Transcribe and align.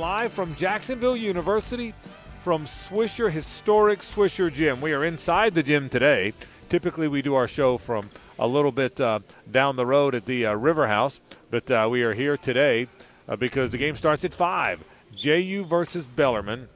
live 0.00 0.32
from 0.32 0.54
Jacksonville 0.54 1.14
University 1.14 1.92
from 2.40 2.64
Swisher 2.64 3.30
Historic 3.30 4.00
Swisher 4.00 4.50
Gym. 4.50 4.80
We 4.80 4.94
are 4.94 5.04
inside 5.04 5.54
the 5.54 5.62
gym 5.62 5.90
today. 5.90 6.32
Typically, 6.70 7.06
we 7.06 7.20
do 7.20 7.34
our 7.34 7.46
show 7.46 7.76
from 7.76 8.08
a 8.38 8.46
little 8.46 8.72
bit 8.72 8.98
uh, 8.98 9.18
down 9.50 9.76
the 9.76 9.84
road 9.84 10.14
at 10.14 10.24
the 10.24 10.46
uh, 10.46 10.54
River 10.54 10.86
House, 10.86 11.20
but 11.50 11.70
uh, 11.70 11.86
we 11.90 12.02
are 12.02 12.14
here 12.14 12.38
today 12.38 12.88
uh, 13.28 13.36
because 13.36 13.72
the 13.72 13.76
game 13.76 13.94
starts 13.94 14.24
at 14.24 14.32
5. 14.32 14.82
JU 15.14 15.66
versus 15.66 16.06
Bellarmine 16.06 16.68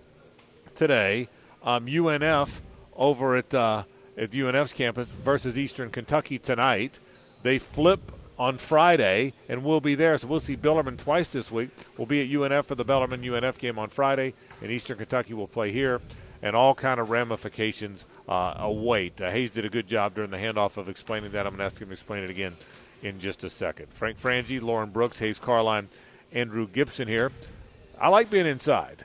today. 0.77 1.29
Um, 1.63 1.87
UNF 1.87 2.61
over 2.95 3.37
at, 3.37 3.55
uh, 3.55 3.85
at 4.19 4.33
UNF's 4.33 4.75
campus 4.75 5.09
versus 5.09 5.59
Eastern 5.59 5.89
Kentucky 5.89 6.39
tonight. 6.39 6.99
They 7.43 7.59
flip 7.59 8.03
on 8.39 8.59
Friday, 8.59 9.33
and 9.49 9.65
we'll 9.65 9.81
be 9.81 9.95
there. 9.95 10.19
So 10.19 10.27
we'll 10.27 10.41
see 10.41 10.57
Bellarmine 10.57 10.97
twice 10.97 11.29
this 11.29 11.51
week. 11.51 11.71
We'll 11.97 12.07
be 12.07 12.23
at 12.23 12.29
UNF 12.29 12.67
for 12.67 12.75
the 12.75 12.85
Bellarmine 12.85 13.23
UNF 13.23 13.59
game 13.59 13.79
on 13.79 13.89
Friday, 13.89 14.35
and 14.61 14.71
Eastern 14.71 14.99
Kentucky 14.99 15.35
will 15.35 15.49
play 15.49 15.73
here, 15.73 16.01
and 16.43 16.57
all 16.57 16.75
kind 16.75 17.01
of 17.01 17.11
ramifications 17.11 18.05
uh, 18.29 18.55
await. 18.59 19.21
Uh, 19.21 19.31
Hayes 19.31 19.51
did 19.51 19.65
a 19.65 19.71
good 19.71 19.87
job 19.87 20.15
during 20.15 20.31
the 20.31 20.39
handoff 20.39 20.77
of 20.77 20.89
explaining 20.89 21.33
that. 21.33 21.47
I'm 21.47 21.53
going 21.53 21.59
to 21.59 21.65
ask 21.65 21.81
him 21.81 21.89
to 21.89 21.93
explain 21.93 22.25
it 22.25 22.31
again 22.31 22.57
in 23.03 23.21
just 23.21 23.45
a 23.45 23.51
second. 23.51 23.89
Frank 23.89 24.19
Frangie, 24.19 24.61
Lauren 24.61 24.91
Brooks, 24.91 25.19
Hayes 25.19 25.39
Carlisle, 25.39 25.85
Andrew 26.33 26.67
Gibson 26.67 27.07
here. 27.07 27.31
I 28.01 28.09
like 28.09 28.31
being 28.31 28.47
inside. 28.47 29.05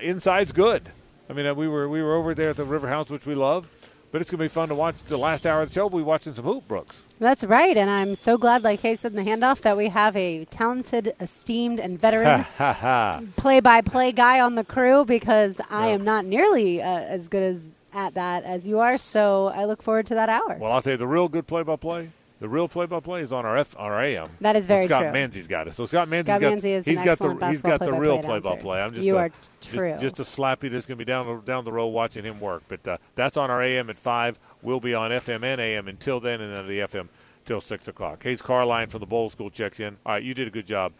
Inside's 0.00 0.52
good. 0.52 0.90
I 1.28 1.32
mean, 1.32 1.46
uh, 1.46 1.54
we 1.54 1.68
were 1.68 1.88
we 1.88 2.02
were 2.02 2.14
over 2.16 2.34
there 2.34 2.50
at 2.50 2.56
the 2.56 2.64
River 2.64 2.88
House, 2.88 3.08
which 3.08 3.24
we 3.24 3.34
love, 3.36 3.68
but 4.12 4.20
it's 4.20 4.30
going 4.30 4.38
to 4.38 4.44
be 4.44 4.48
fun 4.48 4.68
to 4.68 4.74
watch 4.74 4.96
the 5.08 5.16
last 5.16 5.46
hour 5.46 5.62
of 5.62 5.68
the 5.68 5.74
show. 5.74 5.86
We'll 5.86 6.02
be 6.02 6.06
watching 6.06 6.34
some 6.34 6.44
hoop, 6.44 6.66
Brooks. 6.66 7.02
That's 7.18 7.44
right, 7.44 7.76
and 7.76 7.90
I'm 7.90 8.14
so 8.14 8.38
glad, 8.38 8.62
like 8.62 8.80
Hayes 8.80 9.00
said 9.00 9.14
in 9.14 9.24
the 9.24 9.30
handoff, 9.30 9.60
that 9.60 9.76
we 9.76 9.88
have 9.88 10.16
a 10.16 10.46
talented, 10.46 11.14
esteemed, 11.20 11.78
and 11.78 12.00
veteran 12.00 12.44
play-by-play 13.36 14.12
guy 14.12 14.40
on 14.40 14.54
the 14.54 14.64
crew 14.64 15.04
because 15.04 15.60
I 15.70 15.88
am 15.88 16.02
not 16.02 16.24
nearly 16.24 16.82
uh, 16.82 16.86
as 16.86 17.28
good 17.28 17.42
as 17.42 17.68
at 17.92 18.14
that 18.14 18.44
as 18.44 18.66
you 18.66 18.78
are. 18.80 18.96
So 18.98 19.48
I 19.54 19.64
look 19.64 19.82
forward 19.82 20.06
to 20.08 20.14
that 20.14 20.28
hour. 20.28 20.56
Well, 20.60 20.72
I'll 20.72 20.80
tell 20.82 20.92
you, 20.92 20.96
the 20.96 21.06
real 21.06 21.28
good 21.28 21.46
play-by-play, 21.46 22.10
the 22.40 22.48
real 22.48 22.68
play-by-play 22.68 23.20
is 23.20 23.32
on 23.34 23.44
our 23.44 23.58
F, 23.58 23.76
our 23.78 24.02
AM. 24.02 24.26
That 24.40 24.56
is 24.56 24.66
very 24.66 24.86
Scott 24.86 25.00
true. 25.00 25.08
Scott 25.08 25.14
Manzi's 25.14 25.46
got 25.46 25.68
it. 25.68 25.74
So 25.74 25.86
Scott 25.86 26.08
Manzi's 26.08 26.26
Scott 26.26 26.40
got, 26.40 26.52
Manzi 26.54 26.64
is 26.64 26.84
he's 26.86 27.02
got 27.02 27.18
the 27.18 27.48
he's 27.48 27.60
got 27.60 27.80
the 27.80 27.92
real 27.92 28.22
play-by-play. 28.22 28.80
I'm 28.80 28.94
just 28.94 29.06
You 29.06 29.16
a, 29.16 29.20
are 29.20 29.28
t- 29.28 29.34
just- 29.60 29.74
true. 29.74 29.96
Just, 30.00 30.20
a 30.20 30.22
slappy 30.22 30.70
that's 30.70 30.86
going 30.86 30.96
to 30.98 31.04
be 31.04 31.04
down 31.04 31.26
the, 31.26 31.42
down 31.42 31.64
the 31.66 31.72
road 31.72 31.88
watching 31.88 32.24
him 32.24 32.40
work. 32.40 32.62
But 32.66 32.88
uh, 32.88 32.96
that's 33.14 33.36
on 33.36 33.50
our 33.50 33.62
AM 33.62 33.90
at 33.90 33.98
five. 33.98 34.38
We'll 34.62 34.80
be 34.80 34.94
on 34.94 35.10
FM 35.10 35.44
and 35.44 35.60
AM 35.60 35.86
until 35.86 36.18
then, 36.18 36.40
and 36.40 36.56
then 36.56 36.66
the 36.66 36.80
FM 36.80 37.08
till 37.44 37.60
six 37.60 37.88
o'clock. 37.88 38.22
Hayes 38.22 38.40
Carlisle 38.40 38.86
from 38.88 39.00
the 39.00 39.06
Bolles 39.06 39.32
School 39.32 39.50
checks 39.50 39.78
in. 39.78 39.98
All 40.06 40.14
right, 40.14 40.22
you 40.22 40.32
did 40.32 40.48
a 40.48 40.50
good 40.50 40.66
job, 40.66 40.92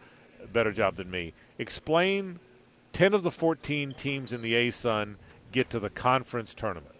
better 0.53 0.71
job 0.71 0.95
than 0.95 1.09
me. 1.09 1.33
Explain 1.57 2.39
ten 2.93 3.15
of 3.15 3.23
the 3.23 3.31
fourteen 3.31 3.93
teams 3.93 4.31
in 4.31 4.43
the 4.43 4.53
ASUN 4.53 5.15
get 5.51 5.71
to 5.71 5.79
the 5.79 5.89
conference 5.89 6.53
tournament. 6.53 6.95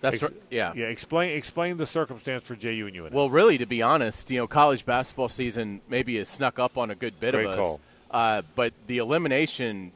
That's 0.00 0.14
Ex- 0.14 0.22
right. 0.22 0.42
Yeah. 0.50 0.72
Yeah, 0.74 0.86
explain 0.86 1.36
explain 1.36 1.76
the 1.76 1.86
circumstance 1.86 2.42
for 2.42 2.54
JU 2.54 2.86
and 2.86 2.94
UNF. 2.94 3.12
Well, 3.12 3.30
really, 3.30 3.58
to 3.58 3.66
be 3.66 3.82
honest, 3.82 4.30
you 4.30 4.38
know, 4.38 4.46
college 4.46 4.86
basketball 4.86 5.28
season 5.28 5.80
maybe 5.88 6.16
has 6.16 6.28
snuck 6.28 6.58
up 6.58 6.78
on 6.78 6.90
a 6.90 6.94
good 6.94 7.18
bit 7.18 7.34
Great 7.34 7.46
of 7.46 7.52
us. 7.52 7.58
call. 7.58 7.80
Uh, 8.10 8.42
but 8.54 8.72
the 8.86 8.98
elimination 8.98 9.92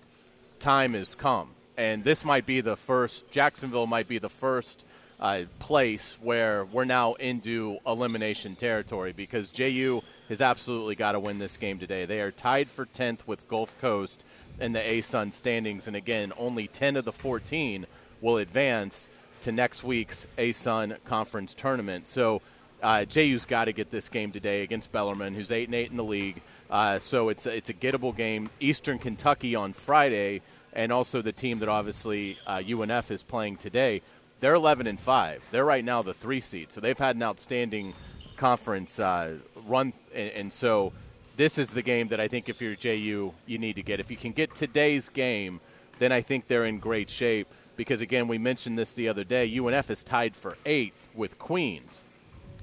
time 0.61 0.95
has 0.95 1.15
come, 1.15 1.49
and 1.77 2.05
this 2.05 2.25
might 2.25 2.47
be 2.47 2.61
the 2.61 2.77
first. 2.77 3.31
Jacksonville 3.31 3.87
might 3.87 4.09
be 4.09 4.19
the 4.19 4.29
first 4.29 4.85
uh, 5.21 5.43
place 5.61 6.17
where 6.21 6.65
we're 6.65 6.85
now 6.85 7.15
into 7.15 7.79
elimination 7.87 8.57
territory 8.57 9.13
because 9.13 9.51
JU 9.51 10.03
has 10.29 10.43
absolutely 10.43 10.97
got 10.97 11.13
to 11.13 11.21
win 11.21 11.39
this 11.39 11.57
game 11.57 11.79
today. 11.79 12.05
They 12.07 12.21
are 12.21 12.33
tied 12.33 12.69
for 12.69 12.87
10th 12.87 13.21
with 13.27 13.49
Gulf 13.49 13.81
Coast 13.81 14.25
in 14.61 14.73
the 14.73 14.81
ASUN 14.81 15.33
standings, 15.33 15.87
and 15.87 15.97
again, 15.97 16.33
only 16.37 16.67
10 16.67 16.97
of 16.97 17.05
the 17.05 17.13
14 17.13 17.87
will 18.21 18.39
advance 18.39 19.07
to 19.43 19.53
next 19.53 19.85
week's 19.85 20.27
ASUN 20.39 21.03
Conference 21.05 21.55
tournament. 21.55 22.09
So 22.09 22.43
uh, 22.83 23.05
JU's 23.05 23.45
got 23.45 23.67
to 23.67 23.73
get 23.73 23.91
this 23.91 24.09
game 24.09 24.33
today 24.33 24.63
against 24.63 24.91
Bellarmine, 24.93 25.35
who's 25.35 25.53
eight 25.53 25.69
and 25.69 25.75
eight 25.75 25.91
in 25.91 25.97
the 25.97 26.05
league. 26.05 26.43
Uh, 26.71 26.99
so 26.99 27.29
it's 27.29 27.47
it's 27.47 27.71
a 27.71 27.75
gettable 27.75 28.17
game. 28.17 28.51
Eastern 28.61 28.99
Kentucky 28.99 29.55
on 29.55 29.73
Friday, 29.73 30.41
and 30.73 30.91
also 30.91 31.23
the 31.23 31.33
team 31.33 31.59
that 31.61 31.69
obviously 31.69 32.39
uh, 32.47 32.59
UNF 32.59 33.11
is 33.11 33.23
playing 33.23 33.57
today. 33.57 34.03
They're 34.41 34.55
11 34.55 34.89
and 34.89 34.99
five. 34.99 35.47
They're 35.53 35.65
right 35.65 35.85
now 35.85 36.03
the 36.03 36.15
three 36.15 36.41
seed. 36.41 36.73
So 36.73 36.81
they've 36.81 36.99
had 36.99 37.15
an 37.15 37.23
outstanding 37.23 37.95
conference 38.37 38.99
uh, 38.99 39.37
run, 39.69 39.93
and, 40.15 40.31
and 40.31 40.53
so 40.53 40.93
this 41.37 41.59
is 41.59 41.71
the 41.71 41.83
game 41.83 42.09
that 42.09 42.21
I 42.21 42.29
think 42.29 42.49
if 42.49 42.61
you're 42.61 42.75
JU, 42.75 43.33
you 43.47 43.59
need 43.59 43.77
to 43.77 43.83
get. 43.83 44.01
If 44.01 44.11
you 44.11 44.17
can 44.17 44.33
get 44.33 44.55
today's 44.55 45.09
game, 45.09 45.61
then 45.99 46.11
I 46.11 46.21
think 46.21 46.49
they're 46.49 46.65
in 46.65 46.79
great 46.79 47.09
shape. 47.09 47.49
Because 47.77 48.01
again, 48.01 48.29
we 48.29 48.39
mentioned 48.39 48.79
this 48.79 48.95
the 48.95 49.09
other 49.09 49.25
day. 49.25 49.51
UNF 49.51 49.91
is 49.91 50.03
tied 50.05 50.37
for 50.37 50.57
eighth 50.67 51.09
with 51.15 51.39
Queens. 51.39 52.03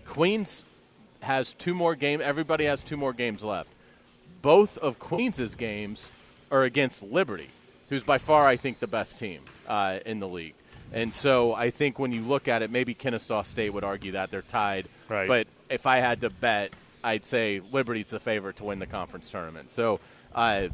Queens 0.05 0.63
has 1.21 1.53
two 1.53 1.73
more 1.73 1.95
games. 1.95 2.21
Everybody 2.21 2.65
has 2.65 2.83
two 2.83 2.97
more 2.97 3.13
games 3.13 3.43
left. 3.43 3.69
Both 4.41 4.77
of 4.77 4.99
Queens's 4.99 5.55
games 5.55 6.09
are 6.51 6.63
against 6.63 7.03
Liberty, 7.03 7.49
who's 7.89 8.03
by 8.03 8.17
far, 8.17 8.47
I 8.47 8.55
think, 8.55 8.79
the 8.79 8.87
best 8.87 9.19
team 9.19 9.41
uh, 9.67 9.99
in 10.05 10.19
the 10.19 10.27
league. 10.27 10.55
And 10.93 11.13
so 11.13 11.53
I 11.53 11.69
think 11.69 11.99
when 11.99 12.11
you 12.11 12.21
look 12.21 12.47
at 12.47 12.61
it, 12.61 12.71
maybe 12.71 12.93
Kennesaw 12.93 13.43
State 13.43 13.73
would 13.73 13.83
argue 13.83 14.13
that 14.13 14.31
they're 14.31 14.41
tied. 14.41 14.87
Right. 15.07 15.27
But 15.27 15.47
if 15.69 15.85
I 15.85 15.97
had 15.97 16.21
to 16.21 16.29
bet, 16.29 16.73
I'd 17.03 17.25
say 17.25 17.61
Liberty's 17.71 18.09
the 18.09 18.19
favorite 18.19 18.55
to 18.57 18.65
win 18.65 18.79
the 18.79 18.87
conference 18.87 19.29
tournament. 19.29 19.69
So 19.69 19.99
uh, 20.33 20.69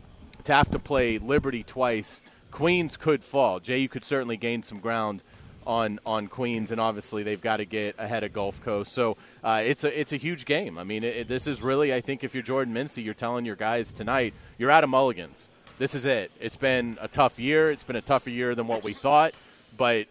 to 0.45 0.53
have 0.53 0.71
to 0.71 0.79
play 0.79 1.17
Liberty 1.17 1.63
twice, 1.63 2.21
Queens 2.55 2.95
could 2.95 3.21
fall. 3.21 3.59
JU 3.59 3.89
could 3.89 4.05
certainly 4.05 4.37
gain 4.37 4.63
some 4.63 4.79
ground 4.79 5.19
on 5.67 5.99
on 6.05 6.27
Queens, 6.27 6.71
and 6.71 6.79
obviously 6.79 7.21
they've 7.21 7.41
got 7.41 7.57
to 7.57 7.65
get 7.65 7.95
ahead 7.99 8.23
of 8.23 8.31
Gulf 8.31 8.63
Coast. 8.63 8.93
So 8.93 9.17
uh, 9.43 9.61
it's 9.65 9.83
a 9.83 9.99
it's 9.99 10.13
a 10.13 10.15
huge 10.15 10.45
game. 10.45 10.77
I 10.77 10.85
mean, 10.85 11.03
it- 11.03 11.27
this 11.27 11.47
is 11.47 11.61
really 11.61 11.93
I 11.93 11.99
think 11.99 12.23
if 12.23 12.33
you're 12.33 12.43
Jordan 12.43 12.73
Mincy, 12.73 13.03
you're 13.03 13.13
telling 13.13 13.43
your 13.43 13.57
guys 13.57 13.91
tonight 13.91 14.33
you're 14.57 14.71
out 14.71 14.85
of 14.85 14.89
mulligans. 14.89 15.49
This 15.79 15.93
is 15.93 16.05
it. 16.05 16.31
It's 16.39 16.55
been 16.55 16.97
a 17.01 17.09
tough 17.09 17.37
year. 17.39 17.71
It's 17.71 17.83
been 17.83 17.97
a 17.97 18.01
tougher 18.01 18.29
year 18.29 18.55
than 18.55 18.67
what 18.67 18.85
we 18.85 18.93
thought, 18.93 19.33
but 19.75 20.07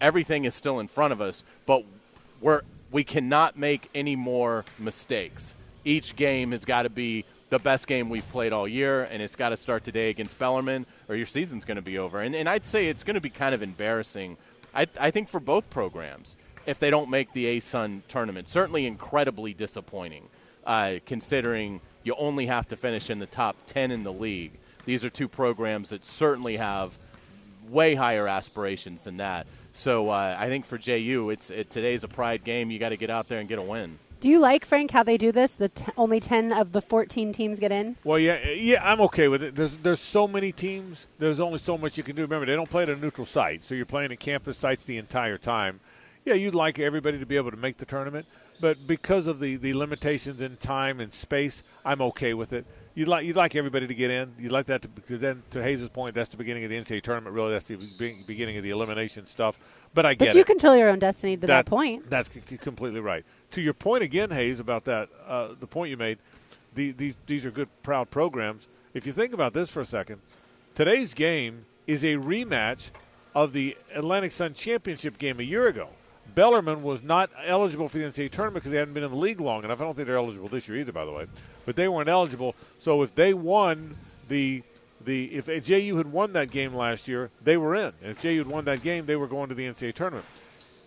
everything 0.00 0.44
is 0.44 0.56
still 0.56 0.80
in 0.80 0.88
front 0.88 1.12
of 1.12 1.20
us. 1.20 1.44
But 1.66 1.84
we're 2.40 2.62
we 2.90 3.04
cannot 3.04 3.56
make 3.56 3.88
any 3.94 4.16
more 4.16 4.64
mistakes. 4.80 5.54
Each 5.84 6.16
game 6.16 6.50
has 6.50 6.64
got 6.64 6.82
to 6.82 6.90
be 6.90 7.24
the 7.48 7.58
best 7.58 7.86
game 7.86 8.08
we've 8.08 8.28
played 8.30 8.52
all 8.52 8.66
year, 8.66 9.04
and 9.04 9.22
it's 9.22 9.36
got 9.36 9.50
to 9.50 9.56
start 9.56 9.84
today 9.84 10.10
against 10.10 10.38
Bellarmine, 10.38 10.86
or 11.08 11.16
your 11.16 11.26
season's 11.26 11.64
going 11.64 11.76
to 11.76 11.82
be 11.82 11.98
over. 11.98 12.20
And, 12.20 12.34
and 12.34 12.48
I'd 12.48 12.64
say 12.64 12.88
it's 12.88 13.04
going 13.04 13.14
to 13.14 13.20
be 13.20 13.30
kind 13.30 13.54
of 13.54 13.62
embarrassing. 13.62 14.36
I, 14.74 14.86
I 15.00 15.10
think 15.10 15.28
for 15.28 15.40
both 15.40 15.70
programs 15.70 16.36
if 16.66 16.78
they 16.80 16.90
don't 16.90 17.08
make 17.08 17.32
the 17.32 17.58
ASUN 17.58 18.00
tournament. 18.08 18.48
Certainly 18.48 18.86
incredibly 18.86 19.54
disappointing, 19.54 20.28
uh, 20.66 20.96
considering 21.06 21.80
you 22.02 22.14
only 22.18 22.46
have 22.46 22.68
to 22.68 22.76
finish 22.76 23.08
in 23.08 23.18
the 23.18 23.26
top 23.26 23.56
10 23.66 23.90
in 23.90 24.02
the 24.04 24.12
league. 24.12 24.52
These 24.84 25.04
are 25.04 25.10
two 25.10 25.28
programs 25.28 25.90
that 25.90 26.04
certainly 26.04 26.56
have 26.56 26.98
way 27.68 27.94
higher 27.94 28.28
aspirations 28.28 29.02
than 29.02 29.16
that. 29.16 29.46
So 29.72 30.10
uh, 30.10 30.36
I 30.38 30.48
think 30.48 30.64
for 30.64 30.78
JU, 30.78 31.30
it's 31.30 31.50
it, 31.50 31.70
today's 31.70 32.04
a 32.04 32.08
pride 32.08 32.44
game. 32.44 32.70
You 32.70 32.78
got 32.78 32.90
to 32.90 32.96
get 32.96 33.10
out 33.10 33.28
there 33.28 33.40
and 33.40 33.48
get 33.48 33.58
a 33.58 33.62
win. 33.62 33.98
Do 34.20 34.28
you 34.30 34.38
like 34.40 34.64
Frank 34.64 34.90
how 34.92 35.02
they 35.02 35.18
do 35.18 35.30
this? 35.30 35.52
The 35.52 35.68
t- 35.68 35.84
only 35.96 36.20
ten 36.20 36.52
of 36.52 36.72
the 36.72 36.80
fourteen 36.80 37.32
teams 37.32 37.58
get 37.60 37.70
in. 37.70 37.96
Well, 38.02 38.18
yeah, 38.18 38.48
yeah, 38.50 38.82
I'm 38.82 39.00
okay 39.02 39.28
with 39.28 39.42
it. 39.42 39.54
There's 39.54 39.74
there's 39.76 40.00
so 40.00 40.26
many 40.26 40.52
teams. 40.52 41.06
There's 41.18 41.38
only 41.38 41.58
so 41.58 41.76
much 41.76 41.96
you 41.96 42.02
can 42.02 42.16
do. 42.16 42.22
Remember, 42.22 42.46
they 42.46 42.54
don't 42.54 42.68
play 42.70 42.84
at 42.84 42.88
a 42.88 42.96
neutral 42.96 43.26
site, 43.26 43.62
so 43.62 43.74
you're 43.74 43.84
playing 43.86 44.12
at 44.12 44.18
campus 44.20 44.56
sites 44.58 44.84
the 44.84 44.96
entire 44.98 45.36
time. 45.38 45.80
Yeah, 46.24 46.34
you'd 46.34 46.54
like 46.54 46.78
everybody 46.78 47.18
to 47.18 47.26
be 47.26 47.36
able 47.36 47.50
to 47.52 47.56
make 47.56 47.76
the 47.76 47.84
tournament, 47.84 48.26
but 48.60 48.86
because 48.86 49.28
of 49.28 49.38
the, 49.38 49.54
the 49.56 49.74
limitations 49.74 50.42
in 50.42 50.56
time 50.56 50.98
and 50.98 51.12
space, 51.14 51.62
I'm 51.84 52.00
okay 52.02 52.34
with 52.34 52.52
it. 52.52 52.66
You'd 52.96 53.06
like 53.08 53.24
you'd 53.26 53.36
like 53.36 53.54
everybody 53.54 53.86
to 53.86 53.94
get 53.94 54.10
in. 54.10 54.34
You'd 54.38 54.50
like 54.50 54.66
that 54.66 54.80
to 54.82 54.88
because 54.88 55.20
then 55.20 55.42
to 55.50 55.62
Hayes' 55.62 55.86
point, 55.90 56.14
that's 56.14 56.30
the 56.30 56.38
beginning 56.38 56.64
of 56.64 56.70
the 56.70 56.78
NCAA 56.78 57.02
tournament. 57.02 57.36
Really, 57.36 57.52
that's 57.52 57.66
the 57.66 57.76
beginning 58.26 58.56
of 58.56 58.64
the 58.64 58.70
elimination 58.70 59.26
stuff. 59.26 59.58
But 59.92 60.06
I 60.06 60.14
get 60.14 60.28
But 60.28 60.34
you 60.34 60.40
it. 60.40 60.46
control 60.46 60.74
your 60.76 60.88
own 60.88 60.98
destiny 60.98 61.36
to 61.36 61.46
that, 61.46 61.66
point. 61.66 62.08
That's 62.10 62.30
c- 62.32 62.56
completely 62.56 63.00
right. 63.00 63.24
To 63.52 63.60
your 63.60 63.74
point 63.74 64.02
again, 64.02 64.30
Hayes, 64.30 64.60
about 64.60 64.84
that, 64.84 65.08
uh, 65.26 65.48
the 65.58 65.66
point 65.66 65.90
you 65.90 65.96
made, 65.96 66.18
the, 66.74 66.92
these 66.92 67.14
these 67.26 67.46
are 67.46 67.50
good, 67.50 67.68
proud 67.82 68.10
programs. 68.10 68.66
If 68.92 69.06
you 69.06 69.12
think 69.12 69.32
about 69.32 69.54
this 69.54 69.70
for 69.70 69.80
a 69.80 69.86
second, 69.86 70.20
today's 70.74 71.14
game 71.14 71.64
is 71.86 72.04
a 72.04 72.14
rematch 72.14 72.90
of 73.34 73.52
the 73.52 73.76
Atlantic 73.94 74.32
Sun 74.32 74.54
Championship 74.54 75.18
game 75.18 75.40
a 75.40 75.42
year 75.42 75.68
ago. 75.68 75.88
Bellarmine 76.34 76.82
was 76.82 77.02
not 77.02 77.30
eligible 77.44 77.88
for 77.88 77.98
the 77.98 78.04
NCAA 78.04 78.30
tournament 78.30 78.56
because 78.56 78.72
they 78.72 78.78
hadn't 78.78 78.94
been 78.94 79.04
in 79.04 79.10
the 79.10 79.16
league 79.16 79.40
long 79.40 79.64
enough. 79.64 79.80
I 79.80 79.84
don't 79.84 79.94
think 79.94 80.06
they're 80.06 80.16
eligible 80.16 80.48
this 80.48 80.68
year 80.68 80.78
either, 80.78 80.92
by 80.92 81.04
the 81.04 81.12
way. 81.12 81.26
But 81.64 81.76
they 81.76 81.88
weren't 81.88 82.08
eligible. 82.08 82.54
So 82.80 83.02
if 83.02 83.14
they 83.14 83.32
won 83.32 83.96
the 84.28 84.62
the 85.04 85.26
if 85.26 85.64
JU 85.64 85.96
had 85.96 86.10
won 86.12 86.32
that 86.32 86.50
game 86.50 86.74
last 86.74 87.08
year, 87.08 87.30
they 87.42 87.56
were 87.56 87.74
in. 87.74 87.92
And 88.02 88.10
if 88.10 88.20
JU 88.20 88.38
had 88.38 88.46
won 88.46 88.64
that 88.64 88.82
game, 88.82 89.06
they 89.06 89.16
were 89.16 89.28
going 89.28 89.48
to 89.48 89.54
the 89.54 89.66
NCAA 89.66 89.94
tournament. 89.94 90.26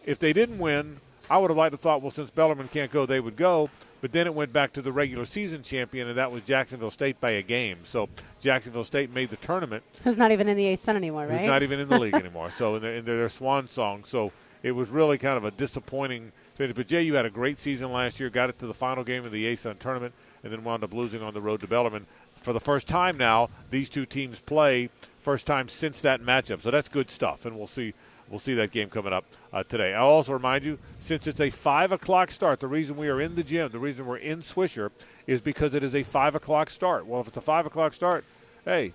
If 0.05 0.19
they 0.19 0.33
didn't 0.33 0.59
win, 0.59 0.97
I 1.29 1.37
would 1.37 1.49
have 1.49 1.57
liked 1.57 1.71
to 1.71 1.77
thought, 1.77 2.01
well, 2.01 2.11
since 2.11 2.29
Bellarmine 2.29 2.69
can't 2.69 2.91
go, 2.91 3.05
they 3.05 3.19
would 3.19 3.35
go. 3.35 3.69
But 4.01 4.13
then 4.13 4.27
it 4.27 4.33
went 4.33 4.53
back 4.53 4.71
to 4.73 4.81
the 4.81 4.91
regular 4.91 5.25
season 5.25 5.61
champion, 5.61 6.07
and 6.07 6.17
that 6.17 6.31
was 6.31 6.43
Jacksonville 6.43 6.91
State 6.91 7.19
by 7.19 7.31
a 7.31 7.41
game. 7.41 7.77
So 7.83 8.07
Jacksonville 8.39 8.85
State 8.85 9.13
made 9.13 9.29
the 9.29 9.35
tournament. 9.35 9.83
Who's 10.03 10.17
not 10.17 10.31
even 10.31 10.47
in 10.47 10.55
the 10.55 10.65
ASUN 10.65 10.95
anymore, 10.95 11.27
right? 11.27 11.41
Who's 11.41 11.47
not 11.47 11.63
even 11.63 11.79
in 11.79 11.89
the 11.89 11.99
league 11.99 12.13
anymore. 12.25 12.49
So 12.51 12.75
in 12.75 12.81
their, 12.81 12.95
in 12.95 13.05
their 13.05 13.27
swan 13.29 13.67
song. 13.67 14.05
So 14.05 14.31
it 14.63 14.71
was 14.71 14.89
really 14.89 15.17
kind 15.17 15.35
of 15.37 15.43
a 15.43 15.51
disappointing 15.51 16.31
thing. 16.55 16.71
But 16.73 16.87
JU 16.87 17.13
had 17.13 17.25
a 17.25 17.29
great 17.29 17.57
season 17.57 17.91
last 17.91 18.19
year. 18.19 18.29
Got 18.29 18.49
it 18.49 18.59
to 18.59 18.67
the 18.67 18.73
final 18.73 19.03
game 19.03 19.25
of 19.25 19.31
the 19.31 19.45
ASUN 19.53 19.77
tournament, 19.79 20.13
and 20.43 20.53
then 20.53 20.63
wound 20.63 20.83
up 20.83 20.93
losing 20.93 21.21
on 21.21 21.33
the 21.33 21.41
road 21.41 21.59
to 21.61 21.67
Bellarmine. 21.67 22.05
For 22.37 22.53
the 22.53 22.59
first 22.61 22.87
time 22.87 23.17
now, 23.17 23.49
these 23.69 23.89
two 23.89 24.05
teams 24.05 24.39
play. 24.39 24.89
First 25.21 25.45
time 25.45 25.67
since 25.67 25.99
that 26.01 26.21
matchup. 26.21 26.61
So 26.61 26.71
that's 26.71 26.87
good 26.87 27.11
stuff, 27.11 27.45
and 27.45 27.57
we'll 27.57 27.67
see 27.67 27.93
we'll 28.29 28.39
see 28.39 28.53
that 28.55 28.71
game 28.71 28.89
coming 28.89 29.13
up 29.13 29.25
uh, 29.51 29.63
today. 29.63 29.93
I'll 29.93 30.07
also 30.07 30.33
remind 30.33 30.63
you, 30.63 30.77
since 30.99 31.27
it's 31.27 31.39
a 31.39 31.49
5 31.49 31.91
o'clock 31.91 32.31
start, 32.31 32.59
the 32.59 32.67
reason 32.67 32.97
we 32.97 33.09
are 33.09 33.21
in 33.21 33.35
the 33.35 33.43
gym, 33.43 33.69
the 33.69 33.79
reason 33.79 34.05
we're 34.05 34.17
in 34.17 34.39
Swisher, 34.39 34.91
is 35.27 35.41
because 35.41 35.75
it 35.75 35.83
is 35.83 35.95
a 35.95 36.03
5 36.03 36.35
o'clock 36.35 36.69
start. 36.69 37.05
Well, 37.05 37.21
if 37.21 37.27
it's 37.27 37.37
a 37.37 37.41
5 37.41 37.65
o'clock 37.65 37.93
start, 37.93 38.23
hey, 38.65 38.93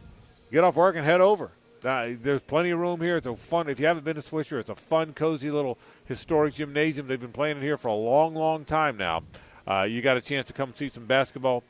get 0.50 0.64
off 0.64 0.76
work 0.76 0.96
and 0.96 1.04
head 1.04 1.20
over. 1.20 1.50
Uh, 1.84 2.10
there's 2.22 2.40
plenty 2.40 2.70
of 2.70 2.78
room 2.78 3.00
here. 3.00 3.18
It's 3.18 3.26
a 3.26 3.36
fun, 3.36 3.68
if 3.68 3.78
you 3.78 3.86
haven't 3.86 4.04
been 4.04 4.16
to 4.16 4.22
Swisher, 4.22 4.58
it's 4.58 4.70
a 4.70 4.74
fun, 4.74 5.12
cozy 5.12 5.50
little 5.50 5.78
historic 6.06 6.54
gymnasium. 6.54 7.06
They've 7.06 7.20
been 7.20 7.32
playing 7.32 7.58
it 7.58 7.62
here 7.62 7.76
for 7.76 7.88
a 7.88 7.94
long, 7.94 8.34
long 8.34 8.64
time 8.64 8.96
now. 8.96 9.22
Uh, 9.66 9.82
you 9.82 10.00
got 10.00 10.16
a 10.16 10.20
chance 10.20 10.46
to 10.46 10.52
come 10.52 10.72
see 10.74 10.88
some 10.88 11.04
basketball. 11.04 11.62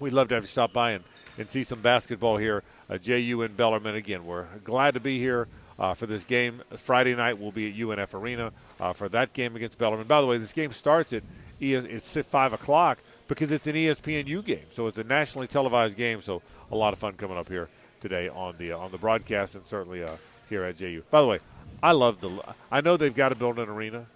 We'd 0.00 0.12
love 0.12 0.28
to 0.28 0.34
have 0.34 0.44
you 0.44 0.48
stop 0.48 0.72
by 0.72 0.92
and, 0.92 1.04
and 1.36 1.50
see 1.50 1.62
some 1.62 1.80
basketball 1.80 2.36
here. 2.36 2.62
Uh, 2.88 2.96
JU 2.98 3.42
and 3.42 3.54
Bellarmine 3.56 3.96
again. 3.96 4.24
We're 4.24 4.46
glad 4.64 4.94
to 4.94 5.00
be 5.00 5.18
here 5.18 5.48
uh, 5.78 5.94
for 5.94 6.06
this 6.06 6.24
game. 6.24 6.62
Friday 6.76 7.14
night 7.14 7.38
we'll 7.38 7.52
be 7.52 7.68
at 7.70 7.76
UNF 7.76 8.14
Arena 8.14 8.52
uh, 8.80 8.92
for 8.92 9.08
that 9.10 9.32
game 9.32 9.56
against 9.56 9.78
Bellarmine. 9.78 10.06
By 10.06 10.20
the 10.20 10.26
way, 10.26 10.38
this 10.38 10.52
game 10.52 10.72
starts 10.72 11.12
at 11.12 11.22
ES- 11.60 11.84
it's 11.84 12.16
at 12.16 12.28
five 12.28 12.52
o'clock 12.52 12.98
because 13.28 13.52
it's 13.52 13.66
an 13.66 13.74
ESPNU 13.74 14.44
game, 14.44 14.64
so 14.72 14.86
it's 14.86 14.98
a 14.98 15.04
nationally 15.04 15.46
televised 15.46 15.96
game. 15.96 16.22
So 16.22 16.42
a 16.70 16.76
lot 16.76 16.92
of 16.92 16.98
fun 16.98 17.12
coming 17.12 17.36
up 17.36 17.48
here 17.48 17.68
today 18.00 18.28
on 18.28 18.56
the 18.56 18.72
uh, 18.72 18.78
on 18.78 18.90
the 18.90 18.98
broadcast 18.98 19.54
and 19.54 19.64
certainly 19.66 20.02
uh, 20.02 20.16
here 20.48 20.64
at 20.64 20.78
JU. 20.78 21.02
By 21.10 21.20
the 21.20 21.26
way, 21.26 21.38
I 21.82 21.92
love 21.92 22.20
the. 22.20 22.30
I 22.70 22.80
know 22.80 22.96
they've 22.96 23.14
got 23.14 23.30
to 23.30 23.34
build 23.36 23.58
an 23.58 23.68
arena, 23.68 24.06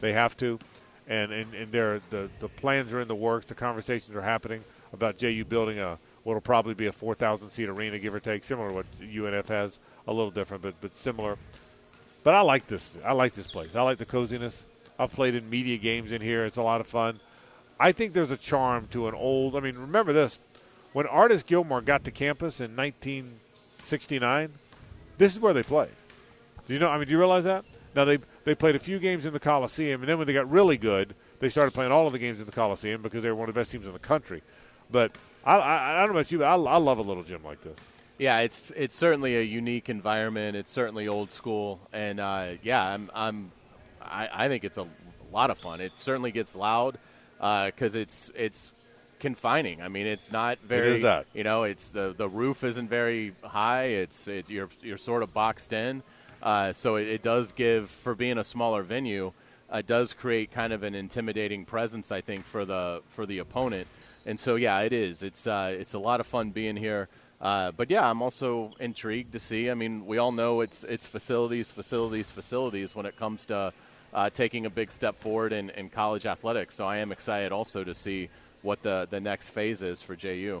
they 0.00 0.12
have 0.12 0.36
to, 0.38 0.58
and 1.08 1.32
and, 1.32 1.52
and 1.54 1.72
the 1.72 2.30
the 2.40 2.48
plans 2.48 2.92
are 2.92 3.00
in 3.00 3.08
the 3.08 3.14
works. 3.14 3.46
The 3.46 3.54
conversations 3.54 4.16
are 4.16 4.22
happening 4.22 4.62
about 4.92 5.18
JU 5.18 5.44
building 5.44 5.78
a 5.78 5.98
what'll 6.24 6.40
probably 6.40 6.74
be 6.74 6.86
a 6.86 6.92
4,000 6.92 7.48
seat 7.48 7.68
arena, 7.68 7.98
give 7.98 8.14
or 8.14 8.20
take, 8.20 8.44
similar 8.44 8.68
to 8.68 8.74
what 8.74 8.86
UNF 9.00 9.48
has 9.48 9.78
a 10.10 10.12
little 10.12 10.30
different, 10.30 10.62
but 10.62 10.74
but 10.80 10.96
similar. 10.96 11.38
But 12.22 12.34
I 12.34 12.42
like 12.42 12.66
this. 12.66 12.92
I 13.04 13.12
like 13.12 13.32
this 13.32 13.46
place. 13.46 13.74
I 13.74 13.82
like 13.82 13.98
the 13.98 14.04
coziness. 14.04 14.66
I've 14.98 15.12
played 15.12 15.34
in 15.34 15.48
media 15.48 15.78
games 15.78 16.12
in 16.12 16.20
here. 16.20 16.44
It's 16.44 16.58
a 16.58 16.62
lot 16.62 16.82
of 16.82 16.86
fun. 16.86 17.20
I 17.78 17.92
think 17.92 18.12
there's 18.12 18.30
a 18.30 18.36
charm 18.36 18.88
to 18.88 19.08
an 19.08 19.14
old. 19.14 19.56
I 19.56 19.60
mean, 19.60 19.76
remember 19.76 20.12
this: 20.12 20.38
when 20.92 21.06
Artis 21.06 21.42
Gilmore 21.42 21.80
got 21.80 22.04
to 22.04 22.10
campus 22.10 22.60
in 22.60 22.76
1969, 22.76 24.52
this 25.16 25.34
is 25.34 25.40
where 25.40 25.54
they 25.54 25.62
played. 25.62 25.94
Do 26.66 26.74
you 26.74 26.80
know? 26.80 26.88
I 26.88 26.98
mean, 26.98 27.06
do 27.06 27.12
you 27.12 27.18
realize 27.18 27.44
that? 27.44 27.64
Now 27.94 28.04
they 28.04 28.18
they 28.44 28.54
played 28.54 28.74
a 28.74 28.80
few 28.80 28.98
games 28.98 29.24
in 29.24 29.32
the 29.32 29.40
Coliseum, 29.40 30.02
and 30.02 30.08
then 30.08 30.18
when 30.18 30.26
they 30.26 30.34
got 30.34 30.50
really 30.50 30.76
good, 30.76 31.14
they 31.38 31.48
started 31.48 31.72
playing 31.72 31.92
all 31.92 32.06
of 32.06 32.12
the 32.12 32.18
games 32.18 32.40
in 32.40 32.46
the 32.46 32.52
Coliseum 32.52 33.00
because 33.00 33.22
they 33.22 33.28
were 33.30 33.36
one 33.36 33.48
of 33.48 33.54
the 33.54 33.60
best 33.60 33.70
teams 33.70 33.86
in 33.86 33.92
the 33.92 33.98
country. 33.98 34.42
But 34.90 35.12
I, 35.44 35.56
I, 35.56 35.94
I 35.94 35.98
don't 36.00 36.14
know 36.14 36.20
about 36.20 36.32
you, 36.32 36.38
but 36.38 36.46
I, 36.46 36.54
I 36.54 36.76
love 36.76 36.98
a 36.98 37.02
little 37.02 37.22
gym 37.22 37.44
like 37.44 37.62
this. 37.62 37.78
Yeah, 38.20 38.40
it's 38.40 38.70
it's 38.76 38.94
certainly 38.94 39.38
a 39.38 39.40
unique 39.40 39.88
environment. 39.88 40.54
It's 40.54 40.70
certainly 40.70 41.08
old 41.08 41.32
school, 41.32 41.80
and 41.90 42.20
uh, 42.20 42.48
yeah, 42.62 42.86
I'm, 42.86 43.10
I'm 43.14 43.50
I, 44.02 44.28
I, 44.30 44.48
think 44.48 44.62
it's 44.62 44.76
a 44.76 44.86
lot 45.32 45.48
of 45.48 45.56
fun. 45.56 45.80
It 45.80 45.92
certainly 45.96 46.30
gets 46.30 46.54
loud 46.54 46.98
because 47.38 47.96
uh, 47.96 48.00
it's 48.00 48.30
it's 48.34 48.74
confining. 49.20 49.80
I 49.80 49.88
mean, 49.88 50.06
it's 50.06 50.30
not 50.30 50.58
very. 50.58 50.88
It 50.88 50.94
is 50.96 51.00
that. 51.00 51.28
You 51.32 51.44
know, 51.44 51.62
it's 51.62 51.88
the 51.88 52.14
the 52.14 52.28
roof 52.28 52.62
isn't 52.62 52.90
very 52.90 53.32
high. 53.42 53.84
It's 53.84 54.28
it, 54.28 54.50
you're 54.50 54.68
you're 54.82 54.98
sort 54.98 55.22
of 55.22 55.32
boxed 55.32 55.72
in, 55.72 56.02
uh, 56.42 56.74
so 56.74 56.96
it, 56.96 57.08
it, 57.08 57.22
does 57.22 57.52
give 57.52 57.88
for 57.88 58.14
being 58.14 58.36
a 58.36 58.44
smaller 58.44 58.82
venue. 58.82 59.32
It 59.72 59.86
does 59.86 60.12
create 60.12 60.50
kind 60.50 60.74
of 60.74 60.82
an 60.82 60.94
intimidating 60.94 61.64
presence, 61.64 62.12
I 62.12 62.20
think, 62.20 62.44
for 62.44 62.66
the 62.66 63.00
for 63.08 63.24
the 63.24 63.38
opponent. 63.38 63.88
And 64.26 64.38
so, 64.38 64.56
yeah, 64.56 64.80
it 64.80 64.92
is. 64.92 65.22
It's 65.22 65.46
uh, 65.46 65.74
it's 65.74 65.94
a 65.94 65.98
lot 65.98 66.20
of 66.20 66.26
fun 66.26 66.50
being 66.50 66.76
here. 66.76 67.08
Uh, 67.40 67.72
but 67.72 67.90
yeah, 67.90 68.08
I'm 68.08 68.20
also 68.20 68.70
intrigued 68.80 69.32
to 69.32 69.38
see. 69.38 69.70
I 69.70 69.74
mean, 69.74 70.04
we 70.04 70.18
all 70.18 70.32
know 70.32 70.60
it's 70.60 70.84
it's 70.84 71.06
facilities, 71.06 71.70
facilities, 71.70 72.30
facilities 72.30 72.94
when 72.94 73.06
it 73.06 73.16
comes 73.16 73.46
to 73.46 73.72
uh, 74.12 74.30
taking 74.30 74.66
a 74.66 74.70
big 74.70 74.90
step 74.90 75.14
forward 75.14 75.52
in, 75.52 75.70
in 75.70 75.88
college 75.88 76.26
athletics. 76.26 76.74
So 76.74 76.86
I 76.86 76.98
am 76.98 77.12
excited 77.12 77.52
also 77.52 77.82
to 77.84 77.94
see 77.94 78.28
what 78.62 78.82
the 78.82 79.06
the 79.08 79.20
next 79.20 79.50
phase 79.50 79.80
is 79.80 80.02
for 80.02 80.14
JU. 80.16 80.60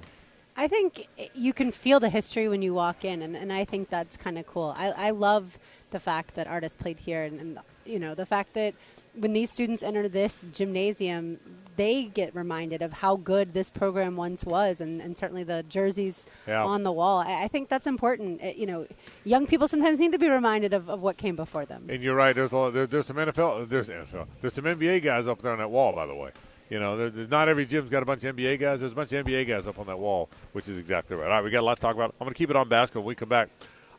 I 0.56 0.68
think 0.68 1.06
you 1.34 1.52
can 1.52 1.70
feel 1.70 2.00
the 2.00 2.08
history 2.08 2.48
when 2.48 2.62
you 2.62 2.74
walk 2.74 3.04
in, 3.04 3.22
and, 3.22 3.36
and 3.36 3.52
I 3.52 3.64
think 3.64 3.88
that's 3.88 4.16
kind 4.16 4.36
of 4.38 4.46
cool. 4.46 4.74
I, 4.76 4.90
I 4.90 5.10
love 5.10 5.58
the 5.90 6.00
fact 6.00 6.34
that 6.34 6.46
Artis 6.46 6.76
played 6.76 6.98
here, 6.98 7.24
and, 7.24 7.40
and 7.40 7.58
you 7.84 7.98
know 7.98 8.14
the 8.14 8.26
fact 8.26 8.54
that 8.54 8.74
when 9.14 9.32
these 9.32 9.50
students 9.50 9.82
enter 9.82 10.08
this 10.08 10.44
gymnasium, 10.52 11.38
they 11.80 12.04
get 12.04 12.36
reminded 12.36 12.82
of 12.82 12.92
how 12.92 13.16
good 13.16 13.54
this 13.54 13.70
program 13.70 14.14
once 14.14 14.44
was, 14.44 14.82
and, 14.82 15.00
and 15.00 15.16
certainly 15.16 15.44
the 15.44 15.62
jerseys 15.62 16.26
yeah. 16.46 16.62
on 16.62 16.82
the 16.82 16.92
wall. 16.92 17.20
I, 17.20 17.44
I, 17.44 17.48
think 17.48 17.70
that's 17.70 17.86
important. 17.86 18.42
It, 18.42 18.56
you 18.56 18.66
know, 18.66 18.86
young 19.24 19.46
people 19.46 19.66
sometimes 19.66 19.98
need 19.98 20.12
to 20.12 20.18
be 20.18 20.28
reminded 20.28 20.74
of, 20.74 20.90
of 20.90 21.00
what 21.00 21.16
came 21.16 21.36
before 21.36 21.64
them. 21.64 21.86
And 21.88 22.02
you're 22.02 22.14
right. 22.14 22.34
There's 22.34 22.52
a, 22.52 22.70
there, 22.70 22.86
there's 22.86 23.06
some 23.06 23.16
NFL, 23.16 23.66
there's 23.70 23.88
NFL, 23.88 24.26
there's 24.42 24.52
some 24.52 24.66
NBA 24.66 25.02
guys 25.02 25.26
up 25.26 25.40
there 25.40 25.52
on 25.52 25.58
that 25.58 25.70
wall. 25.70 25.94
By 25.94 26.04
the 26.04 26.14
way, 26.14 26.32
you 26.68 26.78
know, 26.78 26.98
there's 26.98 27.30
not 27.30 27.48
every 27.48 27.64
gym's 27.64 27.88
got 27.88 28.02
a 28.02 28.06
bunch 28.06 28.24
of 28.24 28.36
NBA 28.36 28.60
guys. 28.60 28.80
There's 28.80 28.92
a 28.92 28.94
bunch 28.94 29.14
of 29.14 29.24
NBA 29.24 29.48
guys 29.48 29.66
up 29.66 29.78
on 29.78 29.86
that 29.86 29.98
wall, 29.98 30.28
which 30.52 30.68
is 30.68 30.76
exactly 30.76 31.16
right. 31.16 31.24
All 31.24 31.30
right, 31.30 31.44
we 31.44 31.50
got 31.50 31.60
a 31.60 31.62
lot 31.62 31.76
to 31.76 31.80
talk 31.80 31.94
about. 31.94 32.14
I'm 32.20 32.26
going 32.26 32.34
to 32.34 32.38
keep 32.38 32.50
it 32.50 32.56
on 32.56 32.68
basketball. 32.68 33.04
When 33.04 33.08
we 33.08 33.14
come 33.14 33.30
back. 33.30 33.48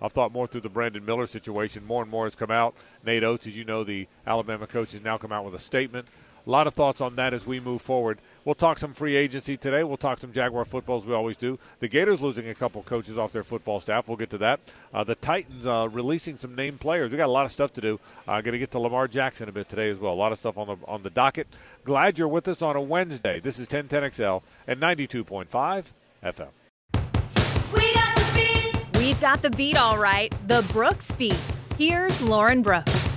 I've 0.03 0.11
thought 0.11 0.31
more 0.31 0.47
through 0.47 0.61
the 0.61 0.69
Brandon 0.69 1.05
Miller 1.05 1.27
situation. 1.27 1.85
More 1.85 2.01
and 2.01 2.09
more 2.09 2.25
has 2.25 2.33
come 2.33 2.49
out. 2.49 2.73
Nate 3.05 3.23
Oats, 3.23 3.45
as 3.45 3.55
you 3.55 3.63
know, 3.63 3.83
the 3.83 4.07
Alabama 4.25 4.65
coach, 4.65 4.93
has 4.93 5.03
now 5.03 5.19
come 5.19 5.31
out 5.31 5.45
with 5.45 5.53
a 5.53 5.59
statement. 5.59 6.07
A 6.45 6.49
lot 6.49 6.67
of 6.67 6.73
thoughts 6.73 7.01
on 7.01 7.15
that 7.15 7.33
as 7.33 7.45
we 7.45 7.59
move 7.59 7.81
forward. 7.81 8.17
We'll 8.43 8.55
talk 8.55 8.79
some 8.79 8.93
free 8.93 9.15
agency 9.15 9.55
today. 9.55 9.83
We'll 9.83 9.97
talk 9.97 10.17
some 10.17 10.33
Jaguar 10.33 10.65
football 10.65 10.97
as 10.97 11.05
we 11.05 11.13
always 11.13 11.37
do. 11.37 11.59
The 11.79 11.87
Gators 11.87 12.21
losing 12.21 12.49
a 12.49 12.55
couple 12.55 12.81
coaches 12.81 13.17
off 13.17 13.31
their 13.31 13.43
football 13.43 13.79
staff. 13.79 14.07
We'll 14.07 14.17
get 14.17 14.31
to 14.31 14.39
that. 14.39 14.59
Uh, 14.91 15.03
the 15.03 15.13
Titans 15.13 15.67
uh, 15.67 15.87
releasing 15.91 16.37
some 16.37 16.55
named 16.55 16.79
players. 16.79 17.11
We 17.11 17.17
got 17.17 17.27
a 17.27 17.31
lot 17.31 17.45
of 17.45 17.51
stuff 17.51 17.71
to 17.73 17.81
do. 17.81 17.99
Uh, 18.27 18.41
Going 18.41 18.53
to 18.53 18.59
get 18.59 18.71
to 18.71 18.79
Lamar 18.79 19.07
Jackson 19.07 19.47
a 19.47 19.51
bit 19.51 19.69
today 19.69 19.89
as 19.91 19.99
well. 19.99 20.13
A 20.13 20.15
lot 20.15 20.31
of 20.31 20.39
stuff 20.39 20.57
on 20.57 20.67
the 20.67 20.77
on 20.87 21.03
the 21.03 21.11
docket. 21.11 21.47
Glad 21.83 22.17
you're 22.17 22.27
with 22.27 22.47
us 22.47 22.63
on 22.63 22.75
a 22.75 22.81
Wednesday. 22.81 23.39
This 23.39 23.59
is 23.59 23.67
1010XL 23.67 24.41
and 24.67 24.79
92.5 24.79 25.85
FM. 26.23 26.47
We 27.73 27.93
got 27.93 28.15
the 28.15 28.31
beat. 28.33 28.99
We've 28.99 29.21
got 29.21 29.41
the 29.43 29.51
beat 29.51 29.77
all 29.77 29.99
right. 29.99 30.33
The 30.47 30.67
Brooks 30.73 31.11
beat. 31.11 31.39
Here's 31.77 32.19
Lauren 32.21 32.61
Brooks. 32.63 33.10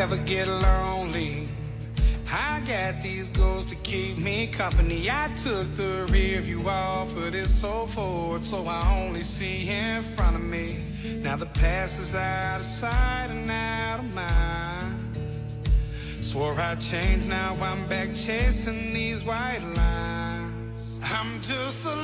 I 0.00 0.04
never 0.04 0.24
get 0.24 0.48
lonely. 0.48 1.46
I 2.32 2.62
got 2.66 3.02
these 3.02 3.28
goals 3.28 3.66
to 3.66 3.74
keep 3.82 4.16
me 4.16 4.46
company. 4.46 5.10
I 5.10 5.28
took 5.36 5.74
the 5.74 6.08
rear 6.10 6.40
view 6.40 6.66
off, 6.66 7.14
but 7.14 7.34
it's 7.34 7.50
so 7.50 7.86
forward, 7.86 8.42
so 8.42 8.66
I 8.66 8.98
only 8.98 9.20
see 9.20 9.68
in 9.68 10.00
front 10.00 10.36
of 10.36 10.42
me. 10.42 10.78
Now 11.18 11.36
the 11.36 11.44
past 11.44 12.00
is 12.00 12.14
out 12.14 12.60
of 12.60 12.64
sight 12.64 13.26
and 13.28 13.50
out 13.50 14.00
of 14.00 14.14
mind. 14.14 16.24
Swore 16.24 16.58
I'd 16.58 16.80
change, 16.80 17.26
now 17.26 17.54
I'm 17.60 17.86
back 17.86 18.14
chasing 18.14 18.94
these 18.94 19.22
white 19.22 19.60
lines. 19.76 20.98
I'm 21.02 21.42
just 21.42 21.84
a 21.84 21.94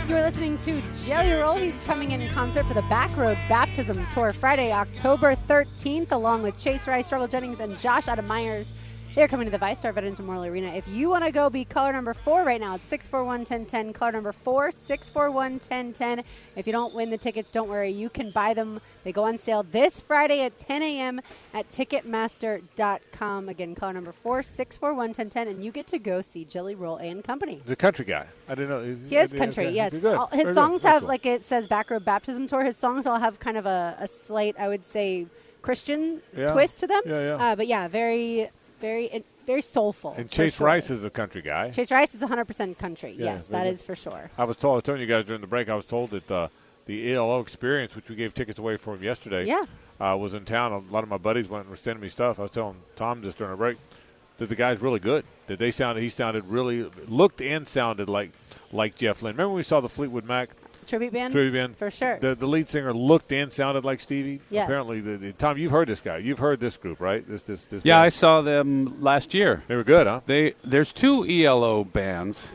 long 0.00 0.08
you're 0.08 0.22
listening 0.22 0.58
to 0.58 0.82
Jelly 1.06 1.32
Roll. 1.32 1.56
He's 1.56 1.86
coming 1.86 2.12
in 2.12 2.26
concert 2.30 2.64
for 2.64 2.74
the 2.74 2.82
Backroad 2.82 3.36
Baptism 3.48 4.06
Tour 4.12 4.32
Friday, 4.32 4.72
October 4.72 5.34
13th, 5.34 6.12
along 6.12 6.42
with 6.42 6.58
Chase 6.58 6.86
Rice, 6.86 7.06
Struggle 7.06 7.28
Jennings, 7.28 7.60
and 7.60 7.78
Josh 7.78 8.08
Adam 8.08 8.26
Myers. 8.26 8.72
They're 9.16 9.26
coming 9.26 9.44
to 9.46 9.50
the 9.50 9.58
VyStar 9.58 9.92
Veterans 9.92 10.20
Memorial 10.20 10.44
Arena. 10.44 10.68
If 10.68 10.86
you 10.86 11.10
want 11.10 11.24
to 11.24 11.32
go 11.32 11.50
be 11.50 11.64
color 11.64 11.92
number 11.92 12.14
four 12.14 12.44
right 12.44 12.60
now, 12.60 12.76
it's 12.76 12.86
641 12.86 13.40
1010. 13.40 13.92
Color 13.92 14.12
number 14.12 14.32
four, 14.32 14.70
641 14.70 15.52
1010. 15.54 16.24
If 16.54 16.64
you 16.64 16.72
don't 16.72 16.94
win 16.94 17.10
the 17.10 17.18
tickets, 17.18 17.50
don't 17.50 17.68
worry. 17.68 17.90
You 17.90 18.08
can 18.08 18.30
buy 18.30 18.54
them. 18.54 18.80
They 19.02 19.10
go 19.10 19.24
on 19.24 19.36
sale 19.36 19.64
this 19.64 20.00
Friday 20.00 20.42
at 20.42 20.56
10 20.60 20.82
a.m. 20.82 21.20
at 21.52 21.70
Ticketmaster.com. 21.72 23.48
Again, 23.48 23.74
color 23.74 23.92
number 23.94 24.12
four, 24.12 24.44
641 24.44 25.08
1010. 25.08 25.48
And 25.48 25.64
you 25.64 25.72
get 25.72 25.88
to 25.88 25.98
go 25.98 26.22
see 26.22 26.44
Jelly 26.44 26.76
Roll 26.76 26.96
and 26.98 27.24
Company. 27.24 27.62
The 27.66 27.74
country 27.74 28.04
guy. 28.04 28.26
I 28.48 28.54
didn't 28.54 28.70
know. 28.70 28.96
He 29.08 29.16
is 29.16 29.32
country, 29.32 29.70
yes. 29.70 29.92
All, 30.04 30.28
his 30.28 30.44
Very 30.44 30.54
songs 30.54 30.82
good. 30.82 30.88
have, 30.88 31.00
cool. 31.00 31.08
like 31.08 31.26
it 31.26 31.44
says, 31.44 31.66
Back 31.66 31.88
Backroad 31.88 32.04
Baptism 32.04 32.46
Tour. 32.46 32.62
His 32.62 32.76
songs 32.76 33.06
all 33.06 33.18
have 33.18 33.40
kind 33.40 33.56
of 33.56 33.66
a, 33.66 33.96
a 33.98 34.06
slight, 34.06 34.54
I 34.56 34.68
would 34.68 34.84
say, 34.84 35.26
Christian 35.62 36.22
yeah. 36.36 36.52
twist 36.52 36.78
to 36.80 36.86
them. 36.86 37.02
Yeah, 37.04 37.20
yeah. 37.20 37.34
Uh, 37.44 37.56
but 37.56 37.66
yeah, 37.66 37.88
very 37.88 38.50
very 38.80 39.24
very 39.46 39.62
soulful. 39.62 40.14
And 40.16 40.30
Chase 40.30 40.56
sure. 40.56 40.66
Rice 40.66 40.90
is 40.90 41.04
a 41.04 41.10
country 41.10 41.42
guy. 41.42 41.70
Chase 41.70 41.90
Rice 41.90 42.14
is 42.14 42.20
100% 42.20 42.78
country. 42.78 43.14
Yeah, 43.18 43.24
yes, 43.24 43.46
that 43.48 43.66
is 43.66 43.82
for 43.82 43.96
sure. 43.96 44.30
I 44.38 44.44
was 44.44 44.56
told, 44.56 44.72
I 44.72 44.74
was 44.76 44.84
telling 44.84 45.00
you 45.00 45.06
guys 45.06 45.24
during 45.24 45.40
the 45.40 45.46
break, 45.46 45.68
I 45.68 45.74
was 45.74 45.86
told 45.86 46.10
that 46.10 46.30
uh, 46.30 46.48
the 46.86 47.12
ELO 47.12 47.40
experience, 47.40 47.96
which 47.96 48.08
we 48.08 48.16
gave 48.16 48.34
tickets 48.34 48.58
away 48.58 48.76
for 48.76 48.94
him 48.94 49.02
yesterday. 49.02 49.46
Yeah. 49.46 49.64
Uh, 50.00 50.16
was 50.16 50.34
in 50.34 50.44
town. 50.44 50.72
A 50.72 50.78
lot 50.78 51.02
of 51.02 51.10
my 51.10 51.18
buddies 51.18 51.48
went 51.48 51.64
and 51.64 51.70
were 51.70 51.76
sending 51.76 52.00
me 52.00 52.08
stuff. 52.08 52.38
I 52.38 52.42
was 52.42 52.52
telling 52.52 52.76
Tom 52.96 53.22
just 53.22 53.38
during 53.38 53.52
a 53.52 53.56
break 53.56 53.76
that 54.38 54.48
the 54.48 54.54
guy's 54.54 54.80
really 54.80 55.00
good. 55.00 55.24
That 55.46 55.58
they 55.58 55.70
sounded, 55.70 56.00
he 56.00 56.08
sounded 56.08 56.44
really, 56.46 56.84
looked 57.06 57.42
and 57.42 57.68
sounded 57.68 58.08
like 58.08 58.30
like 58.72 58.94
Jeff 58.94 59.22
Lynne. 59.22 59.34
Remember 59.34 59.50
when 59.50 59.56
we 59.56 59.62
saw 59.62 59.80
the 59.80 59.88
Fleetwood 59.88 60.24
Mac 60.24 60.50
Tribute 60.86 61.12
band? 61.12 61.32
tribute 61.32 61.52
band? 61.52 61.76
For 61.76 61.90
sure. 61.90 62.18
The, 62.18 62.34
the 62.34 62.46
lead 62.46 62.68
singer 62.68 62.92
looked 62.92 63.32
and 63.32 63.52
sounded 63.52 63.84
like 63.84 64.00
Stevie. 64.00 64.40
Yes. 64.50 64.64
Apparently, 64.64 65.00
the, 65.00 65.16
the, 65.16 65.32
Tom, 65.32 65.56
you've 65.58 65.70
heard 65.70 65.88
this 65.88 66.00
guy. 66.00 66.16
You've 66.18 66.38
heard 66.40 66.58
this 66.60 66.76
group, 66.76 67.00
right? 67.00 67.26
This 67.26 67.42
this 67.42 67.64
this. 67.64 67.84
Yeah, 67.84 67.94
band. 67.96 68.06
I 68.06 68.08
saw 68.08 68.40
them 68.40 69.00
last 69.02 69.34
year. 69.34 69.62
They 69.68 69.76
were 69.76 69.84
good, 69.84 70.06
huh? 70.06 70.20
They 70.26 70.54
there's 70.64 70.92
two 70.92 71.24
ELO 71.28 71.84
bands. 71.84 72.48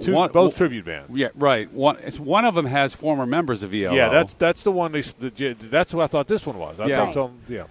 Two, 0.00 0.14
One- 0.14 0.32
both 0.32 0.56
tribute 0.56 0.84
bands. 0.86 1.10
Yeah, 1.10 1.28
right. 1.34 1.70
One 1.72 1.98
it's, 2.02 2.18
one 2.18 2.44
of 2.44 2.54
them 2.54 2.66
has 2.66 2.94
former 2.94 3.26
members 3.26 3.62
of 3.62 3.74
ELO. 3.74 3.94
Yeah, 3.94 4.08
that's 4.08 4.34
that's 4.34 4.62
the 4.62 4.72
one. 4.72 4.92
They, 4.92 5.02
the, 5.02 5.54
that's 5.60 5.92
what 5.92 6.04
I 6.04 6.06
thought 6.06 6.28
this 6.28 6.46
one 6.46 6.58
was. 6.58 6.80
I 6.80 6.86
Yeah. 6.86 6.96
thought 6.96 7.04
Right. 7.06 7.14
some- 7.14 7.38
yeah. 7.48 7.64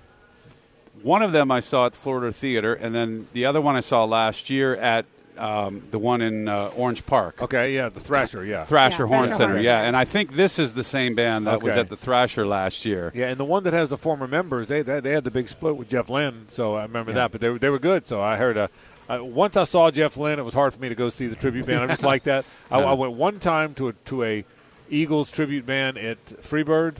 one 1.01 1.21
of 1.23 1.31
them 1.31 1.51
I 1.51 1.59
saw 1.61 1.87
at 1.87 1.93
the 1.93 1.97
Florida 1.97 2.31
Theater, 2.31 2.73
and 2.73 2.93
then 2.93 3.27
the 3.33 3.45
other 3.45 3.59
one 3.59 3.75
I 3.75 3.79
saw 3.79 4.03
last 4.03 4.49
year 4.51 4.75
at 4.75 5.05
um, 5.41 5.81
the 5.91 5.97
one 5.99 6.21
in 6.21 6.47
uh, 6.47 6.67
Orange 6.75 7.05
Park. 7.05 7.41
Okay, 7.41 7.73
yeah, 7.75 7.89
the 7.89 7.99
Thrasher, 7.99 8.45
yeah. 8.45 8.63
Thrasher 8.65 9.03
Yeah, 9.03 9.07
Horn 9.07 9.23
Thrasher 9.27 9.37
Center, 9.37 9.53
Horn. 9.53 9.63
yeah, 9.65 9.81
and 9.81 9.97
I 9.97 10.05
think 10.05 10.33
this 10.35 10.59
is 10.59 10.73
the 10.73 10.83
same 10.83 11.15
band 11.15 11.47
that 11.47 11.61
was 11.63 11.75
at 11.77 11.89
the 11.89 11.97
Thrasher 11.97 12.45
last 12.45 12.85
year. 12.85 13.11
Yeah, 13.15 13.27
and 13.29 13.39
the 13.39 13.45
one 13.45 13.63
that 13.63 13.73
has 13.73 13.89
the 13.89 13.97
former 13.97 14.27
members, 14.27 14.67
they 14.67 14.81
they, 14.81 14.99
they 14.99 15.11
had 15.11 15.23
the 15.23 15.31
big 15.31 15.49
split 15.49 15.75
with 15.77 15.89
Jeff 15.89 16.09
Lynne, 16.09 16.45
so 16.49 16.75
I 16.75 16.83
remember 16.83 17.11
Yeah. 17.11 17.15
that. 17.15 17.31
But 17.31 17.41
they 17.41 17.49
were 17.49 17.59
they 17.59 17.69
were 17.69 17.79
good. 17.79 18.07
So 18.07 18.21
I 18.21 18.37
heard. 18.37 18.57
Uh, 18.57 18.67
once 19.09 19.57
I 19.57 19.65
saw 19.65 19.91
Jeff 19.91 20.15
Lynne, 20.15 20.39
it 20.39 20.43
was 20.45 20.53
hard 20.53 20.73
for 20.73 20.79
me 20.79 20.87
to 20.87 20.95
go 20.95 21.09
see 21.09 21.27
the 21.27 21.35
tribute 21.35 21.65
band. 21.65 21.83
I 21.83 21.87
just 21.87 22.03
like 22.13 22.23
that. 22.23 22.45
I, 22.69 22.79
I 22.79 22.93
went 22.93 23.13
one 23.13 23.39
time 23.39 23.73
to 23.73 23.89
a 23.89 23.93
to 24.05 24.23
a 24.23 24.45
Eagles 24.89 25.31
tribute 25.31 25.65
band 25.65 25.97
at 25.97 26.23
Freebird, 26.43 26.95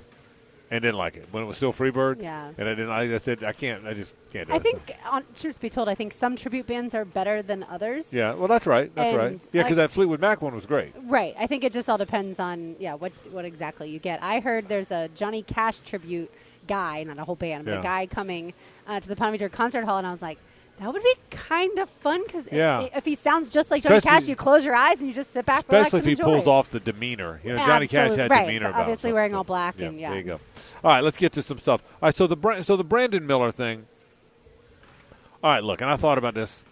and 0.72 0.82
didn't 0.82 0.98
like 0.98 1.18
it 1.18 1.28
when 1.32 1.44
it 1.44 1.46
was 1.46 1.58
still 1.58 1.74
Freebird. 1.74 2.22
Yeah. 2.24 2.52
and 2.58 2.68
I 2.68 2.72
didn't. 2.72 2.90
I, 2.90 3.14
I 3.14 3.18
said 3.18 3.44
I 3.44 3.52
can't. 3.52 3.86
I 3.86 3.94
just 3.94 4.16
can't 4.32 4.48
do 4.48 4.56
I 4.56 4.60
think, 4.60 4.96
on, 5.12 5.24
truth 5.36 5.60
be 5.60 5.70
told, 5.70 5.90
I 5.90 5.96
think 5.96 6.14
some 6.14 6.36
tribute 6.38 6.66
bands 6.66 6.96
are 6.96 7.04
better 7.06 7.42
than 7.42 7.64
others. 7.70 8.12
Yeah, 8.14 8.34
well, 8.34 8.48
that's 8.48 8.66
right. 8.66 8.94
That's 8.96 9.16
right. 9.16 9.48
Yeah, 9.52 9.64
because 9.64 9.76
that 9.76 9.92
Fleetwood 9.92 10.22
Mac 10.22 10.42
one 10.42 10.56
was 10.56 10.66
great. 10.66 10.94
Right. 11.04 11.36
I 11.38 11.46
think 11.46 11.64
it 11.66 11.74
just 11.74 11.90
all 11.90 11.98
depends 11.98 12.40
on 12.40 12.78
yeah 12.80 12.94
what 12.96 13.12
what 13.32 13.44
exactly 13.46 13.90
you 13.90 14.00
get. 14.00 14.24
I 14.24 14.40
heard 14.40 14.70
there's 14.70 14.92
a 14.92 15.10
Johnny 15.10 15.44
Cash 15.44 15.80
tribute 15.80 16.32
guy, 16.68 17.04
not 17.04 17.20
a 17.20 17.26
whole 17.26 17.36
band, 17.36 17.66
but 17.66 17.72
Yeah. 17.72 17.80
a 17.80 17.84
guy 17.84 18.06
coming 18.08 18.54
uh, 18.88 19.00
to 19.02 19.08
the 19.08 19.16
Palm 19.16 19.34
Beach 19.38 19.52
Concert 19.52 19.84
Hall, 19.84 19.98
and 19.98 20.08
I 20.08 20.12
was 20.12 20.22
like. 20.22 20.40
That 20.82 20.92
would 20.92 21.04
be 21.04 21.14
kind 21.30 21.78
of 21.78 21.90
fun 21.92 22.24
because 22.26 22.44
Yeah. 22.52 22.88
if 22.96 23.06
he 23.06 23.14
sounds 23.14 23.50
just 23.50 23.70
like 23.70 23.84
Johnny 23.84 23.98
Especially- 23.98 24.20
Cash, 24.22 24.28
you 24.30 24.36
close 24.36 24.66
your 24.66 24.74
eyes 24.74 24.98
and 25.00 25.08
you 25.08 25.14
just 25.14 25.32
sit 25.32 25.46
back, 25.46 25.60
Especially 25.60 25.88
if 25.88 25.94
and 25.94 26.06
he 26.06 26.12
enjoy. 26.14 26.24
pulls 26.24 26.48
off 26.48 26.70
the 26.72 26.80
demeanor. 26.80 27.40
You 27.44 27.52
know, 27.52 27.58
Johnny 27.58 27.86
Cash 27.88 28.16
had 28.16 28.32
Right, 28.32 28.48
demeanor 28.48 28.72
obviously 28.74 29.14
wearing 29.14 29.36
all 29.36 29.44
black 29.44 29.80
and, 29.80 30.00
yeah. 30.00 30.10
There 30.10 30.18
you 30.18 30.24
go. 30.24 30.40
All 30.84 30.92
right, 30.92 31.04
let's 31.04 31.18
get 31.18 31.34
to 31.34 31.44
some 31.44 31.60
stuff. 31.60 31.84
All 32.02 32.08
right, 32.08 32.16
so 32.16 32.26
the 32.26 32.62
so 32.64 32.76
the 32.76 32.84
Brandon 32.84 33.28
Miller 33.28 33.52
thing. 33.52 33.86
All 35.44 35.52
right, 35.52 35.64
look, 35.64 35.82
and 35.82 35.90
I 35.90 35.98
thought 35.98 36.18
about 36.18 36.34
this. 36.34 36.64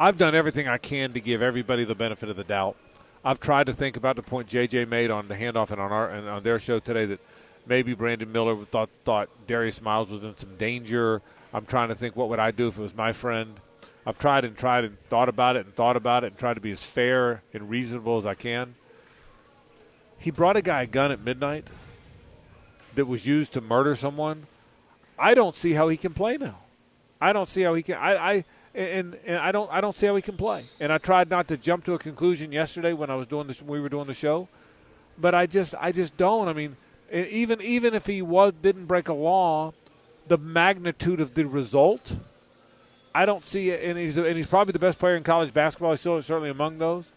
I've 0.00 0.16
done 0.16 0.34
everything 0.34 0.66
I 0.66 0.78
can 0.78 1.12
to 1.12 1.20
give 1.20 1.42
everybody 1.42 1.84
the 1.84 1.94
benefit 1.94 2.30
of 2.30 2.36
the 2.36 2.44
doubt. 2.44 2.76
I've 3.22 3.38
tried 3.38 3.66
to 3.66 3.72
think 3.74 3.96
about 3.98 4.16
the 4.16 4.22
point 4.22 4.48
JJ 4.48 4.88
made 4.88 5.10
on 5.10 5.28
the 5.28 5.34
handoff 5.34 5.70
and 5.70 5.80
on 5.80 5.92
our 5.92 6.08
and 6.08 6.28
on 6.28 6.42
their 6.42 6.58
show 6.58 6.78
today 6.78 7.04
that 7.06 7.20
maybe 7.66 7.92
Brandon 7.94 8.32
Miller 8.32 8.56
thought 8.64 8.88
thought 9.04 9.28
Darius 9.46 9.82
Miles 9.82 10.08
was 10.10 10.24
in 10.24 10.34
some 10.36 10.56
danger. 10.56 11.20
I'm 11.54 11.66
trying 11.66 11.88
to 11.88 11.94
think 11.94 12.16
what 12.16 12.28
would 12.30 12.40
I 12.40 12.50
do 12.50 12.66
if 12.66 12.76
it 12.76 12.82
was 12.82 12.96
my 12.96 13.12
friend. 13.12 13.54
I've 14.04 14.18
tried 14.18 14.44
and 14.44 14.56
tried 14.56 14.84
and 14.84 15.00
thought 15.08 15.28
about 15.28 15.54
it 15.54 15.64
and 15.64 15.74
thought 15.74 15.96
about 15.96 16.24
it 16.24 16.32
and 16.32 16.38
tried 16.38 16.54
to 16.54 16.60
be 16.60 16.72
as 16.72 16.82
fair 16.82 17.42
and 17.54 17.70
reasonable 17.70 18.18
as 18.18 18.26
I 18.26 18.34
can. 18.34 18.74
He 20.18 20.32
brought 20.32 20.56
a 20.56 20.62
guy 20.62 20.82
a 20.82 20.86
gun 20.86 21.12
at 21.12 21.20
midnight 21.20 21.68
that 22.96 23.06
was 23.06 23.24
used 23.24 23.52
to 23.52 23.60
murder 23.60 23.94
someone. 23.94 24.46
I 25.16 25.34
don't 25.34 25.54
see 25.54 25.74
how 25.74 25.88
he 25.88 25.96
can 25.96 26.12
play 26.12 26.36
now. 26.36 26.58
I 27.20 27.32
don't 27.32 27.48
see 27.48 27.62
how 27.62 27.74
he 27.74 27.84
can. 27.84 27.96
I, 27.96 28.16
I 28.16 28.44
and, 28.74 29.16
and 29.24 29.36
I 29.36 29.52
don't 29.52 29.70
I 29.72 29.80
don't 29.80 29.96
see 29.96 30.06
how 30.06 30.16
he 30.16 30.22
can 30.22 30.36
play. 30.36 30.64
And 30.80 30.92
I 30.92 30.98
tried 30.98 31.30
not 31.30 31.46
to 31.48 31.56
jump 31.56 31.84
to 31.84 31.94
a 31.94 31.98
conclusion 31.98 32.50
yesterday 32.50 32.92
when 32.92 33.10
I 33.10 33.14
was 33.14 33.28
doing 33.28 33.46
this. 33.46 33.62
We 33.62 33.80
were 33.80 33.88
doing 33.88 34.08
the 34.08 34.14
show, 34.14 34.48
but 35.16 35.36
I 35.36 35.46
just 35.46 35.76
I 35.80 35.92
just 35.92 36.16
don't. 36.16 36.48
I 36.48 36.52
mean, 36.52 36.76
even 37.12 37.60
even 37.60 37.94
if 37.94 38.06
he 38.06 38.22
was 38.22 38.52
didn't 38.60 38.86
break 38.86 39.08
a 39.08 39.14
law, 39.14 39.72
the 40.26 40.38
magnitude 40.38 41.20
of 41.20 41.34
the 41.34 41.44
result, 41.44 42.16
I 43.14 43.26
don't 43.26 43.44
see 43.44 43.70
it. 43.70 43.84
And 43.84 43.98
he's 43.98 44.16
and 44.16 44.36
he's 44.36 44.46
probably 44.46 44.72
the 44.72 44.78
best 44.78 44.98
player 44.98 45.16
in 45.16 45.22
college 45.22 45.52
basketball. 45.52 45.92
He's 45.92 46.00
still 46.00 46.20
certainly 46.22 46.50
among 46.50 46.78
those. 46.78 47.08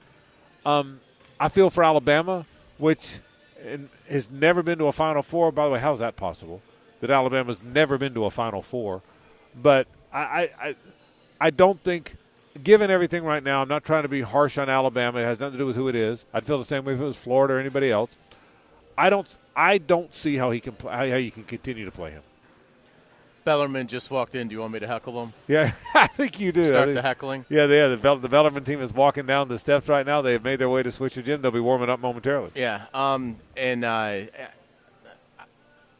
Um, 0.65 0.99
I 1.39 1.49
feel 1.49 1.69
for 1.69 1.83
Alabama, 1.83 2.45
which 2.77 3.19
has 4.09 4.29
never 4.29 4.63
been 4.63 4.77
to 4.79 4.87
a 4.87 4.91
Final 4.91 5.23
Four. 5.23 5.51
By 5.51 5.65
the 5.65 5.71
way, 5.71 5.79
how's 5.79 5.99
that 5.99 6.15
possible? 6.15 6.61
That 6.99 7.11
Alabama's 7.11 7.63
never 7.63 7.97
been 7.97 8.13
to 8.15 8.25
a 8.25 8.29
Final 8.29 8.61
Four, 8.61 9.01
but 9.55 9.87
I, 10.11 10.49
I, 10.59 10.75
I, 11.39 11.49
don't 11.51 11.79
think, 11.79 12.15
given 12.63 12.89
everything 12.89 13.23
right 13.23 13.43
now, 13.43 13.61
I'm 13.61 13.67
not 13.67 13.83
trying 13.83 14.03
to 14.03 14.09
be 14.09 14.21
harsh 14.21 14.57
on 14.57 14.67
Alabama. 14.67 15.19
It 15.19 15.25
has 15.25 15.39
nothing 15.39 15.53
to 15.53 15.57
do 15.59 15.65
with 15.67 15.75
who 15.75 15.89
it 15.89 15.95
is. 15.95 16.25
I'd 16.33 16.45
feel 16.45 16.57
the 16.57 16.65
same 16.65 16.85
way 16.85 16.93
if 16.93 16.99
it 16.99 17.03
was 17.03 17.17
Florida 17.17 17.55
or 17.55 17.59
anybody 17.59 17.91
else. 17.91 18.15
I 18.97 19.11
don't, 19.11 19.37
I 19.55 19.77
don't 19.77 20.13
see 20.13 20.37
how 20.37 20.49
he 20.49 20.59
can, 20.59 20.73
play, 20.73 21.11
how 21.11 21.17
you 21.17 21.29
can 21.29 21.43
continue 21.43 21.85
to 21.85 21.91
play 21.91 22.11
him. 22.11 22.23
Bellarmine 23.47 23.87
just 23.87 24.11
walked 24.11 24.35
in. 24.35 24.49
Do 24.49 24.55
you 24.55 24.59
want 24.59 24.73
me 24.73 24.79
to 24.79 24.87
heckle 24.87 25.23
him? 25.23 25.31
Yeah, 25.47 25.71
I 25.93 26.07
think 26.07 26.37
you 26.37 26.51
do. 26.51 26.67
Start 26.67 26.87
think- 26.87 26.95
the 26.95 27.01
heckling. 27.01 27.45
Yeah, 27.47 27.65
they 27.65 27.79
are. 27.79 27.87
The, 27.87 27.95
Vel- 27.95 28.17
the 28.17 28.27
Bellarmine 28.27 28.65
team 28.65 28.81
is 28.81 28.93
walking 28.93 29.25
down 29.25 29.47
the 29.47 29.57
steps 29.57 29.87
right 29.87 30.05
now. 30.05 30.21
They 30.21 30.33
have 30.33 30.43
made 30.43 30.59
their 30.59 30.67
way 30.67 30.83
to 30.83 30.89
Swisher 30.89 31.23
Gym. 31.23 31.41
They'll 31.41 31.51
be 31.51 31.61
warming 31.61 31.89
up 31.89 32.01
momentarily. 32.01 32.51
Yeah, 32.55 32.87
um, 32.93 33.37
and 33.55 33.85
uh, 33.85 34.23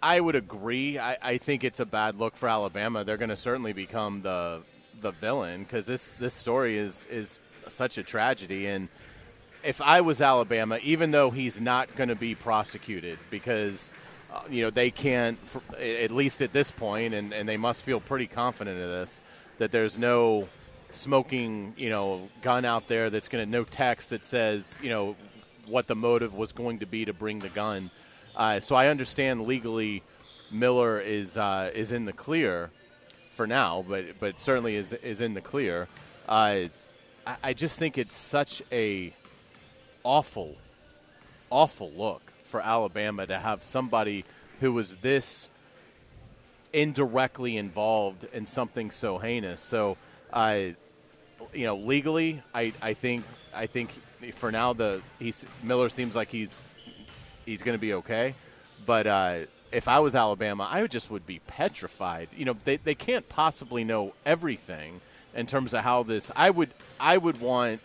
I 0.04 0.20
would 0.20 0.36
agree. 0.36 1.00
I, 1.00 1.16
I 1.22 1.38
think 1.38 1.64
it's 1.64 1.80
a 1.80 1.86
bad 1.86 2.16
look 2.16 2.36
for 2.36 2.50
Alabama. 2.50 3.06
They're 3.06 3.16
going 3.16 3.30
to 3.30 3.38
certainly 3.38 3.72
become 3.72 4.24
the 4.24 4.62
the 5.00 5.12
villain 5.12 5.64
because 5.64 5.86
this 5.86 6.18
this 6.18 6.34
story 6.34 6.76
is 6.78 7.06
is 7.10 7.40
such 7.70 7.98
a 7.98 8.04
tragedy. 8.04 8.68
And 8.68 8.90
if 9.64 9.80
I 9.82 10.02
was 10.02 10.22
Alabama, 10.22 10.80
even 10.84 11.12
though 11.12 11.30
he's 11.30 11.62
not 11.62 11.96
going 11.96 12.10
to 12.10 12.16
be 12.16 12.36
prosecuted 12.36 13.18
because 13.30 13.94
uh, 14.32 14.42
you 14.50 14.62
know 14.62 14.70
they 14.70 14.92
can't, 14.92 15.40
for, 15.40 15.62
at 15.78 16.12
least 16.12 16.42
at 16.42 16.54
this 16.54 16.72
point, 16.72 17.14
and, 17.14 17.34
and 17.34 17.48
they 17.48 17.58
must 17.58 17.84
feel 17.84 18.00
pretty 18.00 18.28
confident 18.28 18.80
of 18.82 18.90
this 18.90 19.22
that 19.58 19.72
there's 19.72 19.98
no 19.98 20.48
smoking 20.90 21.74
you 21.78 21.90
know 21.90 22.30
gun 22.42 22.66
out 22.66 22.88
there 22.88 23.10
that's 23.10 23.28
going 23.28 23.44
to 23.44 23.50
no 23.50 23.64
text 23.64 24.12
that 24.12 24.24
says 24.24 24.78
you 24.82 24.90
know 24.90 25.16
what 25.68 25.86
the 25.88 25.96
motive 25.96 26.34
was 26.34 26.54
going 26.54 26.80
to 26.80 26.86
be 26.86 27.06
to 27.06 27.14
bring 27.14 27.40
the 27.40 27.50
gun. 27.50 27.90
Uh, 28.36 28.60
so 28.60 28.76
I 28.76 28.88
understand 28.88 29.42
legally 29.42 30.04
Miller 30.52 31.00
is 31.00 31.38
uh, 31.38 31.72
is 31.74 31.92
in 31.92 32.06
the 32.06 32.14
clear 32.14 32.70
for 33.32 33.48
now, 33.48 33.86
but 33.88 34.20
but 34.20 34.40
certainly 34.40 34.76
is 34.76 34.94
is 34.94 35.22
in 35.22 35.34
the 35.34 35.42
clear. 35.42 35.88
Uh, 36.28 36.68
I, 37.26 37.36
I 37.44 37.54
just 37.54 37.80
think 37.80 37.98
it's 37.98 38.16
such 38.16 38.62
a 38.72 39.14
awful, 40.04 40.56
awful 41.50 41.92
look 41.92 42.27
for 42.48 42.62
Alabama 42.62 43.28
to 43.28 43.38
have 43.38 43.64
somebody 43.64 44.26
who 44.60 44.74
was 44.74 44.98
this 44.98 45.50
indirectly 46.74 47.58
involved 47.58 48.26
in 48.34 48.46
something 48.46 48.92
so 48.92 49.18
heinous. 49.18 49.62
So, 49.62 49.98
uh, 50.34 50.60
you 51.54 51.66
know, 51.66 51.76
legally, 51.76 52.42
I, 52.54 52.74
I 52.82 52.94
think 52.94 53.24
I 53.54 53.68
think 53.68 53.92
for 54.34 54.52
now 54.52 54.74
the 54.74 55.02
he's 55.20 55.46
Miller 55.64 55.90
seems 55.90 56.16
like 56.16 56.30
he's 56.30 56.62
he's 57.46 57.62
going 57.62 57.78
to 57.78 57.82
be 57.82 57.94
okay. 57.94 58.36
But 58.86 59.08
uh, 59.08 59.38
if 59.72 59.88
I 59.88 60.00
was 60.00 60.16
Alabama, 60.16 60.68
I 60.70 60.82
would 60.82 60.92
just 60.92 61.12
would 61.12 61.26
be 61.26 61.40
petrified. 61.48 62.30
You 62.36 62.46
know, 62.46 62.58
they 62.66 62.78
they 62.78 62.96
can't 62.96 63.28
possibly 63.30 63.84
know 63.84 64.14
everything 64.26 65.02
in 65.36 65.48
terms 65.48 65.74
of 65.74 65.84
how 65.84 66.04
this. 66.04 66.32
I 66.36 66.50
would 66.50 66.70
I 67.00 67.18
would 67.18 67.40
want 67.40 67.82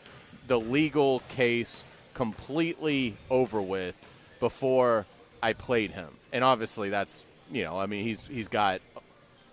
the 0.46 0.58
legal 0.58 1.20
case 1.28 1.84
completely 2.14 3.16
over 3.30 3.60
with 3.60 4.08
before 4.42 5.06
I 5.42 5.54
played 5.54 5.92
him. 5.92 6.08
And 6.34 6.42
obviously, 6.44 6.90
that's 6.90 7.24
you 7.50 7.62
know, 7.62 7.78
I 7.78 7.86
mean, 7.86 8.04
he's 8.04 8.26
he's 8.26 8.48
got 8.48 8.82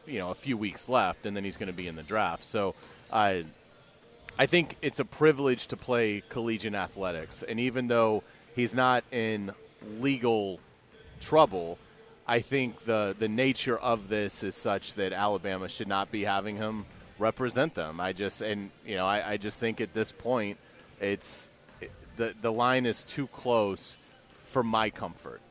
you 0.06 0.20
know 0.20 0.32
a 0.32 0.36
few 0.36 0.58
weeks 0.58 0.90
left, 0.90 1.26
and 1.26 1.36
then 1.36 1.46
he's 1.46 1.56
going 1.56 1.72
to 1.72 1.78
be 1.78 1.88
in 1.88 1.96
the 1.96 2.04
draft. 2.04 2.44
So. 2.44 2.76
Uh, 3.12 3.44
I 4.42 4.46
think 4.46 4.78
it's 4.82 5.02
a 5.02 5.06
privilege 5.06 5.68
to 5.68 5.76
play 5.76 6.24
collegiate 6.30 6.74
athletics. 6.74 7.44
And 7.44 7.60
even 7.60 7.90
though 7.90 8.24
he's 8.56 8.74
not 8.74 9.04
in 9.12 9.52
legal 10.00 10.62
trouble, 11.20 11.78
I 12.26 12.40
think 12.40 12.86
the, 12.86 13.14
the 13.20 13.28
nature 13.28 13.78
of 13.78 14.08
this 14.08 14.42
is 14.44 14.56
such 14.56 14.94
that 14.94 15.12
Alabama 15.12 15.68
should 15.68 15.90
not 15.90 16.10
be 16.10 16.24
having 16.24 16.56
him 16.56 16.86
represent 17.18 17.76
them. 17.76 18.00
I 18.00 18.14
just, 18.14 18.42
and, 18.42 18.72
you 18.86 18.96
know, 18.96 19.06
I, 19.06 19.32
I 19.32 19.38
just 19.38 19.60
think 19.60 19.82
at 19.82 19.94
this 19.94 20.14
point, 20.14 20.58
it's 21.02 21.50
the, 22.16 22.34
the 22.42 22.52
line 22.52 22.86
is 22.86 23.04
too 23.04 23.28
close 23.28 23.98
for 24.50 24.64
my 24.64 24.90
comfort. 24.90 25.42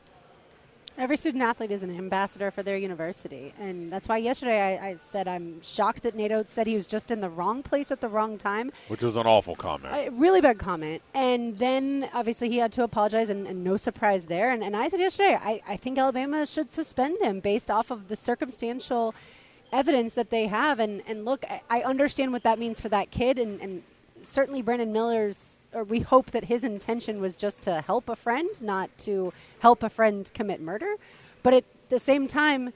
Every 0.98 1.16
student 1.16 1.44
athlete 1.44 1.70
is 1.70 1.84
an 1.84 1.96
ambassador 1.96 2.50
for 2.50 2.64
their 2.64 2.76
university. 2.76 3.54
And 3.60 3.92
that's 3.92 4.08
why 4.08 4.16
yesterday 4.16 4.60
I, 4.60 4.88
I 4.88 4.96
said 5.12 5.28
I'm 5.28 5.62
shocked 5.62 6.02
that 6.02 6.16
Nate 6.16 6.32
Oats 6.32 6.52
said 6.52 6.66
he 6.66 6.74
was 6.74 6.88
just 6.88 7.12
in 7.12 7.20
the 7.20 7.30
wrong 7.30 7.62
place 7.62 7.92
at 7.92 8.00
the 8.00 8.08
wrong 8.08 8.36
time. 8.36 8.72
Which 8.88 9.02
was 9.02 9.16
an 9.16 9.24
awful 9.24 9.54
comment. 9.54 9.94
A 9.94 10.10
really 10.10 10.40
bad 10.40 10.58
comment. 10.58 11.00
And 11.14 11.56
then 11.56 12.10
obviously 12.12 12.48
he 12.48 12.56
had 12.56 12.72
to 12.72 12.82
apologize, 12.82 13.30
and, 13.30 13.46
and 13.46 13.62
no 13.62 13.76
surprise 13.76 14.26
there. 14.26 14.50
And, 14.50 14.64
and 14.64 14.74
I 14.74 14.88
said 14.88 14.98
yesterday, 14.98 15.38
I, 15.40 15.62
I 15.68 15.76
think 15.76 15.98
Alabama 15.98 16.44
should 16.44 16.68
suspend 16.68 17.22
him 17.22 17.38
based 17.38 17.70
off 17.70 17.92
of 17.92 18.08
the 18.08 18.16
circumstantial 18.16 19.14
evidence 19.70 20.14
that 20.14 20.30
they 20.30 20.48
have. 20.48 20.80
And, 20.80 21.02
and 21.06 21.24
look, 21.24 21.44
I, 21.48 21.60
I 21.70 21.82
understand 21.82 22.32
what 22.32 22.42
that 22.42 22.58
means 22.58 22.80
for 22.80 22.88
that 22.88 23.12
kid, 23.12 23.38
and, 23.38 23.60
and 23.60 23.84
certainly 24.22 24.62
Brandon 24.62 24.92
Miller's 24.92 25.57
or 25.72 25.84
we 25.84 26.00
hope 26.00 26.30
that 26.30 26.44
his 26.44 26.64
intention 26.64 27.20
was 27.20 27.36
just 27.36 27.62
to 27.62 27.80
help 27.80 28.08
a 28.08 28.16
friend, 28.16 28.50
not 28.60 28.96
to 28.98 29.32
help 29.60 29.82
a 29.82 29.90
friend 29.90 30.30
commit 30.34 30.60
murder. 30.60 30.94
But 31.42 31.54
at 31.54 31.64
the 31.88 31.98
same 31.98 32.26
time, 32.26 32.72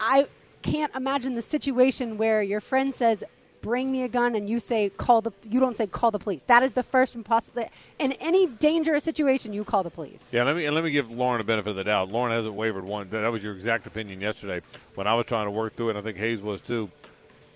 I 0.00 0.26
can't 0.62 0.94
imagine 0.94 1.34
the 1.34 1.42
situation 1.42 2.18
where 2.18 2.42
your 2.42 2.60
friend 2.60 2.94
says, 2.94 3.24
"Bring 3.60 3.92
me 3.92 4.02
a 4.02 4.08
gun," 4.08 4.34
and 4.34 4.48
you 4.48 4.58
say, 4.58 4.90
"Call 4.90 5.20
the." 5.20 5.32
You 5.48 5.60
don't 5.60 5.76
say, 5.76 5.86
"Call 5.86 6.10
the 6.10 6.18
police." 6.18 6.42
That 6.44 6.62
is 6.62 6.74
the 6.74 6.82
first 6.82 7.14
impossible. 7.14 7.64
In 7.98 8.12
any 8.12 8.46
dangerous 8.46 9.04
situation, 9.04 9.52
you 9.52 9.64
call 9.64 9.82
the 9.82 9.90
police. 9.90 10.22
Yeah, 10.32 10.44
let 10.44 10.56
me 10.56 10.68
let 10.70 10.84
me 10.84 10.90
give 10.90 11.10
Lauren 11.10 11.40
a 11.40 11.44
benefit 11.44 11.70
of 11.70 11.76
the 11.76 11.84
doubt. 11.84 12.10
Lauren 12.10 12.32
hasn't 12.32 12.54
wavered 12.54 12.84
one. 12.84 13.08
That 13.10 13.30
was 13.30 13.44
your 13.44 13.54
exact 13.54 13.86
opinion 13.86 14.20
yesterday 14.20 14.60
when 14.94 15.06
I 15.06 15.14
was 15.14 15.26
trying 15.26 15.46
to 15.46 15.50
work 15.50 15.74
through 15.74 15.90
it. 15.90 15.96
I 15.96 16.00
think 16.00 16.16
Hayes 16.16 16.40
was 16.40 16.60
too. 16.60 16.90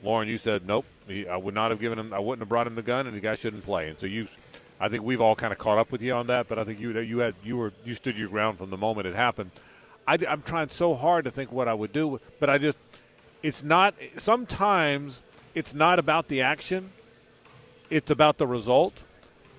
Lauren, 0.02 0.28
you 0.28 0.38
said 0.38 0.66
nope. 0.66 0.84
He, 1.06 1.28
I 1.28 1.36
would 1.36 1.54
not 1.54 1.70
have 1.70 1.80
given 1.80 1.98
him. 1.98 2.12
I 2.12 2.18
wouldn't 2.18 2.40
have 2.40 2.48
brought 2.48 2.66
him 2.66 2.74
the 2.74 2.82
gun, 2.82 3.06
and 3.06 3.16
the 3.16 3.20
guy 3.20 3.34
shouldn't 3.34 3.64
play. 3.64 3.88
And 3.88 3.98
so 3.98 4.06
you 4.06 4.26
I 4.82 4.88
think 4.88 5.04
we've 5.04 5.20
all 5.20 5.36
kind 5.36 5.52
of 5.52 5.60
caught 5.60 5.78
up 5.78 5.92
with 5.92 6.02
you 6.02 6.12
on 6.12 6.26
that, 6.26 6.48
but 6.48 6.58
I 6.58 6.64
think 6.64 6.80
you 6.80 6.98
you 6.98 7.20
had 7.20 7.36
you 7.44 7.56
were 7.56 7.72
you 7.84 7.94
stood 7.94 8.18
your 8.18 8.28
ground 8.28 8.58
from 8.58 8.70
the 8.70 8.76
moment 8.76 9.06
it 9.06 9.14
happened. 9.14 9.52
I, 10.08 10.18
am 10.26 10.42
trying 10.42 10.70
so 10.70 10.96
hard 10.96 11.24
to 11.26 11.30
think 11.30 11.52
what 11.52 11.68
I 11.68 11.74
would 11.74 11.92
do, 11.92 12.20
but 12.40 12.50
I 12.50 12.58
just 12.58 12.80
it's 13.44 13.62
not. 13.62 13.94
Sometimes 14.18 15.20
it's 15.54 15.72
not 15.72 16.00
about 16.00 16.26
the 16.26 16.42
action; 16.42 16.88
it's 17.90 18.10
about 18.10 18.38
the 18.38 18.46
result, 18.48 19.00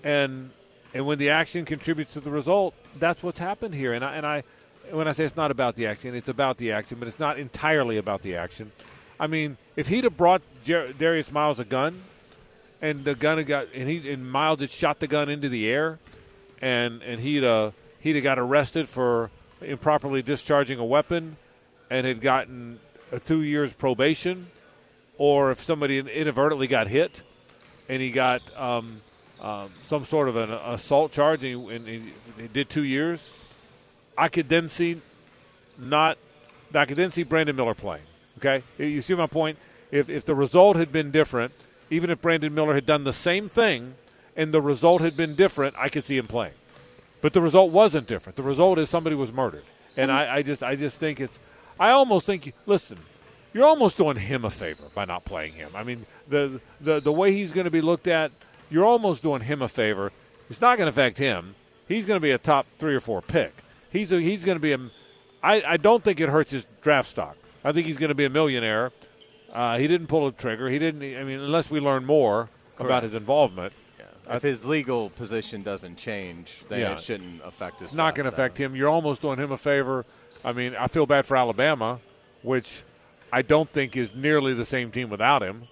and 0.03 0.49
and 0.93 1.05
when 1.05 1.19
the 1.19 1.29
action 1.29 1.63
contributes 1.63 2.11
to 2.13 2.19
the 2.19 2.29
result, 2.29 2.75
that's 2.99 3.23
what's 3.23 3.39
happened 3.39 3.73
here. 3.73 3.93
And 3.93 4.03
I 4.03 4.15
and 4.15 4.25
I 4.25 4.43
when 4.91 5.07
I 5.07 5.13
say 5.13 5.23
it's 5.23 5.37
not 5.37 5.51
about 5.51 5.77
the 5.77 5.87
action, 5.87 6.15
it's 6.15 6.27
about 6.27 6.57
the 6.57 6.73
action, 6.73 6.97
but 6.99 7.07
it's 7.07 7.19
not 7.19 7.39
entirely 7.39 7.95
about 7.95 8.23
the 8.23 8.35
action. 8.35 8.73
I 9.21 9.27
mean, 9.27 9.55
if 9.77 9.87
he'd 9.87 10.03
have 10.03 10.17
brought 10.17 10.41
Jer- 10.65 10.91
Darius 10.91 11.31
Miles 11.31 11.61
a 11.61 11.65
gun 11.65 12.01
and 12.83 13.05
the 13.05 13.15
gun 13.15 13.41
got 13.45 13.67
and 13.73 13.89
he 13.89 14.11
and 14.11 14.29
Miles 14.29 14.59
had 14.59 14.69
shot 14.69 14.99
the 14.99 15.07
gun 15.07 15.29
into 15.29 15.47
the 15.49 15.67
air, 15.67 15.97
and 16.61 17.01
and 17.01 17.21
he'd 17.21 17.43
uh 17.43 17.71
he'd 18.01 18.15
have 18.15 18.23
got 18.23 18.37
arrested 18.37 18.89
for 18.89 19.31
improperly 19.61 20.21
discharging 20.21 20.77
a 20.77 20.85
weapon, 20.85 21.37
and 21.89 22.05
had 22.05 22.19
gotten 22.19 22.79
a 23.11 23.19
two 23.19 23.41
years 23.41 23.71
probation, 23.71 24.47
or 25.17 25.49
if 25.49 25.63
somebody 25.63 25.97
inadvertently 25.97 26.67
got 26.67 26.87
hit, 26.87 27.23
and 27.87 28.01
he 28.01 28.11
got 28.11 28.41
um, 28.59 28.97
um, 29.41 29.71
some 29.83 30.03
sort 30.03 30.27
of 30.27 30.35
an 30.35 30.51
assault 30.51 31.13
charge, 31.13 31.41
and 31.41 31.69
he, 31.69 31.75
and 31.75 31.87
he, 31.87 32.01
he 32.41 32.47
did 32.49 32.69
two 32.69 32.83
years. 32.83 33.31
I 34.17 34.27
could 34.27 34.49
then 34.49 34.67
see 34.67 34.99
not. 35.79 36.17
I 36.75 36.83
could 36.83 36.97
then 36.97 37.11
see 37.11 37.23
Brandon 37.23 37.55
Miller 37.55 37.75
playing. 37.75 38.03
Okay, 38.39 38.61
you 38.77 38.99
see 38.99 39.15
my 39.15 39.27
point. 39.27 39.57
If 39.89 40.09
if 40.09 40.25
the 40.25 40.35
result 40.35 40.75
had 40.75 40.91
been 40.91 41.09
different 41.09 41.53
even 41.93 42.09
if 42.09 42.21
Brandon 42.21 42.53
Miller 42.53 42.73
had 42.73 42.85
done 42.85 43.03
the 43.03 43.13
same 43.13 43.47
thing 43.47 43.95
and 44.35 44.51
the 44.51 44.61
result 44.61 45.01
had 45.01 45.15
been 45.15 45.35
different, 45.35 45.75
I 45.77 45.89
could 45.89 46.03
see 46.03 46.17
him 46.17 46.27
playing. 46.27 46.53
But 47.21 47.33
the 47.33 47.41
result 47.41 47.71
wasn't 47.71 48.07
different. 48.07 48.35
The 48.35 48.43
result 48.43 48.79
is 48.79 48.89
somebody 48.89 49.15
was 49.15 49.31
murdered, 49.31 49.63
and 49.95 50.11
I, 50.11 50.37
I 50.37 50.41
just 50.43 50.61
I 50.61 50.75
just 50.75 50.99
think 50.99 51.21
it's. 51.21 51.39
I 51.79 51.91
almost 51.91 52.25
think 52.25 52.53
listen, 52.65 52.97
you're 53.53 53.65
almost 53.65 53.97
doing 53.97 54.17
him 54.17 54.43
a 54.43 54.49
favor 54.49 54.83
by 54.93 55.05
not 55.05 55.23
playing 55.23 55.53
him. 55.53 55.69
I 55.73 55.83
mean 55.83 56.05
the 56.27 56.59
the 56.81 56.99
the 56.99 57.13
way 57.13 57.31
he's 57.31 57.51
going 57.51 57.65
to 57.65 57.71
be 57.71 57.81
looked 57.81 58.07
at, 58.07 58.31
you're 58.69 58.85
almost 58.85 59.23
doing 59.23 59.41
him 59.41 59.61
a 59.61 59.69
favor. 59.69 60.11
It's 60.49 60.59
not 60.59 60.77
going 60.77 60.87
to 60.87 60.89
affect 60.89 61.17
him. 61.17 61.55
He's 61.87 62.05
going 62.05 62.17
to 62.17 62.21
be 62.21 62.31
a 62.31 62.37
top 62.37 62.65
three 62.77 62.95
or 62.95 62.99
four 62.99 63.21
pick. 63.21 63.53
He's 63.91 64.11
a, 64.11 64.19
he's 64.19 64.43
going 64.43 64.57
to 64.57 64.61
be 64.61 64.73
a. 64.73 64.79
I, 65.41 65.63
I 65.65 65.77
don't 65.77 66.03
think 66.03 66.19
it 66.19 66.29
hurts 66.29 66.51
his 66.51 66.65
draft 66.81 67.09
stock. 67.09 67.37
I 67.63 67.71
think 67.71 67.87
he's 67.87 67.97
going 67.97 68.09
to 68.09 68.15
be 68.15 68.25
a 68.25 68.29
millionaire. 68.29 68.91
Uh, 69.53 69.77
he 69.77 69.87
didn't 69.87 70.07
pull 70.07 70.27
a 70.27 70.31
trigger. 70.31 70.67
He 70.67 70.79
didn't. 70.79 71.01
I 71.01 71.23
mean, 71.23 71.39
unless 71.39 71.69
we 71.69 71.79
learn 71.79 72.05
more 72.05 72.49
Correct. 72.75 72.81
about 72.81 73.03
his 73.03 73.13
involvement. 73.13 73.73
Yeah. 73.99 74.35
If 74.35 74.41
his 74.41 74.65
legal 74.65 75.11
position 75.11 75.61
doesn't 75.61 75.97
change, 75.97 76.63
then 76.69 76.79
yeah. 76.79 76.93
it 76.93 77.01
shouldn't 77.01 77.41
affect 77.43 77.79
his. 77.79 77.89
It's 77.89 77.95
not 77.95 78.15
going 78.15 78.25
to 78.25 78.33
affect 78.33 78.57
him. 78.57 78.75
You're 78.75 78.89
almost 78.89 79.21
doing 79.21 79.37
him 79.37 79.51
a 79.51 79.57
favor. 79.57 80.05
I 80.43 80.53
mean, 80.53 80.75
I 80.75 80.87
feel 80.87 81.05
bad 81.05 81.27
for 81.27 81.37
Alabama, 81.37 81.99
which 82.41 82.81
I 83.31 83.43
don't 83.43 83.69
think 83.69 83.95
is 83.95 84.15
nearly 84.15 84.53
the 84.55 84.65
same 84.65 84.91
team 84.91 85.09
without 85.09 85.43
him. 85.43 85.63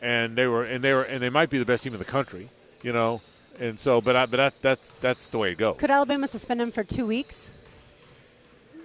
And 0.00 0.34
they 0.34 0.48
were, 0.48 0.62
and 0.62 0.82
they 0.82 0.92
were, 0.92 1.04
and 1.04 1.22
they 1.22 1.30
might 1.30 1.48
be 1.48 1.58
the 1.58 1.64
best 1.64 1.84
team 1.84 1.92
in 1.92 2.00
the 2.00 2.04
country. 2.04 2.50
You 2.82 2.92
know, 2.92 3.20
and 3.60 3.78
so, 3.78 4.00
but 4.00 4.16
I, 4.16 4.26
but 4.26 4.38
that, 4.38 4.62
that's 4.62 4.88
that's 5.00 5.28
the 5.28 5.38
way 5.38 5.52
it 5.52 5.58
goes. 5.58 5.76
Could 5.76 5.92
Alabama 5.92 6.26
suspend 6.26 6.60
him 6.60 6.72
for 6.72 6.82
two 6.82 7.06
weeks? 7.06 7.50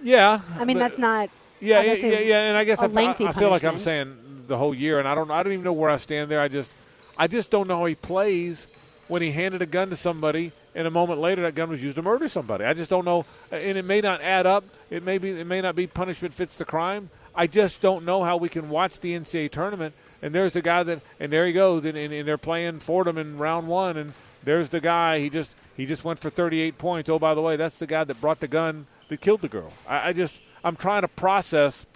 Yeah. 0.00 0.40
I 0.56 0.64
mean, 0.64 0.78
that's 0.78 0.98
not. 0.98 1.30
Yeah, 1.60 1.82
yeah, 1.82 1.94
yeah, 1.94 2.18
yeah, 2.20 2.42
and 2.42 2.56
I 2.56 2.62
guess 2.62 2.78
I, 2.78 2.84
I, 2.84 3.32
feel 3.32 3.50
like 3.50 3.64
I'm 3.64 3.80
saying 3.80 4.16
the 4.48 4.58
whole 4.58 4.74
year, 4.74 4.98
and 4.98 5.06
I 5.06 5.14
don't 5.14 5.30
I 5.30 5.42
don't 5.42 5.52
even 5.52 5.64
know 5.64 5.72
where 5.72 5.90
I 5.90 5.96
stand 5.96 6.30
there. 6.30 6.40
I 6.40 6.48
just 6.48 6.72
I 7.16 7.26
just 7.26 7.50
don't 7.50 7.68
know 7.68 7.78
how 7.78 7.86
he 7.86 7.94
plays 7.94 8.66
when 9.06 9.22
he 9.22 9.30
handed 9.30 9.62
a 9.62 9.66
gun 9.66 9.90
to 9.90 9.96
somebody 9.96 10.52
and 10.74 10.86
a 10.86 10.90
moment 10.90 11.20
later 11.20 11.42
that 11.42 11.54
gun 11.54 11.70
was 11.70 11.82
used 11.82 11.96
to 11.96 12.02
murder 12.02 12.28
somebody. 12.28 12.64
I 12.64 12.74
just 12.74 12.90
don't 12.90 13.04
know, 13.04 13.24
and 13.50 13.78
it 13.78 13.84
may 13.84 14.00
not 14.00 14.20
add 14.20 14.46
up. 14.46 14.64
It 14.90 15.04
may 15.04 15.18
be 15.18 15.30
it 15.30 15.46
may 15.46 15.60
not 15.60 15.76
be 15.76 15.86
punishment 15.86 16.34
fits 16.34 16.56
the 16.56 16.64
crime. 16.64 17.10
I 17.34 17.46
just 17.46 17.80
don't 17.80 18.04
know 18.04 18.24
how 18.24 18.36
we 18.36 18.48
can 18.48 18.68
watch 18.68 18.98
the 18.98 19.14
NCAA 19.14 19.52
tournament 19.52 19.94
and 20.22 20.32
there's 20.32 20.54
the 20.54 20.62
guy 20.62 20.82
that 20.82 21.00
and 21.20 21.32
there 21.32 21.46
he 21.46 21.52
goes 21.52 21.84
and, 21.84 21.96
and, 21.96 22.12
and 22.12 22.26
they're 22.26 22.36
playing 22.36 22.80
Fordham 22.80 23.16
in 23.16 23.38
round 23.38 23.68
one 23.68 23.96
and 23.96 24.12
there's 24.42 24.70
the 24.70 24.80
guy 24.80 25.20
he 25.20 25.30
just 25.30 25.54
he 25.76 25.86
just 25.86 26.04
went 26.04 26.18
for 26.18 26.30
38 26.30 26.78
points. 26.78 27.08
Oh 27.08 27.18
by 27.18 27.34
the 27.34 27.40
way, 27.40 27.56
that's 27.56 27.76
the 27.76 27.86
guy 27.86 28.02
that 28.04 28.20
brought 28.20 28.40
the 28.40 28.48
gun 28.48 28.86
that 29.08 29.20
killed 29.20 29.40
the 29.40 29.48
girl. 29.48 29.72
I, 29.86 30.08
I 30.08 30.12
just 30.12 30.40
I'm 30.64 30.74
trying 30.74 31.02
to 31.02 31.08
process 31.08 31.86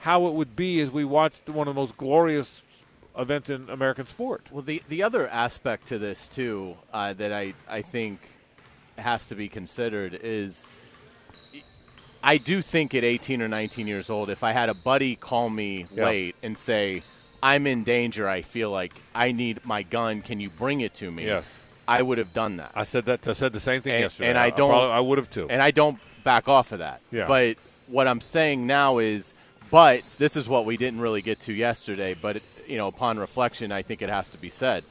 how 0.00 0.26
it 0.26 0.32
would 0.32 0.56
be 0.56 0.80
as 0.80 0.90
we 0.90 1.04
watched 1.04 1.48
one 1.48 1.68
of 1.68 1.74
the 1.74 1.80
most 1.80 1.96
glorious 1.96 2.62
events 3.16 3.50
in 3.50 3.68
American 3.70 4.06
sport. 4.06 4.46
Well, 4.50 4.62
the 4.62 4.82
the 4.88 5.02
other 5.02 5.28
aspect 5.28 5.86
to 5.88 5.98
this 5.98 6.26
too 6.26 6.76
uh, 6.92 7.12
that 7.14 7.32
I 7.32 7.54
I 7.68 7.82
think 7.82 8.20
has 8.98 9.26
to 9.26 9.34
be 9.34 9.48
considered 9.48 10.18
is. 10.22 10.66
I 12.22 12.36
do 12.36 12.60
think 12.60 12.94
at 12.94 13.02
18 13.02 13.40
or 13.40 13.48
19 13.48 13.86
years 13.86 14.10
old, 14.10 14.28
if 14.28 14.44
I 14.44 14.52
had 14.52 14.68
a 14.68 14.74
buddy 14.74 15.16
call 15.16 15.48
me 15.48 15.86
yeah. 15.90 16.04
late 16.04 16.36
and 16.42 16.54
say, 16.54 17.02
I'm 17.42 17.66
in 17.66 17.82
danger, 17.82 18.28
I 18.28 18.42
feel 18.42 18.70
like 18.70 18.92
I 19.14 19.32
need 19.32 19.64
my 19.64 19.82
gun, 19.84 20.20
can 20.20 20.38
you 20.38 20.50
bring 20.50 20.82
it 20.82 20.92
to 20.96 21.10
me? 21.10 21.24
Yes. 21.24 21.50
I 21.88 22.02
would 22.02 22.18
have 22.18 22.34
done 22.34 22.58
that. 22.58 22.72
I 22.74 22.82
said 22.82 23.06
that. 23.06 23.26
I 23.26 23.32
said 23.32 23.54
the 23.54 23.58
same 23.58 23.80
thing 23.80 23.94
and, 23.94 24.02
yesterday. 24.02 24.28
And 24.28 24.38
I 24.38 24.50
don't. 24.50 24.70
I, 24.70 24.98
I 24.98 25.00
would 25.00 25.16
have 25.16 25.30
too. 25.30 25.48
And 25.48 25.62
I 25.62 25.70
don't 25.70 25.98
back 26.22 26.46
off 26.46 26.72
of 26.72 26.80
that. 26.80 27.00
Yeah. 27.10 27.26
But 27.26 27.56
what 27.88 28.06
I'm 28.06 28.20
saying 28.20 28.66
now 28.66 28.98
is 28.98 29.32
but 29.70 30.02
this 30.18 30.36
is 30.36 30.48
what 30.48 30.64
we 30.64 30.76
didn't 30.76 31.00
really 31.00 31.22
get 31.22 31.40
to 31.40 31.52
yesterday. 31.52 32.14
But 32.20 32.42
you 32.66 32.76
know, 32.76 32.86
upon 32.86 33.18
reflection, 33.18 33.72
I 33.72 33.82
think 33.82 34.02
it 34.02 34.08
has 34.08 34.28
to 34.30 34.38
be 34.38 34.50
said. 34.50 34.84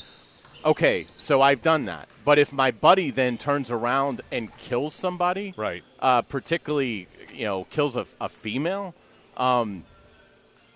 Okay, 0.65 1.07
so 1.17 1.41
I've 1.41 1.61
done 1.61 1.85
that. 1.85 2.09
But 2.25 2.37
if 2.37 2.51
my 2.51 2.71
buddy 2.71 3.11
then 3.11 3.37
turns 3.37 3.71
around 3.71 4.21
and 4.31 4.55
kills 4.57 4.93
somebody, 4.93 5.53
right? 5.55 5.83
Uh, 5.99 6.21
particularly, 6.21 7.07
you 7.33 7.45
know, 7.45 7.63
kills 7.65 7.95
a, 7.95 8.05
a 8.19 8.29
female. 8.29 8.93
Um, 9.37 9.83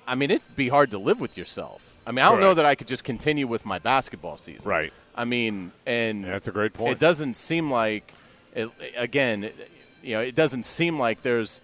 I 0.08 0.16
mean, 0.16 0.32
it'd 0.32 0.56
be 0.56 0.70
hard 0.70 0.92
to 0.92 0.98
live 0.98 1.20
with 1.20 1.38
yourself. 1.38 1.98
I 2.06 2.12
mean, 2.12 2.26
I 2.26 2.30
don't 2.30 2.42
know 2.42 2.54
that 2.54 2.66
I 2.66 2.76
could 2.76 2.88
just 2.88 3.04
continue 3.04 3.48
with 3.48 3.66
my 3.66 3.80
basketball 3.80 4.38
season. 4.38 4.70
Right. 4.70 4.94
I 5.16 5.26
mean, 5.26 5.72
and 5.86 6.26
that's 6.26 6.48
a 6.48 6.52
great 6.52 6.74
point. 6.74 6.94
It 6.94 7.00
doesn't 7.00 7.36
seem 7.36 7.72
like, 7.72 8.14
it, 8.54 8.70
again, 8.98 9.46
it, 9.46 9.72
you 10.02 10.16
know, 10.16 10.22
it 10.22 10.36
doesn't 10.36 10.66
seem 10.66 11.00
like 11.00 11.22
there's 11.22 11.62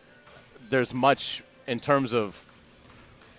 there's 0.69 0.93
much 0.93 1.43
in 1.70 1.80
terms 1.80 2.14
of 2.14 2.46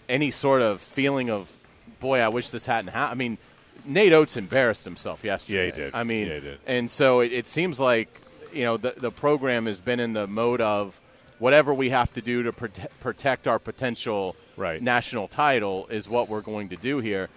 any 0.08 0.30
sort 0.30 0.62
of 0.62 0.80
feeling 0.80 1.30
of, 1.30 1.54
boy, 1.98 2.20
I 2.20 2.28
wish 2.28 2.50
this 2.50 2.66
hadn't 2.66 2.92
happened. 2.92 3.12
I 3.12 3.14
mean, 3.16 3.38
Nate 3.84 4.12
Oats 4.12 4.36
embarrassed 4.36 4.84
himself 4.84 5.24
yesterday. 5.24 5.68
Yeah, 5.68 5.74
he 5.74 5.80
did. 5.82 5.94
I 5.94 6.04
mean, 6.04 6.28
yeah, 6.28 6.34
he 6.34 6.40
did. 6.40 6.58
and 6.66 6.90
so 6.90 7.20
it, 7.20 7.32
it 7.32 7.46
seems 7.46 7.80
like 7.80 8.08
you 8.52 8.64
know 8.64 8.76
the 8.76 8.94
the 8.96 9.10
program 9.10 9.66
has 9.66 9.80
been 9.80 10.00
in 10.00 10.12
the 10.12 10.26
mode 10.26 10.60
of 10.60 11.00
whatever 11.38 11.72
we 11.72 11.90
have 11.90 12.12
to 12.12 12.20
do 12.20 12.42
to 12.42 12.52
prote- 12.52 12.86
protect 13.00 13.48
our 13.48 13.58
potential 13.58 14.36
right. 14.56 14.82
national 14.82 15.28
title 15.28 15.86
is 15.88 16.08
what 16.08 16.28
we're 16.28 16.42
going 16.42 16.68
to 16.68 16.76
do 16.76 16.98
here. 16.98 17.28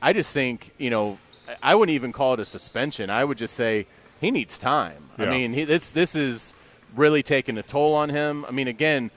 I 0.00 0.12
just 0.12 0.32
think 0.32 0.70
you 0.78 0.90
know 0.90 1.18
I 1.62 1.74
wouldn't 1.74 1.94
even 1.94 2.12
call 2.12 2.34
it 2.34 2.40
a 2.40 2.44
suspension. 2.44 3.10
I 3.10 3.24
would 3.24 3.38
just 3.38 3.54
say 3.54 3.86
he 4.20 4.30
needs 4.30 4.56
time. 4.58 5.10
Yeah. 5.18 5.26
I 5.26 5.30
mean, 5.30 5.52
he, 5.52 5.64
this 5.64 5.90
this 5.90 6.16
is 6.16 6.54
really 6.96 7.22
taking 7.22 7.58
a 7.58 7.62
toll 7.62 7.94
on 7.94 8.08
him. 8.08 8.46
I 8.48 8.52
mean, 8.52 8.68
again, 8.68 9.10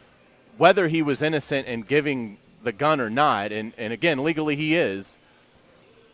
whether 0.58 0.88
he 0.88 1.02
was 1.02 1.22
innocent 1.22 1.68
in 1.68 1.82
giving 1.82 2.38
the 2.64 2.72
gun 2.72 3.00
or 3.00 3.10
not, 3.10 3.52
and, 3.52 3.74
and 3.78 3.94
again, 3.94 4.24
legally 4.24 4.56
he 4.56 4.76
is, 4.76 5.18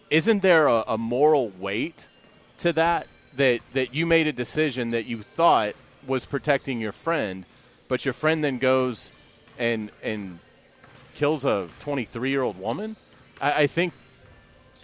isn't 0.10 0.42
there 0.42 0.68
a, 0.68 0.84
a 0.88 0.98
moral 0.98 1.50
weight 1.60 2.08
to 2.60 2.74
that, 2.74 3.08
that? 3.36 3.62
That 3.74 3.94
you 3.94 4.06
made 4.06 4.28
a 4.28 4.34
decision 4.34 4.92
that 4.92 5.06
you 5.06 5.22
thought 5.24 5.74
was 6.06 6.26
protecting 6.26 6.80
your 6.80 6.92
friend, 6.92 7.46
but 7.88 8.06
your 8.06 8.14
friend 8.14 8.44
then 8.44 8.60
goes 8.60 9.12
and 9.58 9.90
and 10.04 10.40
kills 11.16 11.46
a 11.46 11.68
23 11.80 12.30
year 12.30 12.42
old 12.42 12.60
woman. 12.60 12.96
I, 13.42 13.64
I 13.64 13.68
think 13.68 13.94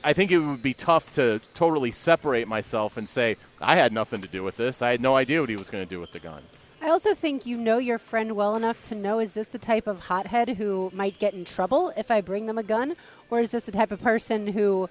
I 0.03 0.13
think 0.13 0.31
it 0.31 0.39
would 0.39 0.63
be 0.63 0.73
tough 0.73 1.13
to 1.13 1.41
totally 1.53 1.91
separate 1.91 2.47
myself 2.47 2.97
and 2.97 3.07
say 3.07 3.37
I 3.61 3.75
had 3.75 3.91
nothing 3.91 4.21
to 4.21 4.27
do 4.27 4.43
with 4.43 4.57
this. 4.57 4.81
I 4.81 4.91
had 4.91 5.01
no 5.01 5.15
idea 5.15 5.41
what 5.41 5.49
he 5.49 5.57
was 5.57 5.69
going 5.69 5.83
to 5.83 5.89
do 5.89 5.99
with 5.99 6.13
the 6.13 6.19
gun. 6.19 6.41
I 6.81 6.89
also 6.89 7.13
think 7.13 7.45
you 7.45 7.57
know 7.57 7.77
your 7.77 7.97
friend 7.97 8.35
well 8.35 8.55
enough 8.55 8.81
to 8.83 8.95
know 8.95 9.19
is 9.19 9.33
this 9.33 9.49
the 9.49 9.59
type 9.59 9.85
of 9.85 9.99
hothead 10.01 10.49
who 10.49 10.91
might 10.93 11.19
get 11.19 11.33
in 11.33 11.43
trouble 11.43 11.91
if 11.97 12.09
I 12.09 12.21
bring 12.21 12.45
them 12.45 12.57
a 12.57 12.63
gun? 12.63 12.95
Or 13.29 13.39
is 13.39 13.49
this 13.49 13.65
the 13.65 13.71
type 13.71 13.91
of 13.91 14.01
person 14.01 14.47
who 14.47 14.89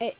it, 0.00 0.16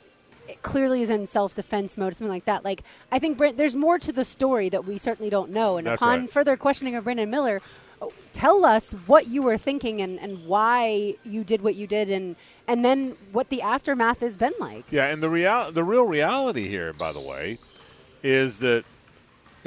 it 0.48 0.62
clearly 0.62 1.02
is 1.02 1.10
in 1.10 1.26
self 1.26 1.54
defense 1.54 1.96
mode, 1.96 2.14
something 2.14 2.32
like 2.32 2.44
that? 2.44 2.64
Like, 2.64 2.82
I 3.10 3.18
think 3.18 3.36
Brent, 3.36 3.56
there's 3.56 3.74
more 3.74 3.98
to 3.98 4.12
the 4.12 4.24
story 4.24 4.68
that 4.68 4.84
we 4.84 4.96
certainly 4.96 5.28
don't 5.28 5.50
know. 5.50 5.76
And 5.76 5.86
That's 5.86 6.00
upon 6.00 6.20
right. 6.20 6.30
further 6.30 6.56
questioning 6.56 6.94
of 6.94 7.04
Brandon 7.04 7.28
Miller, 7.28 7.60
tell 8.32 8.64
us 8.64 8.92
what 9.06 9.26
you 9.26 9.42
were 9.42 9.58
thinking 9.58 10.00
and, 10.00 10.20
and 10.20 10.46
why 10.46 11.14
you 11.24 11.42
did 11.42 11.62
what 11.62 11.74
you 11.74 11.88
did 11.88 12.10
and, 12.10 12.36
and 12.68 12.84
then 12.84 13.16
what 13.32 13.48
the 13.48 13.60
aftermath 13.60 14.20
has 14.20 14.36
been 14.36 14.54
like. 14.60 14.84
Yeah, 14.90 15.06
and 15.06 15.20
the 15.20 15.28
real 15.28 15.72
the 15.72 15.84
real 15.84 16.04
reality 16.04 16.68
here, 16.68 16.92
by 16.92 17.12
the 17.12 17.20
way, 17.20 17.58
is 18.22 18.60
that 18.60 18.84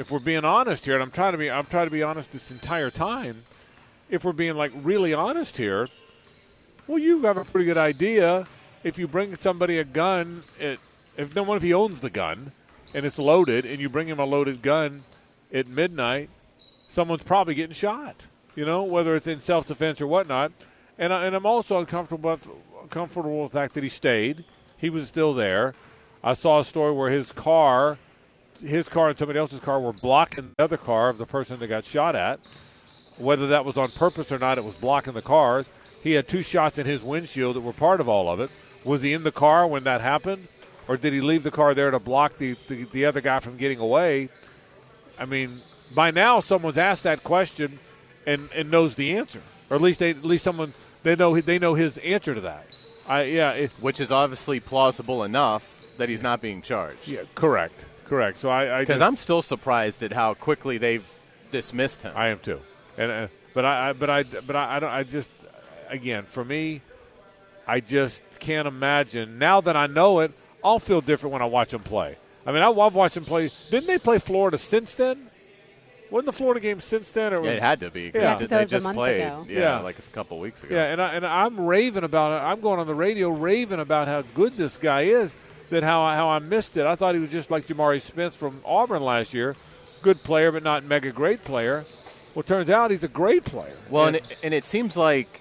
if 0.02 0.10
we're 0.10 0.18
being 0.18 0.44
honest 0.44 0.84
here, 0.84 0.94
and 0.94 1.02
I'm 1.02 1.12
trying 1.12 1.30
to 1.30 1.38
be 1.38 1.48
I'm 1.48 1.64
trying 1.66 1.86
to 1.86 1.92
be 1.92 2.02
honest 2.02 2.32
this 2.32 2.50
entire 2.50 2.90
time, 2.90 3.36
if 4.10 4.24
we're 4.24 4.32
being 4.32 4.56
like 4.56 4.72
really 4.74 5.14
honest 5.14 5.56
here, 5.56 5.88
well, 6.88 6.98
you 6.98 7.22
have 7.22 7.38
a 7.38 7.44
pretty 7.44 7.66
good 7.66 7.78
idea 7.78 8.46
if 8.82 8.98
you 8.98 9.06
bring 9.06 9.36
somebody 9.36 9.78
a 9.78 9.84
gun. 9.84 10.42
It, 10.58 10.80
if 11.16 11.36
no 11.36 11.44
one 11.44 11.56
if 11.56 11.62
he 11.62 11.72
owns 11.72 12.00
the 12.00 12.10
gun 12.10 12.50
and 12.92 13.06
it's 13.06 13.16
loaded, 13.16 13.64
and 13.64 13.80
you 13.80 13.88
bring 13.88 14.08
him 14.08 14.18
a 14.18 14.24
loaded 14.24 14.60
gun 14.60 15.04
at 15.54 15.68
midnight, 15.68 16.30
someone's 16.88 17.22
probably 17.22 17.54
getting 17.54 17.72
shot. 17.72 18.26
You 18.56 18.66
know, 18.66 18.82
whether 18.82 19.14
it's 19.14 19.28
in 19.28 19.38
self 19.38 19.68
defense 19.68 20.00
or 20.00 20.08
whatnot. 20.08 20.50
And 20.98 21.12
I, 21.12 21.26
and 21.26 21.36
I'm 21.36 21.46
also 21.46 21.78
uncomfortable 21.78 22.40
uncomfortable 22.82 23.44
with 23.44 23.52
the 23.52 23.58
fact 23.58 23.74
that 23.74 23.84
he 23.84 23.88
stayed. 23.88 24.44
He 24.76 24.90
was 24.90 25.06
still 25.06 25.32
there. 25.32 25.74
I 26.24 26.32
saw 26.32 26.58
a 26.58 26.64
story 26.64 26.92
where 26.92 27.08
his 27.08 27.30
car, 27.30 27.98
his 28.62 28.88
car 28.88 29.10
and 29.10 29.18
somebody 29.18 29.38
else's 29.38 29.60
car 29.60 29.80
were 29.80 29.92
blocking 29.92 30.52
the 30.56 30.64
other 30.64 30.76
car 30.76 31.08
of 31.08 31.18
the 31.18 31.26
person 31.26 31.58
that 31.58 31.66
got 31.68 31.84
shot 31.84 32.16
at. 32.16 32.40
Whether 33.18 33.46
that 33.48 33.64
was 33.64 33.76
on 33.76 33.90
purpose 33.90 34.32
or 34.32 34.38
not, 34.38 34.58
it 34.58 34.64
was 34.64 34.74
blocking 34.74 35.12
the 35.12 35.22
cars. 35.22 35.72
He 36.02 36.12
had 36.12 36.28
two 36.28 36.42
shots 36.42 36.78
in 36.78 36.86
his 36.86 37.02
windshield 37.02 37.56
that 37.56 37.60
were 37.60 37.72
part 37.72 38.00
of 38.00 38.08
all 38.08 38.28
of 38.28 38.40
it. 38.40 38.50
Was 38.84 39.02
he 39.02 39.12
in 39.12 39.22
the 39.22 39.30
car 39.32 39.66
when 39.66 39.84
that 39.84 40.00
happened, 40.00 40.48
or 40.88 40.96
did 40.96 41.12
he 41.12 41.20
leave 41.20 41.42
the 41.44 41.50
car 41.50 41.74
there 41.74 41.90
to 41.90 42.00
block 42.00 42.38
the, 42.38 42.54
the, 42.68 42.84
the 42.84 43.04
other 43.04 43.20
guy 43.20 43.38
from 43.38 43.56
getting 43.56 43.78
away? 43.78 44.28
I 45.18 45.26
mean, 45.26 45.60
by 45.94 46.10
now 46.10 46.40
someone's 46.40 46.78
asked 46.78 47.04
that 47.04 47.22
question 47.22 47.78
and, 48.26 48.48
and 48.54 48.70
knows 48.70 48.94
the 48.96 49.16
answer, 49.16 49.42
or 49.70 49.76
at 49.76 49.82
least 49.82 50.00
they, 50.00 50.10
at 50.10 50.24
least 50.24 50.42
someone 50.42 50.72
they 51.02 51.16
know 51.16 51.38
they 51.40 51.58
know 51.58 51.74
his 51.74 51.98
answer 51.98 52.34
to 52.34 52.40
that. 52.40 52.66
I 53.08 53.24
yeah, 53.24 53.52
it, 53.52 53.70
Which 53.80 54.00
is 54.00 54.10
obviously 54.10 54.58
plausible 54.60 55.22
enough 55.24 55.94
that 55.98 56.08
he's 56.08 56.22
not 56.22 56.40
being 56.40 56.62
charged. 56.62 57.06
yeah, 57.06 57.22
correct, 57.34 57.84
correct. 58.08 58.38
So 58.38 58.50
I 58.50 58.64
Because 58.80 58.86
because 58.86 59.00
I'm 59.00 59.16
still 59.16 59.42
surprised 59.42 60.02
at 60.02 60.12
how 60.12 60.34
quickly 60.34 60.78
they've 60.78 61.06
dismissed 61.50 62.02
him. 62.02 62.12
I 62.16 62.28
am 62.28 62.38
too, 62.38 62.60
and 62.98 63.10
uh, 63.10 63.28
but 63.54 63.64
I, 63.64 63.90
I 63.90 63.92
but 63.92 64.10
I 64.10 64.22
but 64.24 64.56
I, 64.56 64.76
I 64.76 64.78
don't 64.80 64.90
I 64.90 65.02
just 65.04 65.30
again 65.90 66.24
for 66.24 66.44
me, 66.44 66.80
I 67.66 67.80
just 67.80 68.22
can't 68.40 68.66
imagine 68.68 69.38
now 69.38 69.60
that 69.62 69.76
I 69.76 69.86
know 69.86 70.20
it. 70.20 70.32
I'll 70.64 70.78
feel 70.78 71.00
different 71.00 71.32
when 71.32 71.42
I 71.42 71.46
watch 71.46 71.70
them 71.70 71.82
play. 71.82 72.16
I 72.46 72.52
mean, 72.52 72.62
I, 72.62 72.68
I've 72.70 72.94
watched 72.94 73.14
them 73.16 73.24
play. 73.24 73.50
Didn't 73.70 73.86
they 73.88 73.98
play 73.98 74.18
Florida 74.18 74.58
since 74.58 74.94
then? 74.94 75.18
Wasn't 76.12 76.26
the 76.26 76.32
Florida 76.32 76.60
game 76.60 76.80
since 76.80 77.10
then? 77.10 77.32
Or 77.34 77.42
Yeah, 77.44 77.52
it 77.52 77.62
had 77.62 77.80
to 77.80 77.90
be. 77.90 78.10
Yeah, 78.14 78.34
they- 78.34 78.44
they 78.44 78.46
that 78.46 78.62
was 78.64 78.72
a 78.72 78.76
just 78.76 78.94
played. 78.94 79.18
Yeah, 79.18 79.44
Yeah. 79.48 79.80
like 79.80 79.98
a 79.98 80.02
couple 80.14 80.38
weeks 80.38 80.62
ago. 80.62 80.74
Yeah, 80.74 80.92
and 80.92 81.00
I, 81.00 81.14
and 81.14 81.26
I'm 81.26 81.58
raving 81.58 82.04
about 82.04 82.32
it. 82.32 82.44
I'm 82.44 82.60
going 82.60 82.78
on 82.78 82.86
the 82.86 82.94
radio 82.94 83.30
raving 83.30 83.80
about 83.80 84.08
how 84.08 84.22
good 84.34 84.56
this 84.56 84.76
guy 84.76 85.02
is. 85.02 85.34
That 85.72 85.82
how 85.82 86.06
how 86.14 86.28
I 86.28 86.38
missed 86.38 86.76
it. 86.76 86.84
I 86.84 86.96
thought 86.96 87.14
he 87.14 87.20
was 87.20 87.30
just 87.30 87.50
like 87.50 87.66
Jabari 87.66 87.98
Smith 87.98 88.36
from 88.36 88.60
Auburn 88.62 89.02
last 89.02 89.32
year, 89.32 89.56
good 90.02 90.22
player 90.22 90.52
but 90.52 90.62
not 90.62 90.84
mega 90.84 91.10
great 91.10 91.44
player. 91.44 91.86
Well, 92.34 92.42
turns 92.42 92.68
out 92.68 92.90
he's 92.90 93.04
a 93.04 93.08
great 93.08 93.44
player. 93.44 93.74
Well, 93.88 94.08
and 94.08 94.16
it, 94.16 94.36
and 94.42 94.52
it 94.52 94.64
seems 94.64 94.98
like, 94.98 95.40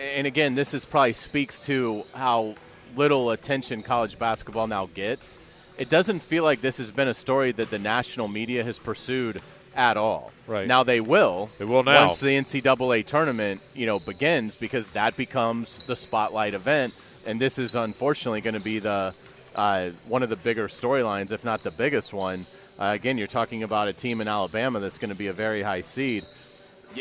and 0.00 0.26
again, 0.26 0.56
this 0.56 0.74
is 0.74 0.84
probably 0.84 1.12
speaks 1.12 1.60
to 1.66 2.02
how 2.12 2.56
little 2.96 3.30
attention 3.30 3.84
college 3.84 4.18
basketball 4.18 4.66
now 4.66 4.86
gets. 4.86 5.38
It 5.78 5.88
doesn't 5.88 6.24
feel 6.24 6.42
like 6.42 6.60
this 6.60 6.78
has 6.78 6.90
been 6.90 7.06
a 7.06 7.14
story 7.14 7.52
that 7.52 7.70
the 7.70 7.78
national 7.78 8.26
media 8.26 8.64
has 8.64 8.80
pursued 8.80 9.40
at 9.76 9.96
all. 9.96 10.32
Right. 10.48 10.66
now, 10.66 10.82
they 10.82 11.00
will. 11.00 11.50
They 11.60 11.64
will 11.64 11.84
now. 11.84 12.06
once 12.06 12.18
the 12.18 12.30
NCAA 12.30 13.06
tournament, 13.06 13.62
you 13.76 13.86
know, 13.86 14.00
begins 14.00 14.56
because 14.56 14.88
that 14.90 15.16
becomes 15.16 15.78
the 15.86 15.94
spotlight 15.94 16.52
event, 16.52 16.94
and 17.28 17.40
this 17.40 17.60
is 17.60 17.76
unfortunately 17.76 18.40
going 18.40 18.54
to 18.54 18.60
be 18.60 18.80
the 18.80 19.14
uh, 19.54 19.90
one 20.08 20.22
of 20.22 20.28
the 20.28 20.36
bigger 20.36 20.68
storylines, 20.68 21.32
if 21.32 21.44
not 21.44 21.62
the 21.62 21.70
biggest 21.70 22.12
one. 22.14 22.46
Uh, 22.78 22.86
again, 22.94 23.18
you're 23.18 23.26
talking 23.26 23.62
about 23.62 23.88
a 23.88 23.92
team 23.92 24.20
in 24.20 24.28
Alabama 24.28 24.80
that's 24.80 24.98
going 24.98 25.10
to 25.10 25.16
be 25.16 25.26
a 25.28 25.32
very 25.32 25.62
high 25.62 25.82
seed. 25.82 26.24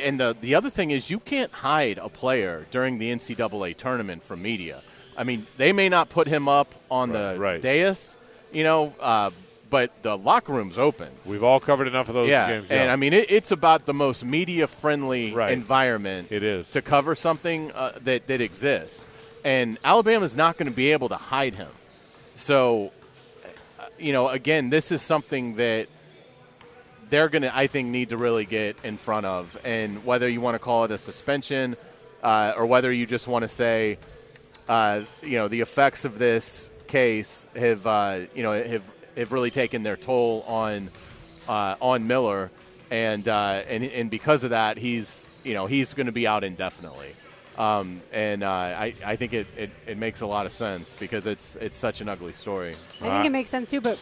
And 0.01 0.19
the, 0.19 0.35
the 0.39 0.55
other 0.55 0.69
thing 0.69 0.91
is, 0.91 1.09
you 1.09 1.19
can't 1.19 1.51
hide 1.51 1.97
a 1.97 2.07
player 2.09 2.65
during 2.71 2.97
the 2.99 3.11
NCAA 3.11 3.75
tournament 3.77 4.23
from 4.23 4.41
media. 4.41 4.79
I 5.17 5.23
mean, 5.23 5.45
they 5.57 5.73
may 5.73 5.89
not 5.89 6.09
put 6.09 6.27
him 6.27 6.47
up 6.47 6.73
on 6.89 7.11
Right, 7.11 7.33
the 7.33 7.39
right. 7.39 7.61
dais, 7.61 8.15
you 8.53 8.63
know, 8.63 8.93
uh, 9.01 9.31
but 9.69 9.89
the 10.03 10.17
locker 10.17 10.53
room's 10.53 10.77
open. 10.77 11.09
We've 11.25 11.43
all 11.43 11.59
covered 11.59 11.87
enough 11.87 12.07
of 12.09 12.13
those 12.15 12.29
yeah, 12.29 12.47
games. 12.47 12.67
and 12.69 12.89
I 12.91 12.95
mean, 12.95 13.13
it, 13.13 13.29
it's 13.31 13.51
about 13.51 13.85
the 13.85 13.93
most 13.93 14.23
media-friendly 14.25 15.33
Right. 15.33 15.51
environment 15.53 16.27
It 16.31 16.43
is. 16.43 16.69
to 16.71 16.81
cover 16.81 17.15
something 17.15 17.71
uh, 17.73 17.93
that 18.01 18.27
that 18.27 18.41
exists, 18.41 19.07
and 19.45 19.77
Alabama's 19.83 20.35
not 20.35 20.57
going 20.57 20.69
to 20.69 20.75
be 20.75 20.91
able 20.91 21.09
to 21.09 21.15
hide 21.15 21.55
him. 21.55 21.69
So, 22.41 22.91
uh, 23.79 23.83
you 23.99 24.13
know, 24.13 24.29
again, 24.29 24.71
this 24.71 24.91
is 24.91 25.03
something 25.03 25.57
that 25.57 25.87
they're 27.11 27.29
going 27.29 27.43
to, 27.43 27.55
I 27.55 27.67
think, 27.67 27.89
need 27.89 28.09
to 28.09 28.17
really 28.17 28.45
get 28.45 28.83
in 28.83 28.97
front 28.97 29.27
of. 29.27 29.55
And 29.63 30.03
whether 30.03 30.27
you 30.27 30.41
want 30.41 30.55
to 30.55 30.59
call 30.59 30.83
it 30.85 30.91
a 30.91 30.97
suspension 30.97 31.75
uh, 32.23 32.53
or 32.57 32.65
whether 32.65 32.91
you 32.91 33.05
just 33.05 33.27
want 33.27 33.43
to 33.43 33.47
say, 33.47 33.99
uh, 34.67 35.01
you 35.21 35.37
know, 35.37 35.49
the 35.49 35.61
effects 35.61 36.03
of 36.03 36.17
this 36.17 36.83
case 36.87 37.45
have, 37.55 37.85
uh, 37.85 38.21
you 38.33 38.41
know, 38.41 38.53
have 38.53 38.89
have 39.17 39.31
really 39.31 39.51
taken 39.51 39.83
their 39.83 39.97
toll 39.97 40.43
on 40.47 40.89
uh, 41.47 41.75
on 41.79 42.07
Miller, 42.07 42.49
and 42.89 43.27
uh, 43.27 43.61
and 43.67 43.83
and 43.83 44.09
because 44.09 44.43
of 44.43 44.49
that, 44.49 44.77
he's 44.77 45.27
you 45.43 45.53
know 45.53 45.67
he's 45.67 45.93
going 45.93 46.07
to 46.07 46.11
be 46.11 46.25
out 46.25 46.43
indefinitely. 46.43 47.13
Um, 47.61 48.01
and 48.11 48.41
uh, 48.41 48.49
I, 48.49 48.95
I 49.05 49.15
think 49.15 49.33
it, 49.33 49.45
it, 49.55 49.69
it 49.85 49.97
makes 49.97 50.21
a 50.21 50.25
lot 50.25 50.47
of 50.47 50.51
sense 50.51 50.93
because 50.99 51.27
it's 51.27 51.55
it's 51.57 51.77
such 51.77 52.01
an 52.01 52.09
ugly 52.09 52.33
story. 52.33 52.73
I 53.01 53.09
think 53.13 53.25
it 53.27 53.31
makes 53.31 53.51
sense 53.51 53.69
too, 53.69 53.81
but 53.81 53.99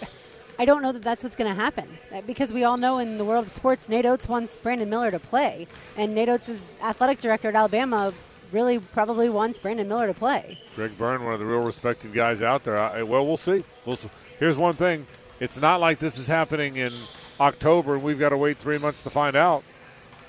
I 0.58 0.64
don't 0.64 0.82
know 0.82 0.94
that 0.94 1.02
that's 1.02 1.24
what's 1.24 1.36
going 1.36 1.50
to 1.54 1.62
happen 1.62 1.88
Uh, 2.14 2.22
because 2.22 2.54
we 2.54 2.64
all 2.64 2.78
know 2.78 3.00
in 3.00 3.18
the 3.18 3.26
world 3.26 3.44
of 3.46 3.52
sports, 3.52 3.90
Nate 3.90 4.06
Oats 4.06 4.30
wants 4.30 4.56
Brandon 4.56 4.90
Miller 4.90 5.12
to 5.12 5.20
play, 5.20 5.68
and 5.98 6.16
Nate 6.16 6.30
Oats 6.30 6.48
is 6.48 6.74
athletic 6.82 7.20
director 7.20 7.50
at 7.50 7.56
Alabama. 7.56 8.14
Really, 8.54 8.80
probably 8.80 9.30
wants 9.30 9.60
Brandon 9.60 9.88
Miller 9.88 10.08
to 10.08 10.14
play. 10.14 10.58
Greg 10.76 10.98
Byrne, 10.98 11.26
one 11.26 11.34
of 11.34 11.40
the 11.40 11.46
real 11.46 11.62
respected 11.62 12.14
guys 12.14 12.42
out 12.42 12.64
there. 12.64 12.78
I, 12.80 13.04
well, 13.04 13.28
we'll 13.28 13.38
see. 13.38 13.64
We'll 13.86 13.98
see. 13.98 14.10
Here's 14.40 14.58
one 14.58 14.74
thing: 14.74 15.06
it's 15.42 15.60
not 15.60 15.82
like 15.82 16.00
this 16.00 16.18
is 16.18 16.28
happening 16.28 16.78
in 16.78 16.94
October 17.42 17.96
and 17.96 18.04
we've 18.04 18.20
got 18.20 18.30
to 18.30 18.38
wait 18.38 18.56
three 18.56 18.78
months 18.78 19.02
to 19.04 19.10
find 19.10 19.36
out. 19.36 19.64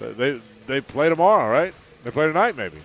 They 0.00 0.40
they 0.66 0.80
play 0.80 1.08
tomorrow, 1.08 1.48
right? 1.48 1.72
They 2.02 2.10
play 2.10 2.26
tonight, 2.26 2.56
maybe. 2.56 2.78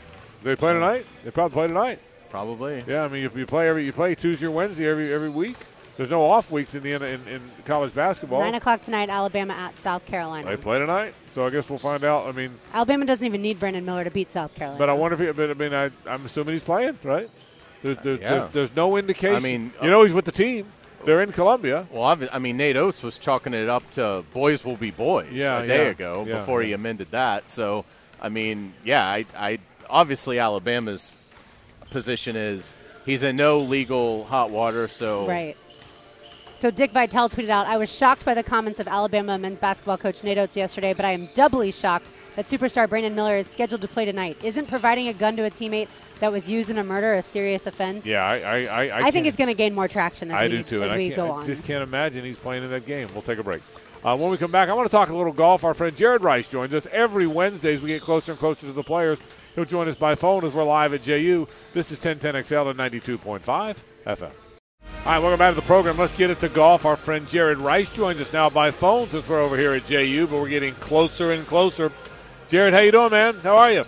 They 0.46 0.56
play 0.56 0.74
tonight. 0.74 1.06
They 1.24 1.32
probably 1.32 1.54
play 1.54 1.68
tonight. 1.68 2.00
Probably. 2.30 2.84
Yeah, 2.88 3.04
I 3.04 3.08
mean, 3.08 3.24
if 3.26 3.36
you 3.36 3.48
play 3.48 3.68
every 3.68 3.84
you 3.84 3.92
play 3.92 4.14
Tuesday 4.14 4.46
or 4.46 4.52
Wednesday 4.52 4.88
every 4.88 5.12
every 5.12 5.30
week. 5.30 5.58
There's 5.98 6.10
no 6.10 6.24
off 6.24 6.52
weeks 6.52 6.76
in 6.76 6.84
the 6.84 6.92
in, 6.94 7.28
in 7.28 7.42
college 7.66 7.96
basketball. 7.96 8.42
Nine 8.42 8.54
o'clock 8.54 8.82
tonight, 8.82 9.10
Alabama 9.10 9.54
at 9.54 9.76
South 9.78 10.06
Carolina. 10.06 10.48
They 10.48 10.58
play 10.58 10.78
tonight, 10.78 11.16
so 11.34 11.48
I 11.48 11.50
guess 11.50 11.70
we'll 11.70 11.80
find 11.80 12.04
out. 12.04 12.28
I 12.28 12.32
mean, 12.34 12.52
Alabama 12.74 13.06
doesn't 13.06 13.26
even 13.26 13.42
need 13.42 13.60
Brandon 13.60 13.84
Miller 13.84 14.04
to 14.04 14.12
beat 14.12 14.32
South 14.32 14.54
Carolina. 14.54 14.78
but 14.78 14.90
I 14.90 14.94
wonder 14.94 15.16
if 15.16 15.22
he. 15.22 15.32
But 15.32 15.50
I 15.50 15.54
mean, 15.54 15.74
I, 15.74 15.90
I'm 16.08 16.26
assuming 16.26 16.54
he's 16.54 16.64
playing, 16.64 17.00
right? 17.04 17.28
There's 17.82 17.98
there's, 18.00 18.20
Yeah. 18.20 18.30
there's, 18.30 18.52
there's 18.52 18.76
no 18.76 18.98
indication. 18.98 19.38
I 19.38 19.40
mean, 19.40 19.74
you 19.82 19.90
know, 19.90 20.04
he's 20.04 20.14
with 20.14 20.26
the 20.26 20.32
team. 20.32 20.68
They're 21.06 21.24
in 21.24 21.32
Columbia. 21.32 21.88
Well, 21.92 22.04
obvi- 22.16 22.30
I 22.32 22.40
mean, 22.40 22.58
Nate 22.58 22.76
Oats 22.76 23.02
was 23.02 23.18
chalking 23.18 23.54
it 23.54 23.70
up 23.70 23.90
to 23.92 24.24
"boys 24.34 24.64
will 24.66 24.76
be 24.76 24.92
boys" 24.92 25.32
Yeah, 25.32 25.60
a 25.62 25.68
day 25.68 25.86
yeah, 25.86 25.92
ago 25.92 26.26
yeah, 26.28 26.38
before 26.40 26.62
he 26.62 26.74
amended 26.74 27.08
that. 27.12 27.48
So, 27.48 27.86
I 28.22 28.30
mean, 28.30 28.74
yeah, 28.84 29.06
I, 29.06 29.26
I 29.36 29.60
obviously 29.90 30.40
Alabama's 30.40 31.12
position 31.92 32.36
is 32.36 32.74
he's 33.06 33.24
in 33.24 33.36
no 33.36 33.60
legal 33.60 34.26
hot 34.26 34.50
water. 34.50 34.88
So, 34.88 35.28
Right. 35.28 35.58
So 36.58 36.72
Dick 36.72 36.92
Vitale 36.92 37.30
tweeted 37.30 37.50
out, 37.50 37.68
I 37.68 37.78
was 37.78 37.94
shocked 37.94 38.24
by 38.24 38.34
the 38.34 38.42
comments 38.42 38.80
of 38.80 38.88
Alabama 38.88 39.38
men's 39.38 39.60
basketball 39.60 39.98
coach 39.98 40.24
Nate 40.24 40.38
Oats 40.38 40.56
yesterday, 40.56 40.94
but 40.94 41.04
I 41.04 41.12
am 41.12 41.28
doubly 41.36 41.70
shocked 41.72 42.10
that 42.36 42.46
superstar 42.46 42.88
Brandon 42.88 43.14
Miller 43.14 43.36
is 43.36 43.48
scheduled 43.48 43.82
to 43.82 43.88
play 43.88 44.06
tonight. 44.06 44.38
Isn't 44.42 44.68
providing 44.68 45.10
a 45.10 45.14
gun 45.14 45.36
to 45.36 45.44
a 45.44 45.52
teammate 45.52 45.90
that 46.22 46.32
was 46.32 46.50
used 46.50 46.70
in 46.70 46.78
a 46.78 46.84
murder 46.84 47.14
a 47.14 47.22
serious 47.22 47.68
offense? 47.68 48.06
Yeah, 48.06 48.26
I 48.26 48.38
I 48.38 48.64
I, 48.64 48.88
I, 48.88 49.06
I, 49.08 49.12
think 49.12 49.28
it's 49.28 49.36
going 49.36 49.50
to 49.50 49.54
gain 49.54 49.76
more 49.76 49.90
traction 49.90 50.30
as 50.32 50.36
I 50.36 50.44
we, 50.44 50.50
do 50.50 50.64
too, 50.64 50.84
as 50.84 50.94
we 50.94 51.12
I, 51.12 51.16
can't, 51.16 51.32
I 51.32 51.46
just 51.46 51.66
can't 51.66 51.84
imagine 51.84 52.24
he's 52.24 52.38
playing 52.38 52.64
in 52.64 52.70
that 52.70 52.86
game. 52.86 53.10
We'll 53.14 53.22
take 53.22 53.40
a 53.40 53.44
break. 53.44 53.62
Uh, 54.04 54.16
when 54.16 54.30
we 54.30 54.38
come 54.38 54.52
back, 54.52 54.70
I 54.70 54.74
want 54.74 54.88
to 54.88 54.92
talk 54.92 55.10
a 55.10 55.16
little 55.16 55.34
golf. 55.34 55.64
Our 55.64 55.74
friend 55.74 55.96
Jared 55.96 56.22
Rice 56.22 56.48
joins 56.48 56.74
us 56.74 56.88
every 56.92 57.28
Wednesday 57.28 57.74
as 57.74 57.82
we 57.82 57.90
get 57.90 58.02
closer 58.02 58.32
and 58.32 58.40
closer 58.40 58.68
to 58.68 58.74
the 58.74 58.84
players. 58.84 59.20
He'll 59.56 59.64
join 59.66 59.88
us 59.88 59.96
by 59.96 60.16
phone 60.16 60.44
as 60.44 60.54
we're 60.54 60.66
live 60.66 60.94
at 60.94 61.02
JU. 61.02 61.48
This 61.74 61.90
is 61.90 62.00
1010XL 62.02 62.72
at 62.72 62.92
92.5 62.92 63.78
FM. 64.06 64.22
All 64.24 65.12
right, 65.12 65.20
welcome 65.20 65.40
back 65.40 65.52
to 65.52 65.62
the 65.62 65.66
program. 65.66 65.98
Let's 65.98 66.16
get 66.16 66.30
it 66.30 66.42
to 66.42 66.50
golf. 66.50 66.84
Our 66.84 66.98
friend 66.98 67.28
Jared 67.30 67.60
Rice 67.60 67.88
joins 67.90 68.20
us 68.20 68.34
now 68.34 68.50
by 68.50 68.72
phone 68.72 69.08
since 69.10 69.28
we're 69.30 69.40
over 69.40 69.56
here 69.56 69.74
at 69.74 69.86
JU, 69.86 70.28
but 70.28 70.42
we're 70.42 70.50
getting 70.50 70.74
closer 70.74 71.32
and 71.32 71.48
closer. 71.48 71.90
Jared, 72.50 72.74
how 72.74 72.82
you 72.82 72.92
doing, 72.92 73.12
man? 73.12 73.36
How 73.36 73.56
are 73.58 73.72
you? 73.72 73.86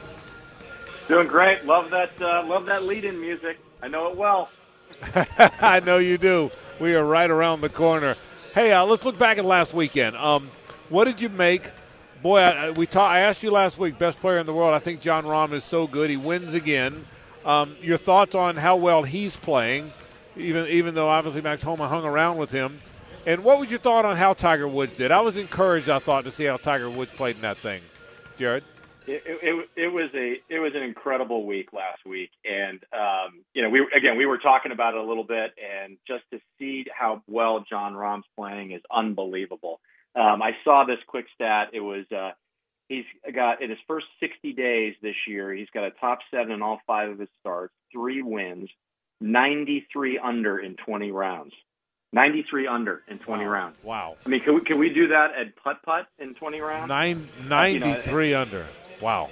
Doing 1.09 1.27
great. 1.27 1.65
Love 1.65 1.89
that. 1.89 2.19
Uh, 2.21 2.45
love 2.47 2.65
that 2.67 2.83
lead-in 2.83 3.19
music. 3.19 3.59
I 3.83 3.89
know 3.89 4.09
it 4.09 4.15
well. 4.15 4.49
I 5.59 5.81
know 5.81 5.97
you 5.97 6.17
do. 6.17 6.49
We 6.79 6.95
are 6.95 7.03
right 7.03 7.29
around 7.29 7.59
the 7.59 7.69
corner. 7.69 8.15
Hey, 8.53 8.71
uh, 8.71 8.85
let's 8.85 9.03
look 9.03 9.17
back 9.17 9.37
at 9.37 9.43
last 9.43 9.73
weekend. 9.73 10.15
Um, 10.15 10.49
what 10.89 11.05
did 11.05 11.19
you 11.19 11.27
make? 11.27 11.63
Boy, 12.21 12.39
I, 12.39 12.69
we 12.71 12.87
ta- 12.87 13.07
I 13.07 13.19
asked 13.19 13.43
you 13.43 13.51
last 13.51 13.77
week, 13.77 13.97
best 13.97 14.19
player 14.19 14.39
in 14.39 14.45
the 14.45 14.53
world. 14.53 14.73
I 14.73 14.79
think 14.79 15.01
Jon 15.01 15.23
Rahm 15.23 15.53
is 15.53 15.63
so 15.63 15.87
good. 15.87 16.09
He 16.09 16.17
wins 16.17 16.53
again. 16.53 17.05
Um, 17.45 17.75
your 17.81 17.97
thoughts 17.97 18.35
on 18.35 18.55
how 18.55 18.75
well 18.75 19.03
he's 19.03 19.37
playing, 19.37 19.91
even 20.35 20.67
even 20.67 20.95
though 20.95 21.07
obviously 21.07 21.41
Max 21.41 21.63
Homa 21.63 21.87
hung 21.87 22.03
around 22.03 22.37
with 22.37 22.51
him. 22.51 22.79
And 23.25 23.43
what 23.43 23.59
was 23.59 23.69
your 23.69 23.79
thought 23.79 24.05
on 24.05 24.17
how 24.17 24.33
Tiger 24.33 24.67
Woods 24.67 24.97
did? 24.97 25.11
I 25.11 25.21
was 25.21 25.37
encouraged, 25.37 25.89
I 25.89 25.99
thought, 25.99 26.23
to 26.23 26.31
see 26.31 26.45
how 26.45 26.57
Tiger 26.57 26.89
Woods 26.89 27.11
played 27.13 27.35
in 27.35 27.41
that 27.41 27.57
thing. 27.57 27.81
Jared? 28.37 28.63
It, 29.05 29.23
it, 29.25 29.69
it 29.75 29.87
was 29.87 30.09
a 30.13 30.41
it 30.49 30.59
was 30.59 30.73
an 30.75 30.83
incredible 30.83 31.45
week 31.45 31.71
last 31.71 32.05
week, 32.05 32.31
and 32.43 32.79
um, 32.91 33.39
you 33.53 33.61
know 33.61 33.69
we 33.69 33.87
again 33.95 34.17
we 34.17 34.25
were 34.25 34.37
talking 34.37 34.73
about 34.73 34.95
it 34.95 34.99
a 34.99 35.03
little 35.03 35.23
bit, 35.23 35.53
and 35.57 35.97
just 36.05 36.23
to 36.31 36.39
see 36.59 36.85
how 36.93 37.21
well 37.27 37.63
Jon 37.69 37.93
Rahm's 37.93 38.25
playing 38.35 38.71
is 38.71 38.81
unbelievable. 38.91 39.79
Um, 40.17 40.41
I 40.41 40.51
saw 40.63 40.85
this 40.85 40.97
quick 41.07 41.25
stat. 41.35 41.69
It 41.73 41.79
was 41.79 42.05
uh, 42.11 42.31
he's 42.89 43.05
got 43.33 43.61
in 43.61 43.69
his 43.69 43.79
first 43.87 44.07
60 44.19 44.53
days 44.53 44.95
this 45.01 45.15
year, 45.27 45.53
he's 45.53 45.69
got 45.73 45.83
a 45.83 45.91
top 45.91 46.19
seven 46.31 46.51
in 46.51 46.61
all 46.61 46.79
five 46.87 47.09
of 47.09 47.19
his 47.19 47.29
starts, 47.39 47.73
three 47.91 48.21
wins, 48.21 48.69
93 49.21 50.19
under 50.19 50.59
in 50.59 50.75
20 50.75 51.11
rounds. 51.11 51.53
93 52.13 52.67
under 52.67 53.03
in 53.09 53.19
20 53.19 53.43
wow. 53.43 53.51
rounds. 53.51 53.83
Wow. 53.83 54.15
I 54.25 54.29
mean, 54.29 54.39
can 54.39 54.55
we, 54.55 54.61
can 54.61 54.79
we 54.79 54.89
do 54.93 55.09
that 55.09 55.35
at 55.35 55.55
putt 55.57 55.83
putt 55.83 56.07
in 56.17 56.35
20 56.35 56.61
rounds? 56.61 56.87
Nine, 56.87 57.27
93 57.47 58.27
you 58.27 58.33
know, 58.33 58.41
under. 58.41 58.65
Wow. 59.01 59.29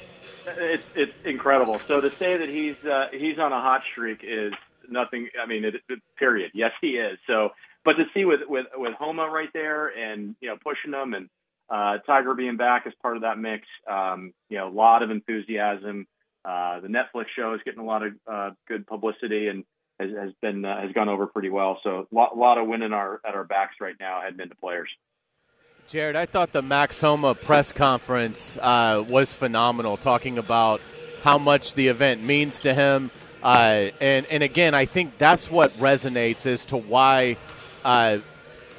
It's 0.47 0.85
it's 0.93 1.15
incredible. 1.23 1.79
So 1.87 1.99
to 1.99 2.09
say 2.11 2.37
that 2.37 2.49
he's 2.49 2.85
uh, 2.85 3.07
he's 3.11 3.39
on 3.39 3.51
a 3.51 3.59
hot 3.61 3.81
streak 3.89 4.19
is 4.23 4.53
nothing. 4.87 5.29
I 5.41 5.47
mean, 5.47 5.65
it, 5.65 5.75
it, 5.89 5.99
period. 6.17 6.51
Yes, 6.53 6.71
he 6.81 6.97
is. 6.97 7.17
So, 7.25 7.53
but 7.85 7.93
to 7.93 8.05
see 8.13 8.25
with 8.25 8.41
with 8.47 8.65
with 8.75 8.93
Homa 8.95 9.29
right 9.29 9.49
there 9.53 9.87
and 9.87 10.35
you 10.41 10.49
know 10.49 10.57
pushing 10.61 10.91
them 10.91 11.13
and 11.13 11.29
uh, 11.69 11.99
Tiger 12.05 12.33
being 12.33 12.57
back 12.57 12.83
as 12.85 12.93
part 13.01 13.15
of 13.15 13.23
that 13.23 13.39
mix, 13.39 13.65
um, 13.89 14.33
you 14.49 14.57
know, 14.57 14.67
a 14.67 14.75
lot 14.75 15.01
of 15.01 15.11
enthusiasm. 15.11 16.07
Uh, 16.43 16.79
the 16.79 16.87
Netflix 16.87 17.25
show 17.35 17.53
is 17.55 17.61
getting 17.65 17.79
a 17.79 17.85
lot 17.85 18.03
of 18.03 18.13
uh, 18.31 18.51
good 18.67 18.85
publicity 18.85 19.47
and 19.47 19.63
has, 19.99 20.11
has 20.11 20.31
been 20.41 20.63
uh, 20.63 20.81
has 20.81 20.91
gone 20.91 21.09
over 21.09 21.25
pretty 21.25 21.49
well. 21.49 21.79
So 21.83 22.07
a 22.11 22.15
lot, 22.15 22.37
lot 22.37 22.57
of 22.57 22.67
winning 22.67 22.93
our 22.93 23.19
at 23.25 23.33
our 23.33 23.45
backs 23.45 23.75
right 23.81 23.95
now 23.99 24.21
heading 24.21 24.39
into 24.39 24.55
players. 24.55 24.89
Jared, 25.87 26.15
I 26.15 26.25
thought 26.25 26.51
the 26.51 26.63
Max 26.63 26.99
Homa 26.99 27.35
press 27.35 27.71
conference 27.71 28.57
uh, 28.59 29.05
was 29.07 29.33
phenomenal, 29.33 29.97
talking 29.97 30.39
about 30.39 30.81
how 31.23 31.37
much 31.37 31.75
the 31.75 31.87
event 31.87 32.23
means 32.23 32.61
to 32.61 32.73
him. 32.73 33.11
Uh, 33.43 33.89
and, 34.01 34.25
and 34.31 34.41
again, 34.41 34.73
I 34.73 34.85
think 34.85 35.19
that's 35.19 35.51
what 35.51 35.71
resonates 35.73 36.47
as 36.47 36.65
to 36.65 36.77
why 36.77 37.37
uh, 37.85 38.17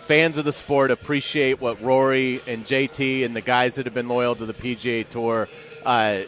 fans 0.06 0.36
of 0.36 0.44
the 0.44 0.52
sport 0.52 0.90
appreciate 0.90 1.60
what 1.60 1.80
Rory 1.80 2.40
and 2.46 2.64
JT 2.64 3.24
and 3.24 3.34
the 3.34 3.40
guys 3.40 3.76
that 3.76 3.86
have 3.86 3.94
been 3.94 4.08
loyal 4.08 4.34
to 4.34 4.44
the 4.44 4.52
PGA 4.52 5.08
Tour 5.08 5.48
uh, 5.86 6.22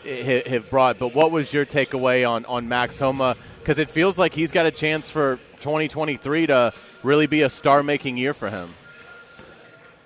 have 0.48 0.70
brought. 0.70 0.98
But 0.98 1.14
what 1.14 1.30
was 1.30 1.52
your 1.52 1.66
takeaway 1.66 2.28
on, 2.28 2.46
on 2.46 2.68
Max 2.68 2.98
Homa? 2.98 3.36
Because 3.58 3.78
it 3.78 3.90
feels 3.90 4.18
like 4.18 4.32
he's 4.32 4.52
got 4.52 4.64
a 4.64 4.70
chance 4.70 5.10
for 5.10 5.36
2023 5.60 6.46
to 6.46 6.72
really 7.02 7.26
be 7.26 7.42
a 7.42 7.50
star 7.50 7.82
making 7.82 8.16
year 8.16 8.32
for 8.32 8.48
him. 8.48 8.68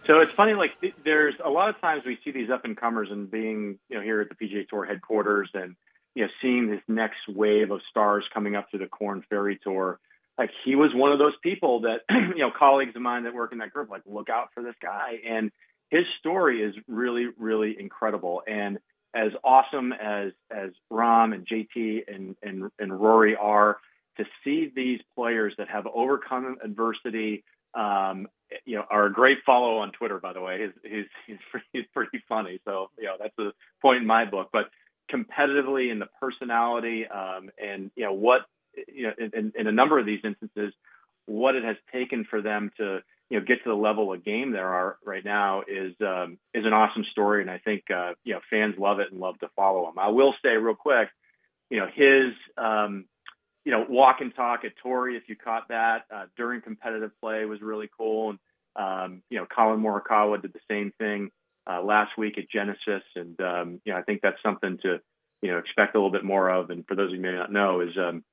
So 0.07 0.21
it's 0.21 0.33
funny, 0.33 0.55
like 0.55 0.73
there's 1.05 1.35
a 1.45 1.51
lot 1.51 1.69
of 1.69 1.81
times 1.81 2.05
we 2.05 2.19
see 2.25 2.33
these 2.33 2.51
up 2.51 2.65
and 2.65 2.77
comers 2.77 3.09
and 3.11 3.31
being, 3.31 3.79
you 3.89 3.97
know, 3.97 4.03
here 4.03 4.21
at 4.21 4.29
the 4.29 4.35
PGA 4.35 4.69
Tour 4.69 4.85
headquarters 4.85 5.51
and, 5.55 5.77
you 6.15 6.25
know, 6.25 6.31
seeing 6.41 6.71
this 6.71 6.81
next 6.89 7.29
wave 7.29 7.71
of 7.71 7.81
stars 7.89 8.25
coming 8.35 8.57
up 8.57 8.71
to 8.71 8.79
the 8.79 8.87
Corn 8.87 9.23
Ferry 9.31 9.61
Tour. 9.63 10.01
Like 10.39 10.51
he 10.65 10.77
was 10.77 10.91
one 10.95 11.13
of 11.13 11.19
those 11.19 11.35
people 11.43 11.83
that, 11.83 12.01
you 12.11 12.39
know, 12.39 12.51
colleagues 12.57 12.97
of 12.97 13.03
mine 13.03 13.25
that 13.25 13.35
work 13.35 13.53
in 13.53 13.59
that 13.59 13.73
group, 13.73 13.91
like, 13.91 14.03
look 14.07 14.29
out 14.29 14.49
for 14.55 14.63
this 14.63 14.75
guy. 14.81 15.19
And 15.29 15.51
his 15.91 16.05
story 16.19 16.63
is 16.63 16.75
really, 16.89 17.27
really 17.39 17.77
incredible. 17.79 18.43
And 18.47 18.79
as 19.15 19.33
awesome 19.45 19.93
as, 19.93 20.33
as 20.51 20.71
Rahm 20.91 21.35
and 21.35 21.47
JT 21.47 22.05
and, 22.09 22.35
and, 22.43 22.71
and 22.79 23.01
Rory 23.01 23.37
are, 23.37 23.77
to 24.19 24.25
see 24.45 24.71
these 24.75 25.01
players 25.15 25.55
that 25.59 25.69
have 25.69 25.87
overcome 25.87 26.57
adversity, 26.63 27.45
um, 27.75 28.27
you 28.65 28.77
know, 28.77 28.85
are 28.91 29.07
a 29.07 29.13
great 29.13 29.39
follow 29.47 29.79
on 29.79 29.93
Twitter, 29.93 30.19
by 30.19 30.33
the 30.33 30.41
way. 30.41 30.61
He's 30.61 30.93
he's 30.93 31.07
he's 31.27 31.39
pretty, 31.51 31.67
he's 31.73 31.85
pretty 31.95 32.23
funny. 32.29 32.61
So 32.65 32.91
you 32.99 33.05
know, 33.05 33.17
that's 33.19 33.39
a 33.39 33.53
point 33.81 34.03
in 34.03 34.07
my 34.07 34.25
book. 34.25 34.51
But 34.53 34.67
competitively 35.13 35.91
in 35.91 35.99
the 35.99 36.09
personality, 36.21 37.07
um, 37.07 37.51
and 37.63 37.91
you 37.97 38.05
know 38.05 38.13
what, 38.13 38.43
you 38.89 39.05
know, 39.05 39.13
in, 39.19 39.53
in 39.57 39.67
a 39.67 39.73
number 39.73 39.99
of 39.99 40.07
these 40.07 40.21
instances, 40.25 40.73
what 41.27 41.55
it 41.55 41.65
has 41.65 41.77
taken 41.93 42.25
for 42.29 42.43
them 42.43 42.71
to 42.79 43.01
you 43.31 43.39
know 43.39 43.45
get 43.47 43.63
to 43.65 43.71
the 43.71 43.75
level 43.75 44.13
of 44.13 44.25
game 44.25 44.53
there 44.53 44.69
are 44.69 44.99
right 45.05 45.25
now 45.25 45.63
is 45.63 45.95
um, 46.01 46.39
is 46.53 46.65
an 46.65 46.73
awesome 46.73 47.05
story, 47.11 47.43
and 47.43 47.51
I 47.51 47.59
think 47.59 47.85
uh, 47.91 48.13
you 48.25 48.35
know 48.35 48.41
fans 48.51 48.75
love 48.79 49.01
it 49.01 49.11
and 49.11 49.21
love 49.21 49.39
to 49.41 49.49
follow 49.57 49.89
him. 49.89 49.99
I 49.99 50.09
will 50.09 50.35
say 50.45 50.51
real 50.51 50.75
quick, 50.75 51.09
you 51.71 51.79
know, 51.79 51.87
his 51.95 52.35
um, 52.59 53.07
you 53.65 53.73
know, 53.73 53.87
walk 53.89 54.17
and 54.21 54.35
talk 54.35 54.65
at 54.65 54.73
Torrey, 54.83 55.17
if 55.17 55.25
you 55.29 55.37
caught 55.37 55.69
that 55.69 56.05
uh, 56.13 56.25
during 56.37 56.61
competitive 56.61 57.13
play, 57.21 57.45
was 57.45 57.61
really 57.63 57.89
cool. 57.97 58.31
And 58.31 58.39
um, 58.75 59.23
you 59.31 59.39
know, 59.39 59.47
Collin 59.55 59.81
Morikawa 59.81 60.41
did 60.41 60.53
the 60.53 60.61
same 60.71 60.93
thing 60.99 61.31
uh, 61.71 61.83
last 61.83 62.13
week 62.19 62.39
at 62.39 62.51
Genesis, 62.51 63.03
and 63.15 63.41
um, 63.41 63.81
you 63.85 63.93
know, 63.93 63.99
I 63.99 64.03
think 64.03 64.21
that's 64.23 64.43
something 64.43 64.79
to 64.83 64.99
you 65.43 65.51
know 65.51 65.59
expect 65.59 65.95
a 65.95 65.99
little 65.99 66.11
bit 66.11 66.25
more 66.25 66.51
of. 66.51 66.71
And 66.71 66.87
for 66.87 66.97
those 66.97 67.11
of 67.13 67.13
you 67.13 67.17
who 67.19 67.23
may 67.23 67.39
not 67.39 67.53
know, 67.53 67.81
is 67.81 67.97
um, 67.97 68.25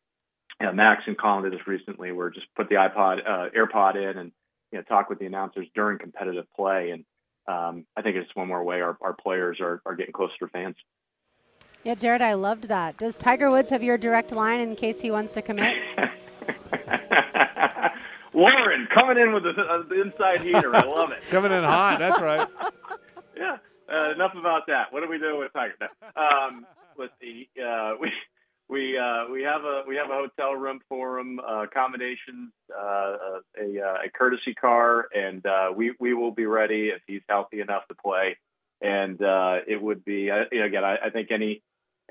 you 0.60 0.68
know, 0.68 0.74
Max 0.74 1.04
and 1.08 1.18
Collin 1.18 1.44
did 1.44 1.54
this 1.54 1.68
recently, 1.68 2.12
where 2.12 2.30
just 2.30 2.48
put 2.56 2.70
the 2.70 2.76
iPod 2.76 3.20
uh, 3.28 3.50
AirPod 3.56 3.96
in 3.96 4.18
and 4.18 4.32
you 4.72 4.78
know 4.78 4.84
talk 4.84 5.10
with 5.10 5.20
the 5.20 5.26
announcers 5.26 5.68
during 5.74 5.98
competitive 6.00 6.46
play, 6.56 6.92
and 6.92 7.06
um, 7.48 7.86
I 7.98 8.02
think 8.02 8.16
it's 8.16 8.30
one 8.36 8.48
more 8.48 8.64
way 8.64 8.82
our, 8.82 8.98
our 9.02 9.14
players 9.14 9.60
are, 9.60 9.82
are 9.86 9.96
getting 9.96 10.14
closer 10.14 10.34
to 10.40 10.48
fans. 10.48 10.76
Yeah, 11.84 11.96
Jared, 11.96 12.22
I 12.22 12.34
loved 12.34 12.68
that. 12.68 12.98
Does 12.98 13.16
Tiger 13.16 13.50
Woods 13.50 13.70
have 13.70 13.82
your 13.82 13.98
direct 13.98 14.32
line 14.32 14.60
in 14.60 14.76
case 14.76 15.00
he 15.00 15.12
wants 15.12 15.34
to 15.34 15.42
commit? 15.42 15.78
Lauren 18.34 18.88
coming 18.94 19.18
in 19.18 19.34
with 19.34 19.44
the, 19.44 19.52
uh, 19.52 19.84
the, 19.88 20.02
inside 20.02 20.42
heater. 20.42 20.76
I 20.76 20.84
love 20.84 21.12
it. 21.12 21.24
coming 21.30 21.52
in 21.52 21.64
hot. 21.64 22.00
That's 22.00 22.20
right. 22.20 22.48
yeah. 23.38 23.58
Uh, 23.92 24.12
enough 24.12 24.34
about 24.36 24.68
that. 24.68 24.92
What 24.94 25.04
are 25.04 25.10
we 25.10 25.18
doing 25.18 25.40
with 25.40 25.52
Tiger? 25.54 25.76
Um, 26.16 26.66
let's 26.98 27.14
see. 27.20 27.50
Uh, 27.58 27.94
we 28.00 28.12
we 28.70 28.98
uh, 28.98 29.26
we 29.32 29.44
have 29.44 29.64
a 29.64 29.84
we 29.88 29.96
have 29.96 30.10
a 30.10 30.14
hotel 30.14 30.54
room 30.54 30.80
for 30.88 31.20
him, 31.20 31.40
uh, 31.40 31.64
accommodations, 31.64 32.52
uh, 32.74 33.40
a, 33.60 33.78
a 34.06 34.10
courtesy 34.14 34.54
car, 34.54 35.08
and 35.14 35.44
we 35.76 35.94
we 36.00 36.14
will 36.14 36.32
be 36.32 36.46
ready 36.46 36.90
if 36.90 37.02
he's 37.08 37.22
healthy 37.28 37.62
enough 37.62 37.88
to 37.88 37.96
play. 37.96 38.38
And 38.82 39.20
it 39.68 39.82
would 39.82 40.06
be 40.06 40.28
know, 40.28 40.46
again. 40.52 40.84
I, 40.84 40.98
I 41.08 41.10
think 41.10 41.32
any 41.32 41.62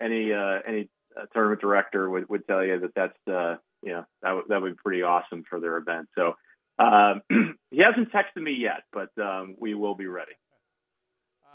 any 0.01 0.33
uh, 0.33 0.59
any 0.67 0.89
uh, 1.17 1.27
tournament 1.33 1.61
director 1.61 2.09
would, 2.09 2.29
would 2.29 2.47
tell 2.47 2.65
you 2.65 2.81
that 2.81 2.95
that's 2.95 3.29
uh, 3.29 3.57
you 3.83 3.93
know 3.93 4.05
that 4.23 4.29
w- 4.29 4.47
that 4.49 4.63
would 4.63 4.77
be 4.77 4.81
pretty 4.83 5.03
awesome 5.03 5.45
for 5.49 5.61
their 5.61 5.77
event. 5.77 6.09
So 6.15 6.35
um, 6.79 7.23
he 7.71 7.79
hasn't 7.83 8.13
texted 8.13 8.43
me 8.43 8.57
yet, 8.59 8.83
but 8.93 9.11
um, 9.23 9.57
we 9.59 9.75
will 9.75 9.95
be 9.95 10.07
ready. 10.07 10.33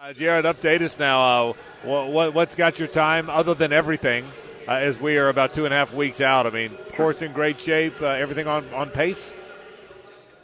Uh, 0.01 0.11
Jared, 0.11 0.45
update 0.45 0.81
us 0.81 0.99
now. 0.99 1.49
Uh, 1.49 1.53
what, 1.83 2.33
what's 2.33 2.55
got 2.55 2.77
your 2.77 2.89
time 2.89 3.29
other 3.29 3.53
than 3.53 3.71
everything? 3.71 4.25
Uh, 4.67 4.71
as 4.75 4.99
we 5.01 5.17
are 5.17 5.27
about 5.27 5.53
two 5.53 5.65
and 5.65 5.73
a 5.73 5.77
half 5.77 5.93
weeks 5.93 6.21
out. 6.21 6.47
I 6.47 6.49
mean, 6.49 6.69
course 6.95 7.21
in 7.21 7.33
great 7.33 7.59
shape. 7.59 8.01
Uh, 8.01 8.07
everything 8.07 8.47
on 8.47 8.65
on 8.73 8.89
pace. 8.89 9.31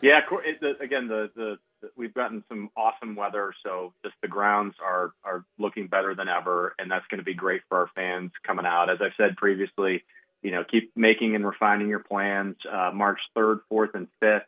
Yeah, 0.02 0.22
it, 0.46 0.60
the, 0.60 0.78
again, 0.82 1.08
the, 1.08 1.30
the 1.36 1.58
we've 1.96 2.14
gotten 2.14 2.44
some 2.50 2.70
awesome 2.76 3.16
weather, 3.16 3.54
so 3.64 3.94
just 4.04 4.16
the 4.22 4.28
grounds 4.28 4.76
are 4.84 5.12
are 5.24 5.46
looking 5.58 5.88
better 5.88 6.16
than 6.16 6.28
ever, 6.28 6.76
and 6.78 6.92
that's 6.92 7.06
going 7.08 7.20
to 7.20 7.24
be 7.24 7.34
great 7.34 7.62
for 7.70 7.80
our 7.80 7.90
fans 7.96 8.32
coming 8.46 8.66
out. 8.66 8.90
As 8.90 8.98
I've 9.02 9.14
said 9.16 9.38
previously, 9.38 10.04
you 10.42 10.52
know, 10.52 10.64
keep 10.70 10.92
making 10.96 11.36
and 11.36 11.46
refining 11.46 11.88
your 11.88 12.00
plans. 12.00 12.58
Uh, 12.70 12.92
March 12.94 13.20
3rd, 13.38 13.60
4th, 13.72 13.94
and 13.94 14.08
5th, 14.22 14.42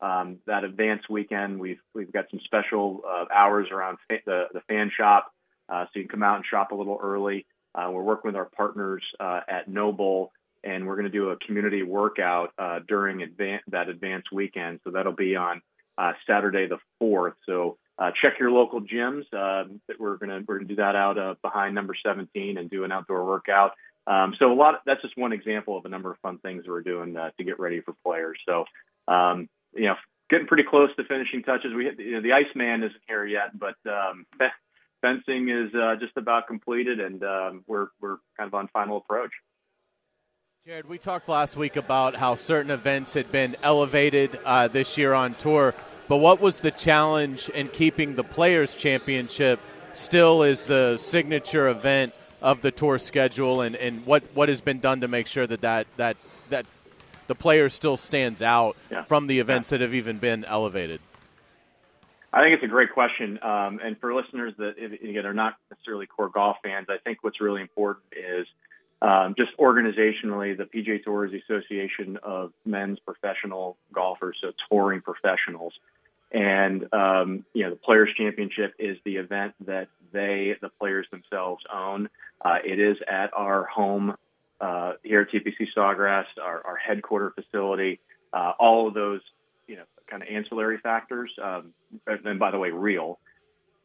um, 0.00 0.38
that 0.46 0.64
advance 0.64 1.02
weekend, 1.08 1.60
we've 1.60 1.80
we've 1.94 2.12
got 2.12 2.26
some 2.30 2.40
special 2.44 3.02
uh, 3.08 3.26
hours 3.32 3.68
around 3.70 3.98
fa- 4.08 4.18
the 4.26 4.46
the 4.52 4.60
fan 4.62 4.90
shop, 4.96 5.32
uh, 5.68 5.84
so 5.84 5.90
you 6.00 6.02
can 6.02 6.10
come 6.10 6.22
out 6.24 6.36
and 6.36 6.44
shop 6.44 6.72
a 6.72 6.74
little 6.74 6.98
early. 7.00 7.46
Uh, 7.74 7.90
we're 7.90 8.02
working 8.02 8.28
with 8.28 8.36
our 8.36 8.44
partners 8.56 9.02
uh, 9.20 9.40
at 9.48 9.68
Noble, 9.68 10.32
and 10.64 10.86
we're 10.86 10.96
going 10.96 11.10
to 11.10 11.10
do 11.10 11.30
a 11.30 11.36
community 11.36 11.82
workout 11.82 12.52
uh, 12.58 12.80
during 12.86 13.18
advan- 13.18 13.60
that 13.68 13.88
advance 13.88 14.24
weekend. 14.32 14.80
So 14.84 14.90
that'll 14.90 15.12
be 15.12 15.36
on 15.36 15.62
uh, 15.98 16.12
Saturday 16.26 16.68
the 16.68 16.78
4th. 17.02 17.34
So 17.46 17.78
uh, 17.98 18.10
check 18.20 18.34
your 18.38 18.50
local 18.50 18.80
gyms. 18.80 19.24
That 19.32 19.68
we're 19.98 20.16
gonna 20.16 20.42
we're 20.46 20.58
gonna 20.58 20.68
do 20.68 20.76
that 20.76 20.96
out 20.96 21.18
uh, 21.18 21.34
behind 21.42 21.74
number 21.74 21.94
17 22.04 22.58
and 22.58 22.70
do 22.70 22.84
an 22.84 22.92
outdoor 22.92 23.24
workout. 23.26 23.72
Um, 24.06 24.34
so 24.38 24.50
a 24.50 24.54
lot. 24.54 24.74
Of, 24.74 24.80
that's 24.86 25.02
just 25.02 25.16
one 25.16 25.32
example 25.32 25.76
of 25.76 25.84
a 25.84 25.88
number 25.88 26.10
of 26.10 26.18
fun 26.18 26.38
things 26.38 26.64
we're 26.66 26.82
doing 26.82 27.14
to 27.14 27.44
get 27.44 27.60
ready 27.60 27.80
for 27.80 27.94
players. 28.04 28.38
So 28.48 28.64
um, 29.08 29.48
you 29.74 29.86
know, 29.86 29.94
getting 30.30 30.46
pretty 30.46 30.64
close 30.68 30.90
to 30.96 31.04
finishing 31.04 31.42
touches. 31.42 31.72
We 31.74 31.90
you 31.98 32.12
know, 32.12 32.22
the 32.22 32.32
Iceman 32.32 32.82
isn't 32.82 33.02
here 33.06 33.26
yet, 33.26 33.56
but 33.58 33.76
um, 33.86 34.26
fencing 35.02 35.50
is 35.50 35.74
uh, 35.74 35.96
just 36.00 36.16
about 36.16 36.46
completed, 36.46 36.98
and 37.00 37.22
um, 37.22 37.64
we're 37.66 37.88
we're 38.00 38.16
kind 38.38 38.48
of 38.48 38.54
on 38.54 38.68
final 38.68 38.96
approach. 38.96 39.32
Jared, 40.64 40.88
we 40.88 40.96
talked 40.96 41.28
last 41.28 41.56
week 41.56 41.74
about 41.74 42.14
how 42.14 42.36
certain 42.36 42.70
events 42.70 43.14
had 43.14 43.30
been 43.32 43.56
elevated 43.64 44.38
uh, 44.44 44.68
this 44.68 44.96
year 44.96 45.12
on 45.12 45.34
tour, 45.34 45.74
but 46.08 46.18
what 46.18 46.40
was 46.40 46.60
the 46.60 46.70
challenge 46.70 47.48
in 47.48 47.66
keeping 47.66 48.14
the 48.14 48.22
Players' 48.22 48.76
Championship 48.76 49.58
still 49.92 50.44
is 50.44 50.64
the 50.64 50.98
signature 50.98 51.68
event 51.68 52.14
of 52.40 52.62
the 52.62 52.70
tour 52.70 52.98
schedule, 52.98 53.60
and, 53.60 53.74
and 53.74 54.06
what, 54.06 54.22
what 54.34 54.48
has 54.48 54.60
been 54.60 54.78
done 54.78 55.00
to 55.00 55.08
make 55.08 55.26
sure 55.26 55.48
that 55.48 55.62
that, 55.62 55.88
that, 55.96 56.16
that 56.48 56.66
the 57.26 57.34
player 57.34 57.68
still 57.68 57.96
stands 57.96 58.40
out 58.40 58.76
yeah. 58.90 59.02
from 59.02 59.26
the 59.26 59.40
events 59.40 59.70
yeah. 59.70 59.78
that 59.78 59.84
have 59.84 59.94
even 59.94 60.18
been 60.18 60.44
elevated? 60.44 61.00
I 62.32 62.42
think 62.42 62.54
it's 62.54 62.64
a 62.64 62.68
great 62.68 62.92
question, 62.92 63.38
um, 63.42 63.80
and 63.82 63.98
for 64.00 64.14
listeners 64.14 64.54
that 64.58 64.74
again 64.78 65.26
are 65.26 65.34
not 65.34 65.56
necessarily 65.70 66.06
core 66.06 66.30
golf 66.30 66.56
fans, 66.62 66.86
I 66.88 66.96
think 66.98 67.18
what's 67.22 67.40
really 67.40 67.60
important 67.60 68.06
is– 68.12 68.46
um, 69.02 69.34
just 69.36 69.50
organizationally, 69.58 70.56
the 70.56 70.64
PGA 70.64 71.02
Tour 71.02 71.26
is 71.26 71.32
the 71.32 71.40
Association 71.40 72.18
of 72.22 72.52
Men's 72.64 73.00
Professional 73.00 73.76
Golfers, 73.92 74.38
so 74.40 74.52
touring 74.70 75.00
professionals. 75.00 75.72
And 76.30 76.86
um, 76.94 77.44
you 77.52 77.64
know, 77.64 77.70
the 77.70 77.76
Players 77.76 78.10
Championship 78.16 78.74
is 78.78 78.96
the 79.04 79.16
event 79.16 79.54
that 79.66 79.88
they, 80.12 80.56
the 80.62 80.68
players 80.68 81.08
themselves, 81.10 81.64
own. 81.72 82.10
Uh, 82.44 82.58
it 82.64 82.78
is 82.78 82.96
at 83.10 83.32
our 83.34 83.64
home 83.64 84.14
uh, 84.60 84.92
here 85.02 85.22
at 85.22 85.30
TPC 85.30 85.66
Sawgrass, 85.76 86.26
our, 86.40 86.64
our 86.64 86.76
headquarter 86.76 87.34
facility. 87.34 87.98
Uh, 88.32 88.52
all 88.58 88.86
of 88.86 88.94
those, 88.94 89.20
kind 90.12 90.22
of 90.22 90.28
ancillary 90.28 90.76
factors, 90.76 91.32
um, 91.42 91.72
and 92.06 92.38
by 92.38 92.50
the 92.50 92.58
way, 92.58 92.70
real, 92.70 93.18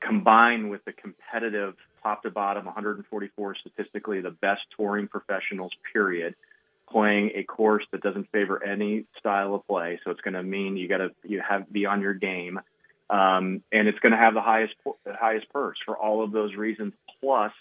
combined 0.01 0.69
with 0.69 0.83
the 0.83 0.91
competitive 0.91 1.73
top 2.03 2.23
to 2.23 2.29
bottom, 2.29 2.65
144 2.65 3.55
statistically 3.55 4.19
the 4.19 4.31
best 4.31 4.61
touring 4.75 5.07
professionals, 5.07 5.71
period, 5.93 6.35
playing 6.91 7.31
a 7.35 7.43
course 7.43 7.85
that 7.91 8.01
doesn't 8.01 8.29
favor 8.31 8.61
any 8.61 9.05
style 9.17 9.55
of 9.55 9.65
play. 9.67 9.99
So 10.03 10.11
it's 10.11 10.21
going 10.21 10.33
to 10.33 10.43
mean 10.43 10.75
you 10.75 10.89
got 10.89 10.97
to 10.97 11.11
you 11.23 11.41
have 11.47 11.71
be 11.71 11.85
on 11.85 12.01
your 12.01 12.13
game, 12.13 12.59
um, 13.09 13.63
and 13.71 13.87
it's 13.87 13.99
going 13.99 14.11
to 14.11 14.17
have 14.17 14.33
the 14.33 14.41
highest 14.41 14.73
highest 15.07 15.49
purse 15.49 15.77
for 15.85 15.97
all 15.97 16.23
of 16.25 16.33
those 16.33 16.55
reasons. 16.55 16.93
Plus, 17.21 17.53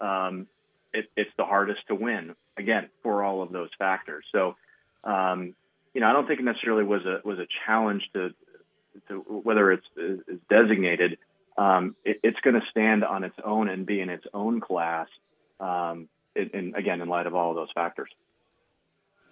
um, 0.00 0.46
it, 0.94 1.10
it's 1.18 1.30
the 1.36 1.44
hardest 1.44 1.80
to 1.88 1.94
win 1.94 2.34
again 2.56 2.88
for 3.02 3.22
all 3.22 3.42
of 3.42 3.52
those 3.52 3.68
factors. 3.78 4.24
So, 4.32 4.56
um, 5.04 5.54
you 5.96 6.02
know, 6.02 6.10
I 6.10 6.12
don't 6.12 6.26
think 6.26 6.40
it 6.40 6.44
necessarily 6.44 6.84
was 6.84 7.06
a 7.06 7.26
was 7.26 7.38
a 7.38 7.46
challenge 7.64 8.02
to 8.12 8.34
to 9.08 9.14
whether 9.14 9.72
it's 9.72 9.86
is 9.96 10.38
designated 10.50 11.16
um, 11.56 11.96
it, 12.04 12.20
it's 12.22 12.38
going 12.40 12.54
to 12.54 12.66
stand 12.70 13.02
on 13.02 13.24
its 13.24 13.36
own 13.42 13.70
and 13.70 13.86
be 13.86 14.02
in 14.02 14.10
its 14.10 14.26
own 14.34 14.60
class. 14.60 15.08
Um, 15.58 16.10
in, 16.34 16.74
again, 16.76 17.00
in 17.00 17.08
light 17.08 17.26
of 17.26 17.34
all 17.34 17.48
of 17.48 17.56
those 17.56 17.70
factors. 17.74 18.10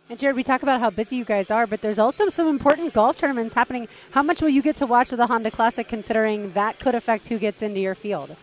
And 0.09 0.19
Jared, 0.19 0.37
we 0.37 0.43
talk 0.43 0.63
about 0.63 0.81
how 0.81 0.89
busy 0.89 1.17
you 1.17 1.27
guys 1.27 1.51
are, 1.51 1.67
but 1.67 1.83
there's 1.83 1.99
also 1.99 2.31
some 2.31 2.49
important 2.49 2.95
golf 2.95 3.19
tournaments 3.19 3.53
happening. 3.53 3.89
How 4.13 4.23
much 4.23 4.41
will 4.41 4.49
you 4.49 4.63
get 4.63 4.77
to 4.77 4.87
watch 4.87 5.11
the 5.11 5.27
Honda 5.27 5.51
Classic, 5.51 5.87
considering 5.87 6.53
that 6.53 6.81
could 6.81 6.95
affect 6.95 7.27
who 7.27 7.39
gets 7.39 7.61
into 7.61 7.81
your 7.81 7.95
field? 7.95 8.35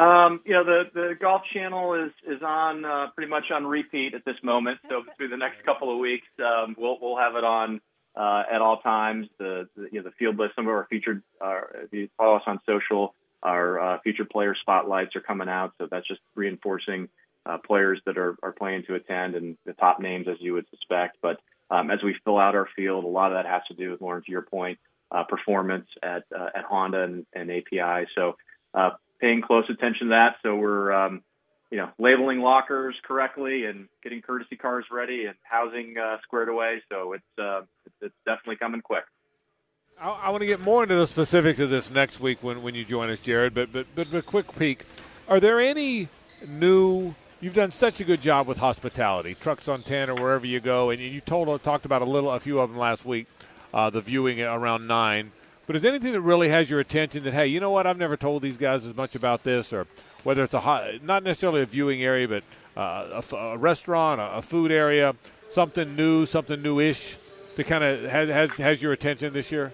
Um, 0.00 0.40
you 0.46 0.54
know, 0.54 0.64
the, 0.64 0.84
the 0.94 1.14
Golf 1.20 1.42
Channel 1.52 2.06
is 2.06 2.12
is 2.26 2.42
on 2.42 2.86
uh, 2.86 3.08
pretty 3.14 3.28
much 3.28 3.50
on 3.52 3.66
repeat 3.66 4.14
at 4.14 4.24
this 4.24 4.36
moment. 4.42 4.78
So 4.88 5.02
through 5.18 5.28
the 5.28 5.36
next 5.36 5.62
couple 5.64 5.92
of 5.92 5.98
weeks, 5.98 6.26
um, 6.38 6.74
we'll 6.78 6.96
we'll 7.02 7.18
have 7.18 7.36
it 7.36 7.44
on 7.44 7.82
uh, 8.16 8.42
at 8.50 8.62
all 8.62 8.78
times. 8.78 9.26
The, 9.38 9.68
the, 9.76 9.88
you 9.92 10.00
know, 10.00 10.04
the 10.04 10.14
field 10.18 10.38
list, 10.38 10.54
some 10.56 10.66
of 10.66 10.72
our 10.72 10.86
featured, 10.88 11.22
uh, 11.38 11.60
if 11.84 11.92
you 11.92 12.08
follow 12.16 12.36
us 12.36 12.42
on 12.46 12.60
social, 12.64 13.14
our 13.42 13.78
uh, 13.78 13.98
featured 14.02 14.30
player 14.30 14.56
spotlights 14.58 15.16
are 15.16 15.20
coming 15.20 15.50
out. 15.50 15.74
So 15.76 15.86
that's 15.90 16.08
just 16.08 16.20
reinforcing 16.34 17.10
uh, 17.44 17.58
players 17.58 18.00
that 18.06 18.16
are, 18.16 18.36
are 18.42 18.52
playing 18.52 18.84
to 18.86 18.94
attend 18.94 19.34
and 19.34 19.58
the 19.66 19.74
top 19.74 20.00
names 20.00 20.28
as 20.28 20.36
you 20.40 20.54
would 20.54 20.66
suspect. 20.70 21.18
But 21.20 21.40
um, 21.70 21.90
as 21.90 22.02
we 22.02 22.16
fill 22.24 22.38
out 22.38 22.54
our 22.54 22.68
field, 22.74 23.04
a 23.04 23.08
lot 23.08 23.32
of 23.32 23.36
that 23.36 23.46
has 23.46 23.62
to 23.68 23.74
do 23.74 23.90
with 23.90 24.00
Lauren, 24.00 24.22
to 24.22 24.30
your 24.30 24.42
point, 24.42 24.78
uh, 25.10 25.24
performance 25.24 25.88
at 26.02 26.24
uh, 26.34 26.48
at 26.54 26.64
Honda 26.64 27.02
and, 27.02 27.26
and 27.34 27.50
API. 27.50 28.06
So 28.14 28.36
paying 29.20 29.42
close 29.42 29.64
attention 29.68 30.08
to 30.08 30.10
that. 30.10 30.36
So 30.42 30.56
we're 30.56 30.92
um, 30.92 31.22
you 31.70 31.78
know, 31.78 31.90
labeling 31.98 32.40
lockers 32.40 32.96
correctly 33.04 33.64
and 33.64 33.88
getting 34.02 34.22
courtesy 34.22 34.56
cars 34.56 34.84
ready 34.90 35.26
and 35.26 35.36
housing 35.42 35.94
uh, 35.96 36.16
squared 36.22 36.48
away. 36.48 36.82
So 36.90 37.12
it's 37.12 37.38
uh, 37.38 37.62
it's 38.00 38.14
definitely 38.26 38.56
coming 38.56 38.80
quick. 38.80 39.04
I, 40.00 40.08
I 40.08 40.30
want 40.30 40.40
to 40.42 40.46
get 40.46 40.60
more 40.60 40.82
into 40.82 40.96
the 40.96 41.06
specifics 41.06 41.60
of 41.60 41.70
this 41.70 41.90
next 41.90 42.20
week 42.20 42.42
when, 42.42 42.62
when 42.62 42.74
you 42.74 42.84
join 42.84 43.08
us, 43.08 43.20
Jared. 43.20 43.54
But 43.54 43.72
but 43.72 43.86
but 43.94 44.12
a 44.12 44.22
quick 44.22 44.56
peek: 44.58 44.84
Are 45.28 45.38
there 45.38 45.60
any 45.60 46.08
new? 46.46 47.14
You've 47.40 47.54
done 47.54 47.70
such 47.70 48.00
a 48.00 48.04
good 48.04 48.20
job 48.20 48.46
with 48.46 48.58
hospitality, 48.58 49.34
trucks 49.34 49.68
on 49.68 49.82
ten 49.82 50.10
or 50.10 50.14
wherever 50.14 50.46
you 50.46 50.60
go, 50.60 50.90
and 50.90 51.00
you 51.00 51.20
told 51.20 51.62
talked 51.62 51.86
about 51.86 52.02
a 52.02 52.04
little, 52.04 52.30
a 52.30 52.40
few 52.40 52.58
of 52.58 52.68
them 52.68 52.78
last 52.78 53.04
week. 53.04 53.28
Uh, 53.72 53.88
the 53.88 54.00
viewing 54.00 54.42
around 54.42 54.88
nine. 54.88 55.30
But 55.70 55.76
is 55.76 55.84
anything 55.84 56.14
that 56.14 56.22
really 56.22 56.48
has 56.48 56.68
your 56.68 56.80
attention 56.80 57.22
that 57.22 57.32
hey, 57.32 57.46
you 57.46 57.60
know 57.60 57.70
what? 57.70 57.86
I've 57.86 57.96
never 57.96 58.16
told 58.16 58.42
these 58.42 58.56
guys 58.56 58.84
as 58.84 58.96
much 58.96 59.14
about 59.14 59.44
this, 59.44 59.72
or 59.72 59.86
whether 60.24 60.42
it's 60.42 60.52
a 60.52 60.58
hot, 60.58 61.00
not 61.04 61.22
necessarily 61.22 61.62
a 61.62 61.66
viewing 61.66 62.02
area, 62.02 62.26
but 62.26 62.42
uh, 62.76 63.22
a, 63.32 63.36
a, 63.36 63.56
restaurant, 63.56 64.20
a, 64.20 64.38
a, 64.38 64.42
food 64.42 64.72
area, 64.72 65.14
something 65.48 65.94
new, 65.94 66.26
something 66.26 66.60
newish 66.60 67.14
that 67.54 67.68
kind 67.68 67.84
of 67.84 68.02
has, 68.02 68.28
has, 68.28 68.50
has 68.54 68.82
your 68.82 68.90
attention 68.92 69.32
this 69.32 69.52
year? 69.52 69.72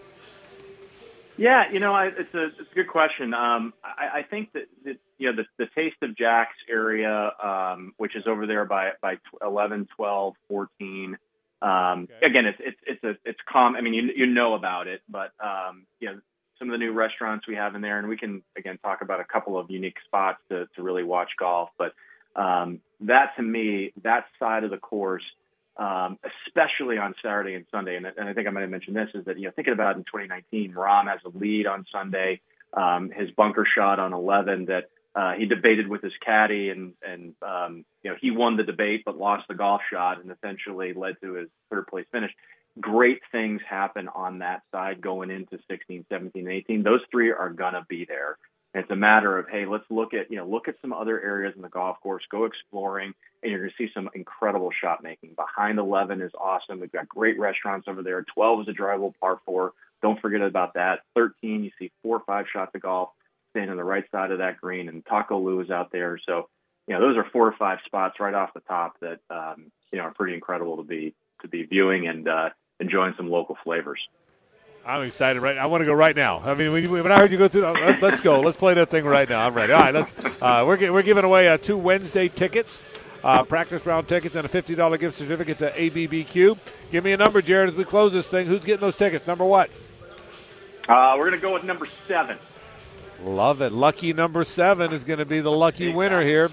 Yeah, 1.38 1.72
you 1.72 1.80
know, 1.80 1.94
I, 1.94 2.08
it's 2.08 2.34
a 2.34 2.44
it's 2.44 2.72
a 2.72 2.74
good 2.74 2.88
question. 2.88 3.32
Um, 3.32 3.72
I, 3.82 4.18
I 4.18 4.22
think 4.22 4.52
that, 4.52 4.68
that 4.84 4.98
you 5.16 5.32
know 5.32 5.42
the, 5.42 5.64
the 5.64 5.70
Taste 5.74 5.96
of 6.02 6.14
Jack's 6.14 6.58
area, 6.68 7.32
um, 7.42 7.94
which 7.96 8.16
is 8.16 8.26
over 8.26 8.46
there 8.46 8.66
by 8.66 8.90
by 9.00 9.16
11, 9.42 9.88
12, 9.96 10.34
14. 10.48 11.16
Um, 11.62 12.08
okay. 12.10 12.26
Again, 12.26 12.46
it's 12.46 12.58
it's 12.60 12.78
it's 12.86 13.04
a 13.04 13.28
it's 13.28 13.38
calm. 13.50 13.76
I 13.76 13.80
mean, 13.80 13.94
you 13.94 14.10
you 14.14 14.26
know 14.26 14.54
about 14.54 14.88
it, 14.88 15.02
but 15.08 15.32
um, 15.42 15.86
you 16.00 16.08
know 16.08 16.20
some 16.58 16.68
of 16.68 16.72
the 16.72 16.78
new 16.78 16.92
restaurants 16.92 17.46
we 17.46 17.54
have 17.54 17.74
in 17.74 17.80
there, 17.80 17.98
and 17.98 18.08
we 18.08 18.16
can 18.16 18.42
again 18.56 18.78
talk 18.78 19.00
about 19.02 19.20
a 19.20 19.24
couple 19.24 19.58
of 19.58 19.70
unique 19.70 19.96
spots 20.04 20.38
to, 20.50 20.66
to 20.76 20.82
really 20.82 21.04
watch 21.04 21.30
golf. 21.38 21.70
But 21.78 21.94
um, 22.34 22.80
that 23.00 23.36
to 23.36 23.42
me, 23.42 23.92
that 24.02 24.26
side 24.38 24.64
of 24.64 24.70
the 24.70 24.76
course, 24.76 25.24
um, 25.76 26.18
especially 26.46 26.98
on 26.98 27.14
Saturday 27.22 27.54
and 27.54 27.64
Sunday, 27.70 27.96
and, 27.96 28.06
and, 28.06 28.28
I 28.28 28.34
think 28.34 28.46
I 28.46 28.50
might 28.50 28.62
have 28.62 28.70
mentioned 28.70 28.96
this, 28.96 29.08
is 29.14 29.24
that 29.24 29.38
you 29.38 29.46
know 29.46 29.52
thinking 29.54 29.72
about 29.72 29.96
in 29.96 30.04
2019, 30.04 30.72
Rahm 30.72 31.08
has 31.08 31.20
a 31.24 31.36
lead 31.36 31.66
on 31.66 31.86
Sunday, 31.90 32.40
um, 32.74 33.10
his 33.10 33.30
bunker 33.30 33.66
shot 33.66 33.98
on 33.98 34.12
11 34.12 34.66
that 34.66 34.90
uh, 35.16 35.32
he 35.32 35.46
debated 35.46 35.88
with 35.88 36.02
his 36.02 36.12
caddy, 36.24 36.68
and 36.68 36.92
and 37.02 37.34
um, 37.42 37.84
you 38.02 38.10
know 38.10 38.16
he 38.20 38.30
won 38.30 38.56
the 38.56 38.62
debate 38.62 39.02
but 39.04 39.16
lost 39.16 39.48
the 39.48 39.54
golf 39.54 39.80
shot, 39.90 40.22
and 40.22 40.30
essentially 40.30 40.92
led 40.92 41.16
to 41.22 41.34
his 41.34 41.48
third 41.70 41.86
place 41.86 42.06
finish 42.12 42.30
great 42.80 43.20
things 43.32 43.60
happen 43.68 44.08
on 44.14 44.40
that 44.40 44.62
side 44.72 45.00
going 45.00 45.30
into 45.30 45.58
16, 45.68 46.04
17, 46.08 46.48
18. 46.48 46.82
Those 46.82 47.00
three 47.10 47.30
are 47.30 47.50
gonna 47.50 47.84
be 47.88 48.04
there. 48.04 48.36
It's 48.74 48.90
a 48.90 48.96
matter 48.96 49.38
of 49.38 49.48
hey, 49.48 49.64
let's 49.64 49.84
look 49.88 50.12
at 50.12 50.30
you 50.30 50.36
know 50.36 50.46
look 50.46 50.68
at 50.68 50.74
some 50.82 50.92
other 50.92 51.20
areas 51.20 51.54
in 51.56 51.62
the 51.62 51.68
golf 51.68 51.96
course, 52.02 52.24
go 52.30 52.44
exploring, 52.44 53.14
and 53.42 53.50
you're 53.50 53.68
to 53.68 53.74
see 53.78 53.88
some 53.94 54.10
incredible 54.14 54.70
shot 54.82 55.02
making. 55.02 55.34
Behind 55.34 55.78
11 55.78 56.20
is 56.20 56.32
awesome. 56.38 56.80
We've 56.80 56.92
got 56.92 57.08
great 57.08 57.38
restaurants 57.38 57.88
over 57.88 58.02
there. 58.02 58.24
12 58.34 58.62
is 58.62 58.68
a 58.68 58.72
drivable 58.72 59.14
par 59.18 59.40
four. 59.46 59.72
Don't 60.02 60.20
forget 60.20 60.42
about 60.42 60.74
that. 60.74 61.00
13, 61.14 61.64
you 61.64 61.70
see 61.78 61.90
four 62.02 62.18
or 62.18 62.22
five 62.26 62.44
shots 62.52 62.74
of 62.74 62.82
golf 62.82 63.08
on 63.62 63.76
the 63.76 63.84
right 63.84 64.04
side 64.10 64.30
of 64.30 64.38
that 64.38 64.60
green, 64.60 64.88
and 64.88 65.04
Taco 65.04 65.38
Lu 65.38 65.60
is 65.60 65.70
out 65.70 65.90
there. 65.92 66.18
So 66.26 66.48
you 66.86 66.94
know 66.94 67.00
those 67.00 67.16
are 67.16 67.26
four 67.32 67.46
or 67.46 67.54
five 67.58 67.78
spots 67.84 68.20
right 68.20 68.34
off 68.34 68.54
the 68.54 68.60
top 68.60 68.98
that 69.00 69.20
um, 69.30 69.70
you 69.92 69.98
know 69.98 70.04
are 70.04 70.14
pretty 70.14 70.34
incredible 70.34 70.76
to 70.76 70.82
be 70.82 71.14
to 71.42 71.48
be 71.48 71.64
viewing 71.64 72.06
and 72.06 72.28
uh, 72.28 72.50
enjoying 72.80 73.14
some 73.16 73.30
local 73.30 73.56
flavors. 73.64 74.00
I'm 74.86 75.02
excited 75.02 75.42
right. 75.42 75.58
I 75.58 75.66
want 75.66 75.80
to 75.80 75.84
go 75.84 75.94
right 75.94 76.14
now. 76.14 76.38
I 76.38 76.54
mean, 76.54 76.70
when, 76.90 77.10
I 77.10 77.18
heard 77.18 77.32
you 77.32 77.38
go 77.38 77.48
through, 77.48 77.62
let's, 77.62 78.00
let's 78.00 78.20
go. 78.20 78.40
Let's 78.40 78.56
play 78.56 78.74
that 78.74 78.88
thing 78.88 79.04
right 79.04 79.28
now. 79.28 79.44
I'm 79.44 79.52
ready. 79.52 79.72
All 79.72 79.80
right, 79.80 79.92
let's. 79.92 80.16
Uh, 80.40 80.64
we're 80.66 80.92
we're 80.92 81.02
giving 81.02 81.24
away 81.24 81.48
uh, 81.48 81.56
two 81.56 81.76
Wednesday 81.76 82.28
tickets, 82.28 82.94
uh, 83.24 83.42
practice 83.42 83.84
round 83.84 84.06
tickets, 84.06 84.36
and 84.36 84.44
a 84.44 84.48
fifty 84.48 84.76
dollar 84.76 84.96
gift 84.96 85.16
certificate 85.16 85.58
to 85.58 85.70
ABBQ. 85.70 86.92
Give 86.92 87.02
me 87.02 87.12
a 87.12 87.16
number, 87.16 87.42
Jared, 87.42 87.70
as 87.70 87.74
we 87.74 87.82
close 87.82 88.12
this 88.12 88.28
thing. 88.28 88.46
Who's 88.46 88.64
getting 88.64 88.82
those 88.82 88.96
tickets? 88.96 89.26
Number 89.26 89.44
what? 89.44 89.70
Uh, 90.88 91.16
we're 91.18 91.24
gonna 91.24 91.42
go 91.42 91.52
with 91.52 91.64
number 91.64 91.86
seven. 91.86 92.38
Love 93.22 93.62
it. 93.62 93.72
Lucky 93.72 94.12
number 94.12 94.44
seven 94.44 94.92
is 94.92 95.04
going 95.04 95.18
to 95.18 95.24
be 95.24 95.40
the 95.40 95.52
lucky 95.52 95.92
winner 95.92 96.22
here. 96.22 96.50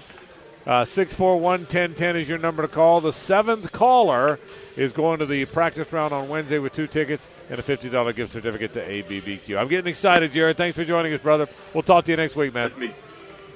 Uh, 0.66 0.84
641 0.84 1.60
1010 1.60 2.16
is 2.16 2.28
your 2.28 2.38
number 2.38 2.62
to 2.62 2.68
call. 2.68 3.00
The 3.00 3.12
seventh 3.12 3.70
caller 3.70 4.38
is 4.76 4.92
going 4.92 5.18
to 5.18 5.26
the 5.26 5.44
practice 5.44 5.92
round 5.92 6.14
on 6.14 6.28
Wednesday 6.28 6.58
with 6.58 6.74
two 6.74 6.86
tickets 6.86 7.26
and 7.50 7.58
a 7.58 7.62
$50 7.62 8.16
gift 8.16 8.32
certificate 8.32 8.72
to 8.72 8.80
ABBQ. 8.80 9.58
I'm 9.58 9.68
getting 9.68 9.90
excited, 9.90 10.32
Jared. 10.32 10.56
Thanks 10.56 10.78
for 10.78 10.84
joining 10.84 11.12
us, 11.12 11.20
brother. 11.20 11.46
We'll 11.74 11.82
talk 11.82 12.06
to 12.06 12.10
you 12.10 12.16
next 12.16 12.34
week, 12.34 12.54
man. 12.54 12.70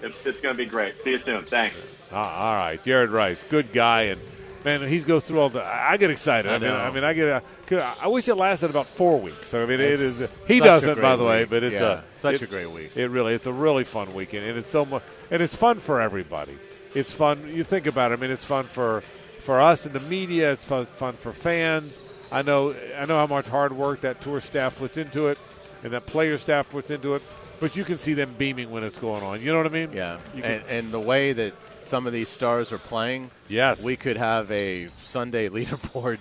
It's, 0.02 0.26
it's 0.26 0.40
going 0.40 0.54
to 0.54 0.62
be 0.62 0.68
great. 0.68 1.00
See 1.02 1.12
you 1.12 1.18
soon. 1.18 1.42
Thanks. 1.42 1.76
Uh, 2.12 2.16
all 2.16 2.54
right, 2.54 2.82
Jared 2.82 3.10
Rice, 3.10 3.42
good 3.50 3.70
guy, 3.72 4.04
and 4.04 4.20
man, 4.64 4.86
he 4.88 4.98
goes 5.00 5.24
through 5.24 5.40
all 5.40 5.48
the. 5.50 5.62
I 5.62 5.98
get 5.98 6.10
excited. 6.10 6.50
I, 6.50 6.54
I 6.54 6.58
mean. 6.58 6.70
I 6.70 6.90
mean, 6.90 7.04
I 7.04 7.12
get. 7.12 7.28
A, 7.28 7.42
Uh, 7.70 7.94
I 8.00 8.08
wish 8.08 8.28
it 8.28 8.34
lasted 8.34 8.70
about 8.70 8.86
four 8.86 9.18
weeks. 9.20 9.52
I 9.54 9.64
mean, 9.66 9.80
It's 9.80 10.00
it 10.00 10.04
is. 10.04 10.46
He 10.46 10.60
doesn't, 10.60 11.00
by 11.00 11.16
the 11.16 11.24
way, 11.24 11.44
but 11.44 11.62
it's 11.62 11.74
Yeah, 11.74 12.00
a 12.00 12.02
such 12.14 12.42
a 12.42 12.46
great 12.46 12.70
week. 12.70 12.96
It 12.96 13.08
really, 13.08 13.34
it's 13.34 13.46
a 13.46 13.52
really 13.52 13.84
fun 13.84 14.12
weekend, 14.14 14.44
and 14.46 14.56
it's 14.58 14.70
so 14.70 14.84
much, 14.84 15.02
and 15.30 15.42
it's 15.42 15.54
fun 15.54 15.76
for 15.76 16.00
everybody. 16.00 16.52
It's 16.94 17.12
fun. 17.12 17.38
You 17.48 17.64
think 17.64 17.86
about 17.86 18.12
it. 18.12 18.18
I 18.18 18.22
mean, 18.22 18.30
it's 18.30 18.44
fun 18.44 18.64
for 18.64 19.02
for 19.38 19.60
us 19.60 19.86
in 19.86 19.92
the 19.92 20.00
media. 20.00 20.52
It's 20.52 20.64
fun 20.64 20.84
fun 20.86 21.12
for 21.12 21.32
fans. 21.32 21.98
I 22.32 22.42
know. 22.42 22.74
I 22.98 23.04
know 23.06 23.18
how 23.18 23.26
much 23.26 23.46
hard 23.48 23.72
work 23.72 24.00
that 24.00 24.20
tour 24.20 24.40
staff 24.40 24.78
puts 24.78 24.96
into 24.96 25.28
it, 25.28 25.38
and 25.82 25.92
that 25.92 26.06
player 26.06 26.38
staff 26.38 26.70
puts 26.70 26.90
into 26.90 27.14
it. 27.14 27.22
But 27.60 27.74
you 27.74 27.82
can 27.84 27.98
see 27.98 28.14
them 28.14 28.34
beaming 28.38 28.70
when 28.70 28.84
it's 28.84 29.00
going 29.00 29.22
on. 29.24 29.40
You 29.42 29.50
know 29.52 29.58
what 29.58 29.66
I 29.66 29.70
mean? 29.70 29.90
Yeah, 29.92 30.18
and, 30.36 30.62
and 30.70 30.90
the 30.92 31.00
way 31.00 31.32
that 31.32 31.52
some 31.82 32.06
of 32.06 32.12
these 32.12 32.28
stars 32.28 32.72
are 32.72 32.78
playing, 32.78 33.30
Yes. 33.48 33.82
we 33.82 33.96
could 33.96 34.16
have 34.16 34.48
a 34.52 34.88
Sunday 35.02 35.48
leaderboard 35.56 36.18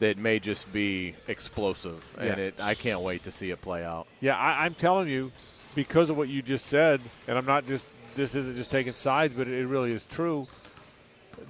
that 0.00 0.18
may 0.18 0.38
just 0.38 0.72
be 0.72 1.14
explosive, 1.28 2.14
and 2.18 2.26
Yeah. 2.38 2.44
it, 2.44 2.60
I 2.60 2.74
can't 2.74 3.00
wait 3.00 3.22
to 3.24 3.30
see 3.30 3.50
it 3.50 3.60
play 3.62 3.84
out. 3.84 4.06
Yeah, 4.20 4.36
I, 4.36 4.64
I'm 4.64 4.74
telling 4.74 5.08
you, 5.08 5.30
because 5.74 6.10
of 6.10 6.16
what 6.16 6.28
you 6.28 6.42
just 6.42 6.66
said, 6.66 7.00
and 7.28 7.38
I'm 7.38 7.46
not 7.46 7.66
just 7.66 7.86
this 8.16 8.34
isn't 8.34 8.56
just 8.56 8.70
taking 8.72 8.94
sides, 8.94 9.34
but 9.36 9.46
it 9.46 9.66
really 9.66 9.92
is 9.92 10.04
true. 10.06 10.48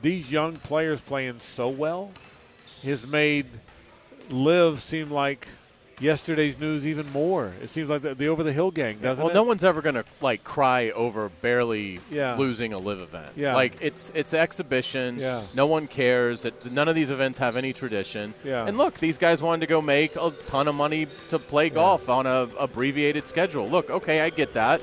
These 0.03 0.31
young 0.31 0.57
players 0.57 1.01
playing 1.01 1.41
so 1.41 1.69
well 1.69 2.11
has 2.83 3.07
made 3.07 3.47
LIV 4.31 4.81
seem 4.81 5.11
like 5.11 5.49
yesterday's 6.01 6.59
news 6.59 6.87
even 6.87 7.11
more. 7.13 7.53
It 7.63 7.69
seems 7.71 7.89
like 7.89 8.03
the, 8.03 8.15
the 8.15 8.29
over 8.29 8.43
the 8.43 8.53
hill 8.53 8.71
gang, 8.71 8.99
doesn't 8.99 9.23
well, 9.23 9.31
it? 9.31 9.35
no 9.35 9.43
one's 9.43 9.63
ever 9.63 9.83
going 9.83 9.95
to 9.97 10.05
like 10.21 10.43
cry 10.43 10.91
over 10.91 11.29
barely 11.43 12.01
Yeah. 12.11 12.35
losing 12.37 12.73
a 12.73 12.79
LIV 12.79 13.03
event. 13.03 13.33
Yeah. 13.37 13.55
like 13.55 13.77
it's 13.81 14.11
it's 14.15 14.35
exhibition. 14.35 15.19
Yeah. 15.19 15.43
no 15.55 15.67
one 15.67 15.87
cares. 15.87 16.45
It, 16.45 16.73
none 16.73 16.89
of 16.89 16.95
these 16.95 17.11
events 17.11 17.39
have 17.39 17.55
any 17.57 17.73
tradition. 17.73 18.35
Yeah. 18.45 18.67
and 18.67 18.77
look, 18.79 18.99
these 18.99 19.19
guys 19.19 19.43
wanted 19.43 19.61
to 19.61 19.67
go 19.67 19.81
make 19.83 20.17
a 20.17 20.31
ton 20.49 20.67
of 20.69 20.75
money 20.75 21.07
to 21.29 21.39
play 21.39 21.69
golf 21.71 22.09
on 22.09 22.27
a 22.27 22.49
abbreviated 22.59 23.29
schedule. 23.29 23.69
Look, 23.69 23.91
okay, 23.91 24.21
I 24.21 24.31
get 24.31 24.55
that, 24.55 24.81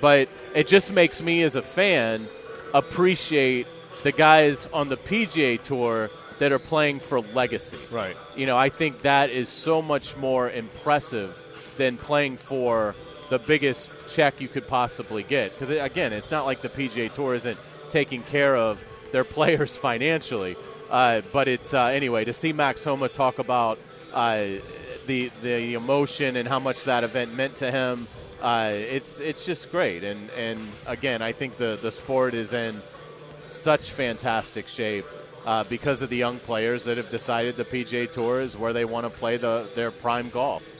but 0.00 0.28
it 0.54 0.68
just 0.68 0.92
makes 0.92 1.20
me 1.22 1.42
as 1.42 1.56
a 1.56 1.62
fan 1.62 2.28
appreciate 2.74 3.66
the 4.02 4.12
guys 4.12 4.68
on 4.72 4.88
the 4.88 4.96
PGA 4.96 5.60
Tour 5.62 6.10
that 6.38 6.52
are 6.52 6.58
playing 6.58 7.00
for 7.00 7.20
legacy. 7.20 7.78
Right. 7.90 8.16
You 8.36 8.46
know, 8.46 8.56
I 8.56 8.68
think 8.68 9.02
that 9.02 9.30
is 9.30 9.48
so 9.48 9.82
much 9.82 10.16
more 10.16 10.50
impressive 10.50 11.74
than 11.76 11.96
playing 11.96 12.36
for 12.36 12.94
the 13.28 13.38
biggest 13.38 13.90
check 14.06 14.40
you 14.40 14.48
could 14.48 14.66
possibly 14.66 15.22
get. 15.22 15.52
Because 15.52 15.70
again, 15.70 16.12
it's 16.12 16.30
not 16.30 16.46
like 16.46 16.62
the 16.62 16.68
PGA 16.68 17.12
Tour 17.12 17.34
isn't 17.34 17.58
taking 17.90 18.22
care 18.22 18.56
of 18.56 18.84
their 19.12 19.24
players 19.36 19.76
financially. 19.76 20.56
Uh, 20.90 21.20
but 21.32 21.48
it's 21.48 21.74
uh, 21.74 21.86
anyway 21.86 22.24
to 22.24 22.32
see 22.32 22.52
Max 22.52 22.82
Homa 22.82 23.08
talk 23.08 23.38
about 23.38 23.78
uh, 24.14 24.38
the 25.06 25.30
the 25.42 25.74
emotion 25.74 26.36
and 26.36 26.48
how 26.48 26.58
much 26.58 26.84
that 26.84 27.04
event 27.04 27.34
meant 27.34 27.56
to 27.56 27.70
him. 27.70 28.06
Uh, 28.40 28.70
it's 28.72 29.20
it's 29.20 29.44
just 29.44 29.70
great, 29.70 30.02
and 30.02 30.30
and 30.38 30.58
again, 30.86 31.20
I 31.20 31.32
think 31.32 31.54
the 31.54 31.78
the 31.82 31.92
sport 31.92 32.32
is 32.32 32.54
in 32.54 32.74
such 33.48 33.90
fantastic 33.90 34.66
shape 34.66 35.04
uh, 35.48 35.64
because 35.64 36.02
of 36.02 36.10
the 36.10 36.16
young 36.16 36.38
players 36.40 36.84
that 36.84 36.98
have 36.98 37.10
decided 37.10 37.56
the 37.56 37.64
PGA 37.64 38.12
Tour 38.12 38.42
is 38.42 38.54
where 38.54 38.74
they 38.74 38.84
want 38.84 39.06
to 39.06 39.10
play 39.10 39.38
the 39.38 39.66
their 39.74 39.90
prime 39.90 40.28
golf. 40.28 40.74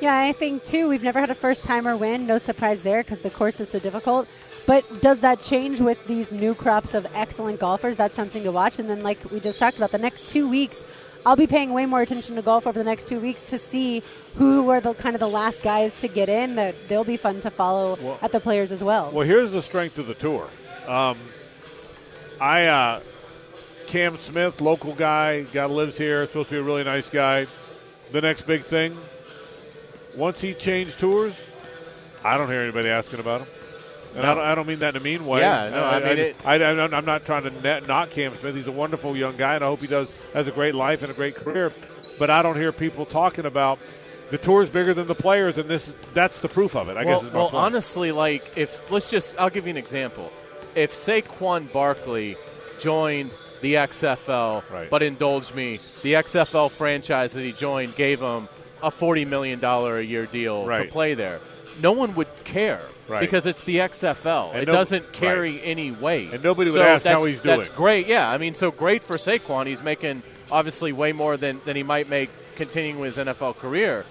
Yeah, 0.00 0.18
I 0.18 0.32
think 0.32 0.64
too. 0.64 0.88
We've 0.88 1.02
never 1.02 1.20
had 1.20 1.28
a 1.28 1.34
first 1.34 1.62
timer 1.62 1.98
win. 1.98 2.26
No 2.26 2.38
surprise 2.38 2.80
there 2.82 3.02
because 3.02 3.20
the 3.20 3.28
course 3.28 3.60
is 3.60 3.68
so 3.68 3.78
difficult. 3.78 4.26
But 4.66 5.02
does 5.02 5.20
that 5.20 5.42
change 5.42 5.80
with 5.80 6.02
these 6.06 6.32
new 6.32 6.54
crops 6.54 6.94
of 6.94 7.06
excellent 7.14 7.60
golfers? 7.60 7.98
That's 7.98 8.14
something 8.14 8.42
to 8.44 8.50
watch. 8.50 8.78
And 8.78 8.88
then, 8.88 9.02
like 9.02 9.18
we 9.30 9.38
just 9.38 9.58
talked 9.58 9.76
about, 9.76 9.92
the 9.92 9.98
next 9.98 10.30
two 10.30 10.48
weeks, 10.48 10.82
I'll 11.26 11.36
be 11.36 11.46
paying 11.46 11.74
way 11.74 11.84
more 11.84 12.00
attention 12.00 12.36
to 12.36 12.42
golf 12.42 12.66
over 12.66 12.78
the 12.78 12.88
next 12.88 13.08
two 13.08 13.20
weeks 13.20 13.44
to 13.50 13.58
see 13.58 14.02
who 14.36 14.62
were 14.62 14.80
the 14.80 14.94
kind 14.94 15.14
of 15.14 15.20
the 15.20 15.28
last 15.28 15.62
guys 15.62 16.00
to 16.00 16.08
get 16.08 16.30
in. 16.30 16.56
That 16.56 16.74
they'll 16.88 17.04
be 17.04 17.18
fun 17.18 17.42
to 17.42 17.50
follow 17.50 17.98
Well- 18.00 18.18
at 18.22 18.32
the 18.32 18.40
players 18.40 18.72
as 18.72 18.82
well. 18.82 19.10
Well, 19.12 19.26
here's 19.26 19.52
the 19.52 19.62
strength 19.62 19.98
of 19.98 20.06
the 20.06 20.14
tour. 20.14 20.48
Um, 20.88 21.18
I 22.40 22.66
uh, 22.66 23.00
Cam 23.86 24.16
Smith, 24.16 24.60
local 24.60 24.94
guy, 24.94 25.42
guy 25.42 25.66
lives 25.66 25.96
here, 25.96 26.26
supposed 26.26 26.48
to 26.48 26.56
be 26.56 26.60
a 26.60 26.62
really 26.62 26.84
nice 26.84 27.08
guy. 27.08 27.46
The 28.12 28.20
next 28.20 28.42
big 28.42 28.62
thing, 28.62 28.96
once 30.16 30.40
he 30.40 30.54
changed 30.54 31.00
tours, 31.00 31.34
I 32.24 32.36
don't 32.36 32.48
hear 32.48 32.60
anybody 32.60 32.88
asking 32.88 33.20
about 33.20 33.42
him. 33.42 33.48
And 34.16 34.26
I, 34.26 34.34
don't, 34.34 34.44
I 34.44 34.54
don't 34.54 34.66
mean 34.66 34.78
that 34.78 34.96
in 34.96 35.02
a 35.02 35.04
mean 35.04 35.26
way. 35.26 35.40
Yeah, 35.40 35.68
no, 35.70 35.84
I 35.84 36.00
mean 36.00 36.18
it- 36.18 36.36
I, 36.44 36.56
am 36.56 37.04
not 37.04 37.26
trying 37.26 37.42
to 37.42 37.50
net, 37.50 37.86
knock 37.86 38.10
Cam 38.10 38.34
Smith. 38.34 38.54
He's 38.54 38.66
a 38.66 38.72
wonderful 38.72 39.16
young 39.16 39.36
guy, 39.36 39.56
and 39.56 39.64
I 39.64 39.66
hope 39.66 39.80
he 39.80 39.86
does 39.86 40.12
has 40.32 40.48
a 40.48 40.52
great 40.52 40.74
life 40.74 41.02
and 41.02 41.10
a 41.10 41.14
great 41.14 41.34
career. 41.34 41.72
But 42.18 42.30
I 42.30 42.40
don't 42.40 42.56
hear 42.56 42.72
people 42.72 43.04
talking 43.04 43.44
about 43.44 43.78
the 44.30 44.38
tour's 44.38 44.70
bigger 44.70 44.94
than 44.94 45.06
the 45.06 45.14
players, 45.14 45.58
and 45.58 45.68
this 45.68 45.94
that's 46.14 46.38
the 46.40 46.48
proof 46.48 46.74
of 46.74 46.88
it. 46.88 46.96
I 46.96 47.04
well, 47.04 47.18
guess. 47.18 47.26
Is 47.26 47.32
my 47.32 47.38
well, 47.38 47.50
point. 47.50 47.64
honestly, 47.64 48.10
like 48.12 48.56
if 48.56 48.90
let's 48.90 49.10
just 49.10 49.38
I'll 49.38 49.50
give 49.50 49.66
you 49.66 49.70
an 49.70 49.76
example. 49.76 50.32
If 50.74 50.92
Saquon 50.92 51.70
Barkley 51.72 52.36
joined 52.78 53.30
the 53.60 53.74
XFL, 53.76 54.62
Right. 54.70 54.90
but 54.90 55.02
indulge 55.02 55.52
me, 55.54 55.80
the 56.02 56.14
XFL 56.14 56.68
franchise 56.70 57.32
that 57.32 57.42
he 57.42 57.52
joined 57.52 57.96
gave 57.96 58.20
him 58.20 58.48
a 58.82 58.90
forty 58.90 59.24
million 59.24 59.58
dollar 59.58 59.98
a 59.98 60.02
year 60.02 60.26
deal 60.26 60.66
to 60.66 60.84
play 60.84 61.14
there. 61.14 61.40
No 61.82 61.92
one 61.92 62.14
would 62.14 62.28
care 62.44 62.80
Right. 63.08 63.20
because 63.20 63.46
it's 63.46 63.64
the 63.64 63.80
XFL. 63.80 64.52
And 64.52 64.62
it 64.62 64.66
no- 64.66 64.72
doesn't 64.72 65.12
carry 65.12 65.60
any 65.62 65.90
weight, 65.92 66.32
And 66.32 66.42
nobody 66.42 66.70
would 66.70 66.78
So 66.78 66.82
ask 66.86 67.04
how 67.06 67.24
he's 67.24 67.40
doing. 67.40 67.58
That's 67.58 67.68
great. 67.70 68.06
Yeah, 68.06 68.28
I 68.30 68.38
mean, 68.38 68.54
so 68.54 68.70
great 68.70 69.02
for 69.02 69.16
Saquon. 69.16 69.66
He's 69.66 69.82
making 69.82 70.22
obviously 70.50 70.92
way 70.92 71.12
more 71.12 71.36
than, 71.36 71.60
than 71.64 71.76
he 71.76 71.82
might 71.82 72.08
make 72.08 72.30
continuing 72.56 73.04
his 73.04 73.16
NFL 73.18 73.54
career. 73.58 74.04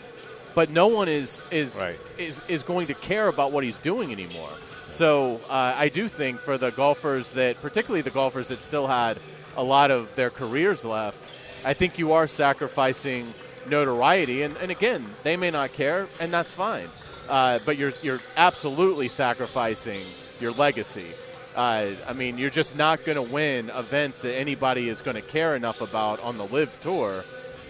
But 0.54 0.70
no 0.70 0.88
one 0.88 1.08
is 1.10 1.42
is 1.52 1.76
Right. 1.76 1.96
is 2.18 2.40
is 2.48 2.64
going 2.64 2.88
to 2.88 2.94
care 2.94 3.28
about 3.28 3.52
what 3.52 3.64
he's 3.64 3.78
doing 3.78 4.12
anymore. 4.12 4.50
So 4.96 5.42
uh, 5.50 5.76
I 5.78 5.90
do 5.90 6.08
think 6.08 6.38
for 6.38 6.58
the 6.58 6.72
golfers 6.72 7.34
that, 7.34 7.62
particularly 7.62 8.02
the 8.02 8.12
golfers 8.12 8.48
that 8.48 8.62
still 8.62 8.88
had 8.88 9.18
a 9.58 9.62
lot 9.64 9.92
of 9.92 10.16
their 10.16 10.30
careers 10.30 10.86
left, 10.86 11.18
I 11.66 11.74
think 11.74 12.00
you 12.00 12.14
are 12.14 12.28
sacrificing 12.28 13.28
notoriety. 13.70 14.44
And, 14.44 14.56
and 14.56 14.72
again, 14.72 15.04
they 15.24 15.36
may 15.36 15.52
not 15.52 15.74
care, 15.74 16.08
and 16.22 16.32
that's 16.32 16.54
fine. 16.54 16.88
Uh, 17.28 17.60
but 17.66 17.76
you're 17.76 17.92
you're 18.04 18.22
absolutely 18.38 19.10
sacrificing 19.10 20.00
your 20.40 20.54
legacy. 20.54 21.12
Uh, 21.58 21.88
I 22.08 22.14
mean, 22.14 22.38
you're 22.38 22.50
just 22.50 22.78
not 22.78 23.04
going 23.04 23.18
to 23.18 23.34
win 23.34 23.72
events 23.72 24.22
that 24.22 24.38
anybody 24.38 24.88
is 24.88 25.02
going 25.02 25.18
to 25.18 25.24
care 25.24 25.58
enough 25.58 25.82
about 25.82 26.22
on 26.22 26.38
the 26.38 26.46
LIV 26.46 26.80
Tour 26.82 27.26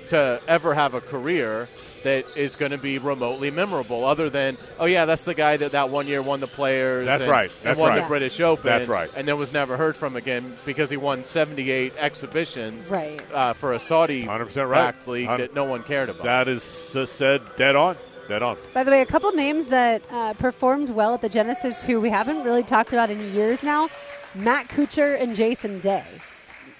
to 0.09 0.39
ever 0.47 0.75
have 0.75 0.93
a 0.93 1.01
career 1.01 1.67
that 2.05 2.25
is 2.37 2.55
going 2.55 2.71
to 2.71 2.77
be 2.77 2.97
remotely 2.97 3.51
memorable. 3.51 4.05
Other 4.05 4.29
than, 4.29 4.57
oh 4.79 4.85
yeah, 4.85 5.05
that's 5.05 5.23
the 5.23 5.35
guy 5.35 5.57
that 5.57 5.73
that 5.73 5.89
one 5.89 6.07
year 6.07 6.21
won 6.21 6.39
the 6.39 6.47
Players. 6.47 7.05
That's 7.05 7.23
and, 7.23 7.29
right. 7.31 7.49
and 7.49 7.59
That's 7.63 7.79
won 7.79 7.89
right. 7.89 8.01
the 8.01 8.07
British 8.07 8.39
Open. 8.39 8.65
That's 8.65 8.87
right. 8.87 9.09
And 9.17 9.27
then 9.27 9.37
was 9.37 9.51
never 9.51 9.75
heard 9.77 9.95
from 9.95 10.15
again 10.15 10.53
because 10.65 10.89
he 10.89 10.97
won 10.97 11.23
78 11.23 11.93
exhibitions 11.99 12.89
Right. 12.89 13.21
uh, 13.33 13.53
for 13.53 13.73
a 13.73 13.79
Saudi 13.79 14.23
100% 14.23 14.69
right. 14.69 14.93
backed 14.93 15.07
league 15.07 15.27
Hun- 15.27 15.39
that 15.39 15.53
no 15.53 15.65
one 15.65 15.83
cared 15.83 16.09
about. 16.09 16.23
That 16.23 16.47
is 16.47 16.63
s- 16.95 17.09
said 17.09 17.41
dead 17.57 17.75
on. 17.75 17.97
Dead 18.27 18.41
on. 18.41 18.57
By 18.73 18.83
the 18.83 18.89
way, 18.91 19.01
a 19.01 19.05
couple 19.05 19.31
names 19.33 19.67
that 19.67 20.05
uh, 20.09 20.33
performed 20.33 20.89
well 20.89 21.13
at 21.13 21.21
the 21.21 21.29
Genesis 21.29 21.85
who 21.85 22.01
we 22.01 22.09
haven't 22.09 22.43
really 22.43 22.63
talked 22.63 22.91
about 22.93 23.11
in 23.11 23.33
years 23.33 23.61
now 23.61 23.89
Matt 24.33 24.67
Kuchar 24.69 25.21
and 25.21 25.35
Jason 25.35 25.79
Day. 25.79 26.05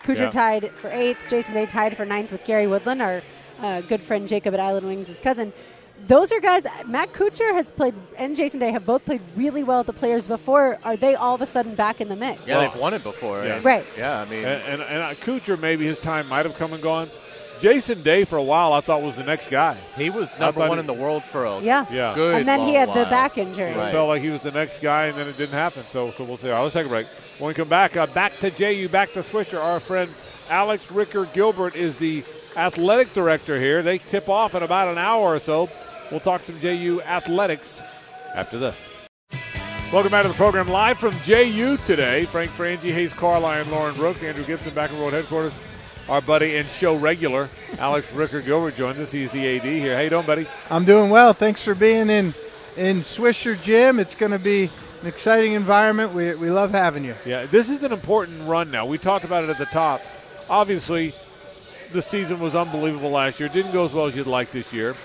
Kuchar 0.03 0.17
Yeah. 0.17 0.30
tied 0.32 0.71
for 0.71 0.89
eighth, 0.89 1.19
Jason 1.30 1.53
Day 1.53 1.65
tied 1.65 1.95
for 1.97 2.05
ninth 2.05 2.32
with 2.32 2.45
Gary 2.45 2.67
Woodland, 2.67 3.01
our 3.01 3.21
uh, 3.62 3.82
good 3.82 4.01
friend 4.01 4.28
Jacob 4.28 4.53
at 4.53 4.60
Island 4.60 4.88
Wings, 4.88 5.08
his 5.08 5.20
cousin. 5.20 5.53
Those 6.08 6.32
are 6.34 6.41
guys. 6.41 6.66
Matt 6.88 7.14
Kuchar 7.14 7.53
has 7.53 7.72
played, 7.72 7.95
and 8.18 8.36
Jason 8.36 8.60
Day 8.60 8.72
have 8.72 8.86
both 8.86 9.06
played 9.06 9.22
really 9.36 9.64
well 9.64 9.80
at 9.80 9.86
the 9.86 9.93
players 9.93 10.28
before. 10.28 10.78
Are 10.84 10.97
they 10.97 11.16
all 11.16 11.36
of 11.36 11.41
a 11.41 11.45
sudden 11.45 11.74
back 11.74 12.01
in 12.01 12.10
the 12.10 12.18
mix? 12.18 12.45
yeah, 12.47 12.60
they've 12.60 12.76
won 12.80 12.93
it 12.93 13.01
before. 13.03 13.43
Yeah. 13.45 13.56
and- 13.56 13.66
Right. 13.66 13.86
Yeah, 13.97 14.20
I 14.22 14.26
mean, 14.26 14.39
And, 14.45 14.62
and, 14.64 14.82
and 14.82 15.01
uh, 15.03 15.14
Kuchar, 15.14 15.58
maybe 15.60 15.86
his 15.86 15.99
time 15.99 16.28
might 16.28 16.45
have 16.45 16.58
come 16.58 16.74
and 16.74 16.84
gone. 16.84 17.08
Jason 17.62 18.01
Day, 18.01 18.26
for 18.26 18.36
a 18.36 18.43
while, 18.43 18.74
I 18.74 18.82
thought 18.82 19.01
was 19.01 19.16
the 19.16 19.24
next 19.24 19.49
guy. 19.49 19.78
he 19.95 20.10
was 20.10 20.38
number 20.38 20.60
one 20.60 20.74
he- 20.74 20.80
in 20.82 20.86
the 20.86 20.93
world 20.93 21.24
for 21.24 21.45
a 21.45 21.62
Yeah. 21.62 21.86
Yeah. 21.89 22.14
good 22.14 22.36
and 22.39 22.45
then 22.47 22.60
he 22.60 22.74
long 22.74 22.88
had 22.88 22.89
the 22.89 23.10
back 23.10 23.38
injury. 23.38 23.74
Right. 23.74 23.93
Felt 23.93 24.10
like 24.10 24.22
he 24.22 24.30
was 24.30 24.41
the 24.41 24.51
next 24.51 24.82
guy, 24.82 25.06
and 25.06 25.16
then 25.18 25.28
it 25.30 25.38
didn't 25.38 25.53
happen. 25.53 25.84
So, 25.84 26.12
so 26.12 26.26
we'll 26.26 26.36
see. 26.36 26.49
All 26.49 26.56
right, 26.58 26.64
let's 26.64 26.74
take 26.74 26.88
a 26.88 26.89
break. 26.89 27.08
When 27.39 27.47
we 27.47 27.53
come 27.53 27.70
back, 27.70 27.95
uh, 27.95 28.08
back 28.08 28.38
to 28.39 28.51
JU, 28.51 28.89
back 28.89 29.12
to 29.14 29.22
Swisher. 29.22 29.64
Our 29.64 29.80
friend 29.80 30.10
Alex 30.49 30.91
Ricker 30.91 31.26
Gilbert 31.28 31.78
is 31.78 31.95
the 31.95 32.22
athletic 32.58 33.14
director 33.14 33.60
here. 33.60 33.82
They 33.82 33.97
tip 33.97 34.30
off 34.30 34.56
in 34.56 34.64
about 34.64 34.88
an 34.88 34.97
hour 34.97 35.34
or 35.34 35.39
so. 35.39 35.70
We'll 36.12 36.20
talk 36.20 36.41
some 36.41 36.60
JU 36.60 37.01
athletics 37.01 37.82
after 38.36 38.58
this. 38.58 38.89
Welcome 39.91 40.12
back 40.12 40.24
to 40.24 40.30
the 40.30 40.36
program 40.36 40.68
live 40.68 40.97
from 40.97 41.14
JU 41.24 41.78
today. 41.86 42.26
Frank 42.26 42.51
Frangie, 42.51 42.91
Hayes 42.91 43.14
Carlisle, 43.14 43.62
and 43.62 43.72
Lauren 43.72 43.95
Brooks. 43.95 44.24
Andrew 44.24 44.43
Gibson 44.43 44.74
back 44.74 44.91
in 44.91 44.99
World 44.99 45.14
Headquarters. 45.14 45.53
Our 46.10 46.22
buddy 46.22 46.58
and 46.58 46.68
show 46.68 46.95
regular, 46.95 47.49
Alex 47.80 48.14
Ricker 48.14 48.41
Gilbert, 48.41 48.76
joins 48.76 48.99
us. 48.99 49.12
He's 49.12 49.32
the 49.32 49.58
AD 49.58 49.64
here. 49.64 49.95
How 49.95 50.01
you 50.01 50.10
doing, 50.12 50.26
buddy? 50.26 50.47
I'm 50.70 50.86
doing 50.86 51.10
well. 51.10 51.34
Thanks 51.34 51.64
for 51.64 51.74
being 51.74 52.10
in 52.10 52.34
in 52.78 52.97
Swisher 52.97 53.60
Gym. 53.62 53.99
It's 53.99 54.16
going 54.16 54.32
to 54.32 54.39
be 54.39 54.70
an 55.01 55.08
exciting 55.08 55.53
environment. 55.53 56.14
We, 56.14 56.36
we 56.36 56.49
love 56.49 56.72
having 56.72 57.06
you. 57.06 57.16
Yeah, 57.26 57.45
this 57.45 57.70
is 57.70 57.82
an 57.84 57.91
important 57.91 58.47
run 58.47 58.70
now. 58.70 58.86
We 58.86 58.97
talked 58.97 59.26
about 59.26 59.43
it 59.43 59.49
at 59.49 59.58
the 59.58 59.66
top. 59.66 60.01
Obviously, 60.47 61.14
the 61.91 62.01
season 62.01 62.39
was 62.39 62.55
unbelievable 62.55 63.09
last 63.09 63.39
year. 63.39 63.47
It 63.47 63.53
didn't 63.53 63.71
go 63.71 63.86
as 63.86 63.93
well 63.93 64.05
as 64.05 64.15
you'd 64.15 64.27
like 64.27 64.51
this 64.51 64.73
year. 64.73 64.95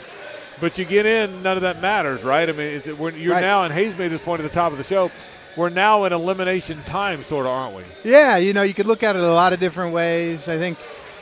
But 0.60 0.76
you 0.76 0.84
get 0.84 1.06
in, 1.06 1.42
none 1.42 1.56
of 1.56 1.62
that 1.62 1.80
matters, 1.80 2.22
right? 2.22 2.48
I 2.48 2.52
mean, 2.52 2.82
it, 2.84 2.86
you're 2.86 3.32
right. 3.32 3.40
now, 3.40 3.64
and 3.64 3.72
Hayes 3.72 3.96
made 3.96 4.08
this 4.10 4.22
point 4.22 4.40
at 4.40 4.48
the 4.48 4.54
top 4.54 4.72
of 4.72 4.78
the 4.78 4.84
show, 4.84 5.10
we're 5.56 5.70
now 5.70 6.04
in 6.04 6.12
elimination 6.12 6.82
time, 6.82 7.22
sort 7.22 7.46
of, 7.46 7.52
aren't 7.52 7.76
we? 7.76 7.82
Yeah, 8.04 8.36
you 8.36 8.52
know, 8.52 8.62
you 8.62 8.74
could 8.74 8.86
look 8.86 9.02
at 9.02 9.16
it 9.16 9.22
a 9.22 9.32
lot 9.32 9.52
of 9.52 9.60
different 9.60 9.94
ways. 9.94 10.48
I 10.48 10.58
think, 10.58 10.78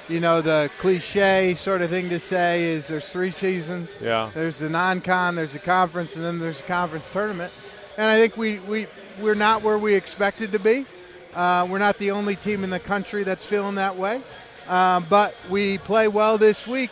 you 0.08 0.18
know, 0.18 0.40
the 0.40 0.70
cliche 0.78 1.54
sort 1.54 1.82
of 1.82 1.90
thing 1.90 2.08
to 2.08 2.18
say 2.18 2.64
is 2.64 2.88
there's 2.88 3.08
three 3.08 3.30
seasons. 3.30 3.96
Yeah. 4.02 4.30
There's 4.34 4.58
the 4.58 4.68
non-con, 4.68 5.36
there's 5.36 5.52
the 5.52 5.60
conference, 5.60 6.16
and 6.16 6.24
then 6.24 6.40
there's 6.40 6.60
the 6.60 6.66
conference 6.66 7.08
tournament. 7.10 7.52
And 7.96 8.06
I 8.06 8.18
think 8.18 8.36
we, 8.36 8.58
we, 8.60 8.86
we're 9.20 9.34
not 9.34 9.62
where 9.62 9.78
we 9.78 9.94
expected 9.94 10.50
to 10.52 10.58
be. 10.58 10.84
Uh, 11.34 11.66
we're 11.70 11.78
not 11.78 11.96
the 11.98 12.10
only 12.10 12.34
team 12.34 12.64
in 12.64 12.70
the 12.70 12.80
country 12.80 13.22
that's 13.22 13.46
feeling 13.46 13.76
that 13.76 13.94
way. 13.96 14.20
Um, 14.68 15.06
but 15.08 15.34
we 15.48 15.78
play 15.78 16.08
well 16.08 16.38
this 16.38 16.66
week. 16.66 16.90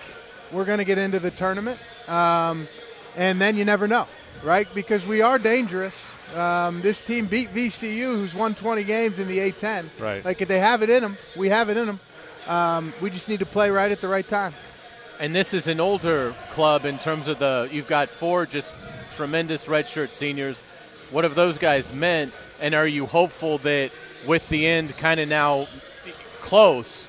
We're 0.52 0.64
going 0.64 0.78
to 0.78 0.84
get 0.84 0.98
into 0.98 1.18
the 1.18 1.30
tournament. 1.30 1.78
Um, 2.08 2.68
and 3.16 3.40
then 3.40 3.56
you 3.56 3.64
never 3.64 3.86
know, 3.86 4.06
right? 4.42 4.68
Because 4.74 5.06
we 5.06 5.22
are 5.22 5.38
dangerous. 5.38 6.02
Um, 6.36 6.80
this 6.80 7.04
team 7.04 7.26
beat 7.26 7.50
VCU, 7.50 8.14
who's 8.14 8.34
won 8.34 8.54
20 8.54 8.84
games 8.84 9.18
in 9.18 9.28
the 9.28 9.38
A10. 9.38 10.00
Right. 10.00 10.24
Like 10.24 10.40
if 10.40 10.48
they 10.48 10.58
have 10.58 10.82
it 10.82 10.90
in 10.90 11.02
them, 11.02 11.16
we 11.36 11.48
have 11.48 11.68
it 11.68 11.76
in 11.76 11.86
them. 11.86 12.00
Um, 12.48 12.92
we 13.00 13.10
just 13.10 13.28
need 13.28 13.40
to 13.40 13.46
play 13.46 13.70
right 13.70 13.90
at 13.90 14.00
the 14.00 14.08
right 14.08 14.26
time. 14.26 14.52
And 15.18 15.34
this 15.34 15.54
is 15.54 15.66
an 15.66 15.80
older 15.80 16.34
club 16.50 16.84
in 16.84 16.98
terms 16.98 17.28
of 17.28 17.38
the. 17.38 17.68
You've 17.72 17.88
got 17.88 18.08
four 18.08 18.44
just 18.46 18.72
tremendous 19.12 19.66
redshirt 19.66 20.10
seniors. 20.10 20.60
What 21.10 21.24
have 21.24 21.34
those 21.34 21.58
guys 21.58 21.92
meant? 21.94 22.34
And 22.60 22.74
are 22.74 22.86
you 22.86 23.06
hopeful 23.06 23.58
that 23.58 23.92
with 24.26 24.48
the 24.48 24.66
end 24.66 24.96
kind 24.96 25.20
of 25.20 25.28
now 25.28 25.66
close, 26.40 27.05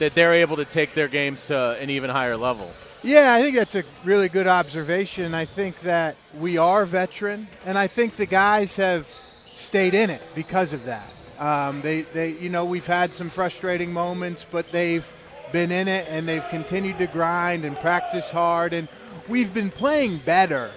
that 0.00 0.14
they're 0.14 0.34
able 0.34 0.56
to 0.56 0.64
take 0.64 0.94
their 0.94 1.08
games 1.08 1.46
to 1.46 1.76
an 1.80 1.88
even 1.90 2.10
higher 2.10 2.36
level? 2.36 2.72
Yeah, 3.02 3.32
I 3.32 3.40
think 3.40 3.56
that's 3.56 3.76
a 3.76 3.84
really 4.04 4.28
good 4.28 4.46
observation. 4.46 5.32
I 5.34 5.44
think 5.44 5.80
that 5.80 6.16
we 6.38 6.58
are 6.58 6.84
veteran, 6.84 7.48
and 7.64 7.78
I 7.78 7.86
think 7.86 8.16
the 8.16 8.26
guys 8.26 8.76
have 8.76 9.08
stayed 9.46 9.94
in 9.94 10.10
it 10.10 10.22
because 10.34 10.72
of 10.72 10.84
that. 10.84 11.12
Um, 11.38 11.80
they, 11.80 12.02
they, 12.02 12.32
you 12.32 12.50
know, 12.50 12.64
we've 12.64 12.86
had 12.86 13.12
some 13.12 13.30
frustrating 13.30 13.92
moments, 13.92 14.44
but 14.50 14.68
they've 14.68 15.10
been 15.52 15.72
in 15.72 15.88
it 15.88 16.06
and 16.10 16.28
they've 16.28 16.46
continued 16.48 16.98
to 16.98 17.06
grind 17.06 17.64
and 17.64 17.76
practice 17.76 18.30
hard, 18.30 18.72
and 18.72 18.88
we've 19.28 19.54
been 19.54 19.70
playing 19.70 20.18
better 20.18 20.70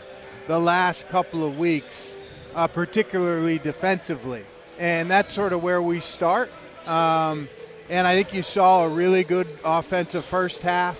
the 0.47 0.59
last 0.59 1.07
couple 1.09 1.45
of 1.45 1.57
weeks, 1.57 2.17
uh, 2.55 2.67
particularly 2.67 3.57
defensively, 3.57 4.43
and 4.80 5.09
that's 5.11 5.34
sort 5.34 5.53
of 5.53 5.61
where 5.61 5.82
we 5.82 5.99
start. 5.99 6.49
Um, 6.88 7.47
and 7.93 8.07
I 8.07 8.15
think 8.15 8.33
you 8.33 8.41
saw 8.41 8.85
a 8.85 8.89
really 8.89 9.23
good 9.23 9.47
offensive 9.63 10.25
first 10.25 10.63
half 10.63 10.97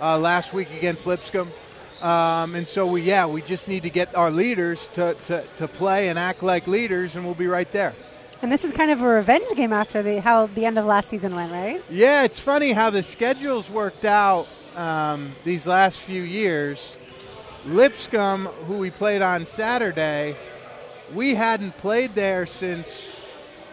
uh, 0.00 0.16
last 0.16 0.52
week 0.52 0.72
against 0.72 1.04
Lipscomb. 1.04 1.48
Um, 2.00 2.54
and 2.54 2.66
so, 2.66 2.86
we, 2.86 3.02
yeah, 3.02 3.26
we 3.26 3.42
just 3.42 3.66
need 3.66 3.82
to 3.82 3.90
get 3.90 4.14
our 4.14 4.30
leaders 4.30 4.86
to, 4.94 5.14
to, 5.26 5.42
to 5.56 5.66
play 5.66 6.10
and 6.10 6.16
act 6.16 6.44
like 6.44 6.68
leaders, 6.68 7.16
and 7.16 7.24
we'll 7.24 7.34
be 7.34 7.48
right 7.48 7.70
there. 7.72 7.92
And 8.40 8.52
this 8.52 8.64
is 8.64 8.70
kind 8.70 8.92
of 8.92 9.02
a 9.02 9.04
revenge 9.04 9.48
game 9.56 9.72
after 9.72 10.00
the, 10.00 10.20
how 10.20 10.46
the 10.46 10.64
end 10.64 10.78
of 10.78 10.84
last 10.84 11.08
season 11.08 11.34
went, 11.34 11.50
right? 11.50 11.82
Yeah, 11.90 12.22
it's 12.22 12.38
funny 12.38 12.70
how 12.70 12.90
the 12.90 13.02
schedules 13.02 13.68
worked 13.68 14.04
out 14.04 14.46
um, 14.76 15.32
these 15.42 15.66
last 15.66 15.98
few 15.98 16.22
years. 16.22 16.96
Lipscomb, 17.66 18.44
who 18.66 18.78
we 18.78 18.90
played 18.90 19.22
on 19.22 19.44
Saturday, 19.44 20.36
we 21.12 21.34
hadn't 21.34 21.72
played 21.78 22.14
there 22.14 22.46
since 22.46 23.26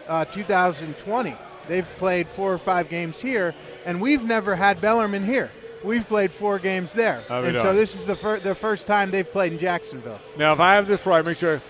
uh, 0.08 0.24
2020. 0.24 1.36
They've 1.68 1.86
played 1.98 2.26
four 2.26 2.52
or 2.52 2.58
five 2.58 2.88
games 2.88 3.20
here, 3.20 3.54
and 3.84 4.00
we've 4.00 4.24
never 4.24 4.54
had 4.56 4.80
Bellarmine 4.80 5.24
here. 5.24 5.50
We've 5.84 6.06
played 6.06 6.30
four 6.30 6.58
games 6.58 6.92
there, 6.92 7.22
and 7.28 7.56
so 7.56 7.72
this 7.74 7.94
is 7.94 8.06
the, 8.06 8.16
fir- 8.16 8.38
the 8.40 8.54
first 8.54 8.86
time 8.86 9.10
they've 9.10 9.30
played 9.30 9.52
in 9.52 9.58
Jacksonville. 9.58 10.18
Now, 10.38 10.52
if 10.52 10.60
I 10.60 10.74
have 10.74 10.86
this 10.86 11.04
right, 11.06 11.24
make 11.24 11.36
sure 11.38 11.60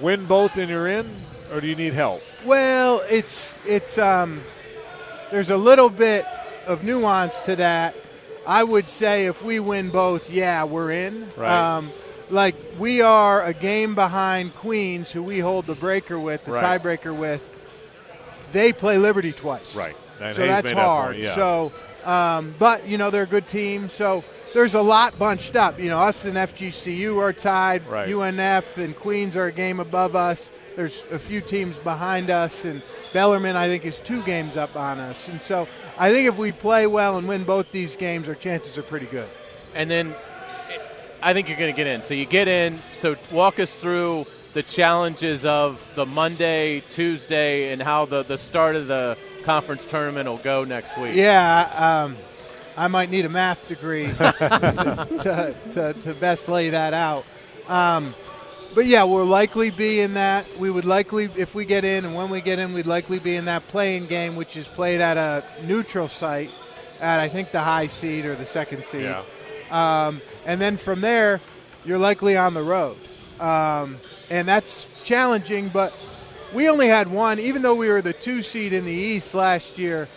win 0.00 0.24
both 0.26 0.56
and 0.56 0.68
you're 0.68 0.88
in, 0.88 1.06
or 1.52 1.60
do 1.60 1.66
you 1.66 1.76
need 1.76 1.92
help? 1.92 2.22
Well, 2.44 3.02
it's 3.10 3.54
it's 3.66 3.98
um, 3.98 4.40
there's 5.30 5.50
a 5.50 5.56
little 5.56 5.90
bit 5.90 6.24
of 6.66 6.82
nuance 6.84 7.38
to 7.42 7.56
that. 7.56 7.94
I 8.46 8.64
would 8.64 8.88
say 8.88 9.26
if 9.26 9.44
we 9.44 9.60
win 9.60 9.90
both, 9.90 10.30
yeah, 10.30 10.64
we're 10.64 10.90
in. 10.90 11.26
Right. 11.36 11.76
Um, 11.76 11.90
like 12.30 12.54
we 12.78 13.02
are 13.02 13.44
a 13.44 13.52
game 13.52 13.94
behind 13.94 14.54
Queens, 14.54 15.12
who 15.12 15.22
we 15.22 15.38
hold 15.40 15.66
the 15.66 15.74
breaker 15.74 16.18
with, 16.18 16.44
the 16.46 16.52
Right. 16.52 16.80
tiebreaker 16.80 17.14
with. 17.16 17.49
They 18.52 18.72
play 18.72 18.98
Liberty 18.98 19.32
twice. 19.32 19.74
Right. 19.76 19.96
And 20.20 20.34
so 20.36 20.42
Hayes 20.42 20.50
that's 20.50 20.64
made 20.64 20.76
that 20.76 20.82
hard. 20.82 21.12
point, 21.12 21.22
yeah. 21.22 21.34
So, 21.34 21.72
um, 22.04 22.54
but 22.58 22.86
you 22.86 22.98
know 22.98 23.10
they're 23.10 23.22
a 23.24 23.26
good 23.26 23.46
team. 23.46 23.88
So 23.88 24.24
there's 24.52 24.74
a 24.74 24.82
lot 24.82 25.18
bunched 25.18 25.56
up. 25.56 25.78
You 25.78 25.88
know, 25.88 26.00
us 26.00 26.24
and 26.24 26.36
FGCU 26.36 27.18
are 27.18 27.32
tied. 27.32 27.86
Right. 27.86 28.08
UNF 28.08 28.76
and 28.82 28.94
Queens 28.94 29.36
are 29.36 29.46
a 29.46 29.52
game 29.52 29.80
above 29.80 30.16
us. 30.16 30.52
There's 30.76 31.04
a 31.12 31.18
few 31.18 31.40
teams 31.40 31.76
behind 31.78 32.30
us, 32.30 32.64
and 32.64 32.82
Bellarmine 33.12 33.56
I 33.56 33.68
think 33.68 33.84
is 33.84 33.98
two 33.98 34.22
games 34.22 34.56
up 34.56 34.76
on 34.76 34.98
us. 34.98 35.28
And 35.28 35.40
so 35.40 35.66
I 35.98 36.12
think 36.12 36.28
if 36.28 36.38
we 36.38 36.52
play 36.52 36.86
well 36.86 37.18
and 37.18 37.26
win 37.28 37.44
both 37.44 37.72
these 37.72 37.96
games, 37.96 38.28
our 38.28 38.34
chances 38.34 38.78
are 38.78 38.82
pretty 38.82 39.06
good. 39.06 39.28
And 39.74 39.90
then 39.90 40.14
I 41.22 41.34
think 41.34 41.48
you're 41.48 41.58
going 41.58 41.72
to 41.72 41.76
get 41.76 41.86
in. 41.86 42.02
So 42.02 42.14
you 42.14 42.24
get 42.24 42.48
in. 42.48 42.78
So 42.92 43.16
walk 43.30 43.58
us 43.58 43.74
through 43.74 44.26
the 44.52 44.62
challenges 44.62 45.44
of 45.46 45.80
the 45.94 46.06
Monday, 46.06 46.80
Tuesday, 46.90 47.72
and 47.72 47.80
how 47.80 48.04
the, 48.04 48.22
the 48.22 48.38
start 48.38 48.76
of 48.76 48.86
the 48.86 49.16
conference 49.44 49.84
tournament 49.84 50.28
will 50.28 50.38
go 50.38 50.64
next 50.64 50.98
week. 50.98 51.14
Yeah, 51.14 52.04
um, 52.06 52.16
I 52.76 52.88
might 52.88 53.10
need 53.10 53.24
a 53.24 53.28
math 53.28 53.68
degree 53.68 54.06
to, 54.12 55.54
to, 55.72 55.92
to 55.92 56.14
best 56.14 56.48
lay 56.48 56.70
that 56.70 56.94
out. 56.94 57.24
Um, 57.68 58.14
but 58.74 58.86
yeah, 58.86 59.04
we'll 59.04 59.26
likely 59.26 59.70
be 59.70 60.00
in 60.00 60.14
that. 60.14 60.46
We 60.58 60.70
would 60.70 60.84
likely, 60.84 61.28
if 61.36 61.54
we 61.54 61.64
get 61.64 61.84
in, 61.84 62.04
and 62.04 62.14
when 62.14 62.30
we 62.30 62.40
get 62.40 62.58
in, 62.58 62.72
we'd 62.72 62.86
likely 62.86 63.18
be 63.18 63.36
in 63.36 63.46
that 63.46 63.62
playing 63.68 64.06
game, 64.06 64.36
which 64.36 64.56
is 64.56 64.68
played 64.68 65.00
at 65.00 65.16
a 65.16 65.44
neutral 65.66 66.08
site 66.08 66.52
at 67.00 67.18
I 67.18 67.28
think 67.28 67.50
the 67.50 67.60
high 67.60 67.86
seed 67.86 68.26
or 68.26 68.34
the 68.34 68.46
second 68.46 68.84
seed. 68.84 69.02
Yeah. 69.02 69.22
Um, 69.70 70.20
and 70.46 70.60
then 70.60 70.76
from 70.76 71.00
there, 71.00 71.40
you're 71.84 71.98
likely 71.98 72.36
on 72.36 72.54
the 72.54 72.62
road. 72.62 72.96
Um, 73.40 73.96
and 74.30 74.46
that's 74.46 75.02
challenging, 75.04 75.68
but 75.68 75.92
we 76.54 76.68
only 76.68 76.88
had 76.88 77.10
one, 77.10 77.38
even 77.38 77.62
though 77.62 77.74
we 77.74 77.88
were 77.88 78.02
the 78.02 78.12
two 78.12 78.42
seed 78.42 78.72
in 78.72 78.84
the 78.84 78.92
East 78.92 79.34
last 79.34 79.78
year, 79.78 80.08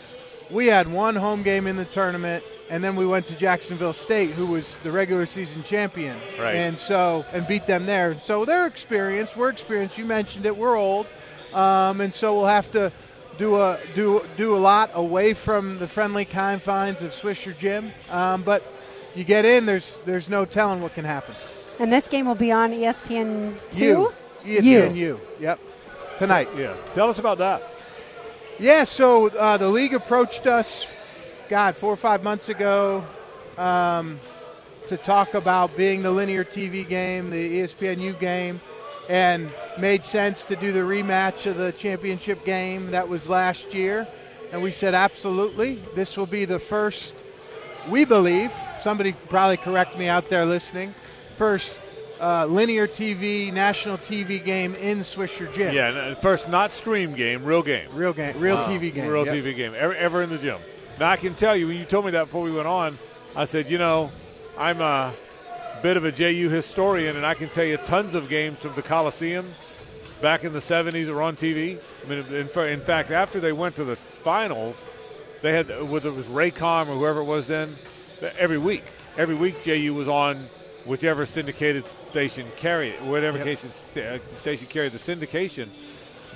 we 0.50 0.68
had 0.68 0.92
one 0.92 1.16
home 1.16 1.44
game 1.44 1.68
in 1.68 1.76
the 1.76 1.86
tournament, 1.86 2.44
and 2.70 2.84
then 2.84 2.96
we 2.96 3.06
went 3.06 3.26
to 3.28 3.36
Jacksonville 3.36 3.94
State, 3.94 4.32
who 4.32 4.46
was 4.46 4.78
the 4.78 4.92
regular 4.92 5.26
season 5.26 5.64
champion. 5.64 6.16
Right. 6.40 6.56
And 6.56 6.78
so, 6.78 7.26
and 7.34 7.48
beat 7.48 7.66
them 7.66 7.86
there. 7.86 8.16
So 8.16 8.46
they're 8.46 8.68
experienced. 8.68 9.36
We're 9.36 9.50
experienced. 9.50 9.98
You 9.98 10.06
mentioned 10.06 10.46
it. 10.46 10.56
We're 10.56 10.78
old. 10.78 11.08
Um, 11.54 12.02
and 12.02 12.14
so 12.14 12.36
we'll 12.36 12.48
have 12.48 12.72
to 12.72 12.92
do 13.38 13.60
a 13.60 13.80
do 13.96 14.24
do 14.38 14.56
a 14.56 14.58
lot 14.58 14.92
away 14.94 15.34
from 15.34 15.78
the 15.80 15.88
friendly 15.88 16.26
confines 16.26 17.02
of 17.02 17.12
Swisher 17.12 17.56
Gym. 17.58 17.92
Um, 18.10 18.44
but 18.44 18.64
you 19.16 19.24
get 19.24 19.46
in, 19.46 19.66
there's 19.66 19.98
there's 20.06 20.30
no 20.30 20.46
telling 20.46 20.82
what 20.82 20.94
can 20.94 21.06
happen. 21.06 21.36
And 21.80 21.92
this 21.92 22.08
game 22.08 22.26
will 22.26 22.36
be 22.36 22.52
on 22.52 22.72
ESPN 22.72 23.56
two. 23.72 24.12
ESPN 24.44 24.96
U. 24.96 25.20
Yep. 25.40 25.60
Tonight. 26.20 26.48
Yeah. 26.58 26.76
Tell 26.94 27.10
us 27.10 27.20
about 27.20 27.40
that. 27.40 27.62
Yeah, 28.60 28.84
so 28.84 29.30
uh, 29.30 29.58
the 29.58 29.68
league 29.68 29.94
approached 29.94 30.46
us, 30.46 30.86
God, 31.50 31.76
four 31.76 31.92
or 31.92 31.98
five 31.98 32.24
months 32.24 32.50
ago, 32.50 33.04
um, 33.58 34.20
to 34.88 34.98
talk 34.98 35.34
about 35.34 35.76
being 35.76 36.04
the 36.04 36.12
linear 36.12 36.44
TV 36.44 36.88
game, 36.88 37.32
the 37.32 37.38
E 37.38 37.62
ESPNU 37.62 38.20
game, 38.20 38.62
and 39.10 39.50
made 39.80 40.04
sense 40.04 40.46
to 40.48 40.56
do 40.56 40.72
the 40.72 40.82
rematch 40.82 41.48
of 41.48 41.58
the 41.58 41.72
championship 41.72 42.46
game 42.46 42.92
that 42.92 43.10
was 43.10 43.28
last 43.28 43.74
year. 43.74 44.08
And 44.52 44.62
we 44.62 44.70
said, 44.72 44.94
absolutely. 44.94 45.76
This 45.96 46.16
will 46.16 46.28
be 46.28 46.46
the 46.46 46.60
first, 46.60 47.16
we 47.90 48.06
believe, 48.06 48.52
somebody 48.82 49.14
probably 49.30 49.58
correct 49.58 49.98
me 49.98 50.08
out 50.08 50.30
there 50.30 50.46
listening, 50.46 50.94
first 51.34 51.80
uh, 52.22 52.46
linear 52.46 52.88
TV, 52.88 53.52
national 53.52 53.98
TV 53.98 54.44
game 54.44 54.76
in 54.76 55.00
Swisher 55.00 55.54
Gym. 55.54 55.74
Yeah. 55.74 55.88
uh, 55.90 56.16
First, 56.16 56.50
not 56.50 56.72
stream 56.72 57.14
game, 57.16 57.44
real 57.44 57.64
game. 57.64 57.90
Real 57.94 58.14
game, 58.14 58.38
real 58.40 58.56
Wow. 58.58 58.64
TV 58.68 58.94
game. 58.94 59.10
Real 59.10 59.26
yep. 59.26 59.36
TV 59.36 59.56
game. 59.56 59.74
Ever, 59.76 59.96
ever 59.96 60.22
in 60.24 60.30
the 60.30 60.38
gym. 60.38 60.58
Now, 61.00 61.10
I 61.10 61.16
can 61.18 61.34
tell 61.34 61.56
you, 61.56 61.68
when 61.68 61.78
you 61.78 61.86
told 61.86 62.06
me 62.06 62.12
that 62.12 62.26
before 62.26 62.44
we 62.44 62.52
went 62.52 62.68
on, 62.68 62.98
I 63.36 63.46
said, 63.46 63.70
you 63.70 63.78
know, 63.80 64.12
I'm 64.60 64.80
a 64.80 65.12
bit 65.82 65.98
of 65.98 66.06
a 66.06 66.12
JU 66.12 66.50
historian, 66.50 67.18
and 67.18 67.26
I 67.26 67.34
can 67.34 67.50
tell 67.50 67.66
you 67.66 67.78
tons 67.78 68.14
of 68.16 68.30
games 68.30 68.60
from 68.60 68.74
the 68.76 68.84
Coliseum 68.84 69.46
back 70.22 70.44
in 70.44 70.54
the 70.54 70.60
70s 70.60 71.08
that 71.08 71.14
were 71.14 71.24
on 71.24 71.36
TV. 71.36 71.78
I 72.06 72.10
mean, 72.10 72.20
in, 72.28 72.70
in 72.70 72.80
fact, 72.80 73.12
after 73.12 73.40
they 73.40 73.52
went 73.52 73.76
to 73.76 73.84
the 73.84 73.96
finals, 73.96 74.78
they 75.42 75.52
had 75.52 75.68
whether 75.90 76.10
it 76.10 76.16
was 76.16 76.28
Raycom 76.28 76.88
or 76.88 76.94
whoever 76.96 77.22
it 77.22 77.26
was 77.26 77.48
then, 77.48 77.70
every 78.38 78.60
week, 78.60 78.84
every 79.18 79.36
week 79.36 79.62
JU 79.64 79.94
was 79.96 80.08
on 80.08 80.38
whichever 80.86 81.26
syndicated 81.26 81.86
station 82.12 82.46
carried 82.58 82.94
whatever 83.02 83.38
Yep. 83.38 83.46
case 83.48 83.60
st- 83.62 84.06
uh, 84.06 84.18
station 84.36 84.68
carried 84.68 84.92
the 84.92 84.98
syndication. 85.00 85.68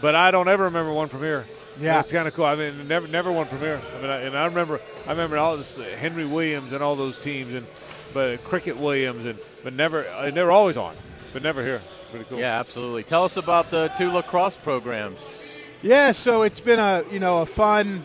But 0.01 0.13
I 0.15 0.29
don't 0.31 0.47
ever 0.47 0.65
remember 0.65 0.93
one 0.93 1.07
from 1.07 1.21
here. 1.21 1.45
Yeah. 1.79 1.99
it's 1.99 2.11
kind 2.11 2.27
of 2.27 2.33
cool. 2.33 2.45
I 2.45 2.55
mean, 2.55 2.87
never, 2.87 3.07
never 3.07 3.31
one 3.31 3.45
from 3.47 3.59
here. 3.59 3.79
I 3.97 4.01
mean, 4.01 4.09
I, 4.09 4.21
and 4.21 4.35
I 4.37 4.45
remember, 4.45 4.79
I 5.05 5.11
remember 5.11 5.37
all 5.37 5.57
this 5.57 5.77
uh, 5.77 5.83
Henry 5.99 6.25
Williams 6.25 6.71
and 6.73 6.81
all 6.83 6.95
those 6.95 7.19
teams, 7.19 7.53
and 7.53 7.65
but 8.13 8.43
Cricket 8.43 8.77
Williams, 8.77 9.25
and 9.25 9.37
but 9.63 9.73
never, 9.73 10.05
uh, 10.05 10.29
they 10.31 10.43
were 10.43 10.51
always 10.51 10.77
on, 10.77 10.95
but 11.33 11.43
never 11.43 11.63
here. 11.63 11.81
Pretty 12.11 12.25
cool. 12.25 12.39
Yeah, 12.39 12.59
absolutely. 12.59 13.03
Tell 13.03 13.23
us 13.25 13.37
about 13.37 13.69
the 13.69 13.89
two 13.97 14.09
lacrosse 14.11 14.55
programs. 14.57 15.27
Yeah, 15.83 16.11
so 16.13 16.43
it's 16.43 16.59
been 16.61 16.79
a 16.79 17.03
you 17.11 17.19
know 17.19 17.39
a 17.41 17.45
fun 17.45 18.03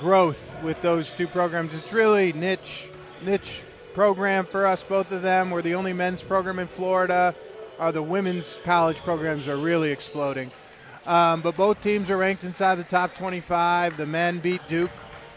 growth 0.00 0.54
with 0.62 0.80
those 0.82 1.12
two 1.12 1.26
programs. 1.28 1.74
It's 1.74 1.92
really 1.92 2.32
niche 2.32 2.86
niche 3.24 3.60
program 3.94 4.44
for 4.44 4.66
us, 4.66 4.82
both 4.82 5.10
of 5.12 5.22
them. 5.22 5.50
We're 5.50 5.62
the 5.62 5.74
only 5.74 5.92
men's 5.92 6.22
program 6.22 6.58
in 6.58 6.66
Florida. 6.66 7.34
Are 7.78 7.92
the 7.92 8.02
women's 8.02 8.58
college 8.64 8.96
programs 8.98 9.48
are 9.48 9.56
really 9.56 9.90
exploding. 9.90 10.50
Um, 11.06 11.40
but 11.40 11.56
both 11.56 11.80
teams 11.80 12.10
are 12.10 12.16
ranked 12.16 12.44
inside 12.44 12.76
the 12.76 12.84
top 12.84 13.14
25. 13.16 13.96
The 13.96 14.06
men 14.06 14.38
beat 14.38 14.60
Duke 14.68 14.90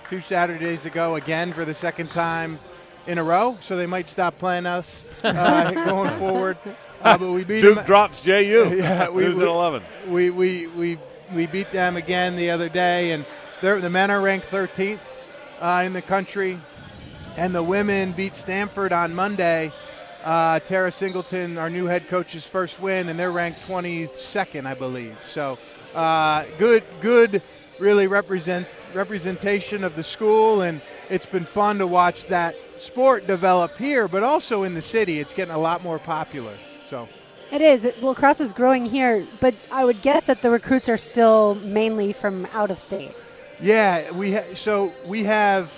two 0.10 0.20
Saturdays 0.20 0.86
ago 0.86 1.16
again 1.16 1.52
for 1.52 1.66
the 1.66 1.74
second 1.74 2.12
time 2.12 2.60
in 3.08 3.18
a 3.18 3.24
row, 3.24 3.58
so 3.62 3.76
they 3.76 3.88
might 3.88 4.08
stop 4.08 4.38
playing 4.38 4.66
us 4.68 5.12
uh, 5.24 5.72
going 5.86 6.12
forward. 6.20 6.58
Uh, 7.02 7.18
but 7.18 7.32
we 7.32 7.44
beat 7.44 7.62
Duke 7.62 7.78
them. 7.78 7.86
drops 7.86 8.22
JU. 8.22 8.34
Yeah, 8.78 9.10
we- 9.10 9.24
Who's 9.26 9.38
we- 9.38 9.42
at 9.44 9.48
11? 9.48 9.84
we, 10.10 10.30
we, 10.30 10.68
we, 10.68 10.98
we 11.34 11.46
beat 11.48 11.72
them 11.72 11.98
again 11.98 12.36
the 12.36 12.52
other 12.52 12.70
day, 12.70 13.12
and 13.12 13.26
they're, 13.62 13.80
the 13.80 13.90
men 13.90 14.12
are 14.12 14.22
ranked 14.22 14.48
13th 14.52 15.00
uh, 15.62 15.82
in 15.84 15.94
the 15.94 16.02
country, 16.02 16.60
and 17.38 17.54
the 17.54 17.64
women 17.64 18.12
beat 18.12 18.36
Stanford 18.36 18.94
on 18.94 19.14
Monday. 19.14 19.72
Uh, 20.24 20.60
Tara 20.60 20.92
Singleton, 20.92 21.58
our 21.58 21.70
new 21.70 21.86
head 21.86 22.08
coach's 22.08 22.48
first 22.48 22.82
win, 22.82 23.10
and 23.10 23.20
they're 23.20 23.32
ranked 23.32 23.62
22nd, 23.68 24.66
I 24.66 24.74
believe. 24.74 25.20
So 25.24 25.60
uh, 25.94 26.46
good, 26.58 26.84
good, 27.00 27.42
really 27.80 28.08
represent 28.08 28.68
representation 28.94 29.84
of 29.84 29.96
the 29.96 30.04
school, 30.04 30.62
and 30.62 30.82
it's 31.10 31.26
been 31.26 31.46
fun 31.46 31.78
to 31.78 31.88
watch 31.88 32.28
that 32.28 32.56
sport 32.80 33.28
develop 33.28 33.78
here, 33.78 34.08
but 34.08 34.24
also 34.24 34.64
in 34.64 34.74
the 34.74 34.82
city. 34.82 35.20
It's 35.20 35.34
getting 35.34 35.54
a 35.54 35.60
lot 35.60 35.84
more 35.84 36.00
popular. 36.00 36.54
So. 36.84 37.08
It 37.52 37.62
is. 37.62 37.84
It, 37.84 38.02
lacrosse 38.02 38.42
is 38.42 38.54
growing 38.54 38.86
here, 38.88 39.24
but 39.40 39.54
I 39.72 39.86
would 39.86 40.02
guess 40.02 40.26
that 40.26 40.42
the 40.42 40.50
recruits 40.50 40.90
are 40.90 40.98
still 40.98 41.56
mainly 41.56 42.12
from 42.12 42.48
out 42.54 42.72
of 42.72 42.80
state. 42.80 43.12
Yeah, 43.62 44.12
we 44.12 44.34
ha- 44.34 44.54
so 44.56 44.92
we 45.06 45.24
have 45.26 45.72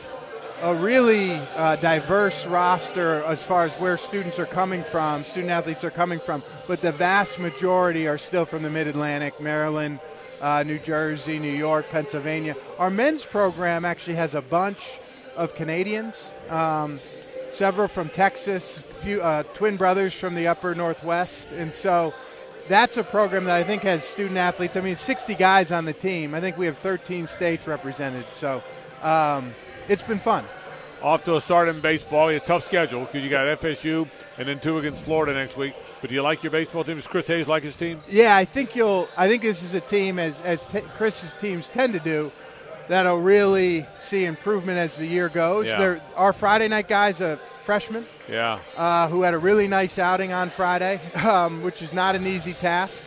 a 0.63 0.73
really 0.73 1.31
uh, 1.55 1.75
diverse 1.75 2.45
roster 2.47 3.21
as 3.25 3.43
far 3.43 3.65
as 3.65 3.79
where 3.79 3.97
students 3.97 4.39
are 4.39 4.45
coming 4.45 4.81
from, 4.81 5.23
student 5.23 5.51
athletes 5.51 5.83
are 5.83 5.91
coming 5.91 6.17
from, 6.17 6.41
but 6.67 6.81
the 6.81 6.91
vast 6.91 7.39
majority 7.39 8.07
are 8.07 8.17
still 8.17 8.43
from 8.43 8.63
the 8.63 8.69
Mid 8.69 8.87
Atlantic, 8.87 9.39
Maryland, 9.39 9.99
uh, 10.41 10.63
New 10.65 10.79
Jersey, 10.79 11.37
New 11.37 11.51
York, 11.51 11.87
Pennsylvania. 11.91 12.55
Our 12.79 12.89
men's 12.89 13.23
program 13.23 13.85
actually 13.85 14.15
has 14.15 14.33
a 14.33 14.41
bunch 14.41 14.97
of 15.35 15.53
Canadians, 15.53 16.27
um, 16.49 16.99
several 17.51 17.87
from 17.87 18.09
Texas, 18.09 18.79
few 19.03 19.21
uh, 19.21 19.43
twin 19.53 19.77
brothers 19.77 20.13
from 20.15 20.33
the 20.33 20.47
Upper 20.47 20.73
Northwest, 20.73 21.51
and 21.51 21.71
so 21.71 22.15
that's 22.67 22.97
a 22.97 23.03
program 23.03 23.43
that 23.45 23.55
I 23.55 23.63
think 23.63 23.83
has 23.83 24.03
student 24.03 24.37
athletes. 24.37 24.75
I 24.75 24.81
mean, 24.81 24.95
60 24.95 25.35
guys 25.35 25.71
on 25.71 25.85
the 25.85 25.93
team. 25.93 26.33
I 26.33 26.41
think 26.41 26.57
we 26.57 26.65
have 26.65 26.77
13 26.77 27.27
states 27.27 27.67
represented. 27.67 28.25
So 28.33 28.63
um, 29.03 29.53
it's 29.89 30.03
been 30.03 30.19
fun. 30.19 30.43
Off 31.01 31.23
to 31.25 31.35
a 31.35 31.41
start 31.41 31.67
in 31.67 31.79
baseball. 31.79 32.29
A 32.29 32.39
tough 32.39 32.63
schedule 32.63 33.01
because 33.01 33.23
you 33.23 33.29
got 33.29 33.45
FSU 33.59 34.07
and 34.39 34.47
then 34.47 34.59
two 34.59 34.79
against 34.79 35.03
Florida 35.03 35.33
next 35.33 35.55
week. 35.55 35.73
But 36.01 36.09
do 36.09 36.15
you 36.15 36.21
like 36.23 36.43
your 36.43 36.51
baseball 36.51 36.83
team? 36.83 36.95
Does 36.95 37.05
Chris 37.07 37.27
Hayes 37.27 37.47
like 37.47 37.63
his 37.63 37.75
team? 37.75 37.99
Yeah, 38.09 38.35
I 38.35 38.45
think 38.45 38.75
you'll. 38.75 39.07
I 39.15 39.27
think 39.27 39.43
this 39.43 39.61
is 39.63 39.73
a 39.75 39.81
team, 39.81 40.17
as 40.19 40.41
as 40.41 40.63
t- 40.69 40.81
Chris's 40.81 41.35
teams 41.35 41.69
tend 41.69 41.93
to 41.93 41.99
do, 41.99 42.31
that'll 42.87 43.19
really 43.21 43.83
see 43.99 44.25
improvement 44.25 44.77
as 44.79 44.97
the 44.97 45.05
year 45.05 45.29
goes. 45.29 45.67
Yeah. 45.67 45.99
Our 46.15 46.33
Friday 46.33 46.67
night 46.67 46.87
guy's 46.87 47.21
a 47.21 47.37
freshman 47.63 48.05
Yeah. 48.29 48.59
uh, 48.77 49.07
who 49.09 49.21
had 49.23 49.33
a 49.33 49.37
really 49.37 49.67
nice 49.67 49.99
outing 49.99 50.33
on 50.33 50.49
Friday, 50.49 50.99
um, 51.23 51.61
which 51.63 51.81
is 51.81 51.93
not 51.93 52.15
an 52.15 52.25
easy 52.25 52.53
task. 52.53 53.03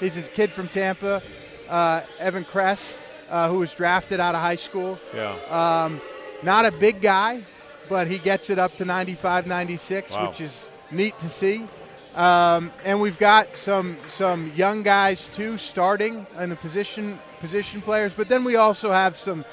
He's 0.00 0.16
a 0.16 0.22
kid 0.22 0.50
from 0.50 0.68
Tampa, 0.68 1.20
uh, 1.68 2.00
Evan 2.18 2.44
Crest, 2.44 2.96
uh, 3.30 3.48
who 3.48 3.58
was 3.58 3.72
drafted 3.74 4.20
out 4.20 4.34
of 4.34 4.40
high 4.40 4.56
school. 4.56 4.98
Yeah. 5.14 5.34
Um, 5.50 6.00
not 6.44 6.64
a 6.66 6.72
big 6.72 7.00
guy, 7.00 7.40
but 7.88 8.06
he 8.06 8.18
gets 8.18 8.50
it 8.50 8.58
up 8.58 8.76
to 8.76 8.84
95, 8.84 9.46
96, 9.46 10.12
Wow. 10.12 10.28
which 10.28 10.40
is 10.40 10.68
neat 10.90 11.18
to 11.20 11.28
see. 11.28 11.64
Um, 12.14 12.70
and 12.84 13.00
we've 13.00 13.18
got 13.18 13.56
some 13.56 13.96
some 14.08 14.52
young 14.54 14.82
guys 14.84 15.26
too 15.34 15.58
starting 15.58 16.24
in 16.38 16.50
the 16.50 16.56
position 16.56 17.18
position 17.40 17.80
players, 17.80 18.12
but 18.14 18.28
then 18.28 18.44
we 18.44 18.54
also 18.56 18.92
have 18.92 19.16
some 19.16 19.44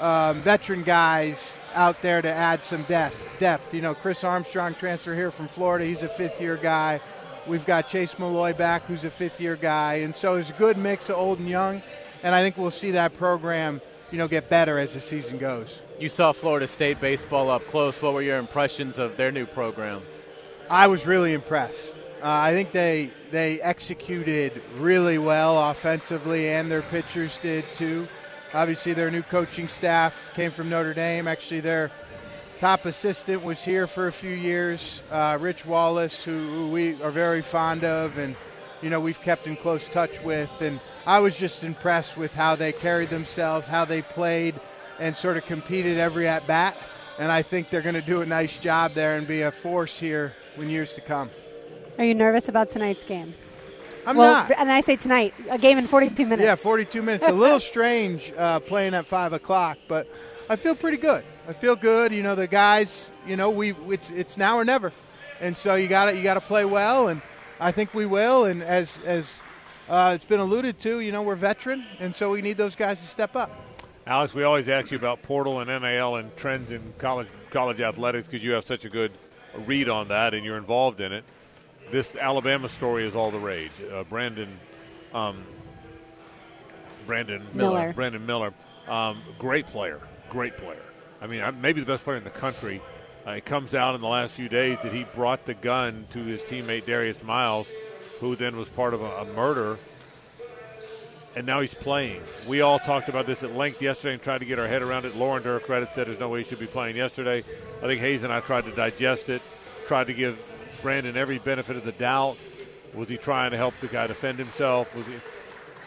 um, 0.00 0.36
veteran 0.40 0.82
guys 0.84 1.54
out 1.74 2.00
there 2.00 2.22
to 2.22 2.28
add 2.28 2.62
some 2.62 2.82
depth. 2.84 3.14
Depth, 3.38 3.74
you 3.74 3.82
know, 3.82 3.94
Chris 3.94 4.24
Armstrong 4.24 4.74
transfer 4.74 5.14
here 5.14 5.30
from 5.30 5.48
Florida. 5.48 5.84
He's 5.84 6.02
a 6.02 6.08
fifth 6.08 6.40
year 6.40 6.56
guy. 6.56 6.98
We've 7.46 7.64
got 7.66 7.88
Chase 7.88 8.18
Malloy 8.18 8.52
back, 8.54 8.84
who's 8.86 9.04
a 9.04 9.10
fifth 9.10 9.40
year 9.40 9.56
guy, 9.56 9.94
and 9.96 10.14
so 10.16 10.34
it's 10.36 10.50
a 10.50 10.54
good 10.54 10.76
mix 10.78 11.10
of 11.10 11.16
old 11.16 11.38
and 11.40 11.48
young. 11.48 11.82
And 12.24 12.34
I 12.34 12.42
think 12.42 12.56
we'll 12.56 12.70
see 12.70 12.92
that 12.92 13.16
program, 13.16 13.80
you 14.10 14.18
know, 14.18 14.28
get 14.28 14.48
better 14.48 14.78
as 14.78 14.94
the 14.94 15.00
season 15.00 15.38
goes. 15.38 15.78
You 15.98 16.08
saw 16.08 16.30
Florida 16.30 16.68
State 16.68 17.00
baseball 17.00 17.50
up 17.50 17.66
close. 17.66 18.00
What 18.00 18.14
were 18.14 18.22
your 18.22 18.38
impressions 18.38 18.98
of 18.98 19.16
their 19.16 19.32
new 19.32 19.46
program? 19.46 20.00
I 20.70 20.86
was 20.86 21.04
really 21.06 21.32
impressed. 21.32 21.92
Uh, 22.22 22.28
I 22.30 22.52
think 22.52 22.70
they 22.70 23.10
they 23.32 23.60
executed 23.60 24.52
really 24.76 25.18
well 25.18 25.70
offensively, 25.70 26.50
and 26.50 26.70
their 26.70 26.82
pitchers 26.82 27.36
did 27.38 27.64
too. 27.74 28.06
Obviously, 28.54 28.92
their 28.92 29.10
new 29.10 29.22
coaching 29.22 29.66
staff 29.66 30.32
came 30.36 30.52
from 30.52 30.70
Notre 30.70 30.94
Dame. 30.94 31.26
Actually, 31.26 31.60
their 31.60 31.90
top 32.60 32.84
assistant 32.84 33.42
was 33.42 33.64
here 33.64 33.88
for 33.88 34.06
a 34.06 34.12
few 34.12 34.30
years, 34.30 35.08
uh, 35.12 35.36
Rich 35.40 35.66
Wallace, 35.66 36.22
who, 36.22 36.30
who 36.30 36.68
we 36.68 37.02
are 37.02 37.10
very 37.10 37.42
fond 37.42 37.82
of, 37.82 38.18
and 38.18 38.36
you 38.82 38.90
know 38.90 39.00
we've 39.00 39.20
kept 39.20 39.48
in 39.48 39.56
close 39.56 39.88
touch 39.88 40.22
with. 40.22 40.60
And 40.60 40.78
I 41.08 41.18
was 41.18 41.36
just 41.36 41.64
impressed 41.64 42.16
with 42.16 42.36
how 42.36 42.54
they 42.54 42.70
carried 42.70 43.08
themselves, 43.08 43.66
how 43.66 43.84
they 43.84 44.02
played, 44.02 44.54
and 44.98 45.16
sort 45.16 45.36
of 45.36 45.46
competed 45.46 45.98
every 45.98 46.26
at 46.26 46.46
bat. 46.46 46.76
And 47.18 47.32
I 47.32 47.42
think 47.42 47.70
they're 47.70 47.82
going 47.82 47.94
to 47.94 48.02
do 48.02 48.20
a 48.20 48.26
nice 48.26 48.58
job 48.58 48.92
there 48.92 49.16
and 49.16 49.26
be 49.26 49.42
a 49.42 49.50
force 49.50 49.98
here 49.98 50.32
in 50.56 50.70
years 50.70 50.94
to 50.94 51.00
come. 51.00 51.30
Are 51.98 52.04
you 52.04 52.14
nervous 52.14 52.48
about 52.48 52.70
tonight's 52.70 53.04
game? 53.04 53.32
I'm 54.06 54.16
well, 54.16 54.48
not. 54.48 54.58
and 54.58 54.70
I 54.70 54.80
say 54.80 54.96
tonight, 54.96 55.34
a 55.50 55.58
game 55.58 55.76
in 55.78 55.86
42 55.86 56.24
minutes. 56.24 56.42
Yeah, 56.42 56.54
42 56.54 57.02
minutes. 57.02 57.28
A 57.28 57.32
little 57.32 57.60
strange 57.74 58.32
uh, 58.38 58.60
playing 58.60 58.94
at 58.94 59.04
five 59.04 59.32
o'clock, 59.32 59.78
but 59.88 60.06
I 60.48 60.56
feel 60.56 60.74
pretty 60.74 60.96
good. 60.96 61.24
I 61.48 61.52
feel 61.52 61.76
good. 61.76 62.12
You 62.12 62.22
know, 62.22 62.34
the 62.34 62.46
guys. 62.46 63.10
You 63.26 63.36
know, 63.36 63.50
we 63.50 63.72
it's 63.88 64.10
it's 64.10 64.38
now 64.38 64.56
or 64.56 64.64
never, 64.64 64.92
and 65.42 65.54
so 65.54 65.74
you 65.74 65.88
got 65.88 66.06
to 66.06 66.16
you 66.16 66.22
got 66.22 66.34
to 66.34 66.40
play 66.40 66.64
well, 66.64 67.08
and 67.08 67.20
I 67.60 67.72
think 67.72 67.92
we 67.92 68.06
will. 68.06 68.46
And 68.46 68.62
as 68.62 68.98
as 69.04 69.40
uh, 69.90 70.12
it's 70.14 70.24
been 70.24 70.40
alluded 70.40 70.78
to, 70.80 71.00
you 71.00 71.12
know, 71.12 71.22
we're 71.22 71.34
veteran, 71.34 71.84
and 72.00 72.16
so 72.16 72.30
we 72.30 72.40
need 72.40 72.56
those 72.56 72.76
guys 72.76 73.00
to 73.00 73.06
step 73.06 73.36
up. 73.36 73.50
Alex, 74.08 74.32
we 74.32 74.42
always 74.42 74.70
ask 74.70 74.90
you 74.90 74.96
about 74.96 75.20
portal 75.20 75.60
and 75.60 75.68
NIL 75.68 76.16
and 76.16 76.34
trends 76.34 76.72
in 76.72 76.94
college 76.96 77.28
college 77.50 77.82
athletics 77.82 78.26
because 78.26 78.42
you 78.42 78.52
have 78.52 78.64
such 78.64 78.86
a 78.86 78.88
good 78.88 79.12
read 79.66 79.90
on 79.90 80.08
that 80.08 80.32
and 80.32 80.46
you're 80.46 80.56
involved 80.56 81.02
in 81.02 81.12
it. 81.12 81.24
This 81.90 82.16
Alabama 82.16 82.70
story 82.70 83.04
is 83.04 83.14
all 83.14 83.30
the 83.30 83.38
rage. 83.38 83.70
Uh, 83.92 84.04
Brandon, 84.04 84.58
um, 85.12 85.44
Brandon 87.04 87.46
Miller. 87.52 87.92
Brandon 87.92 88.24
Miller, 88.24 88.54
um, 88.88 89.20
great 89.38 89.66
player, 89.66 90.00
great 90.30 90.56
player. 90.56 90.82
I 91.20 91.26
mean, 91.26 91.42
maybe 91.60 91.80
the 91.80 91.86
best 91.86 92.02
player 92.02 92.16
in 92.16 92.24
the 92.24 92.30
country. 92.30 92.80
Uh, 93.26 93.32
it 93.32 93.44
comes 93.44 93.74
out 93.74 93.94
in 93.94 94.00
the 94.00 94.08
last 94.08 94.32
few 94.32 94.48
days 94.48 94.78
that 94.84 94.92
he 94.92 95.04
brought 95.04 95.44
the 95.44 95.52
gun 95.52 96.06
to 96.12 96.18
his 96.18 96.40
teammate 96.40 96.86
Darius 96.86 97.22
Miles, 97.22 97.68
who 98.20 98.36
then 98.36 98.56
was 98.56 98.70
part 98.70 98.94
of 98.94 99.02
a, 99.02 99.04
a 99.04 99.24
murder 99.34 99.76
and 101.36 101.46
now 101.46 101.60
he's 101.60 101.74
playing. 101.74 102.20
We 102.48 102.60
all 102.62 102.78
talked 102.78 103.08
about 103.08 103.26
this 103.26 103.42
at 103.42 103.52
length 103.52 103.80
yesterday 103.80 104.14
and 104.14 104.22
tried 104.22 104.38
to 104.38 104.44
get 104.44 104.58
our 104.58 104.66
head 104.66 104.82
around 104.82 105.04
it. 105.04 105.14
Lauren 105.16 105.42
Durr 105.42 105.60
credit 105.60 105.88
said 105.90 106.06
there's 106.06 106.20
no 106.20 106.28
way 106.28 106.42
he 106.42 106.48
should 106.48 106.58
be 106.58 106.66
playing 106.66 106.96
yesterday. 106.96 107.38
I 107.38 107.86
think 107.86 108.00
Hayes 108.00 108.22
and 108.22 108.32
I 108.32 108.40
tried 108.40 108.64
to 108.64 108.72
digest 108.72 109.28
it, 109.28 109.42
tried 109.86 110.08
to 110.08 110.14
give 110.14 110.40
Brandon 110.82 111.16
every 111.16 111.38
benefit 111.38 111.76
of 111.76 111.84
the 111.84 111.92
doubt. 111.92 112.36
Was 112.96 113.08
he 113.08 113.16
trying 113.16 113.50
to 113.50 113.56
help 113.56 113.74
the 113.74 113.86
guy 113.86 114.06
defend 114.06 114.38
himself? 114.38 114.94
Was 114.96 115.06
he? 115.06 115.14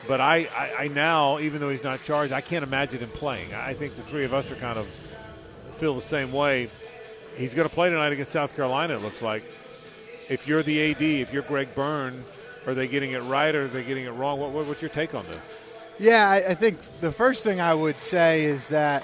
But 0.07 0.21
I, 0.21 0.47
I, 0.55 0.85
I 0.85 0.87
now, 0.87 1.39
even 1.39 1.59
though 1.59 1.69
he's 1.69 1.83
not 1.83 2.03
charged, 2.03 2.33
I 2.33 2.41
can't 2.41 2.63
imagine 2.63 2.99
him 2.99 3.09
playing. 3.09 3.53
I 3.53 3.73
think 3.73 3.95
the 3.95 4.01
three 4.01 4.25
of 4.25 4.33
us 4.33 4.51
are 4.51 4.55
kind 4.55 4.77
of 4.77 4.87
feel 4.87 5.93
the 5.93 6.01
same 6.01 6.31
way. 6.31 6.69
He's 7.35 7.53
going 7.53 7.67
to 7.67 7.73
play 7.73 7.89
tonight 7.89 8.11
against 8.11 8.31
South 8.31 8.55
Carolina. 8.55 8.95
It 8.95 9.01
looks 9.01 9.21
like. 9.21 9.43
If 10.29 10.45
you're 10.47 10.63
the 10.63 10.91
AD, 10.91 11.01
if 11.01 11.33
you're 11.33 11.43
Greg 11.43 11.73
Byrne, 11.75 12.13
Are 12.67 12.73
they 12.73 12.87
getting 12.87 13.11
it 13.11 13.23
right 13.23 13.53
or 13.55 13.65
are 13.65 13.67
they 13.67 13.83
getting 13.83 14.05
it 14.05 14.11
wrong? 14.11 14.39
What, 14.39 14.51
what, 14.51 14.67
what's 14.67 14.81
your 14.81 14.89
take 14.89 15.15
on 15.15 15.25
this? 15.27 15.95
Yeah, 15.99 16.29
I, 16.29 16.49
I 16.49 16.53
think 16.53 16.81
the 16.99 17.11
first 17.11 17.43
thing 17.43 17.59
I 17.59 17.73
would 17.73 17.95
say 17.95 18.45
is 18.45 18.69
that 18.69 19.03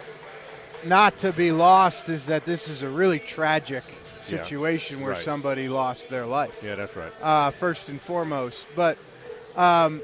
not 0.85 1.17
to 1.17 1.31
be 1.31 1.51
lost 1.51 2.09
is 2.09 2.27
that 2.27 2.45
this 2.45 2.67
is 2.67 2.83
a 2.83 2.89
really 2.89 3.19
tragic 3.19 3.83
situation 3.83 5.01
where 5.01 5.13
right. 5.13 5.21
somebody 5.21 5.69
lost 5.69 6.09
their 6.09 6.25
life. 6.25 6.61
Yeah, 6.63 6.75
that's 6.75 6.95
right. 6.95 7.11
uh, 7.21 7.51
first 7.51 7.89
and 7.89 7.99
foremost. 7.99 8.75
But 8.75 8.97
um, 9.55 10.01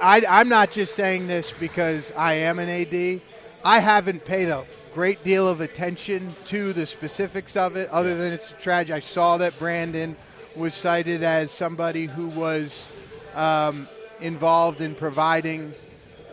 I, 0.00 0.22
I'm 0.28 0.48
not 0.48 0.70
just 0.70 0.94
saying 0.94 1.26
this 1.26 1.52
because 1.58 2.12
I 2.12 2.34
am 2.34 2.58
an 2.58 2.68
AD. 2.68 3.20
I 3.64 3.80
haven't 3.80 4.24
paid 4.24 4.48
a 4.48 4.62
great 4.94 5.22
deal 5.24 5.48
of 5.48 5.60
attention 5.60 6.30
to 6.46 6.72
the 6.72 6.86
specifics 6.86 7.56
of 7.56 7.76
it, 7.76 7.88
other 7.90 8.16
than 8.16 8.32
it's 8.32 8.52
a 8.52 8.54
tragic. 8.54 8.94
I 8.94 9.00
saw 9.00 9.36
that 9.38 9.58
Brandon 9.58 10.16
was 10.56 10.74
cited 10.74 11.22
as 11.22 11.50
somebody 11.50 12.06
who 12.06 12.28
was 12.28 12.88
um, 13.34 13.88
involved 14.20 14.80
in 14.80 14.94
providing 14.94 15.72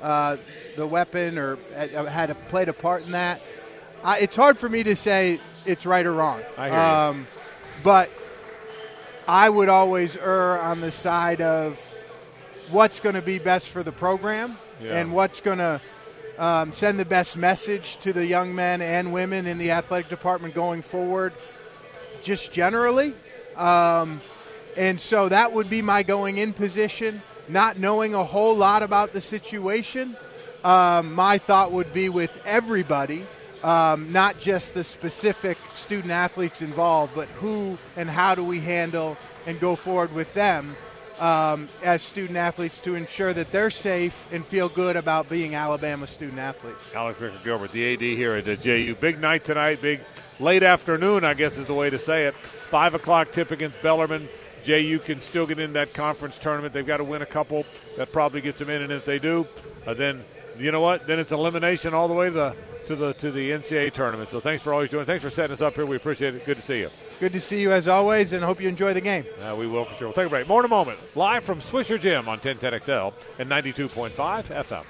uh, 0.01 0.37
the 0.75 0.87
weapon 0.87 1.37
or 1.37 1.57
had, 1.75 1.89
had 2.07 2.29
a, 2.29 2.35
played 2.35 2.69
a 2.69 2.73
part 2.73 3.05
in 3.05 3.11
that. 3.13 3.41
I, 4.03 4.19
it's 4.19 4.35
hard 4.35 4.57
for 4.57 4.67
me 4.69 4.83
to 4.83 4.95
say 4.95 5.39
it's 5.65 5.85
right 5.85 6.05
or 6.05 6.13
wrong. 6.13 6.41
I 6.57 6.69
hear 6.69 6.77
you. 6.77 6.83
Um, 6.83 7.27
but 7.83 8.09
I 9.27 9.49
would 9.49 9.69
always 9.69 10.17
err 10.17 10.59
on 10.59 10.81
the 10.81 10.91
side 10.91 11.41
of 11.41 11.77
what's 12.71 12.99
going 12.99 13.15
to 13.15 13.21
be 13.21 13.39
best 13.39 13.69
for 13.69 13.83
the 13.83 13.91
program 13.91 14.55
Yeah. 14.81 14.97
and 14.99 15.13
what's 15.13 15.41
going 15.41 15.59
to 15.59 15.79
um, 16.37 16.71
send 16.71 16.99
the 16.99 17.05
best 17.05 17.37
message 17.37 17.97
to 18.01 18.11
the 18.13 18.25
young 18.25 18.55
men 18.55 18.81
and 18.81 19.13
women 19.13 19.45
in 19.45 19.57
the 19.57 19.71
athletic 19.71 20.09
department 20.09 20.53
going 20.53 20.81
forward, 20.81 21.31
just 22.23 22.51
generally. 22.51 23.13
Um, 23.57 24.21
and 24.77 24.99
so 24.99 25.29
that 25.29 25.53
would 25.53 25.69
be 25.69 25.81
my 25.81 26.03
going 26.03 26.37
in 26.37 26.53
position, 26.53 27.21
not 27.49 27.77
knowing 27.77 28.15
a 28.15 28.23
whole 28.23 28.55
lot 28.55 28.83
about 28.83 29.13
the 29.13 29.21
situation. 29.21 30.15
Um, 30.63 31.13
my 31.13 31.37
thought 31.37 31.71
would 31.71 31.93
be 31.93 32.09
with 32.09 32.43
everybody, 32.45 33.23
um, 33.63 34.11
not 34.11 34.39
just 34.39 34.73
the 34.73 34.83
specific 34.83 35.57
student 35.73 36.11
athletes 36.11 36.61
involved, 36.61 37.13
but 37.13 37.27
who 37.29 37.77
and 37.97 38.09
how 38.09 38.33
do 38.35 38.43
we 38.43 38.59
handle 38.59 39.17
and 39.45 39.59
go 39.59 39.75
forward 39.75 40.13
with 40.15 40.33
them 40.33 40.75
um, 41.19 41.67
as 41.83 42.01
student 42.01 42.37
athletes 42.37 42.79
to 42.81 42.95
ensure 42.95 43.33
that 43.33 43.51
they're 43.51 43.69
safe 43.69 44.27
and 44.33 44.43
feel 44.43 44.69
good 44.69 44.95
about 44.95 45.29
being 45.29 45.55
Alabama 45.55 46.07
student 46.07 46.39
athletes. 46.39 46.93
Alex 46.95 47.19
Ricker 47.19 47.37
Gilbert, 47.43 47.71
the 47.71 47.93
AD 47.93 48.01
here 48.01 48.33
at 48.33 48.45
the 48.45 48.55
JU. 48.55 48.95
Big 48.95 49.19
night 49.19 49.43
tonight, 49.43 49.81
big 49.81 49.99
late 50.39 50.63
afternoon, 50.63 51.23
I 51.23 51.33
guess 51.33 51.57
is 51.57 51.67
the 51.67 51.73
way 51.73 51.89
to 51.89 51.99
say 51.99 52.25
it. 52.25 52.35
Five 52.73 52.95
o'clock 52.95 53.31
tip 53.31 53.51
against 53.51 53.83
Bellarmine. 53.83 54.27
JU 54.63 54.97
can 54.97 55.19
still 55.21 55.45
get 55.45 55.59
in 55.59 55.73
that 55.73 55.93
conference 55.93 56.39
tournament. 56.39 56.73
They've 56.73 56.83
got 56.83 56.97
to 56.97 57.03
win 57.03 57.21
a 57.21 57.25
couple. 57.27 57.67
That 57.97 58.11
probably 58.11 58.41
gets 58.41 58.57
them 58.57 58.71
in, 58.71 58.81
and 58.81 58.91
if 58.91 59.05
they 59.05 59.19
do, 59.19 59.45
uh, 59.85 59.93
then 59.93 60.19
you 60.57 60.71
know 60.71 60.81
what? 60.81 61.05
Then 61.05 61.19
it's 61.19 61.31
elimination 61.31 61.93
all 61.93 62.07
the 62.07 62.15
way 62.15 62.29
to 62.29 62.31
the 62.31 62.55
to 62.87 62.95
the 62.95 63.13
to 63.13 63.29
the 63.29 63.51
NCAA 63.51 63.93
tournament. 63.93 64.29
So 64.29 64.39
thanks 64.39 64.63
for 64.63 64.73
all 64.73 64.81
you're 64.81 64.87
doing. 64.87 65.05
Thanks 65.05 65.23
for 65.23 65.29
setting 65.29 65.53
us 65.53 65.61
up 65.61 65.75
here. 65.75 65.85
We 65.85 65.97
appreciate 65.97 66.33
it. 66.33 66.47
Good 66.47 66.57
to 66.57 66.63
see 66.63 66.79
you. 66.79 66.89
Good 67.19 67.33
to 67.33 67.39
see 67.39 67.61
you 67.61 67.71
as 67.71 67.87
always, 67.87 68.33
and 68.33 68.43
hope 68.43 68.59
you 68.59 68.69
enjoy 68.69 68.95
the 68.95 69.01
game. 69.01 69.23
Uh, 69.43 69.55
we 69.55 69.67
will 69.67 69.85
for 69.85 69.93
sure. 69.93 70.07
We'll 70.07 70.15
take 70.15 70.25
a 70.25 70.29
break. 70.31 70.47
More 70.47 70.61
in 70.61 70.65
a 70.65 70.67
moment. 70.67 70.97
Live 71.15 71.43
from 71.43 71.59
Swisher 71.59 71.99
Gym 71.99 72.27
on 72.27 72.39
1010XL 72.39 73.13
and 73.37 73.47
92.5 73.51 74.45
FM. 74.45 74.85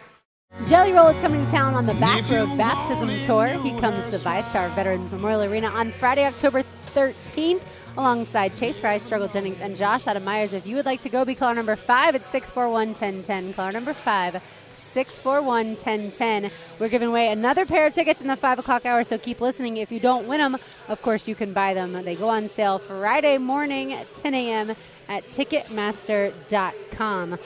Jelly 0.69 0.93
Roll 0.93 1.07
is 1.07 1.19
coming 1.19 1.43
to 1.43 1.51
town 1.51 1.73
on 1.73 1.85
the 1.85 1.95
Back 1.95 2.29
Road 2.29 2.57
Baptism 2.57 3.09
Tour. 3.25 3.47
He 3.61 3.77
comes 3.81 4.09
to 4.11 4.17
VyStar 4.19 4.69
Veterans 4.69 5.11
Memorial 5.11 5.41
Arena 5.41 5.67
on 5.67 5.91
Friday, 5.91 6.25
October 6.25 6.61
13th, 6.61 7.72
alongside 7.97 8.55
Chase 8.55 8.79
Fry, 8.79 8.97
Struggle 8.97 9.27
Jennings, 9.27 9.61
and 9.61 9.77
Josh 9.77 10.07
Adam 10.07 10.23
Myers. 10.23 10.53
If 10.53 10.65
you 10.65 10.75
would 10.75 10.85
like 10.85 11.01
to 11.03 11.09
go, 11.09 11.25
be 11.25 11.35
caller 11.35 11.55
number 11.55 11.75
five 11.75 12.15
at 12.15 12.21
641 12.21 12.89
1010. 12.89 13.53
Caller 13.53 13.71
number 13.71 13.93
five, 13.93 14.41
641 14.41 15.67
1010. 15.75 16.51
We're 16.79 16.89
giving 16.89 17.09
away 17.09 17.31
another 17.31 17.65
pair 17.65 17.87
of 17.87 17.93
tickets 17.93 18.21
in 18.21 18.27
the 18.27 18.35
5 18.35 18.59
o'clock 18.59 18.85
hour, 18.85 19.03
so 19.03 19.17
keep 19.17 19.41
listening. 19.41 19.77
If 19.77 19.91
you 19.91 19.99
don't 19.99 20.27
win 20.27 20.39
them, 20.39 20.55
of 20.89 21.01
course, 21.01 21.27
you 21.27 21.35
can 21.35 21.53
buy 21.53 21.73
them. 21.73 21.93
They 21.93 22.15
go 22.15 22.29
on 22.29 22.49
sale 22.49 22.79
Friday 22.79 23.37
morning 23.37 23.93
at 23.93 24.07
10 24.21 24.33
a.m. 24.33 24.69
at 25.09 25.23
Ticketmaster.com 25.23 27.37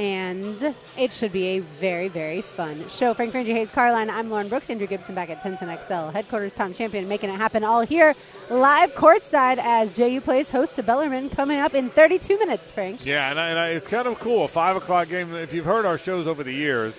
and 0.00 0.74
it 0.96 1.12
should 1.12 1.30
be 1.30 1.58
a 1.58 1.58
very, 1.58 2.08
very 2.08 2.40
fun 2.40 2.88
show. 2.88 3.12
Frank 3.12 3.34
Frangie 3.34 3.52
Hayes 3.52 3.70
Carlisle, 3.70 4.10
I'm 4.10 4.30
Lauren 4.30 4.48
Brooks, 4.48 4.70
Andrew 4.70 4.86
Gibson 4.86 5.14
back 5.14 5.28
at 5.28 5.42
1010XL. 5.42 6.14
Headquarters 6.14 6.54
Tom 6.54 6.72
Champion 6.72 7.06
making 7.06 7.28
it 7.28 7.36
happen 7.36 7.62
all 7.64 7.82
here 7.82 8.14
live 8.48 8.94
courtside 8.94 9.58
as 9.58 9.94
JU 9.94 10.22
plays 10.22 10.50
host 10.50 10.76
to 10.76 10.82
Bellarmine 10.82 11.28
coming 11.28 11.58
up 11.58 11.74
in 11.74 11.90
32 11.90 12.38
minutes, 12.38 12.72
Frank. 12.72 13.04
Yeah, 13.04 13.30
and, 13.30 13.38
I, 13.38 13.48
and 13.50 13.58
I, 13.58 13.68
it's 13.68 13.86
kind 13.88 14.06
of 14.06 14.18
cool. 14.20 14.44
A 14.44 14.48
five 14.48 14.74
o'clock 14.74 15.10
game. 15.10 15.34
If 15.34 15.52
you've 15.52 15.66
heard 15.66 15.84
our 15.84 15.98
shows 15.98 16.26
over 16.26 16.42
the 16.42 16.54
years, 16.54 16.98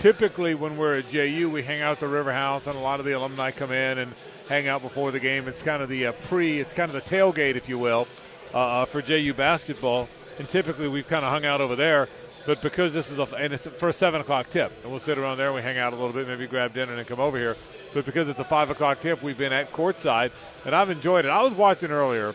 typically 0.00 0.56
when 0.56 0.76
we're 0.76 0.98
at 0.98 1.08
JU, 1.10 1.48
we 1.48 1.62
hang 1.62 1.80
out 1.80 1.92
at 1.92 2.00
the 2.00 2.08
River 2.08 2.32
House, 2.32 2.66
and 2.66 2.76
a 2.76 2.80
lot 2.80 2.98
of 2.98 3.06
the 3.06 3.12
alumni 3.12 3.52
come 3.52 3.70
in 3.70 3.98
and 3.98 4.12
hang 4.48 4.66
out 4.66 4.82
before 4.82 5.12
the 5.12 5.20
game. 5.20 5.46
It's 5.46 5.62
kind 5.62 5.80
of 5.80 5.88
the 5.88 6.08
uh, 6.08 6.12
pre, 6.28 6.58
it's 6.58 6.72
kind 6.72 6.92
of 6.92 6.94
the 6.94 7.08
tailgate, 7.08 7.54
if 7.54 7.68
you 7.68 7.78
will, 7.78 8.08
uh, 8.52 8.84
for 8.84 9.00
JU 9.00 9.32
basketball. 9.32 10.08
And 10.40 10.48
typically 10.48 10.88
we've 10.88 11.06
kind 11.06 11.24
of 11.24 11.30
hung 11.30 11.44
out 11.44 11.60
over 11.60 11.76
there. 11.76 12.08
But 12.46 12.60
because 12.60 12.92
this 12.92 13.10
is 13.10 13.18
a, 13.18 13.24
and 13.36 13.52
it's 13.52 13.66
for 13.66 13.88
a 13.88 13.92
seven 13.92 14.20
o'clock 14.20 14.50
tip, 14.50 14.72
and 14.82 14.90
we'll 14.90 15.00
sit 15.00 15.16
around 15.16 15.38
there 15.38 15.46
and 15.46 15.54
we 15.54 15.62
hang 15.62 15.78
out 15.78 15.92
a 15.92 15.96
little 15.96 16.12
bit, 16.12 16.26
maybe 16.26 16.46
grab 16.46 16.72
dinner 16.72 16.90
and 16.90 16.98
then 16.98 17.04
come 17.04 17.20
over 17.20 17.38
here. 17.38 17.56
But 17.94 18.04
because 18.04 18.28
it's 18.28 18.38
a 18.38 18.44
five 18.44 18.70
o'clock 18.70 19.00
tip, 19.00 19.22
we've 19.22 19.38
been 19.38 19.52
at 19.52 19.68
courtside, 19.68 20.32
and 20.66 20.74
I've 20.74 20.90
enjoyed 20.90 21.24
it. 21.24 21.28
I 21.28 21.42
was 21.42 21.54
watching 21.54 21.90
earlier, 21.90 22.34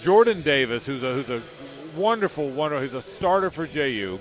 Jordan 0.00 0.42
Davis, 0.42 0.86
who's 0.86 1.02
a 1.02 1.12
who's 1.14 1.30
a 1.30 1.40
wonderful, 1.98 2.48
wonderful, 2.50 2.82
he's 2.82 2.94
a 2.94 3.02
starter 3.02 3.50
for 3.50 3.66
JU, 3.66 4.18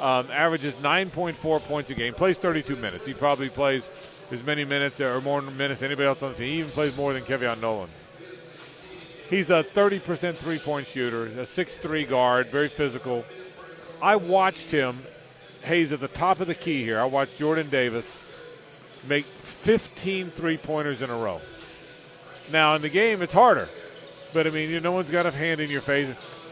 um, 0.00 0.26
averages 0.30 0.74
9.4 0.76 1.60
points 1.62 1.90
a 1.90 1.94
game, 1.94 2.14
plays 2.14 2.38
32 2.38 2.76
minutes. 2.76 3.04
He 3.04 3.14
probably 3.14 3.48
plays 3.48 3.84
as 4.30 4.44
many 4.46 4.64
minutes 4.64 5.00
or 5.00 5.20
more 5.20 5.42
minutes 5.42 5.80
than 5.80 5.86
anybody 5.86 6.06
else 6.06 6.22
on 6.22 6.32
the 6.32 6.38
team. 6.38 6.46
He 6.46 6.58
even 6.60 6.70
plays 6.70 6.96
more 6.96 7.12
than 7.12 7.22
Kevion 7.22 7.60
Nolan. 7.60 7.88
He's 9.28 9.50
a 9.50 9.62
30% 9.62 10.34
three-point 10.36 10.86
shooter, 10.86 11.24
a 11.24 11.44
6'3 11.44 12.08
guard, 12.08 12.46
very 12.46 12.68
physical. 12.68 13.24
I 14.02 14.16
watched 14.16 14.70
him, 14.70 14.96
Hayes, 15.64 15.92
at 15.92 16.00
the 16.00 16.08
top 16.08 16.40
of 16.40 16.46
the 16.46 16.54
key 16.54 16.82
here. 16.82 17.00
I 17.00 17.04
watched 17.04 17.38
Jordan 17.38 17.68
Davis 17.68 19.06
make 19.08 19.24
15 19.24 20.26
three-pointers 20.26 21.02
in 21.02 21.10
a 21.10 21.16
row. 21.16 21.40
Now, 22.52 22.74
in 22.76 22.82
the 22.82 22.88
game, 22.88 23.22
it's 23.22 23.32
harder. 23.34 23.68
But, 24.32 24.46
I 24.46 24.50
mean, 24.50 24.70
you 24.70 24.80
no 24.80 24.92
one's 24.92 25.10
got 25.10 25.26
a 25.26 25.30
hand 25.30 25.60
in 25.60 25.70
your 25.70 25.80
face. 25.80 26.08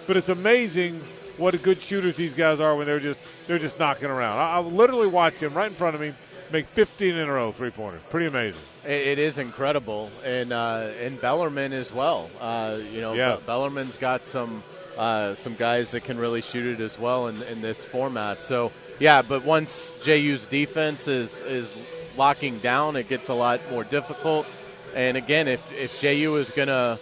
But 0.06 0.16
it's 0.16 0.28
amazing 0.28 0.94
what 1.36 1.60
good 1.62 1.78
shooters 1.78 2.16
these 2.16 2.34
guys 2.34 2.60
are 2.60 2.74
when 2.76 2.86
they're 2.86 3.00
just 3.00 3.20
they're 3.46 3.58
just 3.58 3.78
knocking 3.78 4.08
around. 4.08 4.38
I, 4.38 4.56
I 4.56 4.60
literally 4.60 5.08
watched 5.08 5.42
him 5.42 5.52
right 5.52 5.66
in 5.68 5.74
front 5.76 5.94
of 5.94 6.00
me 6.00 6.12
make 6.52 6.64
15 6.66 7.16
in 7.16 7.28
a 7.28 7.32
row 7.32 7.50
three-pointers. 7.52 8.02
Pretty 8.10 8.26
amazing. 8.26 8.62
It, 8.84 8.90
it 9.08 9.18
is 9.18 9.38
incredible, 9.38 10.10
and 10.24 10.52
uh, 10.52 10.88
and 11.00 11.20
Bellarmine 11.20 11.72
as 11.72 11.92
well. 11.92 12.30
Uh, 12.40 12.78
you 12.92 13.00
know, 13.00 13.12
Yeah. 13.14 13.36
Be- 13.36 13.42
Bellarmine's 13.46 13.96
got 13.98 14.20
some 14.22 14.62
uh, 14.98 15.34
some 15.34 15.54
guys 15.54 15.90
that 15.92 16.04
can 16.04 16.18
really 16.18 16.40
shoot 16.40 16.66
it 16.66 16.82
as 16.82 16.98
well 16.98 17.28
in, 17.28 17.34
in 17.52 17.60
this 17.60 17.84
format. 17.84 18.38
So 18.38 18.72
yeah, 18.98 19.22
but 19.22 19.44
once 19.44 20.00
JU's 20.02 20.46
defense 20.46 21.08
is 21.08 21.40
is 21.42 22.14
locking 22.16 22.58
down, 22.58 22.96
it 22.96 23.08
gets 23.08 23.28
a 23.28 23.34
lot 23.34 23.60
more 23.70 23.84
difficult. 23.84 24.46
And 24.94 25.16
again, 25.16 25.48
if 25.48 25.72
if 25.72 26.00
JU 26.00 26.36
is 26.36 26.50
to 26.68 26.98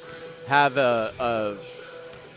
have 0.48 0.76
a, 0.76 1.10
a 1.20 1.56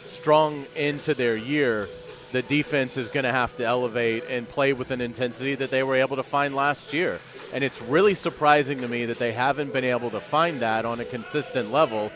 strong 0.07 0.63
end 0.75 1.01
to 1.01 1.13
their 1.13 1.35
year, 1.35 1.87
the 2.31 2.43
defense 2.43 2.97
is 2.97 3.09
going 3.09 3.23
to 3.23 3.31
have 3.31 3.55
to 3.57 3.65
elevate 3.65 4.23
and 4.29 4.47
play 4.47 4.73
with 4.73 4.91
an 4.91 5.01
intensity 5.01 5.55
that 5.55 5.69
they 5.69 5.83
were 5.83 5.95
able 5.95 6.15
to 6.17 6.23
find 6.23 6.55
last 6.55 6.93
year. 6.93 7.19
And 7.53 7.63
it's 7.63 7.81
really 7.81 8.13
surprising 8.13 8.81
to 8.81 8.87
me 8.87 9.05
that 9.05 9.19
they 9.19 9.31
haven't 9.31 9.73
been 9.73 9.85
able 9.85 10.09
to 10.11 10.19
find 10.19 10.59
that 10.59 10.85
on 10.85 10.99
a 10.99 11.05
consistent 11.05 11.71
level 11.71 12.11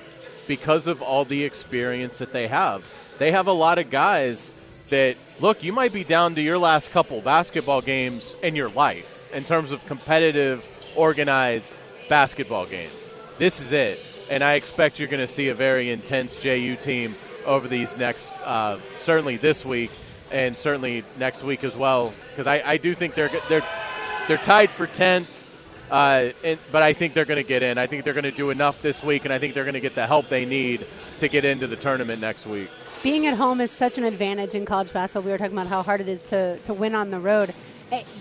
because 0.47 0.87
of 0.87 1.01
all 1.01 1.23
the 1.23 1.43
experience 1.43 2.17
that 2.17 2.33
they 2.33 2.47
have. 2.47 2.85
They 3.21 3.29
have 3.29 3.45
a 3.45 3.53
lot 3.53 3.77
of 3.77 3.91
guys 3.91 4.51
that, 4.89 5.15
look, 5.39 5.63
you 5.63 5.73
might 5.73 5.93
be 5.93 6.03
down 6.03 6.33
to 6.33 6.41
your 6.41 6.57
last 6.57 6.89
couple 6.89 7.21
basketball 7.21 7.81
games 7.81 8.35
in 8.41 8.55
your 8.55 8.69
life 8.69 9.31
in 9.35 9.43
terms 9.43 9.71
of 9.71 9.85
competitive, 9.85 10.67
organized 10.97 11.71
basketball 12.09 12.65
games. 12.65 13.15
This 13.37 13.59
is 13.59 13.73
it. 13.73 14.03
And 14.31 14.43
I 14.43 14.53
expect 14.53 14.97
you're 14.97 15.07
going 15.07 15.21
to 15.21 15.31
see 15.31 15.49
a 15.49 15.53
very 15.53 15.91
intense 15.91 16.41
JU 16.41 16.75
team 16.75 17.13
over 17.45 17.67
these 17.67 17.95
next, 17.95 18.27
uh, 18.43 18.77
certainly 18.77 19.37
this 19.37 19.63
week, 19.63 19.91
and 20.31 20.57
certainly 20.57 21.03
next 21.19 21.43
week 21.43 21.63
as 21.63 21.77
well. 21.77 22.15
Because 22.31 22.47
I, 22.47 22.63
I 22.65 22.77
do 22.77 22.95
think 22.95 23.13
they're 23.13 23.29
they're 23.49 23.61
they're 24.27 24.37
tied 24.37 24.71
for 24.71 24.87
tenth, 24.87 25.91
uh, 25.91 26.29
and, 26.43 26.59
but 26.71 26.81
I 26.81 26.93
think 26.93 27.13
they're 27.13 27.25
going 27.25 27.43
to 27.43 27.47
get 27.47 27.61
in. 27.61 27.77
I 27.77 27.85
think 27.85 28.03
they're 28.03 28.15
going 28.15 28.23
to 28.23 28.31
do 28.31 28.49
enough 28.49 28.81
this 28.81 29.03
week, 29.03 29.25
and 29.25 29.31
I 29.31 29.37
think 29.37 29.53
they're 29.53 29.63
going 29.63 29.75
to 29.75 29.79
get 29.79 29.93
the 29.93 30.07
help 30.07 30.27
they 30.27 30.45
need 30.45 30.83
to 31.19 31.27
get 31.27 31.45
into 31.45 31.67
the 31.67 31.75
tournament 31.75 32.19
next 32.19 32.47
week. 32.47 32.71
Being 33.03 33.25
at 33.25 33.35
home 33.35 33.61
is 33.61 33.71
such 33.71 33.97
an 33.97 34.03
advantage 34.03 34.53
in 34.53 34.63
college 34.63 34.93
basketball. 34.93 35.23
We 35.23 35.31
were 35.31 35.39
talking 35.39 35.57
about 35.57 35.65
how 35.65 35.81
hard 35.81 36.01
it 36.01 36.07
is 36.07 36.21
to, 36.25 36.59
to 36.59 36.73
win 36.75 36.93
on 36.93 37.09
the 37.09 37.19
road. 37.19 37.51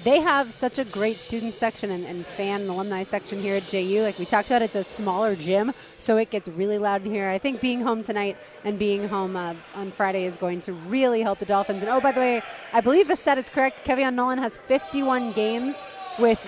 They 0.04 0.20
have 0.20 0.50
such 0.52 0.78
a 0.78 0.86
great 0.86 1.18
student 1.18 1.52
section 1.52 1.90
and, 1.90 2.06
and 2.06 2.24
fan 2.24 2.62
and 2.62 2.70
alumni 2.70 3.02
section 3.02 3.42
here 3.42 3.56
at 3.56 3.66
JU. 3.66 4.00
Like 4.02 4.18
we 4.18 4.24
talked 4.24 4.48
about, 4.48 4.62
it's 4.62 4.74
a 4.74 4.82
smaller 4.82 5.36
gym, 5.36 5.74
so 5.98 6.16
it 6.16 6.30
gets 6.30 6.48
really 6.48 6.78
loud 6.78 7.04
in 7.04 7.12
here. 7.12 7.28
I 7.28 7.36
think 7.36 7.60
being 7.60 7.82
home 7.82 8.02
tonight 8.02 8.38
and 8.64 8.78
being 8.78 9.06
home 9.06 9.36
uh, 9.36 9.54
on 9.74 9.90
Friday 9.90 10.24
is 10.24 10.36
going 10.36 10.62
to 10.62 10.72
really 10.72 11.20
help 11.20 11.40
the 11.40 11.44
Dolphins. 11.44 11.82
And 11.82 11.90
oh, 11.90 12.00
by 12.00 12.12
the 12.12 12.20
way, 12.20 12.42
I 12.72 12.80
believe 12.80 13.06
the 13.06 13.16
stat 13.16 13.36
is 13.36 13.50
correct. 13.50 13.86
Kevion 13.86 14.14
Nolan 14.14 14.38
has 14.38 14.56
51 14.56 15.32
games 15.32 15.76
with 16.18 16.40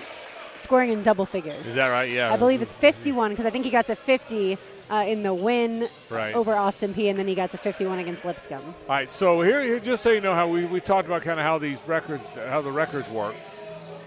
scoring 0.55 0.91
in 0.91 1.03
double 1.03 1.27
figures. 1.27 1.67
Is 1.67 1.75
that 1.75 1.89
right? 1.89 2.09
Yeah. 2.09 2.33
I 2.33 2.37
believe 2.37 2.63
it's 2.63 2.73
51 2.73 3.29
because 3.29 3.45
I 3.45 3.51
think 3.51 3.63
he 3.63 3.69
got 3.69 3.85
to 3.85 3.95
50 3.95 4.57
uh, 4.89 5.05
in 5.07 5.23
the 5.23 5.33
win 5.33 5.87
Right. 6.09 6.35
over 6.35 6.53
Austin 6.55 6.93
Peay, 6.93 7.09
and 7.09 7.17
then 7.17 7.27
he 7.27 7.35
got 7.35 7.49
to 7.51 7.57
51 7.57 7.99
against 7.99 8.25
Lipscomb. 8.25 8.63
All 8.65 8.73
right, 8.87 9.09
so 9.09 9.41
here, 9.41 9.61
here, 9.63 9.79
just 9.79 10.03
so 10.03 10.11
you 10.11 10.21
know 10.21 10.35
how 10.35 10.47
we, 10.47 10.65
we 10.65 10.79
talked 10.79 11.07
about 11.07 11.21
kind 11.21 11.39
of 11.39 11.45
how 11.45 11.57
these 11.57 11.81
records, 11.87 12.23
how 12.49 12.61
the 12.61 12.71
records 12.71 13.09
work. 13.09 13.35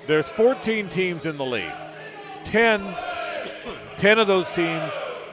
There's 0.06 0.28
14 0.28 0.88
teams 0.88 1.26
in 1.26 1.36
the 1.36 1.44
league. 1.44 1.72
10, 2.44 2.82
10 3.96 4.18
of 4.18 4.26
those 4.26 4.48
teams 4.50 4.92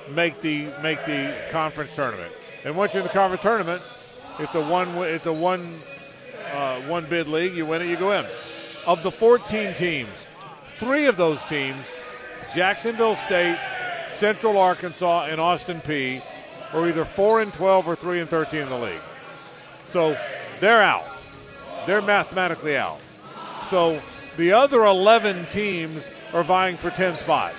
make 0.09 0.41
the 0.41 0.67
make 0.81 1.03
the 1.05 1.33
conference 1.51 1.95
tournament. 1.95 2.31
And 2.65 2.75
once 2.75 2.93
you're 2.93 3.01
in 3.01 3.07
the 3.07 3.13
conference 3.13 3.43
tournament, 3.43 3.81
it's 4.39 4.55
a 4.55 4.61
one 4.63 4.87
it's 4.97 5.25
a 5.27 5.33
one 5.33 5.61
uh, 6.53 6.79
one 6.89 7.05
bid 7.05 7.27
league. 7.27 7.53
You 7.53 7.65
win 7.65 7.81
it, 7.83 7.87
you 7.87 7.97
go 7.97 8.11
in. 8.13 8.25
Of 8.87 9.03
the 9.03 9.11
14 9.11 9.73
teams, 9.75 10.09
three 10.63 11.05
of 11.05 11.15
those 11.17 11.43
teams, 11.45 11.77
Jacksonville 12.55 13.15
State, 13.15 13.57
Central 14.23 14.57
Arkansas, 14.57 15.25
and 15.25 15.41
Austin 15.41 15.75
Peay, 15.79 16.23
are 16.73 16.87
either 16.87 17.03
four 17.03 17.41
and 17.41 17.53
12 17.55 17.85
or 17.85 17.93
three 17.93 18.21
and 18.21 18.29
13 18.29 18.61
in 18.61 18.69
the 18.69 18.77
league. 18.77 19.01
So 19.85 20.15
they're 20.61 20.81
out. 20.81 21.03
They're 21.85 22.01
mathematically 22.01 22.77
out. 22.77 22.99
So 23.69 24.01
the 24.37 24.53
other 24.53 24.85
11 24.85 25.43
teams 25.47 26.31
are 26.33 26.41
vying 26.41 26.77
for 26.77 26.89
10 26.89 27.15
spots. 27.15 27.57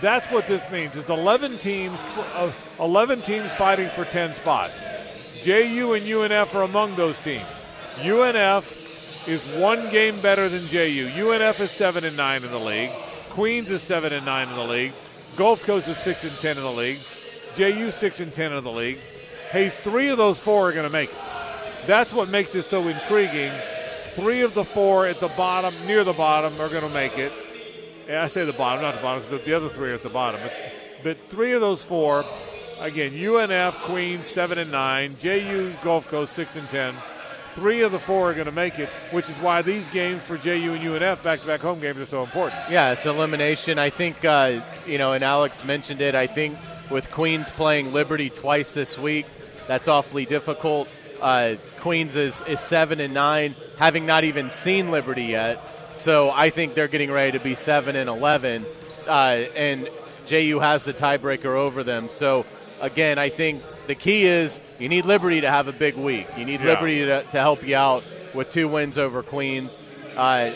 That's 0.00 0.28
what 0.32 0.48
this 0.48 0.68
means. 0.72 0.96
It's 0.96 1.08
11 1.08 1.58
teams, 1.58 2.00
uh, 2.34 2.50
11 2.80 3.22
teams 3.22 3.52
fighting 3.52 3.88
for 3.90 4.04
10 4.04 4.34
spots. 4.34 4.74
JU 5.44 5.92
and 5.92 6.04
UNF 6.04 6.52
are 6.56 6.64
among 6.64 6.96
those 6.96 7.20
teams. 7.20 7.46
UNF 7.98 9.28
is 9.28 9.40
one 9.56 9.88
game 9.90 10.20
better 10.20 10.48
than 10.48 10.66
JU. 10.66 11.06
UNF 11.10 11.60
is 11.60 11.70
seven 11.70 12.04
and 12.04 12.16
nine 12.16 12.42
in 12.42 12.50
the 12.50 12.58
league. 12.58 12.90
Queens 13.30 13.70
is 13.70 13.82
seven 13.82 14.12
and 14.12 14.26
nine 14.26 14.48
in 14.48 14.56
the 14.56 14.64
league. 14.64 14.92
Gulf 15.36 15.64
Coast 15.64 15.88
is 15.88 15.96
six 15.96 16.24
and 16.24 16.32
ten 16.40 16.56
in 16.56 16.62
the 16.62 16.70
league. 16.70 16.98
JU 17.54 17.90
six 17.90 18.20
and 18.20 18.32
ten 18.32 18.52
in 18.52 18.62
the 18.62 18.70
league. 18.70 18.98
Hayes, 19.50 19.74
three 19.78 20.08
of 20.08 20.18
those 20.18 20.38
four 20.38 20.68
are 20.68 20.72
going 20.72 20.86
to 20.86 20.92
make 20.92 21.10
it. 21.10 21.18
That's 21.86 22.12
what 22.12 22.28
makes 22.28 22.54
it 22.54 22.64
so 22.64 22.86
intriguing. 22.88 23.50
Three 24.14 24.42
of 24.42 24.54
the 24.54 24.64
four 24.64 25.06
at 25.06 25.20
the 25.20 25.28
bottom, 25.28 25.74
near 25.86 26.04
the 26.04 26.12
bottom, 26.12 26.52
are 26.60 26.68
going 26.68 26.86
to 26.86 26.94
make 26.94 27.18
it. 27.18 27.32
And 28.08 28.18
I 28.18 28.26
say 28.26 28.44
the 28.44 28.52
bottom, 28.52 28.82
not 28.82 28.94
the 28.94 29.02
bottom, 29.02 29.22
because 29.22 29.44
the 29.44 29.54
other 29.54 29.68
three 29.68 29.90
are 29.90 29.94
at 29.94 30.02
the 30.02 30.10
bottom. 30.10 30.40
But, 30.42 30.54
but 31.02 31.18
three 31.28 31.52
of 31.52 31.60
those 31.60 31.82
four, 31.82 32.24
again, 32.80 33.12
UNF, 33.12 33.74
Queens, 33.82 34.26
seven 34.26 34.58
and 34.58 34.70
nine, 34.70 35.12
JU, 35.18 35.72
Gulf 35.82 36.08
Coast, 36.10 36.34
six 36.34 36.56
and 36.56 36.68
ten. 36.68 36.94
Three 37.54 37.82
of 37.82 37.92
the 37.92 37.98
four 37.98 38.30
are 38.30 38.34
going 38.34 38.46
to 38.46 38.52
make 38.52 38.78
it, 38.78 38.88
which 39.12 39.28
is 39.28 39.36
why 39.36 39.60
these 39.60 39.90
games 39.92 40.22
for 40.22 40.38
JU 40.38 40.72
and 40.72 40.80
UNF 40.80 41.22
back-to-back 41.22 41.60
home 41.60 41.80
games 41.80 41.98
are 41.98 42.06
so 42.06 42.22
important. 42.22 42.58
Yeah, 42.70 42.92
it's 42.92 43.04
elimination. 43.04 43.78
I 43.78 43.90
think, 43.90 44.24
uh, 44.24 44.60
you 44.86 44.96
know, 44.96 45.12
and 45.12 45.22
Alex 45.22 45.62
mentioned 45.64 46.00
it. 46.00 46.14
I 46.14 46.26
think 46.26 46.54
with 46.90 47.10
Queens 47.12 47.50
playing 47.50 47.92
Liberty 47.92 48.30
twice 48.30 48.72
this 48.72 48.98
week, 48.98 49.26
that's 49.66 49.86
awfully 49.86 50.24
difficult. 50.24 50.88
Uh, 51.20 51.56
Queens 51.80 52.16
is, 52.16 52.40
is 52.48 52.58
seven 52.58 53.00
and 53.00 53.12
nine, 53.12 53.54
having 53.78 54.06
not 54.06 54.24
even 54.24 54.48
seen 54.48 54.90
Liberty 54.90 55.24
yet. 55.24 55.62
So 55.62 56.30
I 56.30 56.48
think 56.48 56.72
they're 56.72 56.88
getting 56.88 57.12
ready 57.12 57.38
to 57.38 57.44
be 57.44 57.54
seven 57.54 57.96
and 57.96 58.08
eleven, 58.08 58.64
uh, 59.06 59.42
and 59.54 59.86
JU 60.26 60.58
has 60.58 60.84
the 60.84 60.92
tiebreaker 60.92 61.54
over 61.54 61.84
them. 61.84 62.08
So 62.08 62.46
again, 62.80 63.18
I 63.18 63.28
think 63.28 63.62
the 63.86 63.94
key 63.94 64.24
is 64.24 64.60
you 64.82 64.88
need 64.88 65.04
Liberty 65.04 65.40
to 65.42 65.50
have 65.50 65.68
a 65.68 65.72
big 65.72 65.94
week. 65.94 66.26
You 66.36 66.44
need 66.44 66.60
Yeah. 66.60 66.66
Liberty 66.74 66.98
to, 67.06 67.22
to 67.22 67.38
help 67.38 67.66
you 67.66 67.76
out 67.76 68.04
with 68.34 68.52
two 68.52 68.66
wins 68.68 68.98
over 68.98 69.22
Queens. 69.22 69.80
Uh, 70.16 70.50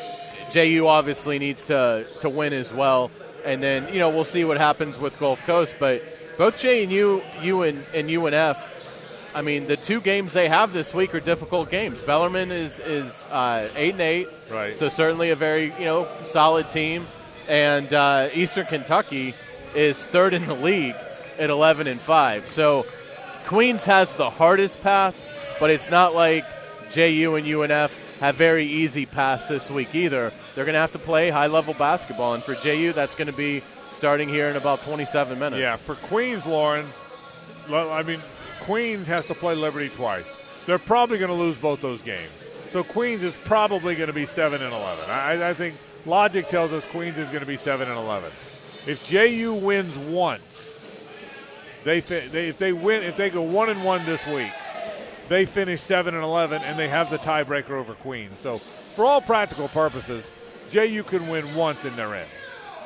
JU 0.51 0.87
obviously 0.87 1.39
needs 1.39 1.65
to 1.65 2.05
to 2.21 2.29
win 2.29 2.53
as 2.53 2.73
well, 2.73 3.11
and 3.45 3.63
then 3.63 3.93
you 3.93 3.99
know 3.99 4.11
we'll 4.11 4.25
see 4.25 4.45
what 4.45 4.59
happens 4.59 4.99
with 4.99 5.19
Gulf 5.19 5.47
Coast. 5.47 5.77
But 5.79 6.03
both 6.39 6.61
JU, 6.61 7.23
U 7.43 7.63
and, 7.63 7.79
and 7.95 8.09
UNF, 8.09 9.35
I 9.35 9.43
mean 9.43 9.67
the 9.67 9.77
two 9.77 10.01
games 10.01 10.33
they 10.33 10.49
have 10.49 10.73
this 10.73 10.93
week 10.95 11.15
are 11.15 11.21
difficult 11.21 11.71
games. 11.71 12.03
Bellarmine 12.05 12.51
is 12.53 12.79
is 12.81 13.25
uh, 13.33 13.69
eight 13.77 13.93
and 13.93 14.01
eight, 14.01 14.29
Right. 14.53 14.75
So 14.75 14.89
certainly 14.89 15.31
a 15.31 15.37
very 15.37 15.73
you 15.79 15.85
know 15.85 16.07
solid 16.21 16.69
team, 16.71 17.03
and 17.49 17.93
uh, 17.93 18.29
Eastern 18.35 18.67
Kentucky 18.67 19.35
is 19.75 20.05
third 20.07 20.33
in 20.33 20.45
the 20.47 20.55
league 20.55 20.95
at 21.39 21.51
11 21.51 21.87
and 21.87 22.01
five. 22.01 22.47
So 22.49 22.87
Queens 23.47 23.85
has 23.85 24.15
the 24.17 24.29
hardest 24.29 24.83
path, 24.83 25.57
but 25.61 25.71
it's 25.71 25.89
not 25.89 26.15
like 26.15 26.45
JU 26.91 27.37
and 27.37 27.47
UNF 27.47 28.19
have 28.19 28.35
very 28.35 28.65
easy 28.65 29.07
paths 29.07 29.47
this 29.47 29.71
week 29.71 29.95
either. 29.95 30.33
They're 30.55 30.65
going 30.65 30.75
to 30.75 30.81
have 30.81 30.93
to 30.93 30.99
play 30.99 31.31
high 31.31 31.47
level 31.47 31.75
basketball, 31.75 32.35
and 32.35 32.43
for 32.43 32.55
JU, 32.57 32.93
that's 32.93 33.15
going 33.15 33.31
to 33.31 33.37
be 33.37 33.61
starting 33.91 34.29
here 34.29 34.49
in 34.49 34.57
about 34.57 34.81
27 34.81 35.39
minutes. 35.39 35.61
Yeah, 35.61 35.77
for 35.77 35.95
Queens, 36.09 36.45
Lauren, 36.45 36.85
I 37.71 38.03
mean, 38.03 38.21
Queens 38.63 39.07
has 39.07 39.27
to 39.27 39.35
play 39.35 39.55
Liberty 39.55 39.91
twice. 39.91 40.65
They're 40.67 40.79
probably 40.79 41.19
going 41.19 41.31
to 41.31 41.37
lose 41.37 41.61
both 41.61 41.81
those 41.81 42.03
games. 42.03 42.31
So 42.71 42.83
Queens 42.83 43.23
is 43.23 43.35
probably 43.45 43.95
going 43.95 44.09
to 44.09 44.13
be 44.13 44.27
seven 44.27 44.61
and 44.61 44.73
eleven. 44.73 45.05
I, 45.09 45.51
I 45.51 45.55
think 45.55 45.77
logic 46.05 46.49
tells 46.49 46.73
us 46.73 46.85
Queens 46.91 47.17
is 47.17 47.29
going 47.29 47.41
to 47.41 47.47
be 47.47 47.57
seven 47.57 47.89
and 47.89 47.97
eleven. 47.97 48.29
If 48.89 49.07
JU 49.09 49.55
wins 49.55 49.97
once, 49.97 50.56
they, 51.87 52.01
they 52.01 52.49
if 52.49 52.59
they 52.59 52.73
win 52.73 53.05
if 53.05 53.17
they 53.17 53.31
go 53.31 53.43
one 53.43 53.71
and 53.71 53.83
one 53.85 54.05
this 54.05 54.27
week, 54.27 54.51
they 55.29 55.47
finish 55.47 55.81
seven 55.81 56.15
and 56.15 56.25
eleven, 56.25 56.61
and 56.63 56.77
they 56.77 56.89
have 56.89 57.11
the 57.11 57.19
tiebreaker 57.19 57.71
over 57.71 57.95
Queens. 57.95 58.39
So 58.41 58.59
for 58.59 59.05
all 59.05 59.21
practical 59.21 59.69
purposes, 59.69 60.31
JU 60.69 61.05
can 61.05 61.29
win 61.29 61.55
once 61.55 61.85
and 61.85 61.95
they're 61.97 62.15
in. 62.17 62.27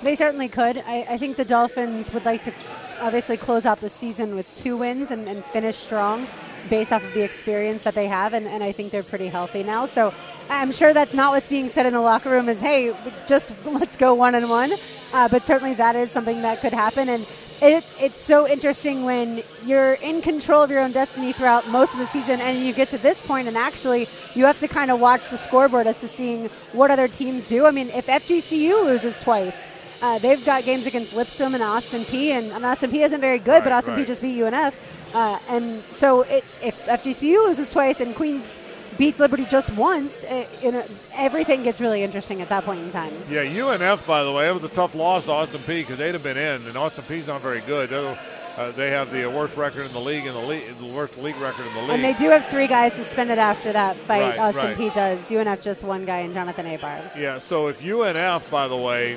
They 0.02 0.16
certainly 0.16 0.48
could. 0.48 0.78
I, 0.86 1.06
I 1.08 1.16
think 1.16 1.36
the 1.36 1.44
Dolphins 1.46 2.12
would 2.12 2.26
like 2.26 2.42
to 2.44 2.52
obviously 3.00 3.38
close 3.38 3.64
out 3.64 3.80
the 3.80 3.88
season 3.88 4.34
with 4.34 4.54
two 4.56 4.76
wins 4.76 5.10
and, 5.10 5.26
and 5.26 5.42
finish 5.46 5.76
strong 5.76 6.26
based 6.68 6.92
off 6.92 7.02
of 7.02 7.14
the 7.14 7.22
experience 7.22 7.82
that 7.84 7.94
they 7.94 8.06
have, 8.06 8.34
and, 8.34 8.46
and 8.46 8.62
I 8.62 8.72
think 8.72 8.92
they're 8.92 9.02
pretty 9.02 9.28
healthy 9.28 9.62
now. 9.62 9.86
So 9.86 10.12
I'm 10.50 10.72
sure 10.72 10.92
that's 10.92 11.14
not 11.14 11.32
what's 11.32 11.48
being 11.48 11.70
said 11.70 11.86
in 11.86 11.94
the 11.94 12.00
locker 12.00 12.30
room 12.30 12.50
is, 12.50 12.60
hey, 12.60 12.94
just 13.26 13.64
let's 13.72 13.96
go 13.96 14.14
one 14.14 14.34
and 14.34 14.50
one. 14.50 14.72
Uh, 15.12 15.28
but 15.28 15.42
certainly 15.42 15.74
that 15.74 15.96
is 15.96 16.10
something 16.10 16.42
that 16.42 16.60
could 16.60 16.72
happen. 16.72 17.08
And 17.08 17.26
it, 17.62 17.84
it's 18.00 18.18
so 18.18 18.48
interesting 18.48 19.04
when 19.04 19.42
you're 19.66 19.94
in 19.94 20.22
control 20.22 20.62
of 20.62 20.70
your 20.70 20.80
own 20.80 20.92
destiny 20.92 21.32
throughout 21.32 21.68
most 21.68 21.92
of 21.92 21.98
the 21.98 22.06
season 22.06 22.40
and 22.40 22.58
you 22.58 22.72
get 22.72 22.88
to 22.88 22.98
this 22.98 23.24
point 23.26 23.48
and 23.48 23.56
actually 23.56 24.08
you 24.34 24.46
have 24.46 24.58
to 24.60 24.68
kind 24.68 24.90
of 24.90 24.98
watch 24.98 25.28
the 25.28 25.36
scoreboard 25.36 25.86
as 25.86 26.00
to 26.00 26.08
seeing 26.08 26.48
what 26.72 26.90
other 26.90 27.06
teams 27.06 27.46
do. 27.46 27.66
I 27.66 27.70
mean, 27.70 27.90
if 27.90 28.06
FGCU 28.06 28.84
loses 28.84 29.18
twice, 29.18 30.00
uh, 30.02 30.18
they've 30.18 30.42
got 30.46 30.64
games 30.64 30.86
against 30.86 31.14
Lipscomb 31.14 31.54
and 31.54 31.62
Austin 31.62 32.02
Peay, 32.02 32.30
and, 32.30 32.50
and 32.52 32.64
Austin 32.64 32.90
Peay 32.90 33.04
isn't 33.04 33.20
very 33.20 33.38
good, 33.38 33.62
but 33.62 33.70
Right, 33.70 33.78
Austin 33.78 33.96
Peay 33.96 34.06
just 34.06 34.22
beat 34.22 34.40
UNF. 34.40 34.74
Uh, 35.14 35.38
and 35.50 35.80
so 35.80 36.22
it, 36.22 36.44
if 36.62 36.86
FGCU 36.86 37.44
loses 37.46 37.68
twice 37.68 38.00
and 38.00 38.14
Queens 38.14 38.58
beats 39.00 39.18
Liberty 39.18 39.46
just 39.46 39.74
once, 39.76 40.22
it, 40.24 40.46
you 40.62 40.70
know, 40.70 40.84
everything 41.14 41.62
gets 41.62 41.80
really 41.80 42.02
interesting 42.02 42.42
at 42.42 42.50
that 42.50 42.64
point 42.64 42.80
in 42.80 42.92
time. 42.92 43.12
Yeah, 43.30 43.44
UNF, 43.44 44.06
by 44.06 44.22
the 44.22 44.30
way, 44.30 44.46
it 44.46 44.52
was 44.52 44.62
a 44.62 44.68
tough 44.68 44.94
loss 44.94 45.24
to 45.24 45.32
Austin 45.32 45.60
Peay 45.60 45.80
because 45.80 45.96
they'd 45.96 46.12
have 46.12 46.22
been 46.22 46.36
in, 46.36 46.66
and 46.66 46.76
Austin 46.76 47.04
Peay's 47.04 47.26
not 47.26 47.40
very 47.40 47.62
good. 47.62 47.90
Uh, 47.92 48.70
they 48.72 48.90
have 48.90 49.10
the 49.10 49.24
worst 49.24 49.56
record 49.56 49.86
in 49.86 49.92
the 49.92 49.98
league, 50.00 50.26
in 50.26 50.34
the 50.34 50.40
league, 50.40 50.64
the 50.78 50.92
worst 50.92 51.16
league 51.16 51.36
record 51.36 51.66
in 51.66 51.72
the 51.72 51.80
league. 51.80 51.90
And 51.92 52.04
they 52.04 52.12
do 52.12 52.28
have 52.28 52.44
three 52.46 52.66
guys 52.66 52.92
suspended 52.92 53.38
after 53.38 53.72
that 53.72 53.96
fight. 53.96 54.20
Right, 54.20 54.38
Austin 54.38 54.64
right. 54.66 54.76
P 54.76 54.90
does. 54.90 55.18
UNF 55.30 55.62
just 55.62 55.82
one 55.82 56.04
guy 56.04 56.18
and 56.18 56.34
Jonathan 56.34 56.66
Abar. 56.66 57.16
Yeah, 57.16 57.38
so 57.38 57.68
if 57.68 57.80
UNF, 57.80 58.50
by 58.50 58.68
the 58.68 58.76
way, 58.76 59.16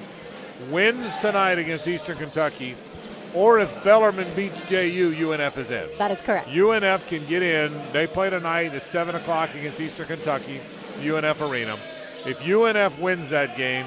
wins 0.72 1.18
tonight 1.18 1.58
against 1.58 1.90
Eastern 1.90 2.18
Kentucky, 2.18 2.76
or 3.34 3.60
if 3.60 3.84
Bellarmine 3.84 4.28
beats 4.36 4.60
JU, 4.70 5.12
UNF 5.12 5.58
is 5.58 5.72
in. 5.72 5.88
That 5.98 6.12
is 6.12 6.22
correct. 6.22 6.48
UNF 6.50 7.08
can 7.08 7.26
get 7.26 7.42
in. 7.42 7.72
They 7.92 8.08
play 8.08 8.30
tonight 8.30 8.74
at 8.74 8.84
7 8.84 9.16
o'clock 9.16 9.54
against 9.56 9.80
Eastern 9.80 10.08
Kentucky, 10.08 10.60
UNF 11.02 11.42
Arena. 11.42 11.74
If 12.26 12.42
UNF 12.42 13.00
wins 13.00 13.30
that 13.30 13.58
game, 13.58 13.86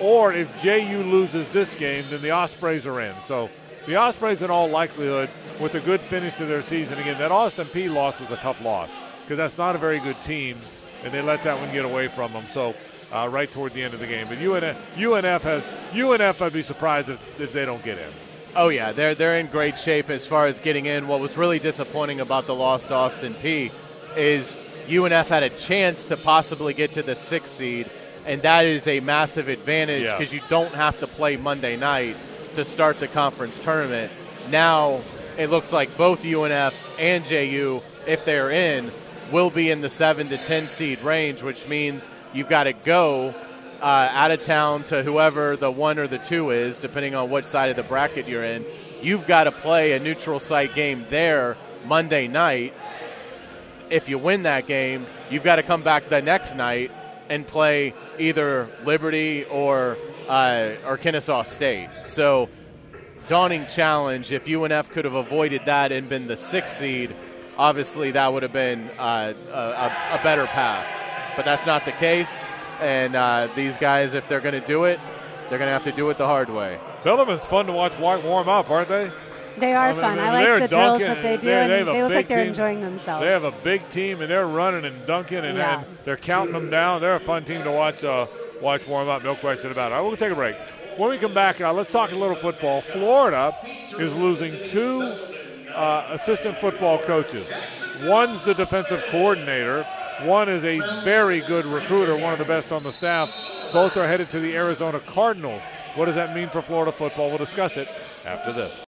or 0.00 0.32
if 0.32 0.62
JU 0.62 1.02
loses 1.02 1.52
this 1.52 1.74
game, 1.74 2.04
then 2.10 2.20
the 2.20 2.30
Ospreys 2.30 2.86
are 2.86 3.00
in. 3.00 3.14
So 3.26 3.48
the 3.86 3.96
Ospreys, 3.96 4.42
in 4.42 4.50
all 4.50 4.68
likelihood, 4.68 5.30
with 5.60 5.74
a 5.74 5.80
good 5.80 6.00
finish 6.00 6.34
to 6.36 6.46
their 6.46 6.62
season, 6.62 6.98
again, 6.98 7.18
that 7.18 7.30
Austin 7.30 7.66
Peay 7.66 7.92
loss 7.92 8.20
was 8.20 8.30
a 8.30 8.36
tough 8.36 8.62
loss 8.64 8.90
because 9.22 9.38
that's 9.38 9.58
not 9.58 9.74
a 9.74 9.78
very 9.78 9.98
good 10.00 10.16
team, 10.22 10.56
and 11.04 11.12
they 11.12 11.22
let 11.22 11.42
that 11.44 11.58
one 11.58 11.72
get 11.72 11.84
away 11.84 12.08
from 12.08 12.32
them. 12.32 12.44
So 12.52 12.74
uh, 13.12 13.28
right 13.30 13.48
toward 13.50 13.72
the 13.72 13.82
end 13.82 13.94
of 13.94 14.00
the 14.00 14.06
game. 14.06 14.26
But 14.28 14.38
UNF, 14.38 14.74
UNF 14.96 15.40
has 15.42 15.62
UNF. 15.92 16.42
I'd 16.42 16.52
be 16.52 16.62
surprised 16.62 17.08
if, 17.08 17.40
if 17.40 17.52
they 17.52 17.64
don't 17.64 17.82
get 17.84 17.98
in. 17.98 18.25
Oh 18.56 18.68
yeah, 18.68 18.92
they're 18.92 19.14
they're 19.14 19.38
in 19.38 19.46
great 19.46 19.78
shape 19.78 20.08
as 20.10 20.26
far 20.26 20.46
as 20.46 20.60
getting 20.60 20.86
in. 20.86 21.08
What 21.08 21.20
was 21.20 21.36
really 21.36 21.58
disappointing 21.58 22.20
about 22.20 22.46
the 22.46 22.54
loss 22.54 22.84
to 22.86 22.94
Austin 22.94 23.34
Peay 23.34 23.70
is 24.16 24.56
UNF 24.88 25.28
had 25.28 25.42
a 25.42 25.50
chance 25.50 26.04
to 26.04 26.16
possibly 26.16 26.72
get 26.72 26.94
to 26.94 27.02
the 27.02 27.14
sixth 27.14 27.48
seed, 27.52 27.86
and 28.26 28.40
that 28.42 28.64
is 28.64 28.86
a 28.86 29.00
massive 29.00 29.48
advantage 29.48 30.04
Yeah. 30.04 30.16
because 30.16 30.32
you 30.32 30.40
don't 30.48 30.72
have 30.74 30.98
to 31.00 31.06
play 31.06 31.36
Monday 31.36 31.76
night 31.76 32.16
to 32.54 32.64
start 32.64 32.98
the 32.98 33.08
conference 33.08 33.62
tournament. 33.62 34.10
Now 34.50 35.00
it 35.38 35.50
looks 35.50 35.72
like 35.72 35.94
both 35.98 36.24
UNF 36.24 36.96
and 36.98 37.26
JU, 37.26 37.82
if 38.06 38.24
they're 38.24 38.50
in, 38.50 38.90
will 39.32 39.50
be 39.50 39.70
in 39.70 39.82
the 39.82 39.90
seven 39.90 40.28
to 40.28 40.38
ten 40.38 40.66
seed 40.66 41.02
range, 41.02 41.42
which 41.42 41.68
means 41.68 42.08
you've 42.32 42.48
got 42.48 42.64
to 42.64 42.72
go 42.72 43.34
uh, 43.80 44.10
out 44.12 44.30
of 44.30 44.44
town 44.44 44.82
to 44.84 45.02
whoever 45.02 45.56
the 45.56 45.70
one 45.70 45.98
or 45.98 46.06
the 46.06 46.18
two 46.18 46.50
is, 46.50 46.80
depending 46.80 47.14
on 47.14 47.30
what 47.30 47.44
side 47.44 47.70
of 47.70 47.76
the 47.76 47.82
bracket 47.82 48.28
you're 48.28 48.44
in. 48.44 48.64
You've 49.02 49.26
got 49.26 49.44
to 49.44 49.52
play 49.52 49.92
a 49.92 50.00
neutral 50.00 50.40
site 50.40 50.74
game 50.74 51.04
there 51.10 51.56
Monday 51.86 52.28
night. 52.28 52.74
If 53.90 54.08
you 54.08 54.18
win 54.18 54.44
that 54.44 54.66
game, 54.66 55.06
you've 55.30 55.44
got 55.44 55.56
to 55.56 55.62
come 55.62 55.82
back 55.82 56.04
the 56.08 56.22
next 56.22 56.56
night 56.56 56.90
and 57.28 57.46
play 57.46 57.94
either 58.18 58.66
Liberty 58.84 59.44
or 59.44 59.96
uh, 60.28 60.70
or 60.84 60.96
Kennesaw 60.96 61.44
State. 61.44 61.88
So, 62.06 62.48
daunting 63.28 63.66
challenge. 63.66 64.32
If 64.32 64.46
UNF 64.46 64.90
could 64.90 65.04
have 65.04 65.14
avoided 65.14 65.66
that 65.66 65.92
and 65.92 66.08
been 66.08 66.26
the 66.26 66.36
sixth 66.36 66.78
seed, 66.78 67.14
obviously 67.56 68.12
that 68.12 68.32
would 68.32 68.42
have 68.42 68.52
been 68.52 68.88
uh, 68.98 69.34
a, 69.52 70.16
a 70.18 70.20
better 70.22 70.46
path. 70.46 70.86
But 71.36 71.44
that's 71.44 71.66
not 71.66 71.84
the 71.84 71.92
case. 71.92 72.42
And 72.80 73.14
uh, 73.16 73.48
these 73.54 73.76
guys, 73.78 74.14
if 74.14 74.28
they're 74.28 74.40
going 74.40 74.60
to 74.60 74.66
do 74.66 74.84
it, 74.84 75.00
they're 75.48 75.58
going 75.58 75.68
to 75.68 75.72
have 75.72 75.84
to 75.84 75.92
do 75.92 76.08
it 76.10 76.18
the 76.18 76.26
hard 76.26 76.50
way. 76.50 76.78
Bellarmine's 77.04 77.46
fun 77.46 77.66
to 77.66 77.72
watch 77.72 77.96
wa- 77.98 78.20
warm 78.20 78.48
up, 78.48 78.70
aren't 78.70 78.88
they? 78.88 79.10
They 79.58 79.72
are 79.74 79.86
I 79.88 79.92
mean, 79.92 80.00
fun. 80.02 80.18
I 80.18 80.42
they're 80.42 80.60
like 80.60 80.68
the 80.70 80.76
drills 80.76 81.00
that 81.00 81.22
they 81.22 81.36
do, 81.36 81.42
they- 81.46 81.62
and 81.62 81.70
they 81.72 81.82
they, 81.92 82.02
look 82.02 82.12
like 82.12 82.28
they're 82.28 82.40
team. 82.42 82.48
enjoying 82.48 82.80
themselves. 82.82 83.24
They 83.24 83.30
have 83.30 83.44
a 83.44 83.52
big 83.64 83.80
team 83.90 84.20
and 84.20 84.28
they're 84.28 84.46
running 84.46 84.84
and 84.84 85.06
dunking 85.06 85.38
and, 85.38 85.56
Yeah. 85.56 85.78
and 85.78 85.86
they're 86.04 86.16
counting 86.18 86.52
them 86.52 86.68
down. 86.68 87.00
They're 87.00 87.14
a 87.16 87.20
fun 87.20 87.44
team 87.44 87.62
to 87.62 87.70
watch. 87.70 88.04
Uh, 88.04 88.26
watch 88.60 88.86
warm 88.88 89.08
up, 89.08 89.22
no 89.24 89.34
question 89.34 89.70
about 89.70 89.92
it. 89.92 89.94
All 89.94 90.02
right, 90.02 90.08
we'll 90.08 90.16
take 90.16 90.32
a 90.32 90.34
break. 90.34 90.56
When 90.96 91.10
we 91.10 91.18
come 91.18 91.34
back, 91.34 91.60
uh, 91.60 91.72
let's 91.74 91.92
talk 91.92 92.12
a 92.12 92.16
little 92.16 92.34
football. 92.36 92.80
Florida 92.80 93.54
is 93.98 94.14
losing 94.16 94.52
two 94.68 95.02
uh, 95.74 96.08
assistant 96.10 96.56
football 96.56 96.98
coaches. 96.98 97.50
One's 98.04 98.42
the 98.44 98.54
defensive 98.54 99.02
coordinator. 99.10 99.86
One 100.22 100.48
is 100.48 100.64
a 100.64 100.80
very 101.02 101.40
good 101.40 101.66
recruiter, 101.66 102.14
one 102.14 102.32
of 102.32 102.38
the 102.38 102.46
best 102.46 102.72
on 102.72 102.82
the 102.82 102.90
staff. 102.90 103.30
Both 103.70 103.98
are 103.98 104.06
headed 104.06 104.30
to 104.30 104.40
the 104.40 104.56
Arizona 104.56 104.98
Cardinals. 105.00 105.60
What 105.94 106.06
does 106.06 106.14
that 106.14 106.34
mean 106.34 106.48
for 106.48 106.62
Florida 106.62 106.90
football? 106.90 107.28
We'll 107.28 107.36
discuss 107.36 107.76
it 107.76 107.86
after 108.24 108.50
this. 108.50 108.82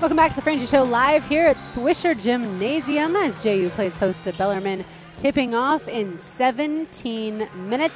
Welcome 0.00 0.18
back 0.18 0.34
to 0.34 0.36
the 0.36 0.42
Frangie 0.42 0.68
Show 0.68 0.82
live 0.82 1.26
here 1.26 1.46
at 1.46 1.56
Swisher 1.56 2.20
Gymnasium 2.20 3.16
as 3.16 3.42
JU 3.42 3.70
plays 3.70 3.96
host 3.96 4.24
to 4.24 4.34
Bellarmine, 4.34 4.84
tipping 5.16 5.54
off 5.54 5.88
in 5.88 6.18
17 6.18 7.48
minutes. 7.66 7.94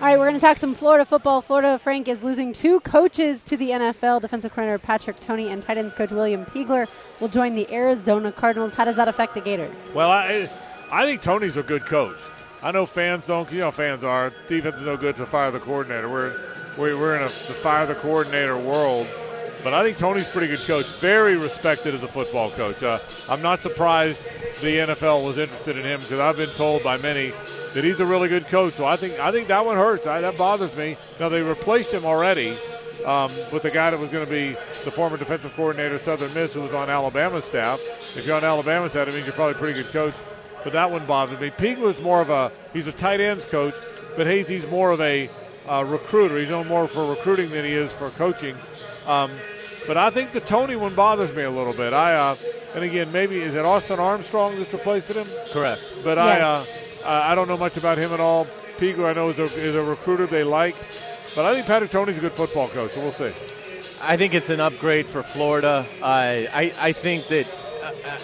All 0.00 0.06
right, 0.06 0.16
we're 0.16 0.26
going 0.26 0.34
to 0.34 0.40
talk 0.40 0.58
some 0.58 0.76
Florida 0.76 1.04
football. 1.04 1.42
Florida 1.42 1.76
Frank 1.76 2.06
is 2.06 2.22
losing 2.22 2.52
two 2.52 2.78
coaches 2.80 3.42
to 3.44 3.56
the 3.56 3.70
NFL. 3.70 4.20
Defensive 4.20 4.52
coordinator 4.52 4.78
Patrick 4.78 5.18
Toney 5.18 5.48
and 5.48 5.60
tight 5.60 5.76
ends 5.76 5.92
coach 5.92 6.12
William 6.12 6.46
Peagler 6.46 6.86
will 7.20 7.26
join 7.26 7.56
the 7.56 7.68
Arizona 7.74 8.30
Cardinals. 8.30 8.76
How 8.76 8.84
does 8.84 8.94
that 8.94 9.08
affect 9.08 9.34
the 9.34 9.40
Gators? 9.40 9.76
Well, 9.92 10.12
I, 10.12 10.46
I 10.90 11.04
think 11.04 11.22
Toney's 11.22 11.56
a 11.56 11.62
good 11.62 11.84
coach. 11.84 12.16
I 12.62 12.72
know 12.72 12.86
fans 12.86 13.26
don't. 13.26 13.50
You 13.52 13.60
know, 13.60 13.70
fans 13.70 14.02
are. 14.04 14.32
Defense 14.48 14.76
is 14.76 14.86
no 14.86 14.96
good 14.96 15.16
to 15.16 15.26
fire 15.26 15.50
the 15.50 15.60
coordinator. 15.60 16.08
We're 16.08 16.32
we're, 16.78 17.16
in 17.16 17.22
a 17.22 17.26
the 17.26 17.54
fire 17.54 17.86
the 17.86 17.94
coordinator 17.94 18.56
world. 18.56 19.06
But 19.62 19.74
I 19.74 19.82
think 19.82 19.98
Toney's 19.98 20.28
a 20.28 20.32
pretty 20.32 20.48
good 20.48 20.64
coach. 20.66 20.86
Very 21.00 21.36
respected 21.36 21.94
as 21.94 22.02
a 22.02 22.08
football 22.08 22.50
coach. 22.50 22.82
Uh, 22.82 22.98
I'm 23.28 23.42
not 23.42 23.60
surprised 23.60 24.24
the 24.62 24.76
NFL 24.76 25.24
was 25.24 25.38
interested 25.38 25.76
in 25.76 25.84
him 25.84 26.00
because 26.00 26.20
I've 26.20 26.36
been 26.36 26.50
told 26.50 26.82
by 26.82 26.96
many 26.98 27.32
that 27.74 27.84
he's 27.84 28.00
a 28.00 28.06
really 28.06 28.28
good 28.28 28.44
coach. 28.46 28.72
So 28.72 28.86
I 28.86 28.96
think 28.96 29.18
I 29.20 29.30
think 29.30 29.48
that 29.48 29.64
one 29.64 29.76
hurts. 29.76 30.06
I, 30.06 30.20
that 30.20 30.38
bothers 30.38 30.76
me. 30.76 30.96
Now 31.20 31.28
they 31.28 31.42
replaced 31.42 31.92
him 31.92 32.04
already 32.04 32.56
um, 33.06 33.30
with 33.52 33.62
the 33.62 33.70
guy 33.70 33.90
that 33.90 34.00
was 34.00 34.10
going 34.10 34.24
to 34.24 34.30
be 34.30 34.50
the 34.84 34.90
former 34.90 35.16
defensive 35.16 35.54
coordinator 35.54 35.98
Southern 35.98 36.32
Miss, 36.34 36.54
who 36.54 36.62
was 36.62 36.74
on 36.74 36.88
Alabama's 36.88 37.44
staff. 37.44 37.78
If 38.16 38.26
you're 38.26 38.36
on 38.36 38.44
Alabama's 38.44 38.92
staff, 38.92 39.06
it 39.08 39.14
means 39.14 39.26
you're 39.26 39.34
probably 39.34 39.54
a 39.54 39.58
pretty 39.58 39.82
good 39.82 39.92
coach. 39.92 40.14
But 40.64 40.72
that 40.72 40.90
one 40.90 41.06
bothers 41.06 41.40
me. 41.40 41.50
Peagler's 41.50 42.00
more 42.02 42.20
of 42.20 42.30
a 42.30 42.50
he's 42.72 42.86
a 42.86 42.92
tight 42.92 43.20
ends 43.20 43.44
coach, 43.50 43.74
but 44.16 44.26
Hazy's 44.26 44.68
more 44.70 44.90
of 44.90 45.00
a 45.00 45.28
uh, 45.68 45.84
recruiter. 45.84 46.38
He's 46.38 46.50
known 46.50 46.66
more 46.66 46.88
for 46.88 47.08
recruiting 47.08 47.50
than 47.50 47.64
he 47.64 47.72
is 47.72 47.92
for 47.92 48.10
coaching. 48.10 48.56
Um, 49.06 49.30
but 49.86 49.96
I 49.96 50.10
think 50.10 50.32
the 50.32 50.40
Toney 50.40 50.76
one 50.76 50.94
bothers 50.94 51.34
me 51.34 51.44
a 51.44 51.50
little 51.50 51.72
bit. 51.72 51.92
I 51.92 52.14
uh, 52.14 52.36
and 52.74 52.84
again 52.84 53.10
maybe 53.12 53.36
is 53.40 53.54
it 53.54 53.64
Austin 53.64 53.98
Armstrong 53.98 54.54
that's 54.56 54.72
replacing 54.72 55.16
him? 55.16 55.26
Correct. 55.52 55.82
But 56.04 56.18
I 56.18 56.40
uh, 56.40 56.64
I 57.06 57.32
I 57.32 57.34
don't 57.34 57.48
know 57.48 57.56
much 57.56 57.76
about 57.76 57.98
him 57.98 58.12
at 58.12 58.20
all. 58.20 58.44
Peagler 58.78 59.10
I 59.10 59.14
know 59.14 59.30
is 59.30 59.38
a, 59.38 59.44
is 59.44 59.74
a 59.74 59.82
recruiter 59.82 60.26
they 60.26 60.44
like, 60.44 60.76
but 61.34 61.44
I 61.44 61.54
think 61.54 61.66
Patrick 61.66 61.90
Toney's 61.90 62.18
a 62.18 62.20
good 62.20 62.32
football 62.32 62.68
coach. 62.68 62.90
So 62.90 63.00
we'll 63.00 63.10
see. 63.10 63.32
I 64.02 64.16
think 64.16 64.34
it's 64.34 64.50
an 64.50 64.60
upgrade 64.60 65.06
for 65.06 65.22
Florida. 65.22 65.86
I 66.02 66.48
I, 66.52 66.88
I 66.88 66.92
think 66.92 67.26
that 67.28 67.46
uh, 67.46 67.57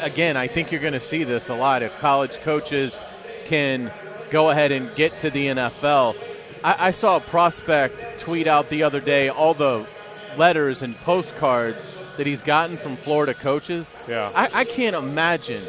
again, 0.02 0.36
I 0.36 0.46
think 0.46 0.72
you're 0.72 0.80
going 0.80 0.92
to 0.94 1.00
see 1.00 1.24
this 1.24 1.48
a 1.48 1.54
lot 1.54 1.82
if 1.82 1.98
college 1.98 2.38
coaches 2.40 3.00
can 3.46 3.90
go 4.30 4.50
ahead 4.50 4.72
and 4.72 4.92
get 4.96 5.12
to 5.18 5.30
the 5.30 5.48
NFL. 5.48 6.16
I, 6.62 6.88
I 6.88 6.90
saw 6.90 7.16
a 7.16 7.20
prospect 7.20 8.20
tweet 8.20 8.46
out 8.46 8.68
the 8.68 8.82
other 8.82 9.00
day 9.00 9.28
all 9.28 9.54
the 9.54 9.86
letters 10.36 10.82
and 10.82 10.96
postcards 10.98 11.90
that 12.16 12.26
he's 12.26 12.42
gotten 12.42 12.76
from 12.76 12.96
Florida 12.96 13.34
coaches. 13.34 14.06
Yeah. 14.08 14.30
I, 14.34 14.48
I 14.52 14.64
can't 14.64 14.96
imagine 14.96 15.60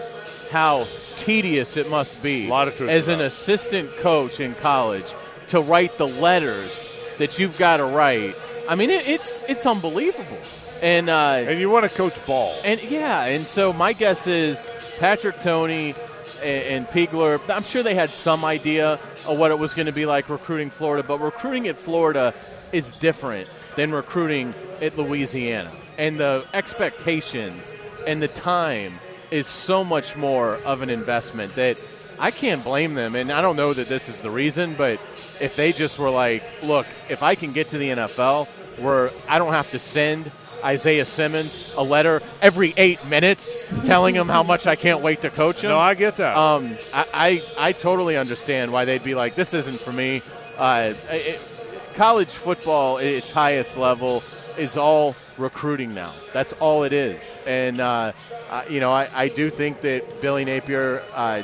how 0.52 0.86
tedious 1.18 1.78
it 1.78 1.90
must 1.90 2.22
be 2.22 2.48
A 2.48 2.50
lot 2.50 2.68
of 2.68 2.80
as 2.82 3.08
an 3.08 3.22
assistant 3.22 3.90
coach 3.98 4.40
in 4.40 4.54
college 4.56 5.12
to 5.50 5.62
write 5.62 5.92
the 5.98 6.08
letters 6.08 7.16
that 7.18 7.40
you've 7.40 7.58
got 7.58 7.78
to 7.78 7.86
write. 7.86 8.36
I 8.70 8.76
mean, 8.76 8.90
it, 8.90 9.08
it's 9.08 9.48
it's 9.50 9.66
unbelievable. 9.66 10.42
And 10.86 11.10
uh, 11.10 11.46
And 11.48 11.60
you 11.60 11.68
want 11.72 11.90
to 11.90 11.98
coach 11.98 12.14
ball. 12.28 12.56
and 12.64 12.80
yeah, 12.84 13.26
and 13.26 13.48
so 13.48 13.74
my 13.74 13.92
guess 13.92 14.28
is 14.28 14.70
Patrick 15.00 15.36
Toney 15.42 15.96
and, 16.44 16.64
and 16.64 16.86
Peagler. 16.86 17.40
I'm 17.50 17.64
sure 17.64 17.82
they 17.82 17.96
had 17.96 18.12
some 18.12 18.46
idea 18.46 18.94
of 19.28 19.40
what 19.40 19.50
it 19.50 19.58
was 19.58 19.74
going 19.74 19.88
to 19.88 19.92
be 19.92 20.06
like 20.06 20.30
recruiting 20.30 20.70
Florida, 20.70 21.04
but 21.08 21.20
recruiting 21.20 21.68
at 21.68 21.76
Florida 21.76 22.36
is 22.72 22.96
different 22.98 23.50
than 23.76 23.92
recruiting 23.92 24.54
at 24.80 24.96
Louisiana, 24.96 25.72
and 25.98 26.20
the 26.20 26.46
expectations 26.54 27.74
and 28.06 28.22
the 28.22 28.28
time 28.28 29.00
is 29.32 29.48
so 29.48 29.84
much 29.84 30.16
more 30.16 30.58
of 30.66 30.84
an 30.84 30.92
investment 30.92 31.54
that 31.54 31.78
I 32.22 32.30
can't 32.30 32.64
blame 32.64 32.94
them. 32.94 33.16
And 33.16 33.32
I 33.32 33.42
don't 33.42 33.56
know 33.56 33.74
that 33.74 33.88
this 33.88 34.08
is 34.08 34.20
the 34.20 34.30
reason, 34.30 34.76
but 34.76 34.94
if 35.42 35.56
they 35.56 35.72
just 35.72 35.98
were 35.98 36.12
like, 36.12 36.44
look, 36.64 36.86
if 37.10 37.24
I 37.24 37.34
can 37.34 37.54
get 37.54 37.70
to 37.70 37.80
the 37.80 37.90
NFL 37.90 38.46
where 38.84 39.10
I 39.28 39.40
don't 39.40 39.54
have 39.54 39.72
to 39.72 39.80
send 39.80 40.32
Isaiah 40.64 41.06
Simmons 41.06 41.74
a 41.78 41.84
letter 41.84 42.22
every 42.42 42.74
eight 42.78 43.06
minutes 43.08 43.86
telling 43.86 44.16
him 44.16 44.28
how 44.28 44.44
much 44.44 44.68
I 44.68 44.76
can't 44.76 45.02
wait 45.02 45.22
to 45.22 45.30
coach 45.30 45.62
him. 45.62 45.70
No, 45.70 45.80
I 45.80 45.94
get 45.94 46.18
that. 46.18 46.38
Um, 46.38 46.76
I, 46.94 47.06
I, 47.14 47.68
I 47.70 47.72
totally 47.72 48.18
understand 48.18 48.72
why 48.72 48.86
they'd 48.86 49.04
be 49.04 49.16
like, 49.16 49.36
this 49.36 49.54
isn't 49.54 49.80
for 49.80 49.92
me. 49.92 50.22
Uh, 50.58 50.94
it, 51.10 51.94
college 51.96 52.30
football, 52.30 52.98
its 52.98 53.32
highest 53.32 53.78
level, 53.78 54.24
is 54.58 54.78
all 54.78 55.16
recruiting 55.38 55.94
now. 55.94 56.12
That's 56.34 56.54
all 56.54 56.84
it 56.84 56.94
is. 56.94 57.36
And, 57.46 57.80
uh, 57.80 58.14
uh, 58.50 58.64
you 58.70 58.80
know, 58.80 58.92
I, 58.92 59.10
I 59.14 59.28
do 59.30 59.50
think 59.50 59.82
that 59.82 60.22
Billy 60.22 60.46
Napier 60.46 61.04
uh, 61.14 61.44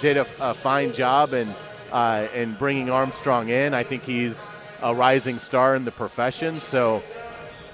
did 0.00 0.16
a, 0.16 0.26
a 0.40 0.54
fine 0.54 0.92
job 0.92 1.32
in, 1.32 1.46
uh, 1.92 2.26
in 2.34 2.54
bringing 2.54 2.90
Armstrong 2.90 3.48
in. 3.48 3.74
I 3.74 3.82
think 3.82 4.02
he's 4.04 4.80
a 4.82 4.94
rising 4.94 5.38
star 5.38 5.74
in 5.76 5.84
the 5.84 5.90
profession. 5.90 6.54
So, 6.54 7.02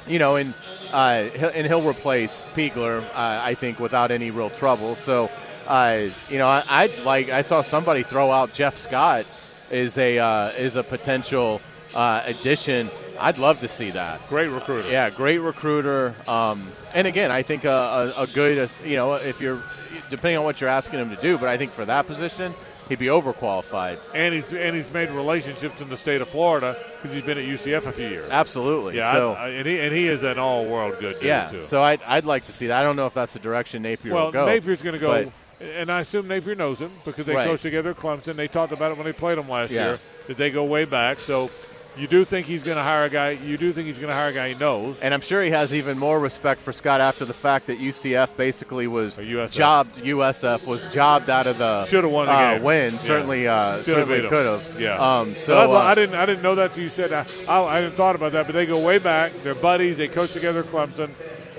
you 0.06 0.18
know, 0.18 0.36
and 0.36 0.54
uh, 0.92 1.24
he'll, 1.24 1.50
and 1.50 1.66
he'll 1.66 1.88
replace 1.88 2.42
Peagler, 2.54 3.02
uh, 3.02 3.42
I 3.44 3.54
think, 3.54 3.80
without 3.80 4.10
any 4.10 4.30
real 4.30 4.50
trouble. 4.50 4.94
So, 4.94 5.30
uh, 5.66 6.08
you 6.28 6.38
know, 6.38 6.48
I, 6.48 6.62
I'd 6.68 7.04
like 7.04 7.30
I 7.30 7.42
saw 7.42 7.62
somebody 7.62 8.02
throw 8.02 8.30
out 8.30 8.52
Jeff 8.52 8.76
Scott 8.76 9.26
is 9.70 9.98
a 9.98 10.18
uh, 10.18 10.48
is 10.58 10.76
a 10.76 10.82
potential 10.82 11.60
uh, 11.94 12.22
addition. 12.26 12.90
I'd 13.20 13.38
love 13.38 13.60
to 13.60 13.68
see 13.68 13.90
that. 13.90 14.20
Great 14.28 14.48
recruiter. 14.48 14.90
Yeah, 14.90 15.08
great 15.10 15.38
recruiter. 15.38 16.14
Um, 16.26 16.60
and 16.94 17.06
again, 17.06 17.30
I 17.30 17.42
think 17.42 17.64
a, 17.64 18.12
a, 18.16 18.22
a 18.22 18.26
good, 18.26 18.68
you 18.84 18.96
know, 18.96 19.14
if 19.14 19.40
you're 19.40 19.62
depending 20.10 20.38
on 20.38 20.44
what 20.44 20.60
you're 20.60 20.70
asking 20.70 20.98
him 20.98 21.10
to 21.14 21.22
do, 21.22 21.38
but 21.38 21.48
I 21.48 21.56
think 21.56 21.70
for 21.70 21.84
that 21.84 22.06
position, 22.06 22.52
he'd 22.88 22.98
be 22.98 23.06
overqualified. 23.06 23.98
And 24.14 24.34
he's 24.34 24.52
and 24.52 24.74
he's 24.74 24.92
made 24.92 25.10
relationships 25.10 25.80
in 25.80 25.88
the 25.88 25.96
state 25.96 26.20
of 26.20 26.28
Florida 26.28 26.76
because 27.00 27.14
he's 27.14 27.24
been 27.24 27.38
at 27.38 27.44
UCF 27.44 27.86
a 27.86 27.92
few 27.92 28.08
years. 28.08 28.30
Absolutely. 28.30 28.96
Yeah, 28.96 29.12
So. 29.12 29.32
I, 29.32 29.46
I, 29.46 29.48
and 29.50 29.66
he 29.66 29.80
and 29.80 29.94
he 29.94 30.06
is 30.08 30.22
an 30.22 30.38
all-world 30.38 30.96
good 31.00 31.14
dude 31.14 31.22
yeah, 31.24 31.50
too. 31.50 31.60
so 31.62 31.82
I'd, 31.82 32.02
I'd 32.02 32.24
like 32.24 32.44
to 32.46 32.52
see 32.52 32.66
that. 32.68 32.80
I 32.80 32.82
don't 32.84 32.96
know 32.96 33.06
if 33.06 33.14
that's 33.14 33.32
the 33.32 33.38
direction 33.38 33.82
Napier 33.82 34.14
well, 34.14 34.26
will 34.26 34.32
go. 34.32 34.46
Napier's 34.46 34.82
going 34.82 34.94
to 34.94 34.98
go, 34.98 35.30
and 35.60 35.90
I 35.90 36.00
assume 36.00 36.28
Napier 36.28 36.54
knows 36.54 36.78
him 36.80 36.90
because 37.04 37.26
they 37.26 37.34
Right. 37.34 37.46
coached 37.46 37.62
together 37.62 37.90
at 37.90 37.96
Clemson. 37.96 38.36
They 38.36 38.48
talked 38.48 38.72
about 38.72 38.90
it 38.92 38.96
when 38.96 39.06
they 39.06 39.12
played 39.12 39.38
him 39.38 39.48
last 39.48 39.70
Yeah. 39.70 39.86
year 39.86 39.98
that 40.26 40.36
they 40.36 40.50
go 40.50 40.64
way 40.64 40.84
back. 40.84 41.18
So 41.18 41.50
You 41.96 42.08
do 42.08 42.24
think 42.24 42.46
he's 42.46 42.64
going 42.64 42.76
to 42.76 42.82
hire 42.82 43.04
a 43.04 43.10
guy. 43.10 43.30
You 43.30 43.56
do 43.56 43.72
think 43.72 43.86
he's 43.86 43.98
going 43.98 44.08
to 44.10 44.14
hire 44.14 44.30
a 44.30 44.32
guy 44.32 44.48
he 44.48 44.54
knows. 44.56 44.98
And 45.00 45.14
I'm 45.14 45.20
sure 45.20 45.42
he 45.42 45.50
has 45.50 45.72
even 45.72 45.96
more 45.96 46.18
respect 46.18 46.60
for 46.60 46.72
Scott 46.72 47.00
after 47.00 47.24
the 47.24 47.32
fact 47.34 47.68
that 47.68 47.78
UCF 47.78 48.36
basically 48.36 48.88
was 48.88 49.16
USF. 49.16 49.52
jobbed. 49.52 49.96
USF 49.98 50.66
was 50.66 50.92
jobbed 50.92 51.30
out 51.30 51.46
of 51.46 51.58
the 51.58 51.84
Should 51.86 52.02
have 52.02 52.12
won 52.12 52.26
the 52.26 52.32
uh, 52.32 52.60
win. 52.60 52.92
Yeah. 52.92 52.98
Certainly, 52.98 53.46
uh, 53.46 53.76
certainly 53.82 54.28
could 54.28 54.46
have. 54.46 54.80
Yeah. 54.80 54.96
Um, 55.20 55.36
so 55.36 55.56
I, 55.56 55.64
uh, 55.66 55.78
I 55.78 55.94
didn't. 55.94 56.16
I 56.16 56.26
didn't 56.26 56.42
know 56.42 56.56
that 56.56 56.72
till 56.72 56.82
you 56.82 56.88
said 56.88 57.10
that. 57.10 57.32
I, 57.48 57.62
I 57.62 57.74
hadn't 57.76 57.92
thought 57.92 58.16
about 58.16 58.32
that. 58.32 58.46
But 58.46 58.54
they 58.54 58.66
go 58.66 58.84
way 58.84 58.98
back. 58.98 59.32
They're 59.32 59.54
buddies. 59.54 59.96
They 59.96 60.08
coach 60.08 60.32
together 60.32 60.60
at 60.60 60.66
Clemson. 60.66 61.10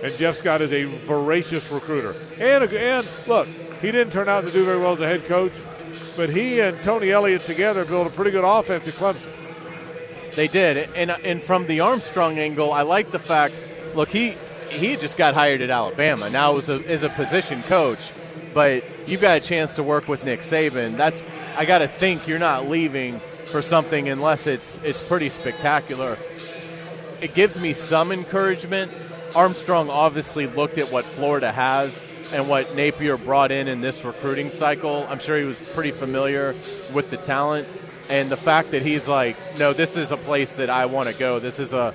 And 0.03 0.13
Jeff 0.17 0.37
Scott 0.37 0.61
is 0.61 0.73
a 0.73 0.83
voracious 1.05 1.71
recruiter. 1.71 2.13
And 2.39 2.63
and 2.73 3.09
look, 3.27 3.47
he 3.81 3.91
didn't 3.91 4.11
turn 4.11 4.27
out 4.27 4.45
to 4.45 4.51
do 4.51 4.65
very 4.65 4.79
well 4.79 4.93
as 4.93 4.99
a 4.99 5.07
head 5.07 5.23
coach, 5.25 5.53
but 6.17 6.29
he 6.29 6.59
and 6.59 6.77
Tony 6.83 7.11
Elliott 7.11 7.41
together 7.41 7.85
built 7.85 8.05
a 8.07 8.09
pretty 8.09 8.31
good 8.31 8.43
offense 8.43 8.87
at 8.87 8.93
Clemson. 8.95 9.44
They 10.35 10.47
did, 10.47 10.89
and 10.95 11.11
and 11.23 11.41
from 11.41 11.65
the 11.65 11.79
Armstrong 11.79 12.39
angle, 12.39 12.73
I 12.73 12.81
like 12.81 13.11
the 13.11 13.19
fact. 13.19 13.55
Look, 13.95 14.09
he 14.09 14.35
he 14.69 14.97
just 14.97 15.17
got 15.17 15.33
hired 15.33 15.61
at 15.61 15.69
Alabama. 15.69 16.29
Now 16.29 16.57
is 16.57 16.67
a 16.67 16.83
is 16.83 17.03
a 17.03 17.09
position 17.09 17.61
coach, 17.61 18.11
but 18.53 18.83
you've 19.07 19.21
got 19.21 19.37
a 19.37 19.39
chance 19.39 19.75
to 19.75 19.83
work 19.83 20.09
with 20.09 20.25
Nick 20.25 20.41
Saban. 20.41 20.97
That's 20.97 21.25
I 21.57 21.63
got 21.63 21.79
to 21.79 21.87
think 21.87 22.27
you're 22.27 22.39
not 22.39 22.67
leaving 22.67 23.17
for 23.19 23.61
something 23.61 24.09
unless 24.09 24.45
it's 24.45 24.83
it's 24.83 25.05
pretty 25.07 25.29
spectacular. 25.29 26.17
It 27.21 27.33
gives 27.33 27.59
me 27.59 27.71
some 27.71 28.11
encouragement. 28.11 28.91
Armstrong 29.35 29.89
obviously 29.89 30.47
looked 30.47 30.77
at 30.77 30.91
what 30.91 31.05
Florida 31.05 31.51
has 31.51 32.11
and 32.33 32.49
what 32.49 32.75
Napier 32.75 33.17
brought 33.17 33.51
in 33.51 33.69
in 33.69 33.79
this 33.79 34.03
recruiting 34.03 34.49
cycle. 34.49 35.05
I'm 35.09 35.19
sure 35.19 35.37
he 35.37 35.45
was 35.45 35.73
pretty 35.73 35.91
familiar 35.91 36.47
with 36.93 37.09
the 37.09 37.17
talent 37.17 37.67
and 38.09 38.29
the 38.29 38.37
fact 38.37 38.71
that 38.71 38.81
he's 38.81 39.07
like, 39.07 39.35
no, 39.57 39.73
this 39.73 39.97
is 39.97 40.11
a 40.11 40.17
place 40.17 40.55
that 40.57 40.69
I 40.69 40.85
want 40.85 41.09
to 41.09 41.15
go. 41.15 41.39
This 41.39 41.59
is 41.59 41.73
a, 41.73 41.93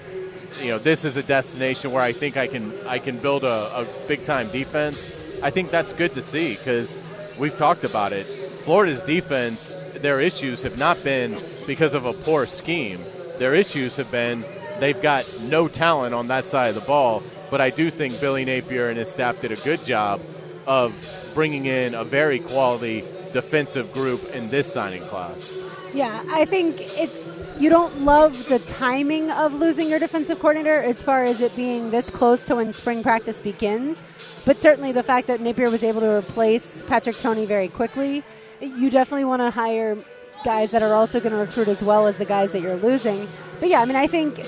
you 0.60 0.68
know, 0.68 0.78
this 0.78 1.04
is 1.04 1.16
a 1.16 1.22
destination 1.22 1.92
where 1.92 2.02
I 2.02 2.12
think 2.12 2.36
I 2.36 2.46
can 2.46 2.72
I 2.88 2.98
can 2.98 3.18
build 3.18 3.44
a, 3.44 3.80
a 3.80 3.86
big 4.08 4.24
time 4.24 4.48
defense. 4.50 5.16
I 5.42 5.50
think 5.50 5.70
that's 5.70 5.92
good 5.92 6.12
to 6.14 6.22
see 6.22 6.54
because 6.56 6.98
we've 7.40 7.56
talked 7.56 7.84
about 7.84 8.12
it. 8.12 8.24
Florida's 8.24 9.02
defense, 9.02 9.74
their 10.00 10.20
issues 10.20 10.62
have 10.62 10.78
not 10.78 11.02
been 11.02 11.36
because 11.66 11.94
of 11.94 12.04
a 12.04 12.12
poor 12.12 12.46
scheme. 12.46 12.98
Their 13.38 13.54
issues 13.54 13.96
have 13.96 14.10
been 14.10 14.44
they've 14.80 15.00
got 15.00 15.26
no 15.42 15.68
talent 15.68 16.14
on 16.14 16.28
that 16.28 16.44
side 16.44 16.68
of 16.68 16.74
the 16.74 16.86
ball. 16.86 17.22
But 17.50 17.60
I 17.60 17.70
do 17.70 17.90
think 17.90 18.20
Billy 18.20 18.44
Napier 18.44 18.88
and 18.88 18.98
his 18.98 19.10
staff 19.10 19.40
did 19.40 19.52
a 19.52 19.56
good 19.56 19.84
job 19.84 20.20
of 20.66 20.92
bringing 21.34 21.66
in 21.66 21.94
a 21.94 22.04
very 22.04 22.38
quality 22.38 23.00
defensive 23.32 23.92
group 23.92 24.22
in 24.34 24.48
this 24.48 24.72
signing 24.72 25.02
class. 25.02 25.69
Yeah, 25.94 26.22
I 26.30 26.44
think 26.44 26.76
it. 26.80 27.10
You 27.58 27.68
don't 27.68 28.04
love 28.06 28.48
the 28.48 28.58
timing 28.58 29.30
of 29.30 29.52
losing 29.52 29.90
your 29.90 29.98
defensive 29.98 30.38
coordinator 30.38 30.78
as 30.78 31.02
far 31.02 31.24
as 31.24 31.42
it 31.42 31.54
being 31.54 31.90
this 31.90 32.08
close 32.08 32.42
to 32.44 32.56
when 32.56 32.72
spring 32.72 33.02
practice 33.02 33.38
begins, 33.38 33.98
but 34.46 34.56
certainly 34.56 34.92
the 34.92 35.02
fact 35.02 35.26
that 35.26 35.42
Napier 35.42 35.68
was 35.68 35.82
able 35.82 36.00
to 36.00 36.08
replace 36.10 36.82
Patrick 36.88 37.16
Toney 37.16 37.44
very 37.44 37.68
quickly, 37.68 38.22
you 38.62 38.88
definitely 38.88 39.26
want 39.26 39.42
to 39.42 39.50
hire 39.50 39.98
guys 40.42 40.70
that 40.70 40.82
are 40.82 40.94
also 40.94 41.20
going 41.20 41.32
to 41.32 41.38
recruit 41.38 41.68
as 41.68 41.82
well 41.82 42.06
as 42.06 42.16
the 42.16 42.24
guys 42.24 42.50
that 42.52 42.62
you're 42.62 42.76
losing. 42.76 43.28
But 43.58 43.68
yeah, 43.68 43.82
I 43.82 43.84
mean, 43.84 43.96
I 43.96 44.06
think 44.06 44.40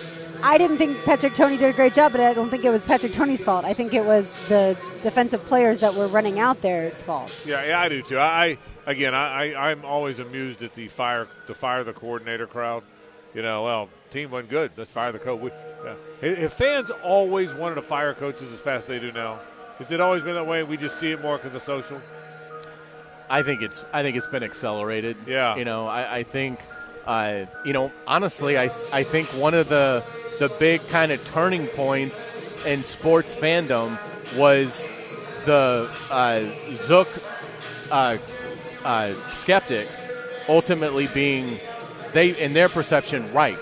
I 0.42 0.58
didn't 0.58 0.78
think 0.78 0.96
Patrick 1.04 1.34
Toney 1.34 1.56
did 1.56 1.72
a 1.72 1.76
great 1.76 1.94
job, 1.94 2.12
but 2.12 2.20
I 2.20 2.32
don't 2.34 2.48
think 2.48 2.64
it 2.64 2.70
was 2.70 2.84
Patrick 2.86 3.12
Toney's 3.12 3.44
fault. 3.44 3.64
I 3.64 3.74
think 3.74 3.94
it 3.94 4.04
was 4.04 4.48
the 4.48 4.76
defensive 5.02 5.40
players 5.40 5.80
that 5.80 5.94
were 5.94 6.08
running 6.08 6.38
out 6.40 6.62
there's 6.62 7.02
fault. 7.02 7.42
Yeah, 7.46 7.64
yeah, 7.64 7.80
I 7.80 7.88
do 7.88 8.02
too. 8.02 8.18
I, 8.18 8.58
again, 8.86 9.14
I, 9.14 9.52
I, 9.52 9.70
I'm 9.70 9.84
always 9.84 10.18
amused 10.18 10.62
at 10.62 10.74
the 10.74 10.88
fire, 10.88 11.28
the 11.46 11.54
fire 11.54 11.84
the 11.84 11.92
coordinator 11.92 12.46
crowd. 12.46 12.82
You 13.34 13.42
know, 13.42 13.64
well, 13.64 13.88
team 14.10 14.30
went 14.30 14.50
good. 14.50 14.72
Let's 14.76 14.90
fire 14.90 15.10
the 15.10 15.18
coach. 15.18 15.40
We, 15.40 15.50
yeah. 15.84 15.94
If 16.20 16.52
fans 16.52 16.90
always 17.02 17.52
wanted 17.54 17.76
to 17.76 17.82
fire 17.82 18.12
coaches 18.14 18.52
as 18.52 18.60
fast 18.60 18.82
as 18.82 18.86
they 18.86 18.98
do 18.98 19.10
now, 19.12 19.38
has 19.78 19.90
it 19.90 20.00
always 20.00 20.22
been 20.22 20.34
that 20.34 20.46
way? 20.46 20.62
We 20.62 20.76
just 20.76 20.98
see 20.98 21.10
it 21.12 21.22
more 21.22 21.38
because 21.38 21.54
of 21.54 21.62
social. 21.62 22.00
I 23.30 23.42
think 23.42 23.62
it's 23.62 23.82
I 23.92 24.02
think 24.02 24.16
it's 24.16 24.26
been 24.26 24.42
accelerated. 24.42 25.16
Yeah. 25.26 25.56
You 25.56 25.64
know, 25.64 25.86
I, 25.86 26.18
I 26.18 26.22
think 26.22 26.60
uh, 27.06 27.46
you 27.64 27.72
know, 27.72 27.90
honestly, 28.06 28.58
I 28.58 28.64
I 28.64 29.02
think 29.02 29.28
one 29.28 29.54
of 29.54 29.68
the 29.70 30.00
the 30.38 30.54
big 30.60 30.86
kind 30.88 31.10
of 31.10 31.24
turning 31.30 31.66
points 31.68 32.66
in 32.66 32.78
sports 32.80 33.34
fandom 33.34 33.88
was 34.38 34.86
the 35.46 35.88
uh, 36.10 36.40
Zook 36.76 37.08
uh, 37.90 38.16
uh, 38.84 39.08
skeptics 39.12 40.46
ultimately 40.48 41.06
being 41.14 41.44
they 42.12 42.30
in 42.42 42.52
their 42.52 42.68
perception 42.68 43.24
right. 43.32 43.56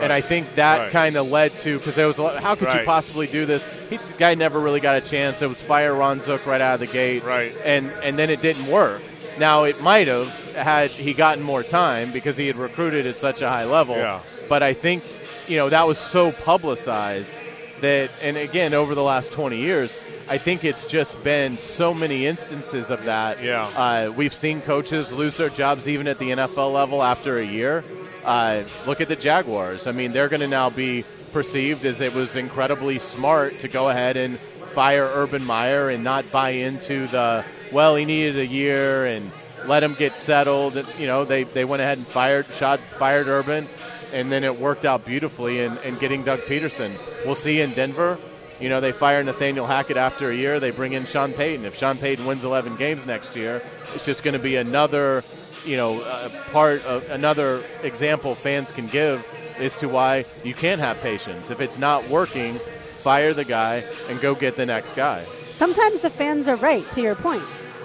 And 0.00 0.12
I 0.12 0.20
think 0.20 0.52
that 0.56 0.78
Right. 0.78 0.90
kind 0.92 1.16
of 1.16 1.30
led 1.30 1.52
to 1.62 1.78
because 1.78 1.94
there 1.94 2.08
was 2.08 2.18
a 2.18 2.22
lot, 2.22 2.42
how 2.42 2.56
could 2.56 2.66
you 2.74 2.84
possibly 2.84 3.28
do 3.28 3.46
this? 3.46 3.62
He, 3.88 3.96
the 3.98 4.16
guy 4.18 4.34
never 4.34 4.58
really 4.58 4.80
got 4.80 5.00
a 5.00 5.08
chance. 5.08 5.40
It 5.40 5.46
was 5.46 5.60
fire 5.62 5.94
Ron 5.94 6.20
Zook 6.20 6.46
right 6.48 6.60
out 6.60 6.74
of 6.74 6.80
the 6.80 6.86
gate, 6.92 7.22
Right. 7.22 7.52
And 7.64 7.92
and 8.02 8.16
then 8.16 8.28
it 8.30 8.42
didn't 8.42 8.66
work. 8.66 9.00
Now 9.38 9.64
it 9.64 9.80
might 9.84 10.08
have 10.08 10.28
had 10.56 10.90
he 10.90 11.12
gotten 11.14 11.44
more 11.44 11.62
time 11.62 12.10
because 12.12 12.36
he 12.36 12.46
had 12.48 12.56
recruited 12.56 13.06
at 13.06 13.14
such 13.14 13.42
a 13.42 13.48
high 13.48 13.64
level. 13.66 13.96
Yeah. 13.96 14.20
But 14.48 14.62
I 14.64 14.72
think 14.72 15.02
you 15.48 15.58
know 15.58 15.68
that 15.68 15.86
was 15.86 15.98
so 15.98 16.32
publicized 16.44 17.80
that, 17.82 18.10
and 18.24 18.36
again 18.36 18.74
over 18.74 18.94
the 18.96 19.02
last 19.02 19.32
20 19.32 19.56
years, 19.58 20.13
I 20.28 20.38
think 20.38 20.64
it's 20.64 20.86
just 20.86 21.22
been 21.22 21.54
so 21.54 21.92
many 21.92 22.26
instances 22.26 22.90
of 22.90 23.04
that. 23.04 23.42
Yeah. 23.42 23.70
Uh, 23.76 24.12
we've 24.16 24.32
seen 24.32 24.60
coaches 24.62 25.12
lose 25.12 25.36
their 25.36 25.50
jobs 25.50 25.88
even 25.88 26.08
at 26.08 26.18
the 26.18 26.30
NFL 26.30 26.72
level 26.72 27.02
after 27.02 27.38
a 27.38 27.44
year. 27.44 27.84
Uh, 28.24 28.62
look 28.86 29.00
at 29.00 29.08
the 29.08 29.16
Jaguars. 29.16 29.86
I 29.86 29.92
mean, 29.92 30.12
they're 30.12 30.30
going 30.30 30.40
to 30.40 30.48
now 30.48 30.70
be 30.70 31.04
perceived 31.32 31.84
as 31.84 32.00
it 32.00 32.14
was 32.14 32.36
incredibly 32.36 32.98
smart 32.98 33.52
to 33.54 33.68
go 33.68 33.90
ahead 33.90 34.16
and 34.16 34.34
fire 34.36 35.08
Urban 35.12 35.44
Meyer 35.44 35.90
and 35.90 36.02
not 36.02 36.24
buy 36.32 36.50
into 36.50 37.06
the 37.08 37.44
well, 37.72 37.96
he 37.96 38.04
needed 38.04 38.36
a 38.36 38.46
year 38.46 39.06
and 39.06 39.30
let 39.66 39.82
him 39.82 39.92
get 39.98 40.12
settled. 40.12 40.74
You 40.98 41.06
know, 41.06 41.24
they, 41.24 41.44
they 41.44 41.64
went 41.64 41.82
ahead 41.82 41.98
and 41.98 42.06
fired 42.06 42.46
shot 42.46 42.78
fired 42.78 43.28
Urban, 43.28 43.66
and 44.12 44.30
then 44.30 44.42
it 44.44 44.56
worked 44.56 44.84
out 44.84 45.04
beautifully 45.04 45.60
in, 45.60 45.76
in 45.78 45.96
getting 45.96 46.22
Doug 46.22 46.40
Pederson. 46.40 46.90
We'll 47.26 47.34
see 47.34 47.60
in 47.60 47.72
Denver. 47.72 48.18
You 48.60 48.68
know, 48.68 48.80
they 48.80 48.92
fire 48.92 49.22
Nathaniel 49.22 49.66
Hackett 49.66 49.96
after 49.96 50.30
a 50.30 50.34
year. 50.34 50.60
They 50.60 50.70
bring 50.70 50.92
in 50.92 51.04
Sean 51.04 51.32
Payton. 51.32 51.64
If 51.64 51.76
Sean 51.76 51.96
Payton 51.96 52.24
wins 52.24 52.44
11 52.44 52.76
games 52.76 53.06
next 53.06 53.36
year, 53.36 53.56
it's 53.56 54.06
just 54.06 54.22
going 54.22 54.36
to 54.36 54.42
be 54.42 54.56
another, 54.56 55.22
you 55.64 55.76
know, 55.76 56.00
uh, 56.02 56.28
part 56.52 56.84
of 56.86 57.08
another 57.10 57.62
example 57.82 58.34
fans 58.34 58.74
can 58.74 58.86
give 58.86 59.18
as 59.58 59.76
to 59.76 59.88
why 59.88 60.24
you 60.44 60.54
can't 60.54 60.80
have 60.80 61.02
patience. 61.02 61.50
If 61.50 61.60
it's 61.60 61.78
not 61.78 62.06
working, 62.08 62.54
fire 62.54 63.32
the 63.32 63.44
guy 63.44 63.82
and 64.08 64.20
go 64.20 64.34
get 64.34 64.54
the 64.54 64.66
next 64.66 64.94
guy. 64.94 65.18
Sometimes 65.18 66.02
the 66.02 66.10
fans 66.10 66.48
are 66.48 66.56
right, 66.56 66.82
to 66.94 67.00
your 67.00 67.14
point. 67.14 67.42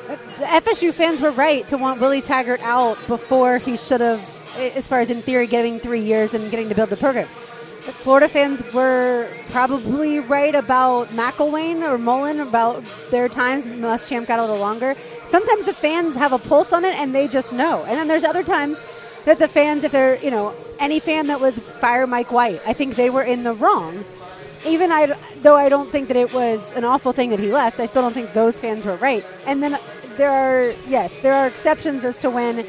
The 0.08 0.46
FSU 0.46 0.94
fans 0.94 1.22
were 1.22 1.32
right 1.32 1.68
to 1.68 1.78
want 1.78 2.00
Willie 2.00 2.22
Taggart 2.22 2.62
out 2.64 2.96
before 3.08 3.58
he 3.58 3.78
should 3.78 4.02
have, 4.02 4.20
as 4.58 4.88
far 4.88 5.02
as 5.02 5.12
in 5.12 5.18
theory, 5.22 5.46
getting 5.46 5.78
three 5.78 6.00
years 6.00 6.34
and 6.34 6.50
getting 6.50 6.70
to 6.70 6.76
build 6.76 6.90
the 6.90 6.98
program. 6.98 7.28
Florida 7.92 8.28
fans 8.28 8.74
were 8.74 9.28
probably 9.50 10.20
right 10.20 10.56
about 10.56 11.08
McElwain 11.08 11.82
or 11.82 11.98
Mullen 11.98 12.40
about 12.40 12.84
their 13.12 13.28
times. 13.28 13.66
Muschamp 13.66 14.28
got 14.28 14.40
a 14.40 14.42
little 14.42 14.60
longer. 14.60 14.94
Sometimes 14.94 15.66
the 15.66 15.74
fans 15.74 16.16
have 16.16 16.34
a 16.34 16.40
pulse 16.40 16.74
on 16.74 16.86
it 16.86 16.96
and 17.00 17.14
they 17.14 17.28
just 17.28 17.54
know. 17.54 17.84
And 17.88 17.98
then 17.98 18.08
there's 18.08 18.24
other 18.24 18.44
times 18.44 19.24
that 19.26 19.38
the 19.38 19.48
fans, 19.48 19.84
if 19.84 19.92
they're, 19.92 20.18
you 20.24 20.32
know, 20.32 20.54
any 20.80 21.00
fan 21.00 21.28
that 21.28 21.40
was 21.40 21.60
fire 21.60 22.08
Mike 22.08 22.32
White, 22.32 22.60
I 22.66 22.74
think 22.74 22.96
they 22.96 23.10
were 23.10 23.24
in 23.24 23.44
the 23.44 23.54
wrong 23.54 23.96
even 24.66 24.92
I, 24.92 25.08
though 25.42 25.56
I 25.56 25.70
don't 25.70 25.88
think 25.88 26.08
that 26.10 26.18
it 26.18 26.34
was 26.34 26.76
an 26.76 26.84
awful 26.84 27.12
thing 27.12 27.30
that 27.30 27.40
he 27.40 27.52
left, 27.52 27.80
I 27.80 27.86
still 27.86 28.02
don't 28.02 28.14
think 28.14 28.34
those 28.34 28.60
fans 28.60 28.86
were 28.86 28.96
right. 28.98 29.24
And 29.48 29.64
then 29.64 29.78
there 30.18 30.30
are, 30.30 30.72
yes, 30.88 31.22
there 31.22 31.34
are 31.34 31.48
exceptions 31.48 32.04
as 32.04 32.20
to 32.20 32.30
when 32.30 32.60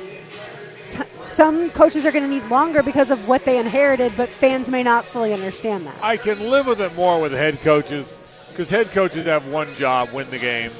some 1.32 1.70
coaches 1.70 2.04
are 2.06 2.12
going 2.12 2.24
to 2.24 2.30
need 2.30 2.44
longer 2.50 2.82
because 2.82 3.10
of 3.10 3.28
what 3.28 3.44
they 3.44 3.58
inherited, 3.58 4.12
but 4.16 4.28
fans 4.28 4.68
may 4.68 4.82
not 4.82 5.04
fully 5.04 5.32
understand 5.32 5.86
that. 5.86 6.02
I 6.02 6.16
can 6.16 6.38
live 6.50 6.66
with 6.66 6.80
it 6.80 6.94
more 6.94 7.20
with 7.20 7.32
head 7.32 7.58
coaches 7.60 8.52
because 8.52 8.70
head 8.70 8.88
coaches 8.88 9.26
have 9.26 9.46
one 9.48 9.72
job: 9.74 10.10
win 10.12 10.28
the 10.30 10.38
game, 10.38 10.70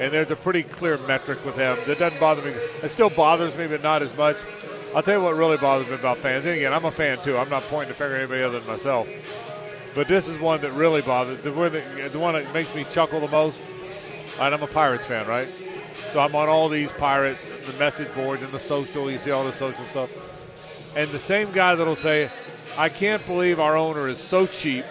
and 0.00 0.12
there's 0.12 0.30
a 0.30 0.36
pretty 0.36 0.62
clear 0.62 0.98
metric 1.06 1.44
with 1.44 1.56
them. 1.56 1.78
That 1.86 1.98
doesn't 1.98 2.20
bother 2.20 2.42
me. 2.42 2.50
It 2.82 2.90
still 2.90 3.10
bothers 3.10 3.56
me, 3.56 3.66
but 3.66 3.82
not 3.82 4.02
as 4.02 4.16
much. 4.16 4.36
I'll 4.94 5.02
tell 5.02 5.18
you 5.18 5.24
what 5.24 5.36
really 5.36 5.56
bothers 5.56 5.88
me 5.88 5.94
about 5.94 6.16
fans. 6.16 6.44
And 6.46 6.56
again, 6.56 6.72
I'm 6.72 6.84
a 6.84 6.90
fan 6.90 7.16
too. 7.18 7.36
I'm 7.36 7.48
not 7.48 7.62
pointing 7.64 7.88
the 7.88 7.94
finger 7.94 8.16
at 8.16 8.22
anybody 8.22 8.42
other 8.42 8.58
than 8.58 8.68
myself. 8.68 9.06
But 9.94 10.08
this 10.08 10.28
is 10.28 10.40
one 10.40 10.60
that 10.60 10.72
really 10.72 11.02
bothers 11.02 11.42
the 11.42 11.52
one 11.52 11.72
that, 11.72 12.10
the 12.12 12.18
one 12.18 12.34
that 12.34 12.52
makes 12.54 12.74
me 12.74 12.84
chuckle 12.92 13.20
the 13.20 13.30
most. 13.30 14.38
Right, 14.38 14.52
I'm 14.52 14.62
a 14.62 14.66
Pirates 14.66 15.04
fan, 15.06 15.26
right? 15.26 15.46
So 15.46 16.20
I'm 16.20 16.34
on 16.34 16.48
all 16.48 16.68
these 16.68 16.90
Pirates, 16.92 17.49
the 17.66 17.78
message 17.78 18.12
boards 18.14 18.42
and 18.42 18.50
the 18.50 18.58
social. 18.58 19.10
You 19.10 19.18
see 19.18 19.30
all 19.30 19.44
the 19.44 19.52
social 19.52 19.84
stuff, 19.84 20.96
and 20.96 21.08
the 21.10 21.18
same 21.18 21.50
guy 21.52 21.74
that'll 21.74 21.96
say, 21.96 22.28
"I 22.78 22.88
can't 22.88 23.24
believe 23.26 23.60
our 23.60 23.76
owner 23.76 24.08
is 24.08 24.18
so 24.18 24.46
cheap, 24.46 24.84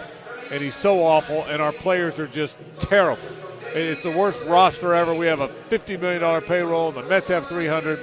and 0.52 0.60
he's 0.60 0.74
so 0.74 1.02
awful, 1.02 1.44
and 1.44 1.60
our 1.60 1.72
players 1.72 2.18
are 2.18 2.26
just 2.26 2.56
terrible. 2.80 3.22
It's 3.72 4.02
the 4.02 4.10
worst 4.10 4.44
roster 4.46 4.94
ever. 4.94 5.14
We 5.14 5.26
have 5.26 5.40
a 5.40 5.48
$50 5.48 6.00
million 6.00 6.42
payroll, 6.42 6.88
and 6.88 6.96
the 6.96 7.08
Mets 7.08 7.28
have 7.28 7.46
300." 7.46 7.98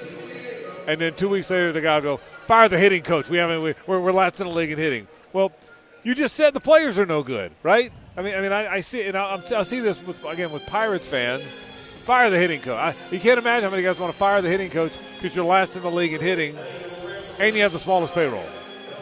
And 0.87 1.01
then 1.01 1.13
two 1.15 1.27
weeks 1.27 1.49
later, 1.49 1.73
the 1.73 1.81
guy 1.81 1.95
will 1.95 2.17
go, 2.17 2.23
fire 2.47 2.69
the 2.69 2.79
hitting 2.79 3.03
coach. 3.03 3.29
We 3.29 3.37
haven't. 3.37 3.61
We're, 3.61 3.99
we're 3.99 4.13
last 4.13 4.39
in 4.39 4.47
the 4.47 4.53
league 4.53 4.71
in 4.71 4.77
hitting. 4.77 5.07
Well, 5.33 5.51
you 6.03 6.15
just 6.15 6.35
said 6.35 6.53
the 6.53 6.61
players 6.61 6.97
are 6.97 7.05
no 7.05 7.21
good, 7.21 7.51
right? 7.61 7.91
I 8.15 8.21
mean, 8.21 8.33
I 8.33 8.41
mean, 8.41 8.53
I, 8.53 8.75
I 8.75 8.79
see, 8.79 9.03
and 9.03 9.17
I, 9.17 9.39
I 9.55 9.63
see 9.63 9.81
this 9.81 10.01
with, 10.03 10.23
again 10.23 10.51
with 10.51 10.65
Pirates 10.65 11.05
fans. 11.05 11.43
Fire 12.07 12.29
the 12.29 12.39
hitting 12.39 12.61
coach. 12.61 12.79
I, 12.79 12.95
you 13.11 13.19
can't 13.19 13.37
imagine 13.37 13.65
how 13.65 13.69
many 13.69 13.83
guys 13.83 13.99
want 13.99 14.13
to 14.13 14.17
fire 14.17 14.41
the 14.41 14.47
hitting 14.47 14.69
coach 14.69 14.93
because 15.15 15.35
you're 15.35 15.43
last 15.43 15.75
in 15.75 15.81
the 15.81 15.91
league 15.91 16.13
in 16.13 16.21
hitting, 16.21 16.55
and 17.41 17.53
you 17.53 17.63
have 17.63 17.73
the 17.73 17.79
smallest 17.79 18.13
payroll. 18.13 18.45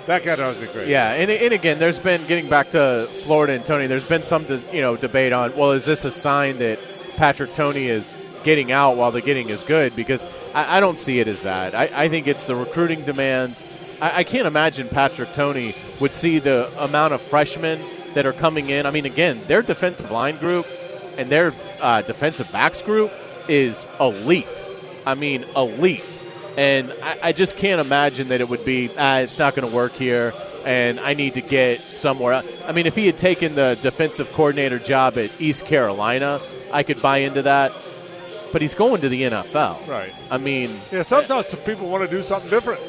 That 0.07 0.25
guy 0.25 0.35
drives 0.35 0.59
me 0.59 0.65
crazy. 0.65 0.89
Yeah, 0.89 1.13
and, 1.13 1.29
and 1.29 1.53
again, 1.53 1.77
there's 1.77 1.99
been 1.99 2.25
getting 2.25 2.49
back 2.49 2.69
to 2.69 3.05
Florida 3.07 3.53
and 3.53 3.63
Toney. 3.63 3.85
There's 3.85 4.09
been 4.09 4.23
some 4.23 4.43
you 4.73 4.81
know 4.81 4.97
debate 4.97 5.33
on 5.33 5.55
well, 5.55 5.73
is 5.73 5.85
this 5.85 6.03
a 6.03 6.09
sign 6.09 6.57
that 6.57 6.79
Patrick 7.15 7.53
Toney 7.53 7.85
is 7.85 8.41
getting 8.43 8.71
out 8.71 8.97
while 8.97 9.11
the 9.11 9.21
getting 9.21 9.49
is 9.49 9.61
good? 9.61 9.95
Because 9.95 10.23
I, 10.55 10.77
I 10.77 10.79
don't 10.79 10.97
see 10.97 11.19
it 11.19 11.27
as 11.27 11.43
that. 11.43 11.75
I, 11.75 11.89
I 11.93 12.07
think 12.07 12.25
it's 12.25 12.47
the 12.47 12.55
recruiting 12.55 13.03
demands. 13.05 13.99
I, 14.01 14.17
I 14.17 14.23
can't 14.23 14.47
imagine 14.47 14.87
Patrick 14.87 15.31
Toney 15.33 15.75
would 16.01 16.15
see 16.15 16.39
the 16.39 16.73
amount 16.79 17.13
of 17.13 17.21
freshmen 17.21 17.79
that 18.15 18.25
are 18.25 18.33
coming 18.33 18.69
in. 18.69 18.87
I 18.87 18.89
mean, 18.89 19.05
again, 19.05 19.37
their 19.45 19.61
defensive 19.61 20.09
line 20.09 20.37
group 20.37 20.65
and 21.17 21.29
their 21.29 21.53
uh, 21.81 22.01
defensive 22.01 22.51
backs 22.51 22.81
group 22.81 23.11
is 23.47 23.85
elite. 23.99 24.47
I 25.05 25.15
mean, 25.15 25.45
elite. 25.55 26.03
And 26.57 26.91
I, 27.03 27.17
I 27.23 27.31
just 27.31 27.57
can't 27.57 27.81
imagine 27.81 28.29
that 28.29 28.41
it 28.41 28.49
would 28.49 28.65
be, 28.65 28.89
ah, 28.97 29.19
it's 29.19 29.37
not 29.37 29.55
going 29.55 29.69
to 29.69 29.75
work 29.75 29.91
here, 29.91 30.33
and 30.65 30.99
I 30.99 31.13
need 31.13 31.33
to 31.33 31.41
get 31.41 31.79
somewhere 31.79 32.33
else. 32.33 32.69
I 32.69 32.71
mean, 32.71 32.85
if 32.85 32.95
he 32.95 33.05
had 33.05 33.17
taken 33.17 33.55
the 33.55 33.77
defensive 33.81 34.31
coordinator 34.31 34.79
job 34.79 35.17
at 35.17 35.39
East 35.41 35.65
Carolina, 35.65 36.39
I 36.71 36.83
could 36.83 37.01
buy 37.01 37.19
into 37.19 37.41
that. 37.43 37.71
But 38.53 38.61
he's 38.61 38.75
going 38.75 39.01
to 39.01 39.09
the 39.09 39.23
NFL. 39.23 39.89
Right. 39.89 40.13
I 40.31 40.37
mean, 40.37 40.69
yeah, 40.89 41.01
sometimes 41.01 41.53
people 41.65 41.89
want 41.89 42.09
to 42.09 42.09
do 42.09 42.21
something 42.21 42.49
different. 42.49 42.79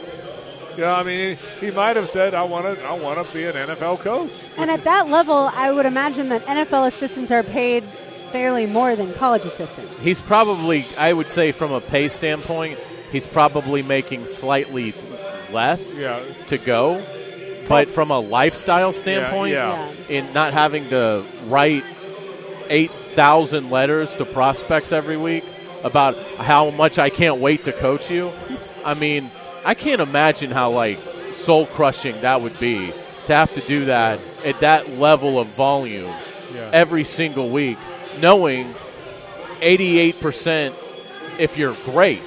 Yeah, 0.78 0.94
I 0.94 1.03
mean, 1.03 1.36
he, 1.36 1.66
he 1.66 1.73
might 1.73 1.97
have 1.97 2.09
said, 2.09 2.35
"I 2.35 2.44
want 2.44 2.66
to, 2.66 2.85
I 2.85 2.93
want 3.01 3.27
to 3.27 3.35
be 3.35 3.47
an 3.47 3.55
NFL 3.55 3.98
coach." 4.01 4.31
And 4.59 4.70
at 4.70 4.85
that 4.85 5.09
level, 5.09 5.51
I 5.55 5.73
would 5.73 5.86
imagine 5.86 6.28
that 6.28 6.43
NFL 6.43 6.86
assistants 6.86 7.32
are 7.32 7.43
paid 7.43 7.82
fairly 8.31 8.66
more 8.66 8.97
than 8.97 9.12
college 9.15 9.44
assistants. 9.44 10.01
He's 10.01 10.20
probably, 10.20 10.85
I 10.98 11.12
would 11.12 11.28
say, 11.28 11.53
from 11.53 11.73
a 11.73 11.81
pay 11.81 12.09
standpoint, 12.09 12.78
he's 13.12 13.31
probably 13.32 13.82
making 13.82 14.27
slightly 14.27 14.93
less 15.53 16.01
yeah. 16.01 16.20
to 16.48 16.59
go. 16.59 17.03
But 17.69 17.90
from 17.90 18.11
a 18.11 18.20
lifestyle 18.20 18.93
standpoint, 18.93 19.53
yeah, 19.53 19.90
yeah. 20.09 20.19
in 20.19 20.32
not 20.32 20.53
having 20.53 20.89
to 20.90 21.24
write 21.47 21.82
8,000 22.69 23.70
letters 23.70 24.15
to 24.16 24.24
prospects 24.24 24.93
every 24.93 25.16
week 25.16 25.44
about 25.85 26.16
how 26.39 26.70
much 26.70 26.98
I 26.98 27.11
can't 27.11 27.39
wait 27.40 27.65
to 27.65 27.73
coach 27.73 28.11
you, 28.11 28.31
I 28.85 28.94
mean, 28.94 29.28
I 29.65 29.74
can't 29.74 30.01
imagine 30.01 30.51
how, 30.51 30.70
like, 30.70 30.97
soul 30.97 31.66
crushing 31.66 32.15
that 32.20 32.40
would 32.40 32.59
be 32.61 32.93
to 33.27 33.35
have 33.35 33.53
to 33.55 33.61
do 33.62 33.86
that 33.86 34.20
at 34.44 34.61
that 34.61 34.89
level 34.98 35.39
of 35.40 35.48
volume 35.48 36.11
Yeah. 36.55 36.70
every 36.73 37.03
single 37.05 37.51
week, 37.51 37.78
knowing 38.20 38.64
88%, 38.64 41.40
if 41.40 41.56
you're 41.56 41.74
great, 41.84 42.20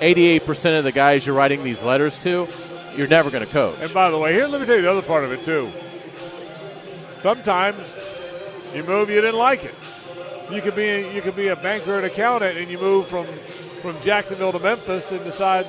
88% 0.00 0.78
of 0.78 0.84
the 0.84 0.92
guys 0.92 1.26
you're 1.26 1.36
writing 1.36 1.62
these 1.62 1.82
letters 1.82 2.18
to, 2.18 2.46
you're 2.94 3.08
never 3.08 3.30
going 3.30 3.44
to 3.44 3.52
coach. 3.52 3.76
And 3.80 3.92
by 3.92 4.10
the 4.10 4.18
way, 4.18 4.32
here, 4.32 4.46
let 4.46 4.60
me 4.60 4.66
tell 4.66 4.76
you 4.76 4.82
the 4.82 4.90
other 4.90 5.02
part 5.02 5.24
of 5.24 5.32
it 5.32 5.44
too. 5.44 5.68
Sometimes 7.20 7.78
you 8.74 8.84
move, 8.84 9.10
you 9.10 9.20
didn't 9.20 9.38
like 9.38 9.64
it. 9.64 9.74
You 10.52 10.62
could 10.62 10.76
be 10.76 11.06
you 11.14 11.20
could 11.20 11.36
be 11.36 11.48
a 11.48 11.56
banker 11.56 11.96
and 11.96 12.06
accountant, 12.06 12.56
and 12.56 12.68
you 12.68 12.78
move 12.78 13.06
from 13.06 13.24
from 13.24 13.94
Jacksonville 14.02 14.52
to 14.52 14.58
Memphis 14.58 15.12
and 15.12 15.22
decide 15.24 15.66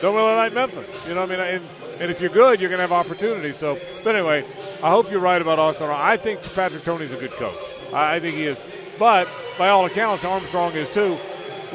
don't 0.00 0.14
really 0.14 0.34
like 0.34 0.52
Memphis. 0.52 1.08
You 1.08 1.14
know 1.14 1.22
what 1.22 1.30
I 1.30 1.36
mean? 1.36 1.54
And, 1.54 1.64
and 2.00 2.10
if 2.10 2.20
you're 2.20 2.30
good, 2.30 2.60
you're 2.60 2.68
going 2.68 2.78
to 2.78 2.86
have 2.86 2.92
opportunities. 2.92 3.56
So, 3.56 3.78
but 4.04 4.14
anyway, 4.14 4.44
I 4.82 4.90
hope 4.90 5.10
you're 5.10 5.20
right 5.20 5.40
about 5.40 5.58
Austin. 5.58 5.88
I 5.90 6.18
think 6.18 6.40
Patrick 6.54 6.82
Toney's 6.82 7.14
a 7.14 7.20
good 7.20 7.32
coach. 7.32 7.56
I, 7.94 8.16
I 8.16 8.20
think 8.20 8.36
he 8.36 8.44
is. 8.44 8.75
But 8.98 9.28
by 9.58 9.68
all 9.68 9.86
accounts, 9.86 10.24
Armstrong 10.24 10.72
is 10.72 10.90
too. 10.92 11.16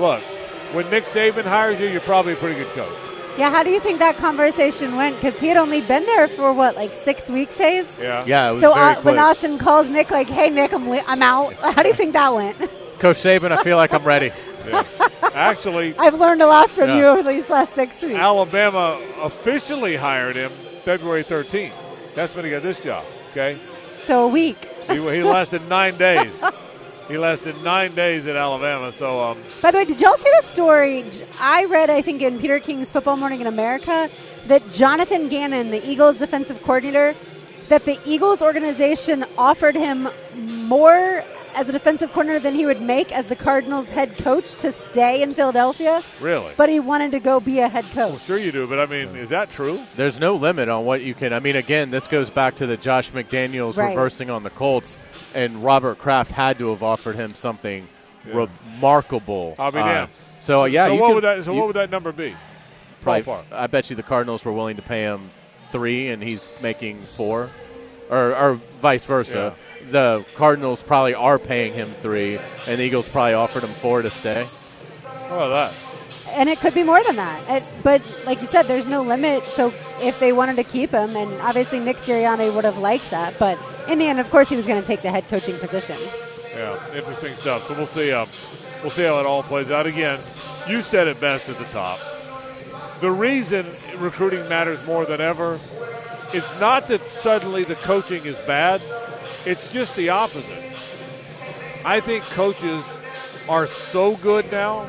Look, 0.01 0.21
when 0.73 0.89
Nick 0.89 1.03
Saban 1.03 1.43
hires 1.43 1.79
you, 1.79 1.87
you're 1.87 2.01
probably 2.01 2.33
a 2.33 2.35
pretty 2.37 2.55
good 2.55 2.67
coach. 2.69 2.93
Yeah, 3.37 3.49
how 3.49 3.63
do 3.63 3.69
you 3.69 3.79
think 3.79 3.99
that 3.99 4.15
conversation 4.17 4.95
went? 4.97 5.15
Because 5.15 5.39
he 5.39 5.47
had 5.47 5.55
only 5.57 5.81
been 5.81 6.05
there 6.05 6.27
for 6.27 6.51
what, 6.53 6.75
like 6.75 6.91
six 6.91 7.29
weeks, 7.29 7.57
Hayes? 7.57 7.87
Yeah. 7.99 8.23
Yeah, 8.25 8.49
it 8.49 8.53
was 8.53 8.61
So 8.61 8.73
very 8.73 8.85
uh, 8.95 9.01
when. 9.03 9.19
Austin 9.19 9.57
calls 9.57 9.89
Nick, 9.89 10.11
like, 10.11 10.27
"Hey, 10.27 10.49
Nick, 10.49 10.73
I'm 10.73 10.89
li- 10.89 11.01
I'm 11.07 11.21
out." 11.21 11.53
How 11.61 11.81
do 11.81 11.87
you 11.87 11.93
think 11.95 12.13
that 12.13 12.33
went? 12.33 12.57
Coach 12.99 13.17
Saban, 13.17 13.51
I 13.51 13.63
feel 13.63 13.77
like 13.77 13.93
I'm 13.93 14.03
ready. 14.03 14.31
Actually, 15.33 15.95
I've 15.99 16.19
learned 16.19 16.41
a 16.41 16.47
lot 16.47 16.69
from 16.69 16.89
Yeah. 16.89 16.97
you 16.97 17.05
over 17.05 17.31
these 17.31 17.49
last 17.49 17.73
six 17.73 18.01
weeks. 18.01 18.15
Alabama 18.15 18.99
officially 19.21 19.95
hired 19.95 20.35
him 20.35 20.49
February 20.49 21.23
13th. 21.23 22.15
That's 22.15 22.35
when 22.35 22.45
he 22.45 22.51
got 22.51 22.61
this 22.63 22.83
job. 22.83 23.05
Okay, 23.31 23.55
So 23.55 24.25
a 24.25 24.27
week. 24.27 24.57
he, 24.89 24.95
he 24.95 25.23
lasted 25.23 25.67
nine 25.69 25.95
days. 25.97 26.43
He 27.11 27.17
lasted 27.17 27.61
nine 27.61 27.93
days 27.93 28.25
at 28.25 28.37
Alabama. 28.37 28.89
So 28.93 29.19
um, 29.21 29.37
By 29.61 29.71
the 29.71 29.79
way, 29.79 29.85
did 29.85 29.99
y'all 29.99 30.15
see 30.15 30.31
the 30.39 30.43
story? 30.47 31.03
I 31.41 31.65
read, 31.65 31.89
I 31.89 32.01
think, 32.01 32.21
in 32.21 32.39
Peter 32.39 32.57
King's 32.59 32.89
Football 32.89 33.17
Morning 33.17 33.41
in 33.41 33.47
America, 33.47 34.09
that 34.47 34.63
Jonathan 34.71 35.27
Gannon, 35.27 35.71
the 35.71 35.85
Eagles 35.85 36.19
defensive 36.19 36.63
coordinator, 36.63 37.13
that 37.67 37.83
the 37.83 37.99
Eagles 38.05 38.41
organization 38.41 39.25
offered 39.37 39.75
him 39.75 40.07
more 40.67 41.21
as 41.53 41.67
a 41.67 41.71
defensive 41.73 42.09
coordinator 42.13 42.39
than 42.39 42.55
he 42.55 42.65
would 42.65 42.81
make 42.81 43.11
as 43.11 43.27
the 43.27 43.35
Cardinals 43.35 43.89
head 43.89 44.17
coach 44.17 44.55
to 44.55 44.71
stay 44.71 45.21
in 45.21 45.33
Philadelphia, 45.33 46.01
really, 46.21 46.53
but 46.55 46.69
he 46.69 46.79
wanted 46.79 47.11
to 47.11 47.19
go 47.19 47.41
be 47.41 47.59
a 47.59 47.67
head 47.67 47.83
coach. 47.93 48.21
sure 48.21 48.37
you 48.37 48.53
do. 48.53 48.67
But 48.67 48.79
I 48.79 48.85
mean, 48.85 49.09
is 49.17 49.27
that 49.29 49.51
true? 49.51 49.81
There's 49.97 50.17
no 50.17 50.35
limit 50.35 50.69
on 50.69 50.85
what 50.85 51.01
you 51.01 51.13
can. 51.13 51.33
I 51.33 51.39
mean, 51.41 51.57
again, 51.57 51.91
this 51.91 52.07
goes 52.07 52.29
back 52.29 52.55
to 52.55 52.65
the 52.67 52.77
Josh 52.77 53.11
McDaniels 53.11 53.75
Right. 53.75 53.89
reversing 53.89 54.29
on 54.29 54.43
the 54.43 54.49
Colts, 54.51 54.95
and 55.33 55.63
Robert 55.63 55.97
Kraft 55.97 56.31
had 56.31 56.57
to 56.59 56.69
have 56.69 56.83
offered 56.83 57.15
him 57.15 57.33
something 57.33 57.87
Yeah. 58.27 58.45
remarkable. 58.75 59.55
I'll 59.59 59.71
be 59.71 59.79
Uh, 59.79 59.85
damned. 59.85 60.09
So, 60.39 60.65
yeah, 60.65 60.87
So 60.87 60.93
you 60.93 60.99
what 61.01 61.07
could- 61.07 61.13
would 61.15 61.23
that? 61.23 61.43
So 61.43 61.51
you- 61.53 61.57
what 61.59 61.67
would 61.67 61.75
that 61.75 61.89
number 61.89 62.11
be? 62.11 62.35
probably, 63.03 63.23
Ballpark. 63.23 63.43
I 63.51 63.67
bet 63.67 63.89
you 63.89 63.95
the 63.95 64.03
Cardinals 64.03 64.45
were 64.45 64.51
willing 64.51 64.75
to 64.75 64.81
pay 64.81 65.03
him 65.03 65.31
three, 65.71 66.09
and 66.09 66.21
he's 66.21 66.47
making 66.61 67.01
four, 67.15 67.49
or, 68.09 68.35
or 68.35 68.59
vice 68.81 69.03
versa. 69.05 69.53
The 69.89 70.23
Cardinals 70.35 70.81
probably 70.83 71.15
are 71.15 71.39
paying 71.39 71.73
him 71.73 71.87
three, 71.87 72.35
and 72.67 72.77
the 72.77 72.83
Eagles 72.83 73.09
probably 73.09 73.33
offered 73.33 73.63
him 73.63 73.69
four 73.69 74.01
to 74.03 74.09
stay. 74.09 74.45
How 75.29 75.35
about 75.37 75.49
that? 75.49 75.73
And 76.33 76.47
it 76.49 76.59
could 76.59 76.73
be 76.73 76.83
more 76.83 77.01
than 77.03 77.15
that. 77.17 77.39
It, 77.49 77.63
but 77.83 78.01
like 78.25 78.39
you 78.41 78.47
said, 78.47 78.63
there's 78.67 78.87
no 78.87 79.01
limit. 79.01 79.43
So 79.43 79.67
if 80.01 80.19
they 80.19 80.31
wanted 80.31 80.55
to 80.57 80.63
keep 80.63 80.91
him, 80.91 81.09
and 81.15 81.41
obviously 81.41 81.79
Nick 81.79 81.97
Sirianni 81.97 82.53
would 82.55 82.63
have 82.63 82.77
liked 82.77 83.09
that, 83.11 83.33
but 83.39 83.57
in 83.89 83.99
the 83.99 84.07
end, 84.07 84.19
of 84.19 84.29
course, 84.29 84.49
he 84.49 84.55
was 84.55 84.65
going 84.65 84.81
to 84.81 84.87
take 84.87 85.01
the 85.01 85.09
head 85.09 85.23
coaching 85.29 85.55
position. 85.57 85.95
Yeah, 86.57 86.73
interesting 86.95 87.33
stuff. 87.33 87.63
So 87.63 87.73
we'll 87.75 87.85
see. 87.85 88.11
Um, 88.11 88.27
we'll 88.81 88.91
see 88.91 89.03
how 89.03 89.19
it 89.19 89.25
all 89.25 89.43
plays 89.43 89.71
out. 89.71 89.85
Again, 89.85 90.17
you 90.67 90.81
said 90.81 91.07
it 91.07 91.19
best 91.19 91.49
at 91.49 91.57
the 91.57 91.65
top. 91.65 91.99
The 92.99 93.11
reason 93.11 93.65
recruiting 94.03 94.47
matters 94.49 94.85
more 94.85 95.05
than 95.05 95.21
ever, 95.21 95.53
it's 95.53 96.59
not 96.59 96.87
that 96.87 96.99
suddenly 97.01 97.63
the 97.63 97.75
coaching 97.75 98.23
is 98.25 98.39
bad. 98.45 98.81
It's 99.45 99.73
just 99.73 99.95
the 99.95 100.09
opposite. 100.09 100.67
I 101.85 101.99
think 101.99 102.23
coaches 102.25 102.83
are 103.49 103.65
so 103.65 104.15
good 104.17 104.45
now 104.51 104.81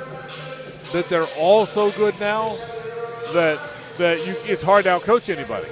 that 0.93 1.07
they're 1.09 1.27
all 1.39 1.65
so 1.65 1.91
good 1.93 2.15
now 2.21 2.51
that 3.33 3.59
that 3.99 4.19
you, 4.27 4.35
it's 4.45 4.63
hard 4.63 4.85
to 4.85 4.91
outcoach 4.91 5.35
anybody. 5.35 5.67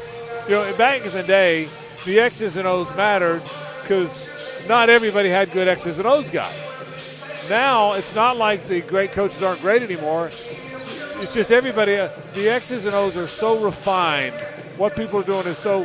You 0.48 0.56
know, 0.56 0.76
back 0.78 1.04
in 1.04 1.12
the 1.12 1.22
day, 1.22 1.68
the 2.04 2.20
X's 2.20 2.56
and 2.56 2.66
O's 2.66 2.94
mattered 2.96 3.42
because 3.82 4.66
not 4.68 4.88
everybody 4.88 5.28
had 5.28 5.50
good 5.52 5.68
X's 5.68 5.98
and 5.98 6.06
O's 6.06 6.30
guys. 6.30 7.48
Now 7.48 7.94
it's 7.94 8.14
not 8.14 8.36
like 8.36 8.62
the 8.64 8.80
great 8.82 9.12
coaches 9.12 9.42
aren't 9.42 9.60
great 9.60 9.82
anymore. 9.82 10.26
It's 10.26 11.34
just 11.34 11.50
everybody. 11.50 11.96
Uh, 11.96 12.08
the 12.34 12.48
X's 12.48 12.86
and 12.86 12.94
O's 12.94 13.16
are 13.16 13.26
so 13.26 13.62
refined. 13.62 14.34
What 14.78 14.96
people 14.96 15.20
are 15.20 15.24
doing 15.24 15.46
is 15.46 15.58
so. 15.58 15.84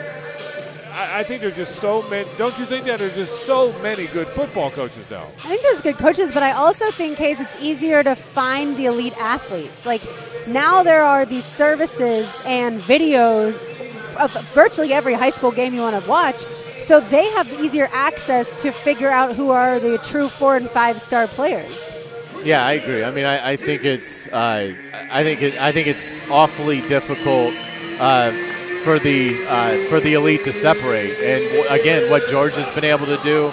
I, 0.94 1.20
I 1.20 1.24
think 1.24 1.42
there's 1.42 1.58
just 1.58 1.76
so 1.80 2.08
many. 2.10 2.28
Don't 2.38 2.58
you 2.58 2.66
think 2.66 2.86
that 2.86 3.00
there's 3.00 3.16
just 3.16 3.46
so 3.46 3.74
many 3.82 4.08
good 4.08 4.28
football 4.28 4.70
coaches 4.72 5.12
now? 5.12 5.24
I 5.24 5.48
think 5.48 5.62
there's 5.62 5.82
good 5.82 5.96
coaches, 5.96 6.34
but 6.34 6.44
I 6.44 6.54
also 6.54 6.90
think, 6.92 7.18
Case, 7.18 7.42
it's 7.42 7.62
easier 7.62 8.02
to 8.04 8.16
find 8.16 8.78
the 8.78 8.86
elite 8.86 9.18
athletes. 9.20 9.86
Like 9.86 10.02
now 10.48 10.84
there 10.84 11.02
are 11.02 11.26
these 11.26 11.46
services 11.46 12.42
and 12.46 12.80
videos 12.80 13.75
of 14.18 14.32
virtually 14.54 14.94
every 14.94 15.14
high 15.14 15.30
school 15.30 15.52
game 15.52 15.74
you 15.74 15.82
want 15.82 16.02
to 16.02 16.10
watch. 16.10 16.36
So 16.82 17.00
they 17.00 17.30
have 17.32 17.52
easier 17.60 17.88
access 17.92 18.62
to 18.62 18.72
figure 18.72 19.10
out 19.10 19.36
who 19.36 19.50
are 19.50 19.80
the 19.80 19.98
true 20.00 20.30
four 20.30 20.56
and 20.56 20.70
five 20.70 20.98
star 20.98 21.28
players. 21.28 21.94
Yeah, 22.44 22.64
I 22.64 22.74
agree. 22.74 23.04
I 23.04 23.10
mean, 23.10 23.26
I, 23.26 23.54
I 23.54 23.56
think 23.56 23.84
it's 23.84 24.28
uh, 24.28 24.72
I 25.10 25.24
think 25.24 25.42
it, 25.42 25.60
I 25.60 25.72
think 25.72 25.88
it's 25.88 26.08
awfully 26.30 26.82
difficult 26.82 27.56
uh, 28.00 28.32
for 28.84 29.00
the 29.00 29.36
uh, 29.48 29.78
for 29.90 30.00
the 30.00 30.14
elite 30.14 30.44
to 30.44 30.54
separate. 30.54 31.18
And 31.22 31.44
w- 31.44 31.82
again, 31.82 32.12
what 32.12 32.28
George 32.28 32.54
has 32.54 32.70
been 32.76 32.84
able 32.84 33.08
to 33.08 33.18
do, 33.24 33.48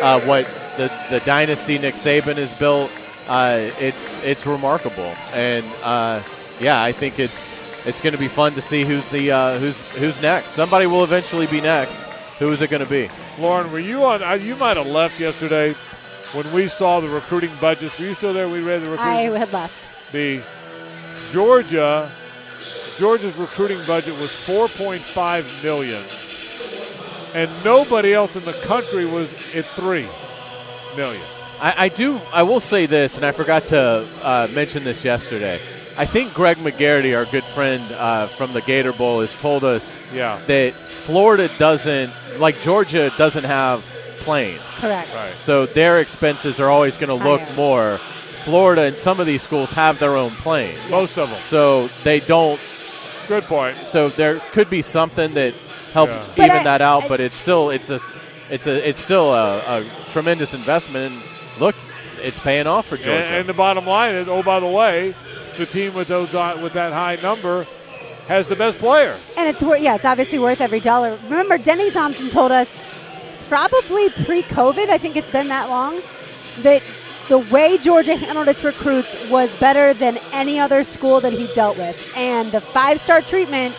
uh, 0.00 0.20
what 0.22 0.46
the 0.78 0.90
the 1.10 1.20
dynasty 1.26 1.78
Nick 1.78 1.96
Saban 1.96 2.36
has 2.36 2.58
built, 2.58 2.90
uh, 3.28 3.70
it's 3.78 4.24
it's 4.24 4.46
remarkable. 4.46 5.14
And 5.34 5.66
uh, 5.84 6.22
yeah, 6.58 6.82
I 6.82 6.92
think 6.92 7.18
it's 7.18 7.67
it's 7.88 8.02
going 8.02 8.12
to 8.12 8.18
be 8.18 8.28
fun 8.28 8.52
to 8.52 8.60
see 8.60 8.84
who's 8.84 9.08
the 9.08 9.32
uh, 9.32 9.58
who's 9.58 9.96
who's 9.96 10.20
next. 10.20 10.48
Somebody 10.48 10.86
will 10.86 11.04
eventually 11.04 11.46
be 11.46 11.62
next. 11.62 12.00
Who 12.38 12.52
is 12.52 12.60
it 12.60 12.68
going 12.68 12.84
to 12.84 12.88
be? 12.88 13.08
Lauren, 13.38 13.72
were 13.72 13.78
you 13.78 14.04
on? 14.04 14.22
Uh, 14.22 14.34
you 14.34 14.54
might 14.56 14.76
have 14.76 14.86
left 14.86 15.18
yesterday 15.18 15.72
when 16.34 16.52
we 16.52 16.68
saw 16.68 17.00
the 17.00 17.08
recruiting 17.08 17.50
budgets. 17.60 17.98
Were 17.98 18.06
you 18.06 18.14
still 18.14 18.34
there? 18.34 18.46
We 18.46 18.60
read 18.60 18.82
the 18.82 18.90
recruiting. 18.90 19.32
I 19.32 19.38
had 19.38 19.52
left. 19.54 20.12
The 20.12 20.42
Georgia 21.32 22.12
Georgia's 22.98 23.36
recruiting 23.36 23.78
budget 23.86 24.18
was 24.18 24.30
4.5 24.30 25.64
million, 25.64 26.02
and 27.34 27.64
nobody 27.64 28.12
else 28.12 28.36
in 28.36 28.44
the 28.44 28.52
country 28.66 29.06
was 29.06 29.32
at 29.54 29.64
three 29.64 30.06
million. 30.94 31.22
I, 31.60 31.74
I 31.84 31.88
do. 31.88 32.20
I 32.34 32.42
will 32.42 32.60
say 32.60 32.84
this, 32.84 33.16
and 33.16 33.24
I 33.24 33.32
forgot 33.32 33.64
to 33.66 34.06
uh, 34.22 34.48
mention 34.52 34.84
this 34.84 35.04
yesterday. 35.04 35.58
I 35.98 36.04
think 36.06 36.32
Greg 36.32 36.56
McGarity, 36.58 37.16
our 37.16 37.24
good 37.24 37.42
friend 37.44 37.82
uh, 37.92 38.28
from 38.28 38.52
the 38.52 38.62
Gator 38.62 38.92
Bowl, 38.92 39.20
has 39.20 39.34
told 39.40 39.64
us 39.64 39.98
Yeah. 40.14 40.38
that 40.46 40.72
Florida 40.74 41.48
doesn't, 41.58 42.12
like 42.38 42.58
Georgia, 42.60 43.10
doesn't 43.18 43.44
have 43.44 43.80
planes. 44.18 44.60
Correct. 44.78 45.12
Right. 45.12 45.32
So 45.34 45.66
their 45.66 46.00
expenses 46.00 46.60
are 46.60 46.68
always 46.70 46.96
going 46.96 47.08
to 47.18 47.24
look 47.24 47.40
Higher. 47.40 47.56
more. 47.56 47.98
Florida 48.44 48.82
and 48.82 48.96
some 48.96 49.18
of 49.18 49.26
these 49.26 49.42
schools 49.42 49.72
have 49.72 49.98
their 49.98 50.14
own 50.16 50.30
planes. 50.30 50.78
Most 50.90 51.18
of 51.18 51.28
them. 51.30 51.38
So 51.40 51.88
they 52.04 52.20
don't. 52.20 52.60
Good 53.26 53.42
point. 53.44 53.76
So 53.78 54.08
there 54.08 54.36
could 54.52 54.70
be 54.70 54.80
something 54.82 55.34
that 55.34 55.52
helps 55.92 56.30
Yeah. 56.36 56.44
Even 56.46 56.56
I- 56.58 56.62
that 56.64 56.80
out, 56.80 57.04
I- 57.04 57.08
but 57.08 57.20
it's 57.20 57.34
still 57.36 57.70
it's 57.70 57.90
a 57.90 58.00
it's 58.50 58.66
a 58.66 58.88
it's 58.88 59.00
still 59.00 59.34
a, 59.34 59.58
a 59.80 59.84
tremendous 60.10 60.54
investment. 60.54 61.12
And 61.12 61.22
look, 61.60 61.74
it's 62.22 62.38
paying 62.38 62.66
off 62.68 62.86
for 62.86 62.94
And, 62.94 63.04
Georgia. 63.04 63.26
and 63.26 63.46
the 63.48 63.52
bottom 63.52 63.84
line 63.86 64.14
is, 64.14 64.28
oh, 64.28 64.42
by 64.42 64.60
the 64.60 64.66
way, 64.66 65.14
the 65.58 65.66
team 65.66 65.92
with 65.92 66.08
those 66.08 66.34
uh, 66.34 66.58
with 66.62 66.72
that 66.72 66.92
high 66.92 67.18
number 67.22 67.66
has 68.28 68.48
the 68.48 68.56
best 68.56 68.78
player. 68.78 69.14
And 69.36 69.48
it's 69.48 69.62
worth, 69.62 69.80
yeah, 69.80 69.94
it's 69.94 70.04
obviously 70.04 70.38
worth 70.38 70.60
every 70.60 70.80
dollar. 70.80 71.18
Remember, 71.24 71.58
Denny 71.58 71.90
Thompson 71.90 72.28
told 72.28 72.52
us 72.52 72.68
probably 73.48 74.10
pre-COVID, 74.24 74.88
I 74.90 74.98
think 74.98 75.16
it's 75.16 75.30
been 75.32 75.48
that 75.48 75.68
long, 75.68 76.00
that 76.58 76.82
the 77.28 77.38
way 77.38 77.78
Georgia 77.78 78.16
handled 78.16 78.48
its 78.48 78.62
recruits 78.64 79.30
was 79.30 79.54
better 79.58 79.94
than 79.94 80.18
any 80.32 80.58
other 80.58 80.84
school 80.84 81.20
that 81.20 81.32
he 81.32 81.46
dealt 81.54 81.78
with. 81.78 82.12
And 82.16 82.52
the 82.52 82.60
five-star 82.60 83.22
treatment 83.22 83.76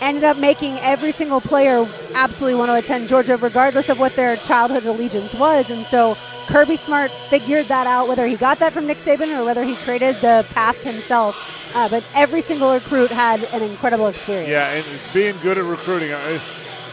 ended 0.00 0.24
up 0.24 0.38
making 0.38 0.78
every 0.78 1.12
single 1.12 1.40
player 1.40 1.86
absolutely 2.14 2.58
want 2.58 2.70
to 2.70 2.76
attend 2.76 3.08
Georgia, 3.08 3.36
regardless 3.36 3.90
of 3.90 4.00
what 4.00 4.16
their 4.16 4.36
childhood 4.36 4.84
allegiance 4.86 5.34
was. 5.34 5.68
And 5.68 5.84
so 5.84 6.16
Kirby 6.50 6.74
Smart 6.74 7.12
figured 7.12 7.66
that 7.66 7.86
out, 7.86 8.08
whether 8.08 8.26
he 8.26 8.34
got 8.34 8.58
that 8.58 8.72
from 8.72 8.88
Nick 8.88 8.98
Saban 8.98 9.38
or 9.38 9.44
whether 9.44 9.62
he 9.62 9.76
created 9.76 10.16
the 10.16 10.44
path 10.52 10.82
himself. 10.82 11.72
Uh, 11.76 11.88
but 11.88 12.04
every 12.16 12.42
single 12.42 12.72
recruit 12.74 13.08
had 13.08 13.44
an 13.44 13.62
incredible 13.62 14.08
experience. 14.08 14.48
Yeah, 14.48 14.68
and 14.70 14.84
being 15.14 15.36
good 15.42 15.58
at 15.58 15.64
recruiting. 15.64 16.12
I, 16.12 16.40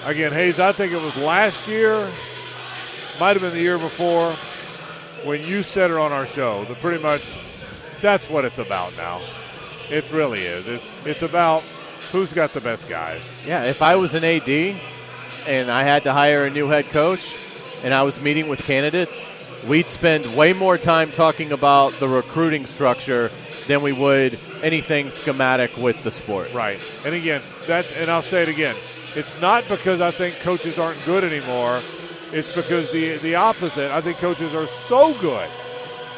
again, 0.06 0.32
Hayes, 0.32 0.60
I 0.60 0.72
think 0.72 0.94
it 0.94 1.02
was 1.02 1.18
last 1.18 1.68
year, 1.68 2.08
might 3.20 3.34
have 3.34 3.42
been 3.42 3.54
the 3.54 3.60
year 3.60 3.80
before, 3.80 4.32
when 5.28 5.44
you 5.44 5.64
said 5.64 5.90
it 5.90 5.98
on 5.98 6.12
our 6.12 6.28
show 6.28 6.64
that 6.66 6.78
pretty 6.78 7.02
much 7.02 7.24
that's 8.00 8.30
what 8.30 8.46
it's 8.46 8.60
about 8.60 8.96
now. 8.96 9.20
It 9.90 10.08
really 10.12 10.42
is. 10.42 10.68
It's, 10.68 11.08
it's 11.08 11.24
about 11.24 11.64
who's 12.12 12.32
got 12.32 12.54
the 12.54 12.62
best 12.62 12.88
guys. 12.88 13.44
yeah, 13.48 13.64
if 13.64 13.82
I 13.82 13.96
was 13.96 14.14
an 14.14 14.24
AD 14.24 14.48
and 15.48 15.72
I 15.72 15.82
had 15.82 16.04
to 16.04 16.14
hire 16.14 16.46
a 16.46 16.52
new 16.52 16.68
head 16.68 16.86
coach 16.86 17.36
and 17.84 17.92
I 17.92 18.04
was 18.04 18.22
meeting 18.22 18.50
with 18.50 18.62
candidates, 18.64 19.28
we'd 19.68 19.88
spend 19.88 20.26
way 20.36 20.54
more 20.54 20.78
time 20.78 21.10
talking 21.12 21.52
about 21.52 21.94
the 21.94 22.08
recruiting 22.08 22.66
structure 22.66 23.30
than 23.68 23.82
we 23.82 23.92
would 23.92 24.38
anything 24.64 25.10
schematic 25.10 25.76
with 25.78 26.04
the 26.04 26.12
sport. 26.12 26.54
Right. 26.54 26.80
And 27.06 27.14
again, 27.14 27.42
that 27.68 27.86
and 27.98 28.10
I'll 28.10 28.22
say 28.22 28.44
it 28.44 28.50
again. 28.50 28.76
It's 29.16 29.40
not 29.42 29.68
because 29.68 30.02
I 30.02 30.12
think 30.12 30.40
coaches 30.40 30.80
aren't 30.80 31.04
good 31.06 31.24
anymore. 31.24 31.82
It's 32.32 32.54
because 32.56 32.92
the 32.92 33.18
the 33.18 33.36
opposite. 33.36 33.92
I 33.92 34.02
think 34.02 34.18
coaches 34.18 34.54
are 34.56 34.68
so 34.88 35.14
good 35.20 35.50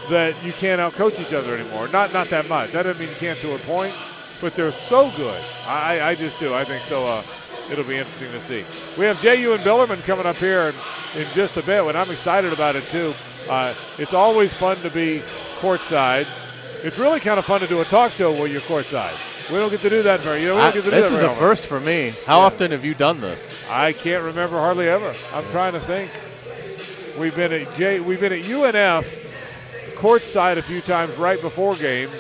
that 0.10 0.36
you 0.44 0.52
can't 0.54 0.82
outcoach 0.82 1.20
each 1.20 1.34
other 1.34 1.56
anymore. 1.56 1.88
Not 1.90 2.14
not 2.14 2.28
that 2.30 2.48
much. 2.50 2.72
That 2.72 2.84
doesn't 2.84 3.00
mean 3.04 3.14
you 3.14 3.20
can't 3.20 3.40
to 3.40 3.56
a 3.56 3.60
point, 3.60 3.94
but 4.42 4.54
they're 4.56 4.72
so 4.72 5.12
good. 5.12 5.42
I, 5.68 6.02
I 6.02 6.16
just 6.16 6.40
do. 6.40 6.54
I 6.54 6.64
think 6.64 6.84
so. 6.84 7.06
Uh, 7.06 7.22
it'll 7.72 7.84
be 7.86 7.98
interesting 7.98 8.32
to 8.32 8.40
see. 8.40 8.66
We 9.00 9.06
have 9.06 9.22
J.U. 9.22 9.54
and 9.54 9.64
Bellarmine 9.64 10.00
coming 10.00 10.26
up 10.26 10.38
here 10.38 10.72
in, 11.16 11.22
in 11.22 11.28
just 11.34 11.58
a 11.58 11.64
bit, 11.64 11.84
and 11.86 11.98
I'm 11.98 12.10
excited 12.12 12.52
about 12.54 12.76
it 12.76 12.84
too. 12.86 13.14
Uh, 13.50 13.74
it's 13.98 14.14
always 14.14 14.54
fun 14.54 14.78
to 14.78 14.90
be 14.92 15.20
courtside. 15.60 16.28
It's 16.86 16.98
really 17.00 17.20
kind 17.20 17.40
of 17.40 17.46
fun 17.46 17.60
to 17.62 17.68
do 17.68 17.82
a 17.82 17.86
talk 17.86 18.12
show 18.12 18.32
while 18.32 18.48
you're 18.48 18.62
courtside. 18.62 19.14
We 19.52 19.58
don't 19.58 19.70
get 19.72 19.80
to 19.82 19.90
do 19.90 20.04
that 20.04 20.20
very. 20.20 20.42
You 20.42 20.50
know, 20.50 20.56
we 20.56 20.62
don't 20.62 20.74
get 20.76 20.84
to 20.84 20.90
do 20.90 20.96
this 20.96 21.10
that 21.10 21.16
is 21.16 21.22
a 21.22 21.28
often. 21.30 21.40
first 21.40 21.66
for 21.66 21.80
me. 21.80 22.14
How 22.26 22.40
Yeah. 22.40 22.46
often 22.46 22.72
have 22.72 22.86
you 22.86 22.94
done 22.94 23.20
this? 23.20 23.68
I 23.70 23.94
can't 23.94 24.24
remember 24.24 24.58
hardly 24.60 24.88
ever. 24.88 25.14
I'm 25.34 25.44
trying 25.52 25.74
to 25.74 25.80
think. 25.80 26.10
We've 27.20 27.36
been 27.36 27.52
at 27.52 27.76
J. 27.76 28.00
We've 28.00 28.20
been 28.22 28.32
at 28.34 28.44
UNF 28.46 29.96
courtside 29.96 30.58
a 30.58 30.62
few 30.62 30.82
times 30.82 31.16
right 31.18 31.42
before 31.42 31.76
games, 31.76 32.12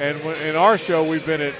and 0.00 0.18
in 0.48 0.56
our 0.56 0.76
show 0.76 1.08
we've 1.08 1.24
been 1.26 1.40
at 1.40 1.54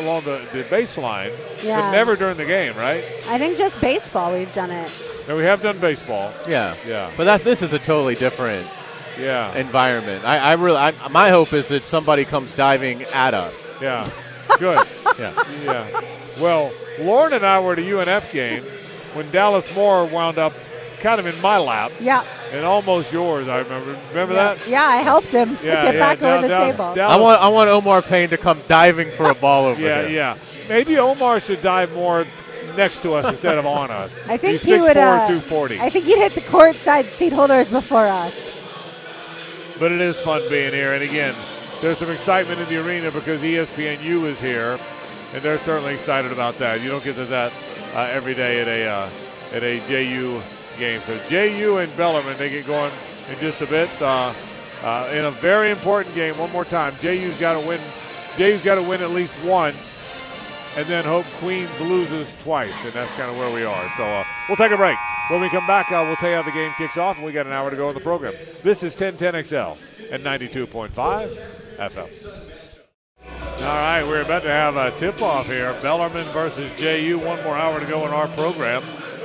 along 0.00 0.24
the, 0.24 0.38
the 0.52 0.62
baseline, 0.64 1.30
but 1.62 1.92
never 1.92 2.16
during 2.16 2.36
the 2.36 2.44
game, 2.46 2.74
right? 2.76 3.02
I 3.28 3.38
think 3.38 3.56
just 3.58 3.80
baseball 3.80 4.32
we've 4.32 4.52
done 4.54 4.70
it. 4.70 4.90
Now 5.28 5.36
we 5.36 5.42
have 5.44 5.62
done 5.62 5.78
baseball. 5.78 6.32
Yeah, 6.48 6.74
Yeah. 6.86 7.10
But 7.16 7.24
that 7.24 7.42
this 7.42 7.62
is 7.62 7.72
a 7.72 7.78
totally 7.78 8.14
different 8.16 8.66
Yeah, 9.20 9.54
environment. 9.56 10.24
I, 10.24 10.38
I 10.38 10.52
really, 10.54 10.78
I, 10.78 10.92
my 11.10 11.28
hope 11.30 11.52
is 11.52 11.68
that 11.68 11.82
somebody 11.82 12.24
comes 12.24 12.54
diving 12.56 13.02
at 13.14 13.34
us. 13.34 13.80
yeah, 13.82 14.08
good. 14.58 14.86
Yeah. 15.18 15.32
Yeah. 15.64 16.00
Well, 16.40 16.72
Lauren 17.00 17.32
and 17.34 17.44
I 17.44 17.60
were 17.60 17.72
at 17.74 17.78
a 17.78 17.82
UNF 17.82 18.32
game 18.32 18.62
when 19.14 19.30
Dallas 19.30 19.74
Moore 19.76 20.06
wound 20.06 20.38
up 20.38 20.52
kind 21.00 21.20
of 21.20 21.26
in 21.26 21.40
my 21.42 21.58
lap 21.58 21.92
Yeah. 22.00 22.24
And 22.52 22.64
almost 22.64 23.12
yours. 23.12 23.48
I 23.48 23.58
remember. 23.60 23.96
Remember 24.10 24.34
yeah. 24.34 24.54
that? 24.54 24.68
Yeah, 24.68 24.84
I 24.84 24.96
helped 24.98 25.28
him 25.28 25.50
Yeah, 25.62 25.82
get 25.82 25.94
yeah. 25.94 26.00
back 26.00 26.20
down- 26.20 26.32
over 26.38 26.42
the 26.42 26.48
down- 26.48 26.70
table. 26.72 26.94
Dallas- 26.94 27.16
I 27.16 27.20
want, 27.20 27.42
I 27.42 27.48
want 27.48 27.70
Omar 27.70 28.02
Payne 28.02 28.28
to 28.30 28.36
come 28.36 28.58
diving 28.68 29.10
for 29.10 29.30
a 29.30 29.34
ball 29.34 29.66
over 29.66 29.80
there. 29.80 30.08
Yeah, 30.08 30.34
yeah. 30.34 30.68
Maybe 30.68 30.98
Omar 30.98 31.40
should 31.40 31.62
dive 31.62 31.92
more 31.94 32.24
next 32.76 33.02
to 33.02 33.12
us 33.14 33.26
instead 33.28 33.58
of 33.58 33.66
on 33.66 33.90
us. 33.90 34.16
I 34.28 34.36
think 34.36 34.60
He's 34.60 34.62
he 34.62 34.80
would. 34.80 34.96
Uh, 34.96 35.26
240. 35.28 35.80
I 35.80 35.88
think 35.90 36.04
he'd 36.06 36.16
hit 36.18 36.32
the 36.34 36.40
courtside 36.42 37.04
seat 37.04 37.32
holders 37.32 37.68
before 37.68 38.06
us. 38.06 38.50
but 39.78 39.90
it 39.92 40.00
is 40.00 40.20
fun 40.20 40.40
being 40.48 40.72
here. 40.72 40.92
And 40.94 41.02
again, 41.02 41.34
there's 41.80 41.98
some 41.98 42.10
excitement 42.10 42.60
in 42.60 42.66
the 42.68 42.86
arena 42.86 43.10
because 43.10 43.40
ESPNU 43.42 44.24
is 44.26 44.40
here, 44.40 44.78
and 45.34 45.42
they're 45.42 45.58
certainly 45.58 45.94
excited 45.94 46.30
about 46.32 46.56
that. 46.58 46.80
You 46.80 46.88
don't 46.90 47.02
get 47.02 47.16
to 47.16 47.24
that 47.24 47.52
uh, 47.94 48.08
every 48.12 48.34
day 48.34 48.60
at 48.62 48.68
a 48.68 48.86
uh, 48.88 49.08
at 49.56 49.62
a 49.64 49.80
JU 49.88 50.40
game. 50.78 51.00
So 51.00 51.18
JU 51.28 51.78
and 51.78 51.94
Bellarmine, 51.96 52.36
they 52.36 52.50
get 52.50 52.66
going 52.66 52.92
in 53.30 53.38
just 53.38 53.60
a 53.62 53.66
bit. 53.66 53.90
Uh, 54.00 54.32
uh, 54.82 55.10
in 55.12 55.24
a 55.24 55.30
very 55.30 55.70
important 55.70 56.14
game, 56.14 56.36
one 56.38 56.50
more 56.50 56.64
time. 56.64 56.92
JU's 57.00 57.38
got 57.38 57.60
to 57.60 57.66
win. 57.66 57.80
JU's 58.36 58.62
got 58.64 58.74
to 58.76 58.82
win 58.82 59.00
at 59.00 59.10
least 59.10 59.32
once, 59.44 60.76
and 60.76 60.86
then 60.86 61.04
hope 61.04 61.24
Queens 61.38 61.70
loses 61.80 62.32
twice, 62.42 62.84
and 62.84 62.92
that's 62.92 63.12
kind 63.14 63.30
of 63.30 63.38
where 63.38 63.52
we 63.54 63.64
are. 63.64 63.92
So 63.96 64.04
uh, 64.04 64.24
we'll 64.48 64.56
take 64.56 64.72
a 64.72 64.76
break. 64.76 64.98
When 65.28 65.40
we 65.40 65.48
come 65.50 65.66
back, 65.66 65.92
uh, 65.92 66.02
we'll 66.06 66.16
tell 66.16 66.30
you 66.30 66.36
how 66.36 66.42
the 66.42 66.50
game 66.50 66.72
kicks 66.76 66.96
off, 66.96 67.16
and 67.16 67.24
we 67.24 67.32
got 67.32 67.46
an 67.46 67.52
hour 67.52 67.70
to 67.70 67.76
go 67.76 67.88
in 67.88 67.94
the 67.94 68.00
program. 68.00 68.34
This 68.62 68.82
is 68.82 68.96
1010XL 68.96 70.12
at 70.12 70.20
92.5 70.20 70.90
FM. 71.76 72.51
All 73.28 73.68
right, 73.68 74.02
we're 74.04 74.22
about 74.22 74.42
to 74.42 74.48
have 74.48 74.76
a 74.76 74.90
tip-off 74.92 75.46
here. 75.46 75.72
Bellarmine 75.82 76.24
versus 76.32 76.74
JU. 76.76 77.18
One 77.18 77.42
more 77.44 77.56
hour 77.56 77.78
to 77.78 77.86
go 77.86 78.06
in 78.06 78.12
our 78.12 78.28
program. 78.28 78.82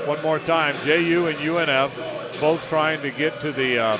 One 0.07 0.22
more 0.22 0.40
time, 0.40 0.76
JU 0.84 1.28
and 1.28 1.38
UNF 1.38 2.40
both 2.40 2.68
trying 2.69 3.02
to 3.02 3.10
get 3.11 3.34
to 3.41 3.52
the 3.52 3.80
uh, 3.80 3.98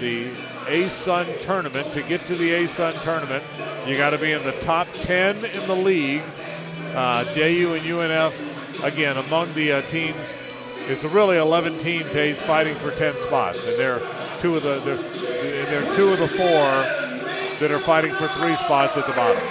the 0.00 0.26
ASUN 0.70 1.44
tournament. 1.44 1.86
To 1.94 2.02
get 2.02 2.20
to 2.22 2.34
the 2.36 2.50
ASUN 2.50 3.02
tournament, 3.02 3.42
you 3.86 3.96
got 3.96 4.10
to 4.10 4.18
be 4.18 4.32
in 4.32 4.42
the 4.44 4.52
top 4.62 4.86
10 4.92 5.36
in 5.36 5.66
the 5.66 5.74
league. 5.74 6.22
Uh, 6.94 7.24
JU 7.34 7.74
and 7.74 7.82
UNF, 7.82 8.84
again, 8.84 9.16
among 9.16 9.52
the 9.54 9.72
uh, 9.72 9.82
teams, 9.82 10.16
it's 10.86 11.04
really 11.04 11.36
11 11.36 11.78
teams, 11.78 12.06
fighting 12.40 12.74
for 12.74 12.90
10 12.92 13.12
spots, 13.14 13.68
and 13.68 13.78
they're 13.78 14.00
two 14.40 14.54
of 14.54 14.62
the 14.62 14.80
they're, 14.84 15.64
they're 15.66 15.96
two 15.96 16.08
of 16.12 16.18
the 16.20 16.28
four 16.28 17.07
that 17.60 17.70
are 17.70 17.78
fighting 17.78 18.12
for 18.12 18.28
three 18.28 18.54
spots 18.54 18.96
at 18.96 19.06
the 19.06 19.12
bottom. 19.12 19.42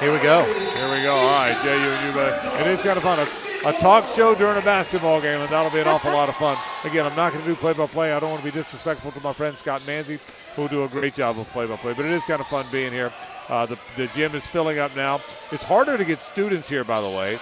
Here 0.00 0.12
we 0.12 0.18
go. 0.20 0.44
Here 0.44 0.90
we 0.90 1.02
go. 1.02 1.12
All 1.12 1.26
right, 1.26 1.54
JU 1.62 1.68
and 1.68 2.14
U. 2.14 2.20
And 2.20 2.70
it's 2.70 2.82
kind 2.82 2.96
of 2.96 3.02
fun. 3.02 3.18
A, 3.18 3.68
a 3.68 3.72
talk 3.80 4.06
show 4.16 4.34
during 4.34 4.56
a 4.56 4.64
basketball 4.64 5.20
game, 5.20 5.40
and 5.40 5.48
that'll 5.50 5.70
be 5.70 5.80
an 5.80 5.88
awful 5.88 6.12
lot 6.12 6.30
of 6.30 6.36
fun. 6.36 6.56
Again, 6.84 7.04
I'm 7.04 7.14
not 7.16 7.32
going 7.32 7.44
to 7.44 7.50
do 7.50 7.54
play-by-play. 7.54 8.12
I 8.12 8.18
don't 8.18 8.30
want 8.30 8.42
to 8.42 8.50
be 8.50 8.56
disrespectful 8.56 9.12
to 9.12 9.20
my 9.20 9.34
friend 9.34 9.54
Scott 9.54 9.82
Manzi, 9.82 10.18
who 10.56 10.62
will 10.62 10.68
do 10.68 10.84
a 10.84 10.88
great 10.88 11.14
job 11.14 11.38
of 11.38 11.46
play-by-play. 11.50 11.92
But 11.92 12.06
it 12.06 12.12
is 12.12 12.24
kind 12.24 12.40
of 12.40 12.46
fun 12.46 12.64
being 12.72 12.92
here. 12.92 13.12
Uh, 13.50 13.66
the, 13.66 13.78
the 13.98 14.06
gym 14.06 14.34
is 14.34 14.46
filling 14.46 14.78
up 14.78 14.96
now. 14.96 15.20
It's 15.52 15.64
harder 15.64 15.98
to 15.98 16.04
get 16.04 16.22
students 16.22 16.66
here, 16.66 16.84
by 16.84 17.02
the 17.02 17.08
way. 17.08 17.38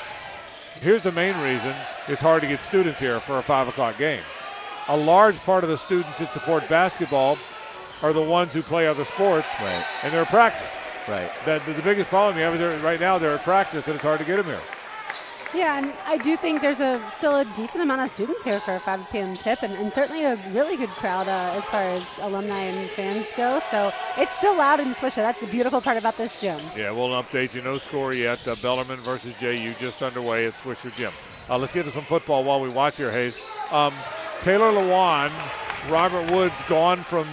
Here's 0.80 1.04
the 1.04 1.12
main 1.12 1.38
reason 1.40 1.74
it's 2.08 2.20
hard 2.20 2.42
to 2.42 2.48
get 2.48 2.60
students 2.60 2.98
here 2.98 3.20
for 3.20 3.38
a 3.38 3.42
5 3.42 3.68
o'clock 3.68 3.98
game. 3.98 4.22
A 4.88 4.96
large 4.96 5.36
part 5.40 5.62
of 5.62 5.70
the 5.70 5.76
students 5.76 6.18
that 6.18 6.32
support 6.32 6.68
basketball 6.68 7.38
are 8.02 8.12
the 8.12 8.22
ones 8.22 8.52
who 8.52 8.62
play 8.62 8.86
other 8.86 9.04
sports, 9.04 9.48
Right. 9.60 9.84
and 10.02 10.12
they're 10.12 10.22
at 10.22 10.28
practice. 10.28 10.70
Right. 11.08 11.30
That 11.46 11.64
the, 11.64 11.72
the 11.72 11.82
biggest 11.82 12.10
problem 12.10 12.36
you 12.36 12.42
have 12.44 12.54
is 12.60 12.82
right 12.82 13.00
now 13.00 13.16
they're 13.18 13.34
at 13.34 13.42
practice 13.42 13.86
and 13.86 13.94
it's 13.94 14.04
hard 14.04 14.18
to 14.20 14.26
get 14.26 14.36
them 14.36 14.44
here. 14.46 14.60
Yeah, 15.54 15.78
and 15.78 15.94
I 16.06 16.18
do 16.18 16.36
think 16.36 16.60
there's 16.60 16.80
a 16.80 17.00
still 17.16 17.36
a 17.40 17.44
decent 17.56 17.82
amount 17.82 18.02
of 18.02 18.10
students 18.10 18.44
here 18.44 18.60
for 18.60 18.74
a 18.74 18.78
5 18.80 19.08
p.m. 19.10 19.34
tip, 19.34 19.62
and, 19.62 19.72
and 19.76 19.90
certainly 19.90 20.22
a 20.24 20.36
really 20.52 20.76
good 20.76 20.90
crowd 20.90 21.26
uh, 21.26 21.56
as 21.56 21.64
far 21.64 21.80
as 21.80 22.04
alumni 22.20 22.58
and 22.64 22.90
fans 22.90 23.26
go. 23.34 23.62
So 23.70 23.90
it's 24.18 24.36
still 24.36 24.58
loud 24.58 24.78
in 24.80 24.88
Swisher. 24.92 25.16
That's 25.16 25.40
the 25.40 25.46
beautiful 25.46 25.80
part 25.80 25.96
about 25.96 26.18
this 26.18 26.38
gym. 26.38 26.60
Yeah, 26.76 26.90
we'll 26.90 27.08
update 27.22 27.54
you. 27.54 27.62
No 27.62 27.78
score 27.78 28.14
yet. 28.14 28.46
Uh, 28.46 28.56
Bellarmine 28.56 28.98
versus 28.98 29.32
JU 29.40 29.72
just 29.80 30.02
underway 30.02 30.44
at 30.46 30.52
Swisher 30.56 30.94
Gym. 30.94 31.12
Uh, 31.48 31.56
let's 31.56 31.72
get 31.72 31.86
to 31.86 31.90
some 31.90 32.04
football 32.04 32.44
while 32.44 32.60
we 32.60 32.68
watch 32.68 32.98
here, 32.98 33.10
Hayes. 33.10 33.40
Um, 33.72 33.94
Taylor 34.42 34.70
Lewan, 34.70 35.30
Robert 35.90 36.30
Woods 36.30 36.54
gone 36.68 36.98
from 36.98 37.26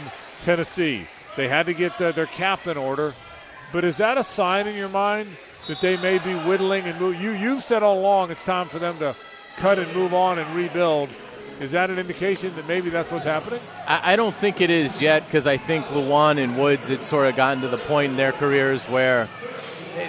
Tennessee. 0.46 1.08
They 1.36 1.48
had 1.48 1.66
to 1.66 1.74
get 1.74 1.98
their 1.98 2.28
cap 2.28 2.68
in 2.68 2.78
order. 2.78 3.16
But 3.74 3.84
is 3.84 3.98
that 3.98 4.18
a 4.18 4.24
sign 4.24 4.68
in 4.68 4.76
your 4.76 4.90
mind 4.90 5.30
that 5.68 5.82
they 5.82 5.98
may 5.98 6.20
be 6.20 6.36
whittling 6.36 6.86
and 6.86 7.00
move? 7.00 7.20
You, 7.20 7.32
you've 7.32 7.64
said 7.64 7.82
all 7.82 8.00
along 8.00 8.30
it's 8.30 8.46
time 8.46 8.68
for 8.68 8.78
them 8.78 8.98
to 9.00 9.16
cut 9.58 9.80
and 9.80 9.92
move 9.94 10.14
on 10.14 10.38
and 10.38 10.56
rebuild. 10.56 11.10
Is 11.62 11.72
that 11.72 11.90
an 11.90 11.98
indication 11.98 12.56
that 12.56 12.68
maybe 12.68 12.92
that's 12.92 13.12
what's 13.12 13.26
happening? 13.26 13.60
I, 13.88 14.14
I 14.14 14.16
don't 14.16 14.34
think 14.34 14.62
it 14.62 14.70
is 14.70 15.02
yet 15.02 15.26
because 15.26 15.48
I 15.48 15.58
think 15.58 15.86
Lewan 15.86 16.38
and 16.38 16.56
Woods 16.62 16.90
had 16.90 17.04
sort 17.04 17.28
of 17.28 17.36
gotten 17.36 17.62
to 17.64 17.68
the 17.68 17.78
point 17.78 18.12
in 18.12 18.18
their 18.18 18.32
careers 18.32 18.86
where 18.86 19.28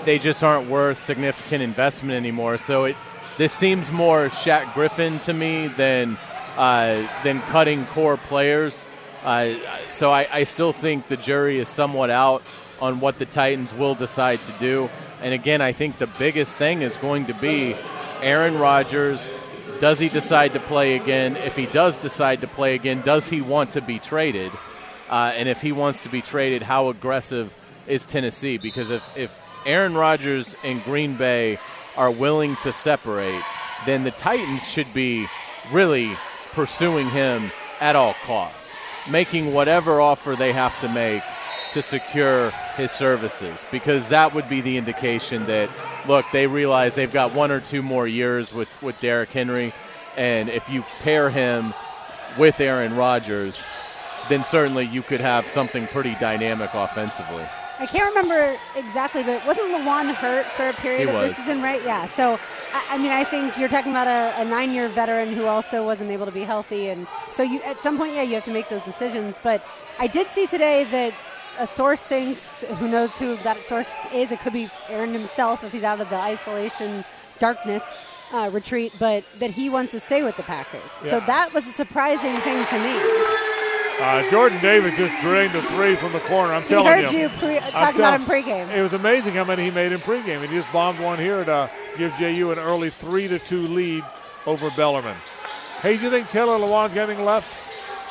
they 0.04 0.18
just 0.18 0.44
aren't 0.44 0.68
worth 0.68 0.98
significant 0.98 1.62
investment 1.62 2.14
anymore. 2.14 2.58
So 2.58 2.84
it 2.84 2.96
this 3.38 3.52
seems 3.52 3.90
more 3.90 4.26
Shaq 4.26 4.74
Griffin 4.74 5.18
to 5.20 5.32
me 5.32 5.68
than 5.68 6.18
uh, 6.58 7.06
than 7.22 7.38
cutting 7.38 7.86
core 7.86 8.16
players. 8.16 8.84
So 9.90 10.10
I, 10.10 10.28
I 10.30 10.44
still 10.44 10.72
think 10.72 11.08
the 11.08 11.16
jury 11.16 11.58
is 11.58 11.68
somewhat 11.68 12.10
out 12.10 12.42
on 12.80 13.00
what 13.00 13.16
the 13.16 13.26
Titans 13.26 13.76
will 13.76 13.94
decide 13.94 14.38
to 14.38 14.52
do. 14.60 14.88
And 15.22 15.34
again, 15.34 15.60
I 15.60 15.72
think 15.72 15.96
the 15.96 16.06
biggest 16.18 16.58
thing 16.58 16.82
is 16.82 16.96
going 16.98 17.26
to 17.26 17.34
be 17.40 17.74
Aaron 18.22 18.56
Rodgers. 18.58 19.28
Does 19.80 19.98
he 19.98 20.08
decide 20.08 20.52
to 20.52 20.60
play 20.60 20.96
again? 20.96 21.36
If 21.36 21.56
he 21.56 21.66
does 21.66 22.00
decide 22.00 22.38
to 22.40 22.46
play 22.46 22.74
again, 22.74 23.02
does 23.02 23.28
he 23.28 23.40
want 23.40 23.72
to 23.72 23.80
be 23.80 23.98
traded? 23.98 24.52
Uh, 25.08 25.32
and 25.34 25.48
if 25.48 25.60
he 25.60 25.72
wants 25.72 26.00
to 26.00 26.08
be 26.08 26.22
traded, 26.22 26.62
how 26.62 26.88
aggressive 26.88 27.54
is 27.86 28.06
Tennessee? 28.06 28.58
Because 28.58 28.90
if, 28.90 29.08
if 29.16 29.40
Aaron 29.64 29.94
Rodgers 29.94 30.54
and 30.62 30.82
Green 30.84 31.16
Bay 31.16 31.58
are 31.96 32.10
willing 32.10 32.56
to 32.56 32.72
separate, 32.72 33.42
then 33.86 34.04
the 34.04 34.10
Titans 34.12 34.68
should 34.68 34.92
be 34.94 35.26
really 35.72 36.10
pursuing 36.52 37.08
him 37.10 37.50
at 37.80 37.96
all 37.96 38.14
costs, 38.24 38.76
making 39.10 39.52
whatever 39.52 40.00
offer 40.00 40.34
they 40.36 40.52
have 40.52 40.78
to 40.80 40.88
make 40.88 41.22
to 41.72 41.82
secure 41.82 42.50
his 42.76 42.90
services, 42.90 43.64
because 43.70 44.08
that 44.08 44.34
would 44.34 44.48
be 44.48 44.60
the 44.60 44.76
indication 44.76 45.44
that, 45.46 45.68
look, 46.06 46.24
they 46.32 46.46
realize 46.46 46.94
they've 46.94 47.12
got 47.12 47.34
one 47.34 47.50
or 47.50 47.60
two 47.60 47.82
more 47.82 48.06
years 48.06 48.52
with, 48.54 48.82
with 48.82 48.98
Derrick 49.00 49.30
Henry, 49.30 49.72
and 50.16 50.48
if 50.48 50.68
you 50.68 50.82
pair 51.02 51.28
him 51.30 51.74
with 52.38 52.60
Aaron 52.60 52.96
Rodgers, 52.96 53.64
then 54.28 54.42
certainly 54.42 54.84
you 54.86 55.02
could 55.02 55.20
have 55.20 55.46
something 55.46 55.86
pretty 55.86 56.14
dynamic 56.16 56.70
offensively. 56.74 57.44
I 57.78 57.86
can't 57.86 58.08
remember 58.14 58.58
exactly, 58.74 59.22
but 59.22 59.44
wasn't 59.46 59.68
Lewan 59.68 60.14
hurt 60.14 60.46
for 60.46 60.68
a 60.68 60.72
period 60.74 61.00
He 61.00 61.06
of 61.08 61.14
was. 61.14 61.30
the 61.30 61.42
season, 61.42 61.62
right? 61.62 61.82
Yeah. 61.84 62.06
So, 62.06 62.38
I, 62.72 62.86
I 62.92 62.98
mean, 62.98 63.10
I 63.12 63.22
think 63.24 63.58
you're 63.58 63.68
talking 63.68 63.92
about 63.92 64.06
a, 64.06 64.40
a 64.40 64.44
nine-year 64.44 64.88
veteran 64.88 65.32
who 65.34 65.44
also 65.46 65.84
wasn't 65.84 66.10
able 66.10 66.24
to 66.26 66.32
be 66.32 66.40
healthy, 66.40 66.88
and 66.88 67.06
so 67.30 67.42
you 67.42 67.60
at 67.62 67.76
some 67.82 67.98
point, 67.98 68.14
yeah, 68.14 68.22
you 68.22 68.34
have 68.34 68.44
to 68.44 68.52
make 68.52 68.68
those 68.70 68.84
decisions. 68.84 69.36
But 69.42 69.62
I 69.98 70.06
did 70.06 70.26
see 70.30 70.46
today 70.46 70.84
that 70.84 71.12
a 71.58 71.66
source 71.66 72.00
thinks, 72.00 72.62
who 72.78 72.88
knows 72.88 73.16
who 73.18 73.36
that 73.38 73.64
source 73.64 73.92
is? 74.12 74.30
It 74.30 74.40
could 74.40 74.52
be 74.54 74.68
Aaron 74.88 75.12
himself 75.12 75.62
if 75.62 75.72
he's 75.72 75.82
out 75.84 76.00
of 76.00 76.08
the 76.08 76.16
isolation 76.16 77.04
darkness. 77.38 77.82
Uh, 78.32 78.50
retreat, 78.52 78.92
but 78.98 79.22
that 79.38 79.52
he 79.52 79.70
wants 79.70 79.92
to 79.92 80.00
stay 80.00 80.24
with 80.24 80.36
the 80.36 80.42
Packers. 80.42 80.90
So 81.08 81.20
that 81.20 81.54
was 81.54 81.64
a 81.68 81.72
surprising 81.72 82.34
thing 82.38 82.66
to 82.66 82.78
me. 82.82 83.65
Uh, 83.98 84.30
Jordan 84.30 84.60
Davis 84.60 84.96
just 84.96 85.20
drained 85.22 85.54
a 85.54 85.62
three 85.62 85.96
from 85.96 86.12
the 86.12 86.18
corner. 86.20 86.52
I'm 86.52 86.62
He 86.62 86.68
telling 86.68 86.86
heard 87.04 87.12
you. 87.12 87.18
you 87.20 87.28
pre- 87.30 87.58
I'm 87.58 87.72
talk 87.72 87.94
about 87.94 88.10
tell- 88.10 88.12
him 88.12 88.22
pregame. 88.24 88.70
It 88.76 88.82
was 88.82 88.92
amazing 88.92 89.34
how 89.34 89.44
many 89.44 89.64
he 89.64 89.70
made 89.70 89.90
in 89.92 89.98
pregame. 90.00 90.40
And 90.42 90.50
he 90.50 90.56
just 90.58 90.70
bombed 90.70 90.98
one 91.00 91.18
here 91.18 91.42
to 91.44 91.70
give 91.96 92.14
JU 92.16 92.52
an 92.52 92.58
early 92.58 92.90
three 92.90 93.26
to 93.28 93.38
two 93.38 93.62
lead 93.62 94.04
over 94.46 94.68
Bellarmine. 94.76 95.16
Hey, 95.80 95.96
do 95.96 96.04
you 96.04 96.10
think 96.10 96.28
Taylor 96.30 96.58
Lewan's 96.58 96.92
got 96.94 97.08
anything 97.08 97.24
left? 97.24 97.54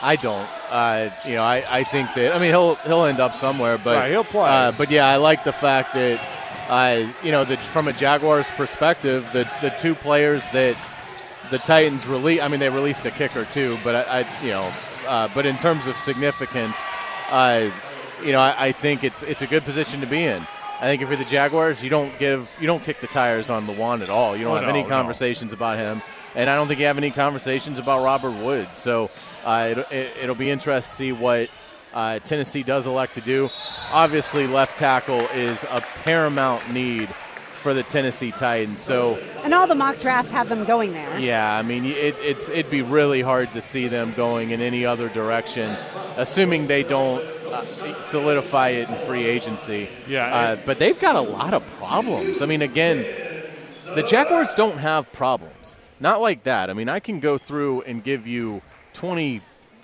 I 0.04 0.16
don't. 0.16 0.48
Uh, 0.72 1.10
you 1.26 1.36
know, 1.36 1.44
I, 1.44 1.64
I 1.70 1.84
think 1.84 2.14
that 2.16 2.36
I 2.36 2.40
mean 2.40 2.50
he'll 2.50 2.76
he'll 2.76 3.06
end 3.06 3.20
up 3.20 3.36
somewhere, 3.36 3.78
but 3.78 3.96
Right, 3.96 4.12
he'll 4.12 4.24
play. 4.24 4.50
Uh, 4.50 4.72
but 4.72 4.90
yeah, 4.92 5.08
I 5.08 5.18
like 5.18 5.44
the 5.44 5.54
fact 5.54 5.94
that 5.94 6.20
uh, 6.68 7.08
you 7.24 7.32
know 7.32 7.46
that 7.46 7.60
from 7.60 7.88
a 7.88 7.94
Jaguars 7.94 8.50
perspective, 8.52 9.30
the 9.34 9.50
the 9.62 9.70
two 9.80 9.94
players 9.96 10.48
that 10.50 10.76
the 11.52 11.60
Titans 11.60 12.08
release. 12.08 12.42
I 12.42 12.48
mean, 12.50 12.60
they 12.60 12.70
released 12.70 13.06
a 13.06 13.12
kicker 13.12 13.46
too, 13.46 13.78
but 13.84 13.96
I, 14.08 14.22
I 14.22 14.44
you 14.44 14.50
know, 14.52 14.72
uh, 15.08 15.30
but 15.34 15.46
in 15.46 15.58
terms 15.58 15.88
of 15.88 15.96
significance, 15.98 16.78
uh, 17.32 17.70
you 18.24 18.32
know, 18.32 18.40
I, 18.40 18.68
I 18.68 18.72
think 18.72 19.04
it's 19.04 19.24
it's 19.24 19.42
a 19.42 19.48
good 19.48 19.64
position 19.64 20.02
to 20.02 20.08
be 20.08 20.24
in. 20.26 20.46
I 20.78 20.82
think 20.88 21.02
if 21.02 21.08
you're 21.08 21.18
the 21.18 21.26
Jaguars, 21.26 21.84
you 21.84 21.90
don't 21.90 22.18
give 22.20 22.54
you 22.60 22.68
don't 22.68 22.84
kick 22.84 23.00
the 23.02 23.08
tires 23.08 23.50
on 23.50 23.66
Lewan 23.68 24.02
at 24.02 24.10
all. 24.10 24.36
You 24.36 24.44
don't 24.46 24.54
Oh, 24.54 24.56
have 24.56 24.64
no, 24.64 24.70
any 24.70 24.84
no. 24.84 24.90
conversations 24.90 25.54
about 25.54 25.78
him, 25.78 26.02
and 26.36 26.50
I 26.50 26.56
don't 26.56 26.68
think 26.68 26.80
you 26.80 26.86
have 26.86 26.98
any 26.98 27.12
conversations 27.12 27.80
about 27.80 28.04
Robert 28.04 28.32
Woods. 28.44 28.78
So 28.78 29.10
uh, 29.46 29.84
it, 29.92 30.18
it'll 30.22 30.36
be 30.36 30.50
interesting 30.50 30.92
to 30.92 30.96
see 30.96 31.12
what 31.14 31.50
uh, 31.94 32.20
Tennessee 32.20 32.64
does 32.64 32.88
elect 32.88 33.14
to 33.16 33.22
do. 33.22 33.50
Obviously, 33.92 34.48
left 34.48 34.78
tackle 34.78 35.22
is 35.34 35.64
a 35.66 35.82
paramount 36.04 36.70
need 36.74 37.08
for 37.66 37.74
the 37.74 37.82
Tennessee 37.82 38.30
Titans. 38.30 38.80
So 38.80 39.18
And 39.44 39.52
all 39.52 39.66
the 39.66 39.74
mock 39.74 40.00
drafts 40.00 40.30
have 40.30 40.50
them 40.50 40.66
going 40.66 40.94
there. 40.94 41.18
yeah, 41.18 41.58
I 41.58 41.64
mean, 41.64 41.84
it, 41.86 42.16
it's 42.22 42.48
it'd 42.48 42.70
be 42.70 42.84
really 42.84 43.24
hard 43.24 43.52
to 43.54 43.60
see 43.62 43.88
them 43.88 44.14
going 44.14 44.52
in 44.52 44.62
any 44.62 44.86
other 44.86 45.10
direction, 45.10 45.76
assuming 46.16 46.68
they 46.68 46.84
don't 46.84 47.24
uh, 47.52 47.64
solidify 47.64 48.70
it 48.70 48.88
in 48.88 48.96
free 49.08 49.26
agency. 49.26 49.90
Yeah, 50.08 50.28
uh, 50.28 50.58
but 50.64 50.78
they've 50.78 51.00
got 51.02 51.16
a 51.16 51.22
lot 51.22 51.56
of 51.56 51.66
problems. 51.80 52.44
I 52.44 52.46
mean, 52.46 52.62
again, 52.62 53.04
the 53.96 54.04
Jaguars 54.04 54.54
don't 54.54 54.78
have 54.78 55.12
problems. 55.12 55.76
Not 56.00 56.22
like 56.22 56.44
that. 56.44 56.70
I 56.70 56.74
mean, 56.74 56.88
I 56.88 57.00
can 57.00 57.20
go 57.20 57.40
through 57.40 57.82
and 57.82 58.04
give 58.04 58.28
you 58.28 58.62
20 58.94 59.42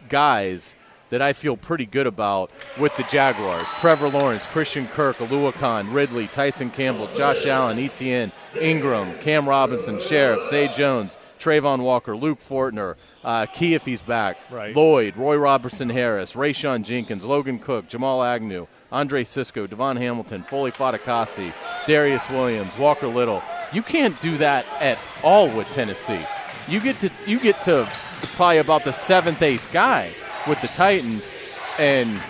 guys 0.08 0.76
that 1.12 1.22
I 1.22 1.34
feel 1.34 1.56
pretty 1.56 1.86
good 1.86 2.08
about 2.08 2.50
with 2.80 2.96
the 2.98 3.04
Jaguars. 3.04 3.68
Trevor 3.80 4.10
Lawrence, 4.10 4.48
Christian 4.48 4.88
Kirk, 4.88 5.18
Oluokun, 5.18 5.94
Ridley, 5.94 6.28
Tyson 6.28 6.72
Campbell, 6.72 7.08
Josh 7.16 7.46
Allen, 7.46 7.78
Etienne, 7.78 8.32
Engram, 8.54 9.22
Cam 9.22 9.48
Robinson, 9.48 9.98
Scherff, 9.98 10.50
Zay 10.50 10.68
Jones, 10.70 11.18
Travon 11.40 11.82
Walker, 11.82 12.16
Luke 12.16 12.40
Fortner, 12.40 12.96
uh, 13.24 13.46
Key 13.48 13.74
if 13.74 13.84
he's 13.86 14.02
back, 14.02 14.38
Right. 14.50 14.76
Lloyd, 14.76 15.18
Roy 15.18 15.36
Robertson 15.38 15.90
Harris, 15.90 16.34
Rayshawn 16.36 16.84
Jenkins, 16.84 17.26
Logan 17.26 17.60
Cooke, 17.60 17.88
Jamal 17.88 18.24
Agnew, 18.24 18.68
Andre 18.92 19.24
Cisco, 19.24 19.68
DaVon 19.68 19.98
Hamilton, 19.98 20.44
Foley 20.44 20.72
Fatukasi, 20.72 21.52
Darious 21.86 22.30
Williams, 22.30 22.78
Walker 22.78 23.08
Little. 23.08 23.42
You 23.74 23.82
can't 23.82 24.20
do 24.22 24.38
that 24.38 24.66
at 24.80 24.98
all 25.24 25.50
with 25.50 25.68
Tennessee. 25.74 26.20
You 26.68 26.80
get 26.80 27.00
to 27.00 27.10
you 27.26 27.40
get 27.40 27.60
to 27.64 27.88
probably 28.36 28.60
about 28.60 28.84
the 28.84 28.92
seventh, 28.94 29.42
eighth 29.42 29.68
guy 29.74 30.12
with 30.48 30.62
the 30.62 30.68
Titans, 30.70 31.34
and 31.80 32.22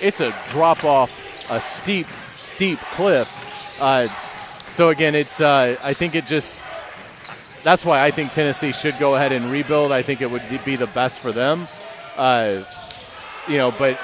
it's 0.00 0.20
a 0.20 0.34
drop 0.48 0.84
off 0.84 1.24
a 1.50 1.60
steep, 1.60 2.06
steep 2.28 2.78
cliff. 2.92 3.80
Uh, 3.80 4.08
so 4.68 4.90
again, 4.90 5.14
it's 5.14 5.40
uh, 5.40 5.76
I 5.82 5.94
think 5.94 6.14
it 6.14 6.26
just 6.26 6.62
that's 7.64 7.84
why 7.84 8.04
I 8.04 8.10
think 8.10 8.32
Tennessee 8.32 8.72
should 8.72 8.98
go 8.98 9.14
ahead 9.16 9.32
and 9.32 9.50
rebuild. 9.50 9.92
I 9.92 10.02
think 10.02 10.20
it 10.20 10.30
would 10.30 10.42
be 10.64 10.76
the 10.76 10.86
best 10.88 11.18
for 11.18 11.32
them. 11.32 11.66
Uh, 12.16 12.62
you 13.48 13.56
know, 13.56 13.70
but 13.72 13.98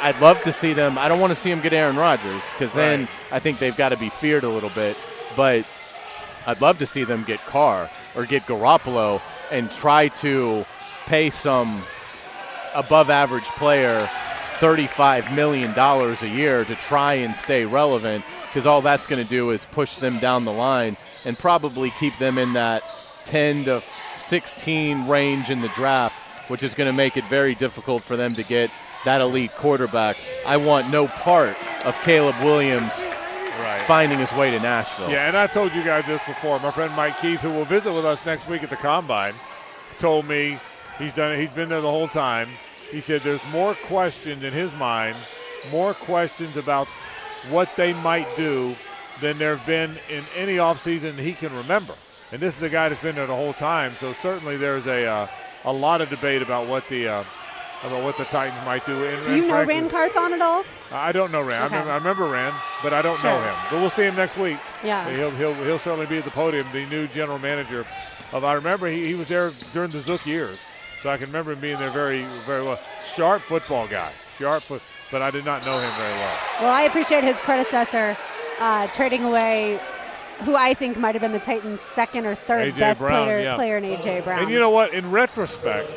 I'd 0.00 0.20
love 0.20 0.42
to 0.42 0.52
see 0.52 0.72
them. 0.72 0.98
I 0.98 1.08
don't 1.08 1.20
want 1.20 1.30
to 1.30 1.36
see 1.36 1.50
them 1.50 1.60
get 1.60 1.72
Aaron 1.72 1.96
Rodgers 1.96 2.50
because 2.52 2.72
then 2.72 3.00
Right. 3.00 3.08
I 3.30 3.38
think 3.38 3.58
they've 3.58 3.76
got 3.76 3.90
to 3.90 3.96
be 3.96 4.08
feared 4.08 4.44
a 4.44 4.48
little 4.48 4.70
bit. 4.70 4.96
But 5.36 5.64
I'd 6.46 6.60
love 6.60 6.78
to 6.78 6.86
see 6.86 7.04
them 7.04 7.24
get 7.24 7.38
Carr 7.40 7.88
or 8.14 8.26
get 8.26 8.46
Garoppolo 8.46 9.20
and 9.50 9.70
try 9.70 10.08
to 10.08 10.64
pay 11.06 11.30
some 11.30 11.84
above 12.74 13.10
average 13.10 13.44
player 13.44 13.98
$35 14.58 15.34
million 15.34 15.72
a 15.76 16.26
year 16.26 16.64
to 16.64 16.74
try 16.76 17.14
and 17.14 17.34
stay 17.34 17.64
relevant 17.64 18.24
because 18.46 18.66
all 18.66 18.80
that's 18.82 19.06
going 19.06 19.22
to 19.22 19.28
do 19.28 19.50
is 19.50 19.66
push 19.66 19.96
them 19.96 20.18
down 20.18 20.44
the 20.44 20.52
line 20.52 20.96
and 21.24 21.38
probably 21.38 21.90
keep 21.98 22.16
them 22.18 22.38
in 22.38 22.52
that 22.52 22.82
10 23.24 23.64
to 23.64 23.82
16 24.16 25.08
range 25.08 25.50
in 25.50 25.60
the 25.60 25.68
draft, 25.68 26.14
which 26.50 26.62
is 26.62 26.74
going 26.74 26.86
to 26.86 26.92
make 26.92 27.16
it 27.16 27.24
very 27.24 27.54
difficult 27.54 28.02
for 28.02 28.16
them 28.16 28.34
to 28.34 28.42
get 28.42 28.70
that 29.04 29.20
elite 29.20 29.52
quarterback. 29.56 30.16
I 30.46 30.58
want 30.58 30.90
no 30.90 31.06
part 31.08 31.56
of 31.84 31.98
Caleb 32.02 32.36
Williams 32.42 33.02
Right. 33.60 33.82
finding 33.82 34.18
his 34.18 34.32
way 34.32 34.50
to 34.50 34.58
Nashville. 34.60 35.10
Yeah, 35.10 35.28
and 35.28 35.36
I 35.36 35.46
told 35.46 35.74
you 35.74 35.84
guys 35.84 36.06
this 36.06 36.22
before. 36.26 36.58
My 36.60 36.70
friend 36.70 36.92
Mike 36.94 37.18
Keith, 37.20 37.40
who 37.40 37.50
will 37.50 37.64
visit 37.66 37.92
with 37.92 38.04
us 38.04 38.24
next 38.24 38.48
week 38.48 38.62
at 38.62 38.70
the 38.70 38.76
combine, 38.76 39.34
told 39.98 40.26
me 40.26 40.58
he's 41.02 41.14
done. 41.14 41.32
it. 41.32 41.38
He's 41.40 41.50
been 41.50 41.68
there 41.68 41.80
the 41.80 41.90
whole 41.90 42.08
time. 42.08 42.48
He 42.90 43.00
said 43.00 43.22
there's 43.22 43.44
more 43.52 43.74
questions 43.74 44.42
in 44.42 44.52
his 44.52 44.72
mind, 44.74 45.16
more 45.70 45.94
questions 45.94 46.56
about 46.56 46.86
what 47.50 47.74
they 47.76 47.92
might 47.94 48.28
do 48.36 48.74
than 49.20 49.38
there 49.38 49.56
have 49.56 49.66
been 49.66 49.90
in 50.10 50.24
any 50.36 50.56
offseason 50.56 51.14
he 51.14 51.32
can 51.32 51.54
remember. 51.54 51.94
And 52.32 52.40
this 52.40 52.56
is 52.56 52.62
a 52.62 52.68
guy 52.68 52.88
that's 52.88 53.00
been 53.02 53.14
there 53.14 53.26
the 53.26 53.34
whole 53.34 53.52
time, 53.52 53.92
so 54.00 54.12
certainly 54.14 54.56
there's 54.56 54.86
a 54.86 55.06
uh, 55.06 55.26
a 55.64 55.72
lot 55.72 56.00
of 56.00 56.08
debate 56.10 56.42
about 56.42 56.66
what 56.66 56.88
the 56.88 57.08
uh, 57.08 57.24
about 57.84 58.02
what 58.04 58.16
the 58.16 58.24
Titans 58.24 58.64
might 58.64 58.86
do. 58.86 59.04
And, 59.04 59.26
Do 59.26 59.34
you 59.34 59.42
know 59.42 59.48
frankly- 59.64 59.74
Ran 59.74 59.90
Carthon 59.90 60.32
at 60.34 60.40
all? 60.40 60.64
I 60.92 61.12
don't 61.12 61.30
know 61.32 61.42
Ran. 61.42 61.62
Okay. 61.64 61.76
I, 61.76 61.80
remember, 61.80 61.92
I 61.92 61.96
remember 61.96 62.24
Ran, 62.28 62.52
but 62.82 62.92
I 62.92 63.02
don't 63.02 63.22
know 63.24 63.40
him. 63.40 63.54
But 63.70 63.80
we'll 63.80 63.90
see 63.90 64.02
him 64.04 64.14
next 64.16 64.36
week. 64.38 64.58
Yeah. 64.84 65.08
He'll, 65.10 65.30
he'll, 65.32 65.54
he'll 65.64 65.78
certainly 65.78 66.06
be 66.06 66.18
at 66.18 66.24
the 66.24 66.30
podium, 66.30 66.66
the 66.72 66.86
new 66.86 67.06
general 67.08 67.38
manager 67.38 67.86
of. 68.32 68.44
I 68.44 68.52
remember 68.54 68.86
he, 68.88 69.06
he 69.08 69.14
was 69.14 69.28
there 69.28 69.50
during 69.72 69.90
the 69.90 70.00
Zook 70.00 70.24
years, 70.26 70.58
so 71.02 71.10
I 71.10 71.16
can 71.16 71.26
remember 71.26 71.52
him 71.52 71.60
being 71.60 71.78
there 71.78 71.90
very, 71.90 72.22
very 72.46 72.62
well. 72.62 72.78
Sharp 73.14 73.42
football 73.42 73.88
guy, 73.88 74.12
sharp 74.38 74.62
foot, 74.62 74.82
but 75.10 75.20
I 75.20 75.30
did 75.30 75.44
not 75.44 75.64
know 75.64 75.80
him 75.80 75.90
very 75.96 76.12
well. 76.12 76.38
Well, 76.60 76.72
I 76.72 76.82
appreciate 76.82 77.24
his 77.24 77.36
predecessor 77.38 78.16
uh, 78.60 78.86
trading 78.88 79.24
away 79.24 79.80
who 80.44 80.56
I 80.56 80.74
think 80.74 80.96
might 80.98 81.14
have 81.14 81.22
been 81.22 81.32
the 81.32 81.38
Titans' 81.38 81.80
second 81.80 82.26
or 82.26 82.34
third 82.34 82.68
A.J. 82.68 82.80
best 82.80 83.00
Brown, 83.00 83.26
player, 83.26 83.40
yeah. 83.40 83.54
player 83.56 83.76
in 83.78 83.84
AJ 83.84 84.24
Brown. 84.24 84.42
And 84.42 84.50
you 84.50 84.58
know 84.58 84.70
what? 84.70 84.92
In 84.92 85.10
retrospect, 85.10 85.90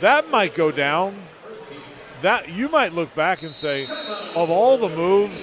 that 0.00 0.28
might 0.30 0.54
go 0.54 0.70
down. 0.70 1.16
That 2.22 2.50
you 2.50 2.68
might 2.68 2.92
look 2.92 3.14
back 3.14 3.42
and 3.42 3.52
say, 3.52 3.84
of 4.34 4.50
all 4.50 4.76
the 4.76 4.94
moves 4.94 5.40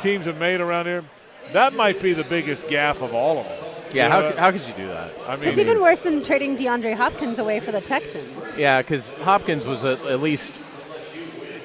teams 0.00 0.24
have 0.24 0.38
made 0.38 0.60
around 0.60 0.86
here, 0.86 1.04
that 1.52 1.74
might 1.74 2.00
be 2.00 2.14
the 2.14 2.24
biggest 2.24 2.66
gaff 2.68 3.02
of 3.02 3.12
all 3.12 3.38
of 3.38 3.46
them. 3.46 3.75
Yeah, 3.92 4.06
You 4.06 4.10
how, 4.12 4.20
could- 4.30 4.38
how 4.38 4.50
could 4.52 4.62
you 4.66 4.74
do 4.74 4.88
that? 4.88 5.10
I 5.28 5.36
mean, 5.36 5.48
it's 5.48 5.58
even 5.58 5.80
worse 5.80 6.00
than 6.00 6.22
trading 6.22 6.56
DeAndre 6.56 6.94
Hopkins 6.94 7.38
away 7.38 7.60
for 7.60 7.72
the 7.72 7.80
Texans. 7.80 8.28
Yeah, 8.56 8.82
because 8.82 9.08
Hopkins 9.22 9.64
was 9.64 9.84
at, 9.84 10.00
at 10.06 10.20
least 10.20 10.52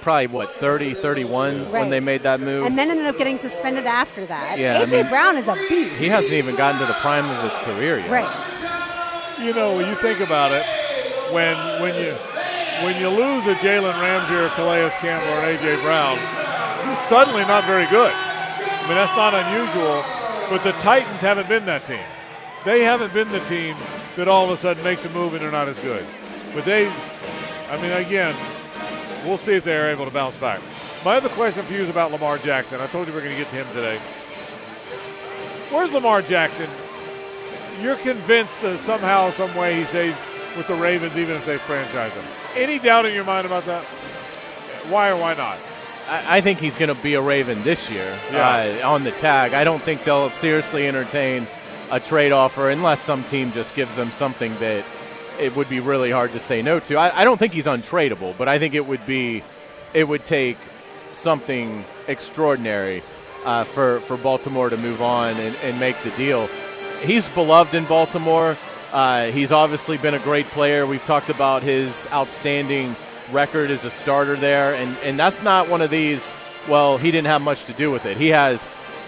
probably 0.02 0.28
what 0.28 0.54
30, 0.56 0.94
31 0.96 1.64
Right. 1.66 1.72
when 1.82 1.90
they 1.90 2.00
made 2.00 2.22
that 2.24 2.40
move. 2.40 2.66
And 2.66 2.78
then 2.78 2.90
ended 2.90 3.06
up 3.06 3.18
getting 3.18 3.38
suspended 3.38 3.86
after 3.86 4.26
that. 4.26 4.58
Yeah, 4.58 4.80
I 4.80 4.84
AJ 4.86 4.92
mean- 5.04 5.10
Brown 5.10 5.38
is 5.38 5.48
a 5.48 5.56
beast. 5.70 5.92
he 5.96 6.08
hasn't 6.10 6.34
even 6.34 6.56
gotten 6.56 6.80
to 6.82 6.88
the 6.88 6.94
prime 6.96 7.30
of 7.30 7.44
his 7.44 7.54
career 7.66 8.00
yet. 8.00 8.10
Right. 8.10 9.38
you 9.40 9.54
know, 9.54 9.76
when 9.76 9.88
you 9.88 9.96
think 9.96 10.20
about 10.20 10.52
it, 10.52 10.66
when 11.34 11.56
when 11.82 11.96
you 11.96 12.12
when 12.86 13.00
you 13.00 13.10
lose 13.10 13.46
a 13.48 13.54
Jalen 13.62 13.94
Ramsey 14.02 14.36
or 14.36 14.50
Calais 14.50 14.90
Campbell 15.00 15.30
or 15.38 15.42
AJ 15.46 15.82
Brown, 15.82 16.18
you're 16.86 16.96
suddenly 17.08 17.44
not 17.46 17.64
very 17.66 17.86
good. 17.88 18.12
I 18.14 18.86
mean, 18.88 18.96
that's 18.98 19.16
not 19.16 19.34
unusual. 19.34 20.04
But 20.52 20.66
the 20.66 20.74
Titans 20.84 21.22
haven't 21.22 21.48
been 21.48 21.64
that 21.68 21.86
team. 21.86 22.04
They 22.66 22.82
haven't 22.84 23.14
been 23.14 23.32
the 23.32 23.40
team 23.46 23.74
that 24.18 24.28
all 24.28 24.44
of 24.44 24.52
a 24.52 24.58
sudden 24.58 24.84
makes 24.84 25.06
a 25.06 25.10
move 25.12 25.32
and 25.32 25.42
they're 25.42 25.50
not 25.50 25.70
as 25.70 25.80
good. 25.80 26.06
But 26.54 26.66
they, 26.66 26.92
I 27.70 27.82
mean, 27.82 27.94
again, 27.94 28.36
we'll 29.24 29.38
see 29.38 29.54
if 29.54 29.64
they're 29.64 29.90
able 29.92 30.04
to 30.04 30.12
bounce 30.12 30.36
back. 30.36 30.60
My 31.06 31.16
other 31.16 31.30
question 31.30 31.64
for 31.64 31.72
you 31.72 31.80
is 31.80 31.90
about 31.90 32.12
Lamar 32.12 32.38
Jackson. 32.38 32.82
I 32.82 32.88
told 32.88 33.08
you 33.08 33.14
we 33.14 33.20
are 33.20 33.24
going 33.24 33.34
to 33.34 33.42
get 33.42 33.50
to 33.52 33.56
him 33.56 33.68
today. 33.68 33.96
Where's 35.74 35.94
Lamar 35.94 36.22
Jackson? 36.22 36.68
You're 37.82 37.96
convinced 37.96 38.62
that 38.62 38.78
somehow, 38.80 39.30
some 39.30 39.56
way, 39.56 39.76
he 39.76 39.86
stays 39.86 40.16
with 40.58 40.68
the 40.68 40.76
Ravens, 40.76 41.18
even 41.18 41.36
if 41.36 41.46
they 41.46 41.60
franchise 41.60 42.12
him. 42.12 42.26
Any 42.62 42.78
doubt 42.78 43.06
in 43.06 43.16
your 43.16 43.24
mind 43.24 43.46
about 43.46 43.64
that? 43.68 43.86
Why 44.92 45.12
or 45.12 45.16
why 45.16 45.34
not? 45.34 45.58
I, 46.10 46.38
I 46.38 46.42
think 46.42 46.60
he's 46.60 46.76
going 46.76 46.94
to 46.96 47.02
be 47.02 47.14
a 47.16 47.22
Raven 47.22 47.62
this 47.64 47.90
year 47.92 48.18
Yeah. 48.32 48.80
uh, 48.84 48.90
on 48.90 49.04
the 49.04 49.12
tag. 49.12 49.54
I 49.54 49.64
don't 49.64 49.82
think 49.82 50.04
they'll 50.04 50.30
seriously 50.30 50.88
entertain 50.88 51.48
a 51.92 52.00
trade 52.00 52.32
offer 52.32 52.70
unless 52.70 53.02
some 53.02 53.24
team 53.26 53.52
just 53.52 53.76
gives 53.76 53.94
them 53.96 54.12
something 54.12 54.54
that 54.60 54.86
it 55.40 55.56
would 55.56 55.70
be 55.70 55.80
really 55.80 56.12
hard 56.12 56.32
to 56.34 56.40
say 56.40 56.62
no 56.62 56.80
to. 56.82 56.96
I, 56.98 57.22
I 57.22 57.24
don't 57.24 57.38
think 57.38 57.54
he's 57.54 57.66
untradeable, 57.66 58.38
but 58.38 58.48
I 58.48 58.60
think 58.60 58.74
it 58.74 58.86
would 58.86 59.06
be 59.06 59.44
it 59.94 60.08
would 60.08 60.24
take 60.24 60.58
something 61.14 61.84
extraordinary 62.08 63.02
uh, 63.46 63.64
for 63.64 64.00
for 64.02 64.18
Baltimore 64.18 64.70
to 64.70 64.78
move 64.78 65.02
on 65.02 65.34
and, 65.36 65.56
and 65.64 65.80
make 65.80 65.98
the 66.04 66.12
deal. 66.12 66.48
He's 67.02 67.28
beloved 67.30 67.74
in 67.74 67.86
Baltimore. 67.86 68.56
Uh, 68.94 69.26
he's 69.28 69.52
obviously 69.52 69.98
been 69.98 70.14
a 70.14 70.20
great 70.20 70.46
player. 70.48 70.86
We've 70.86 71.04
talked 71.06 71.30
about 71.30 71.64
his 71.64 72.08
outstanding 72.14 72.96
record 73.32 73.70
as 73.70 73.86
a 73.86 73.90
starter 73.90 74.36
there, 74.36 74.76
and, 74.76 74.96
and 75.04 75.18
that's 75.18 75.42
not 75.42 75.70
one 75.70 75.82
of 75.82 75.90
these, 75.90 76.32
well, 76.70 76.98
he 76.98 77.12
didn't 77.12 77.28
have 77.28 77.42
much 77.42 77.66
to 77.66 77.74
do 77.74 77.92
with 77.92 78.06
it. 78.06 78.18
He 78.18 78.30
has 78.30 78.60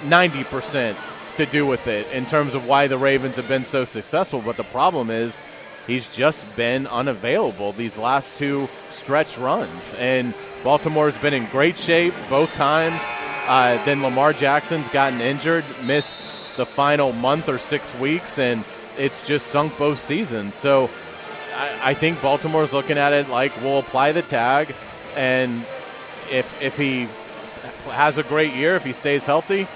90% 0.03 1.35
to 1.37 1.45
do 1.47 1.65
with 1.65 1.87
it 1.87 2.11
in 2.13 2.25
terms 2.25 2.53
of 2.53 2.67
why 2.67 2.87
the 2.87 2.97
Ravens 2.97 3.35
have 3.37 3.47
been 3.47 3.63
so 3.63 3.85
successful. 3.85 4.41
But 4.43 4.57
the 4.57 4.63
problem 4.65 5.09
is 5.09 5.41
he's 5.87 6.13
just 6.13 6.55
been 6.55 6.87
unavailable 6.87 7.71
these 7.71 7.97
last 7.97 8.35
two 8.37 8.67
stretch 8.89 9.37
runs. 9.37 9.93
And 9.95 10.33
Baltimore's 10.63 11.17
been 11.17 11.33
in 11.33 11.45
great 11.47 11.77
shape 11.77 12.13
both 12.29 12.55
times. 12.55 12.99
Uh, 13.47 13.83
then 13.85 14.01
Lamar 14.01 14.31
Jackson's 14.33 14.87
gotten 14.89 15.19
injured, 15.19 15.65
missed 15.85 16.55
the 16.55 16.65
final 16.65 17.11
month 17.13 17.49
or 17.49 17.57
six 17.57 17.97
weeks, 17.99 18.39
and 18.39 18.63
it's 18.97 19.27
just 19.27 19.47
sunk 19.47 19.77
both 19.77 19.99
seasons. 19.99 20.55
So 20.55 20.89
I, 21.55 21.91
I 21.91 21.93
think 21.93 22.21
Baltimore's 22.21 22.73
looking 22.73 22.97
at 22.97 23.13
it 23.13 23.29
like 23.29 23.55
we'll 23.61 23.79
apply 23.79 24.11
the 24.11 24.21
tag, 24.21 24.73
and 25.15 25.51
if 26.31 26.61
if 26.61 26.77
he 26.77 27.07
has 27.91 28.17
a 28.17 28.23
great 28.23 28.53
year, 28.53 28.75
if 28.75 28.83
he 28.83 28.93
stays 28.93 29.25
healthy, 29.25 29.67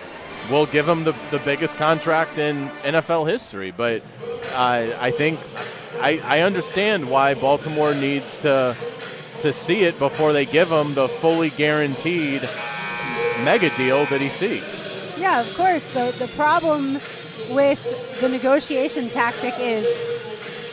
we'll 0.52 0.66
give 0.66 0.88
him 0.88 1.04
the, 1.04 1.12
the 1.32 1.40
biggest 1.40 1.76
contract 1.78 2.38
in 2.38 2.68
NFL 2.84 3.30
history. 3.30 3.72
But 3.72 4.02
uh, 4.54 4.88
I 5.00 5.12
think 5.12 5.40
I, 6.00 6.22
I 6.24 6.42
understand 6.42 7.10
why 7.10 7.34
Baltimore 7.34 7.94
needs 7.94 8.38
to 8.40 8.76
to 9.42 9.54
see 9.54 9.84
it 9.84 9.98
before 10.00 10.34
they 10.34 10.46
give 10.46 10.72
him 10.72 10.96
the 10.96 11.08
fully 11.08 11.52
guaranteed 11.52 12.42
mega 13.44 13.70
deal 13.78 14.06
that 14.06 14.20
he 14.20 14.30
seeks. 14.30 15.18
Yeah, 15.18 15.42
of 15.42 15.54
course. 15.56 15.84
The 15.94 16.14
the 16.18 16.32
problem 16.36 16.94
with 17.50 18.20
the 18.20 18.30
negotiation 18.30 19.10
tactic 19.10 19.54
is 19.60 19.86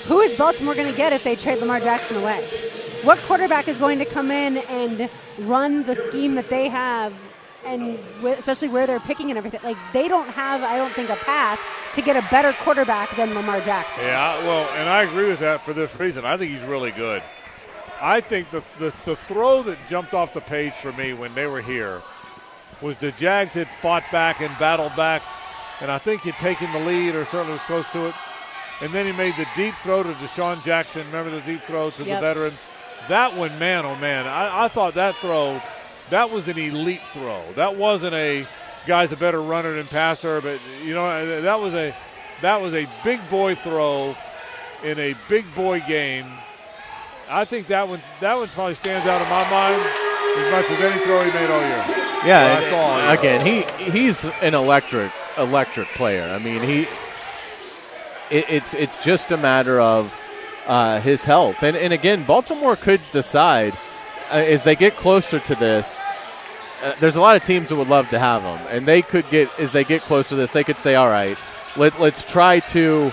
who 0.06 0.20
is 0.20 0.36
Baltimore 0.36 0.74
going 0.74 0.90
to 0.90 0.96
get 0.96 1.12
if 1.12 1.24
they 1.24 1.36
trade 1.36 1.60
Lamar 1.60 1.80
Jackson 1.80 2.16
away? 2.18 2.44
What 3.02 3.18
quarterback 3.20 3.68
is 3.68 3.76
going 3.78 3.98
to 3.98 4.04
come 4.04 4.30
in 4.30 4.58
and 4.58 5.10
run 5.40 5.82
the 5.84 5.94
scheme 5.94 6.34
that 6.36 6.48
they 6.48 6.68
have, 6.68 7.12
and 7.64 7.98
especially 8.24 8.68
where 8.68 8.86
they're 8.86 9.00
picking 9.00 9.30
and 9.30 9.38
everything? 9.38 9.60
Like 9.62 9.76
they 9.92 10.08
don't 10.08 10.28
have, 10.28 10.62
I 10.62 10.76
don't 10.76 10.92
think, 10.92 11.10
a 11.10 11.16
path 11.16 11.60
to 11.94 12.02
get 12.02 12.16
a 12.16 12.26
better 12.30 12.52
quarterback 12.64 13.14
than 13.16 13.34
Lamar 13.34 13.60
Jackson. 13.60 14.02
Yeah, 14.02 14.38
well, 14.44 14.68
and 14.74 14.88
I 14.88 15.02
agree 15.02 15.28
with 15.28 15.40
that 15.40 15.62
for 15.62 15.72
this 15.72 15.98
reason. 15.98 16.24
I 16.24 16.36
think 16.36 16.50
he's 16.52 16.66
really 16.66 16.90
good. 16.90 17.22
I 18.00 18.20
think 18.20 18.50
the, 18.50 18.62
the, 18.78 18.92
the 19.04 19.16
throw 19.16 19.62
that 19.62 19.78
jumped 19.88 20.14
off 20.14 20.34
the 20.34 20.40
page 20.40 20.72
for 20.74 20.92
me 20.92 21.14
when 21.14 21.34
they 21.34 21.46
were 21.46 21.62
here 21.62 22.02
was 22.80 22.96
the 22.96 23.12
Jags 23.12 23.54
had 23.54 23.68
fought 23.80 24.04
back 24.10 24.40
and 24.40 24.56
battled 24.58 24.94
back, 24.96 25.22
and 25.80 25.90
I 25.90 25.98
think 25.98 26.22
he'd 26.22 26.34
taken 26.34 26.70
the 26.72 26.80
lead 26.80 27.14
or 27.14 27.24
certainly 27.24 27.54
was 27.54 27.62
close 27.62 27.88
to 27.90 28.06
it. 28.06 28.14
And 28.80 28.92
then 28.92 29.06
he 29.06 29.12
made 29.12 29.34
the 29.36 29.46
deep 29.56 29.74
throw 29.82 30.02
to 30.02 30.12
DeSean 30.14 30.62
Jackson. 30.64 31.06
Remember 31.06 31.30
the 31.30 31.40
deep 31.42 31.62
throw 31.62 31.90
to 31.90 32.04
Yep. 32.04 32.06
the 32.06 32.20
veteran? 32.20 32.54
That 33.08 33.36
one, 33.36 33.56
man, 33.58 33.84
oh 33.86 33.96
man, 33.96 34.26
I, 34.26 34.64
I 34.64 34.68
thought 34.68 34.94
that 34.94 35.14
throw, 35.16 35.60
that 36.10 36.30
was 36.30 36.48
an 36.48 36.58
elite 36.58 37.02
throw. 37.12 37.40
That 37.54 37.76
wasn't 37.76 38.14
a 38.14 38.46
guy's 38.86 39.12
a 39.12 39.16
better 39.16 39.40
runner 39.42 39.74
than 39.74 39.86
passer, 39.86 40.40
but 40.40 40.58
you 40.82 40.94
know 40.94 41.06
uh, 41.06 41.40
that 41.42 41.60
was 41.60 41.74
a 41.74 41.94
that 42.42 42.60
was 42.60 42.74
a 42.74 42.86
big 43.04 43.20
boy 43.30 43.54
throw 43.54 44.16
in 44.82 44.98
a 44.98 45.14
big 45.28 45.44
boy 45.54 45.80
game. 45.86 46.26
I 47.28 47.44
think 47.44 47.66
that 47.68 47.88
one 47.88 48.00
that 48.20 48.36
one 48.36 48.48
probably 48.48 48.74
stands 48.74 49.06
out 49.06 49.20
in 49.22 49.28
my 49.28 49.48
mind 49.50 49.82
as 50.38 50.52
much 50.52 50.70
as 50.70 50.80
any 50.92 51.04
throw 51.04 51.22
he 51.24 51.30
made 51.32 51.50
all 51.50 51.60
year. 51.60 51.84
Yeah, 52.24 52.24
Well, 52.26 52.56
and 52.56 52.64
that's 52.64 52.72
all, 52.72 52.98
yeah. 52.98 53.12
again, 53.12 53.46
he 53.46 53.90
he's 53.90 54.24
an 54.42 54.54
electric 54.54 55.12
electric 55.36 55.88
player. 55.88 56.24
I 56.24 56.38
mean, 56.38 56.62
he 56.62 56.86
it, 58.30 58.44
it's 58.48 58.74
it's 58.74 59.04
just 59.04 59.30
a 59.32 59.36
matter 59.36 59.80
of 59.80 60.20
uh, 60.66 61.00
his 61.00 61.24
health, 61.24 61.62
and 61.62 61.76
and 61.76 61.92
again, 61.92 62.24
Baltimore 62.24 62.76
could 62.76 63.00
decide 63.12 63.74
uh, 64.30 64.36
as 64.36 64.64
they 64.64 64.76
get 64.76 64.96
closer 64.96 65.38
to 65.40 65.54
this. 65.54 66.00
Uh, 66.82 66.94
there's 67.00 67.16
a 67.16 67.20
lot 67.20 67.36
of 67.36 67.44
teams 67.44 67.68
that 67.68 67.76
would 67.76 67.88
love 67.88 68.08
to 68.10 68.18
have 68.18 68.42
him, 68.42 68.60
and 68.70 68.86
they 68.86 69.02
could 69.02 69.28
get 69.30 69.48
as 69.58 69.72
they 69.72 69.84
get 69.84 70.02
closer 70.02 70.30
to 70.30 70.36
this, 70.36 70.52
they 70.52 70.64
could 70.64 70.78
say, 70.78 70.94
"All 70.94 71.08
right, 71.08 71.38
let, 71.76 71.98
let's 72.00 72.24
try 72.24 72.60
to." 72.60 73.12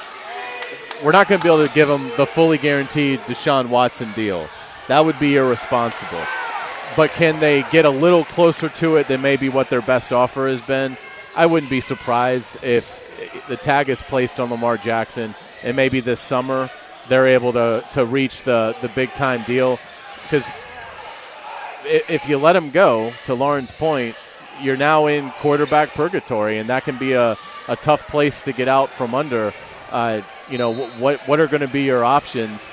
We're 1.03 1.13
not 1.13 1.27
going 1.27 1.41
to 1.41 1.43
be 1.43 1.51
able 1.51 1.67
to 1.67 1.73
give 1.73 1.89
him 1.89 2.11
the 2.15 2.27
fully 2.27 2.59
guaranteed 2.59 3.21
Deshaun 3.21 3.69
Watson 3.69 4.11
deal. 4.13 4.47
That 4.88 5.03
would 5.03 5.17
be 5.17 5.35
irresponsible 5.35 6.21
but 6.95 7.11
can 7.11 7.39
they 7.39 7.63
get 7.71 7.85
a 7.85 7.89
little 7.89 8.25
closer 8.25 8.69
to 8.69 8.97
it 8.97 9.07
than 9.07 9.21
maybe 9.21 9.49
what 9.49 9.69
their 9.69 9.81
best 9.81 10.11
offer 10.11 10.47
has 10.47 10.61
been? 10.61 10.97
I 11.35 11.45
wouldn't 11.45 11.69
be 11.69 11.79
surprised 11.79 12.57
if 12.63 13.00
the 13.51 13.57
tag 13.57 13.89
is 13.89 14.01
placed 14.01 14.39
on 14.39 14.49
Lamar 14.49 14.77
Jackson 14.77 15.35
and 15.61 15.75
maybe 15.75 15.99
this 15.99 16.21
summer 16.21 16.69
they're 17.09 17.27
able 17.27 17.51
to, 17.51 17.83
to 17.91 18.05
reach 18.05 18.45
the, 18.45 18.73
the 18.81 18.87
big 18.89 19.13
time 19.13 19.43
deal. 19.43 19.77
Because 20.23 20.45
if 21.83 22.29
you 22.29 22.37
let 22.37 22.55
him 22.55 22.71
go, 22.71 23.11
to 23.25 23.33
Lauren's 23.33 23.71
point, 23.71 24.15
you're 24.61 24.77
now 24.77 25.07
in 25.07 25.31
quarterback 25.31 25.89
purgatory, 25.89 26.59
and 26.59 26.69
that 26.69 26.83
can 26.85 26.97
be 26.97 27.11
a, 27.11 27.35
a 27.67 27.75
tough 27.75 28.07
place 28.07 28.41
to 28.43 28.53
get 28.53 28.69
out 28.69 28.89
from 28.89 29.13
under. 29.13 29.53
Uh, 29.91 30.21
you 30.49 30.57
know, 30.57 30.73
what, 30.73 31.19
what 31.27 31.41
are 31.41 31.47
going 31.47 31.65
to 31.65 31.73
be 31.73 31.83
your 31.83 32.05
options 32.05 32.71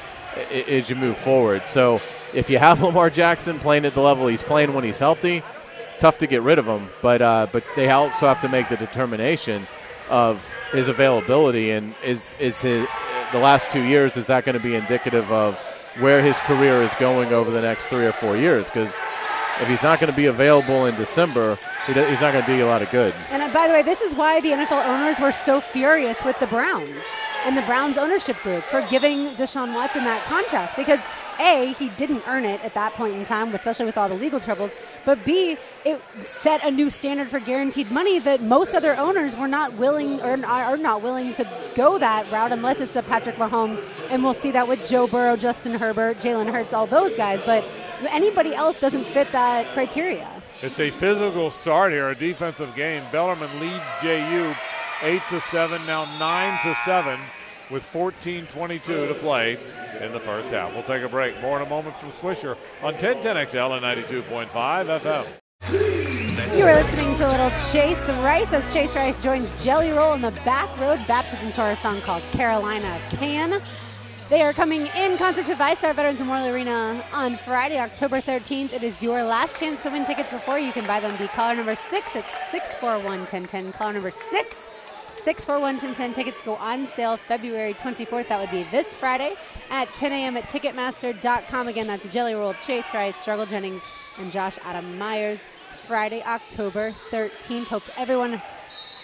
as 0.52 0.88
you 0.88 0.94
move 0.94 1.16
forward? 1.16 1.62
So 1.62 1.94
if 2.34 2.48
you 2.48 2.58
have 2.58 2.80
Lamar 2.82 3.10
Jackson 3.10 3.58
playing 3.58 3.84
at 3.84 3.94
the 3.94 4.00
level 4.00 4.28
he's 4.28 4.44
playing 4.44 4.74
when 4.74 4.84
he's 4.84 5.00
healthy, 5.00 5.42
tough 5.98 6.18
to 6.18 6.28
get 6.28 6.42
rid 6.42 6.60
of 6.60 6.66
him. 6.66 6.88
But 7.02 7.20
uh, 7.20 7.48
but 7.50 7.64
they 7.74 7.90
also 7.90 8.28
have 8.28 8.40
to 8.42 8.48
make 8.48 8.68
the 8.68 8.76
determination 8.76 9.66
of 10.10 10.54
his 10.72 10.88
availability 10.88 11.70
and 11.70 11.94
is 12.04 12.34
is 12.38 12.60
his 12.60 12.86
the 13.32 13.38
last 13.38 13.70
two 13.70 13.82
years 13.82 14.16
is 14.16 14.26
that 14.28 14.44
going 14.44 14.56
to 14.56 14.62
be 14.62 14.74
indicative 14.74 15.30
of 15.30 15.58
where 16.00 16.22
his 16.22 16.38
career 16.40 16.82
is 16.82 16.94
going 16.94 17.32
over 17.32 17.50
the 17.50 17.60
next 17.60 17.86
three 17.86 18.06
or 18.06 18.12
four 18.12 18.36
years? 18.36 18.66
Because 18.66 18.98
if 19.60 19.68
he's 19.68 19.82
not 19.82 20.00
going 20.00 20.10
to 20.10 20.16
be 20.16 20.26
available 20.26 20.86
in 20.86 20.94
December, 20.94 21.58
he's 21.86 22.20
not 22.20 22.32
going 22.32 22.44
to 22.44 22.50
do 22.50 22.56
you 22.56 22.64
a 22.64 22.66
lot 22.66 22.82
of 22.82 22.90
good. 22.90 23.12
And 23.30 23.42
uh, 23.42 23.52
by 23.52 23.66
the 23.66 23.72
way, 23.72 23.82
this 23.82 24.00
is 24.00 24.14
why 24.14 24.40
the 24.40 24.50
NFL 24.50 24.86
owners 24.86 25.18
were 25.18 25.32
so 25.32 25.60
furious 25.60 26.24
with 26.24 26.38
the 26.38 26.46
Browns 26.46 27.04
and 27.44 27.56
the 27.56 27.62
Browns 27.62 27.96
ownership 27.96 28.36
group 28.42 28.62
for 28.64 28.82
giving 28.82 29.30
Deshaun 29.30 29.74
Watson 29.74 30.04
that 30.04 30.22
contract 30.24 30.76
because 30.76 31.00
A, 31.40 31.74
he 31.78 31.88
didn't 31.90 32.22
earn 32.26 32.44
it 32.44 32.64
at 32.64 32.74
that 32.74 32.92
point 32.94 33.14
in 33.14 33.24
time, 33.24 33.54
especially 33.54 33.86
with 33.86 33.96
all 33.96 34.08
the 34.08 34.14
legal 34.14 34.40
troubles, 34.40 34.70
but 35.04 35.24
B, 35.24 35.56
it 35.84 36.00
set 36.24 36.64
a 36.64 36.70
new 36.70 36.90
standard 36.90 37.28
for 37.28 37.40
guaranteed 37.40 37.90
money 37.90 38.18
that 38.18 38.42
most 38.42 38.74
other 38.74 38.94
owners 38.96 39.36
were 39.36 39.48
not 39.48 39.72
willing 39.74 40.20
or 40.20 40.44
are 40.44 40.76
not 40.76 41.02
willing 41.02 41.34
to 41.34 41.48
go 41.76 41.98
that 41.98 42.30
route 42.30 42.52
unless 42.52 42.80
it's 42.80 42.96
a 42.96 43.02
Patrick 43.02 43.36
Mahomes, 43.36 44.10
and 44.10 44.22
we'll 44.22 44.34
see 44.34 44.50
that 44.50 44.66
with 44.66 44.88
Joe 44.88 45.06
Burrow, 45.06 45.36
Justin 45.36 45.72
Herbert, 45.72 46.18
Jalen 46.18 46.50
Hurts, 46.50 46.72
all 46.72 46.86
those 46.86 47.14
guys, 47.16 47.44
but 47.46 47.64
anybody 48.10 48.54
else 48.54 48.80
doesn't 48.80 49.04
fit 49.04 49.30
that 49.32 49.66
criteria. 49.74 50.28
It's 50.60 50.80
a 50.80 50.90
physical 50.90 51.50
start 51.50 51.92
here, 51.92 52.08
a 52.08 52.14
defensive 52.16 52.74
game. 52.74 53.04
Bellarmine 53.12 53.60
leads 53.60 53.84
JU 54.02 54.54
eight 55.02 55.22
to 55.30 55.40
seven, 55.42 55.84
now 55.86 56.04
nine 56.18 56.58
to 56.64 56.74
seven, 56.84 57.20
with 57.70 57.86
14:22 57.92 59.08
to 59.08 59.14
play 59.14 59.58
in 60.00 60.12
the 60.12 60.20
first 60.20 60.50
half. 60.50 60.72
We'll 60.74 60.82
take 60.82 61.02
a 61.02 61.08
break. 61.08 61.40
More 61.40 61.60
in 61.60 61.66
a 61.66 61.68
moment 61.68 61.96
from 61.96 62.10
Swisher 62.12 62.56
on 62.82 62.94
1010XL 62.94 63.72
and 63.72 63.82
92.5 63.82 64.88
FM. 64.88 65.26
You 66.56 66.64
are 66.64 66.74
listening 66.74 67.14
to 67.16 67.26
a 67.26 67.30
little 67.30 67.50
Chase 67.70 68.08
Rice 68.22 68.52
as 68.52 68.72
Chase 68.72 68.96
Rice 68.96 69.22
joins 69.22 69.62
Jelly 69.62 69.90
Roll 69.90 70.14
in 70.14 70.22
the 70.22 70.30
Back 70.44 70.68
Road 70.80 70.98
Baptism 71.06 71.50
Tour 71.50 71.76
song 71.76 72.00
called 72.00 72.22
Carolina 72.32 73.00
Can. 73.10 73.60
They 74.28 74.42
are 74.42 74.52
coming 74.52 74.86
in 74.88 75.16
concert 75.16 75.46
to 75.46 75.54
VyStar 75.54 75.94
Veterans 75.94 76.18
Memorial 76.18 76.54
Arena 76.54 77.02
on 77.12 77.36
Friday, 77.36 77.78
October 77.78 78.20
13th. 78.20 78.74
It 78.74 78.82
is 78.82 79.02
your 79.02 79.22
last 79.22 79.58
chance 79.58 79.82
to 79.82 79.90
win 79.90 80.04
tickets 80.04 80.30
before 80.30 80.58
you 80.58 80.70
can 80.70 80.86
buy 80.86 81.00
them. 81.00 81.16
Be 81.16 81.28
caller 81.28 81.56
number 81.56 81.76
six 81.76 82.14
at 82.14 82.28
641 82.50 83.20
1010. 83.20 83.72
Caller 83.72 83.92
number 83.94 84.10
six 84.10 84.68
641 85.28 85.74
1010. 85.74 86.14
Tickets 86.14 86.40
go 86.40 86.56
on 86.56 86.88
sale 86.96 87.18
February 87.18 87.74
24th. 87.74 88.28
That 88.28 88.40
would 88.40 88.50
be 88.50 88.62
this 88.70 88.94
Friday 88.94 89.34
at 89.68 89.86
10 89.92 90.10
a.m. 90.10 90.38
at 90.38 90.44
Ticketmaster.com. 90.44 91.68
Again, 91.68 91.86
that's 91.86 92.10
Jelly 92.10 92.32
Roll, 92.32 92.54
Chase 92.54 92.86
Rice, 92.94 93.14
Struggle 93.14 93.44
Jennings, 93.44 93.82
and 94.16 94.32
Josh 94.32 94.58
Adam 94.64 94.96
Myers. 94.96 95.40
Friday, 95.86 96.22
October 96.22 96.94
13th. 97.10 97.64
Hope 97.64 97.82
everyone 97.98 98.40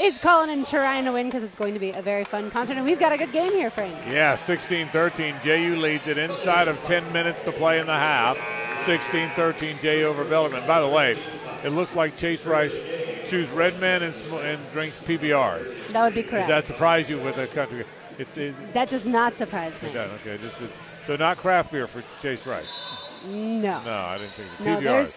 is 0.01 0.16
calling 0.16 0.48
and 0.48 0.64
trying 0.64 1.05
to 1.05 1.12
win 1.12 1.26
because 1.26 1.42
it's 1.42 1.56
going 1.56 1.74
to 1.74 1.80
be 1.80 1.90
a 1.90 2.01
very 2.01 2.24
fun 2.24 2.51
concert. 2.51 2.78
And 2.78 2.86
we've 2.86 2.98
got 2.98 3.12
a 3.12 3.18
good 3.18 3.32
game 3.32 3.52
here, 3.52 3.68
Frank. 3.68 3.94
Yeah, 4.09 4.34
16-13. 4.34 5.42
JU 5.42 5.78
leads 5.78 6.06
it 6.06 6.16
inside 6.16 6.68
of 6.68 6.82
10 6.84 7.12
minutes 7.12 7.42
to 7.42 7.52
play 7.52 7.80
in 7.80 7.86
the 7.86 7.92
half. 7.92 8.38
16-13 8.86 9.78
JU 9.82 10.05
over 10.05 10.24
Bellarmine. 10.24 10.66
By 10.66 10.80
the 10.80 10.88
way, 10.88 11.16
it 11.64 11.70
looks 11.70 11.94
like 11.94 12.16
Chase 12.16 12.46
Rice 12.46 12.72
chews 13.26 13.48
Red 13.51 13.78
Man 13.80 14.02
and, 14.02 14.14
sm- 14.14 14.36
and 14.36 14.60
drinks 14.72 15.02
PBR. 15.05 15.92
That 15.92 16.05
would 16.05 16.14
be 16.14 16.22
correct. 16.22 16.48
Does 16.48 16.64
that 16.64 16.72
surprise 16.72 17.09
you 17.09 17.18
with 17.18 17.38
a 17.38 17.46
country? 17.48 17.84
It, 18.18 18.36
it, 18.38 18.55
that 18.74 18.88
does 18.88 19.06
not 19.06 19.34
surprise 19.34 19.80
me. 19.82 19.92
does, 19.92 20.10
okay. 20.20 20.36
Just, 20.36 20.60
so 21.06 21.16
not 21.16 21.36
craft 21.38 21.72
beer 21.72 21.86
for 21.86 22.02
Chase 22.22 22.46
Rice. 22.46 22.72
No. 23.26 23.82
No, 23.84 23.92
I 23.92 24.18
didn't 24.18 24.32
think 24.32 24.48
so. 24.59 24.64
No, 24.64 24.80
there's. 24.80 25.16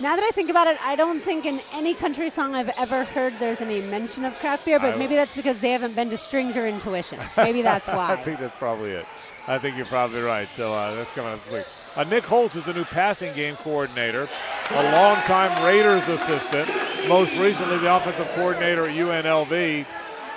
Now 0.00 0.16
that 0.16 0.24
I 0.24 0.30
think 0.30 0.48
about 0.48 0.66
it, 0.66 0.78
I 0.82 0.96
don't 0.96 1.20
think 1.20 1.44
in 1.44 1.60
any 1.74 1.92
country 1.94 2.30
song 2.30 2.54
I've 2.54 2.70
ever 2.78 3.04
heard 3.04 3.34
there's 3.38 3.60
any 3.60 3.82
mention 3.82 4.24
of 4.24 4.34
craft 4.38 4.64
beer, 4.64 4.78
but 4.80 4.94
I- 4.94 4.98
maybe 4.98 5.14
that's 5.14 5.34
because 5.36 5.58
they 5.58 5.70
haven't 5.72 5.94
been 5.94 6.08
to 6.10 6.16
Strings 6.16 6.56
or 6.56 6.66
Intuition. 6.66 7.20
Maybe 7.36 7.62
that's 7.70 7.86
why. 7.86 8.12
I 8.12 8.16
think 8.16 8.40
that's 8.40 8.56
probably 8.56 8.92
it. 8.92 9.04
I 9.46 9.58
think 9.58 9.76
you're 9.76 9.86
probably 9.86 10.20
right. 10.20 10.48
So 10.48 10.72
uh, 10.74 10.94
that's 10.94 11.10
coming 11.12 11.32
up 11.32 11.44
this 11.44 11.52
week. 11.52 11.66
Uh, 11.96 12.04
Nick 12.04 12.24
Holz 12.24 12.54
is 12.54 12.64
the 12.64 12.72
new 12.72 12.84
passing 12.84 13.34
game 13.34 13.56
coordinator, 13.56 14.28
a 14.70 14.82
longtime 14.94 15.64
Raiders 15.64 16.06
assistant, 16.08 16.68
most 17.08 17.36
recently 17.36 17.78
the 17.78 17.94
offensive 17.94 18.28
coordinator 18.34 18.86
at 18.86 18.94
UNLV. 18.94 19.86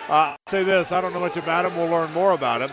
Uh, 0.09 0.11
I'll 0.11 0.37
say 0.47 0.63
this: 0.63 0.91
I 0.91 0.99
don't 0.99 1.13
know 1.13 1.19
much 1.19 1.37
about 1.37 1.65
him. 1.65 1.77
We'll 1.77 1.89
learn 1.89 2.11
more 2.11 2.31
about 2.31 2.61
him. 2.61 2.71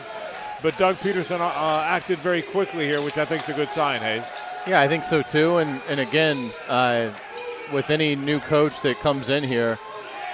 But 0.62 0.78
Doug 0.78 0.97
Pederson 0.97 1.40
uh, 1.40 1.47
uh, 1.47 1.85
acted 1.86 2.19
very 2.19 2.43
quickly 2.43 2.86
here, 2.86 3.02
which 3.02 3.19
I 3.19 3.24
think 3.27 3.43
is 3.43 3.51
a 3.51 3.55
good 3.55 3.70
sign. 3.70 4.01
Hayes. 4.01 4.24
Yeah, 4.66 4.81
I 4.81 4.89
think 4.89 5.05
so 5.05 5.20
too. 5.23 5.59
And 5.59 5.81
and 5.89 6.01
again, 6.01 6.51
uh, 6.69 7.11
with 7.73 7.90
any 7.90 8.16
new 8.16 8.40
coach 8.40 8.81
that 8.81 8.98
comes 9.01 9.28
in 9.28 9.44
here, 9.44 9.78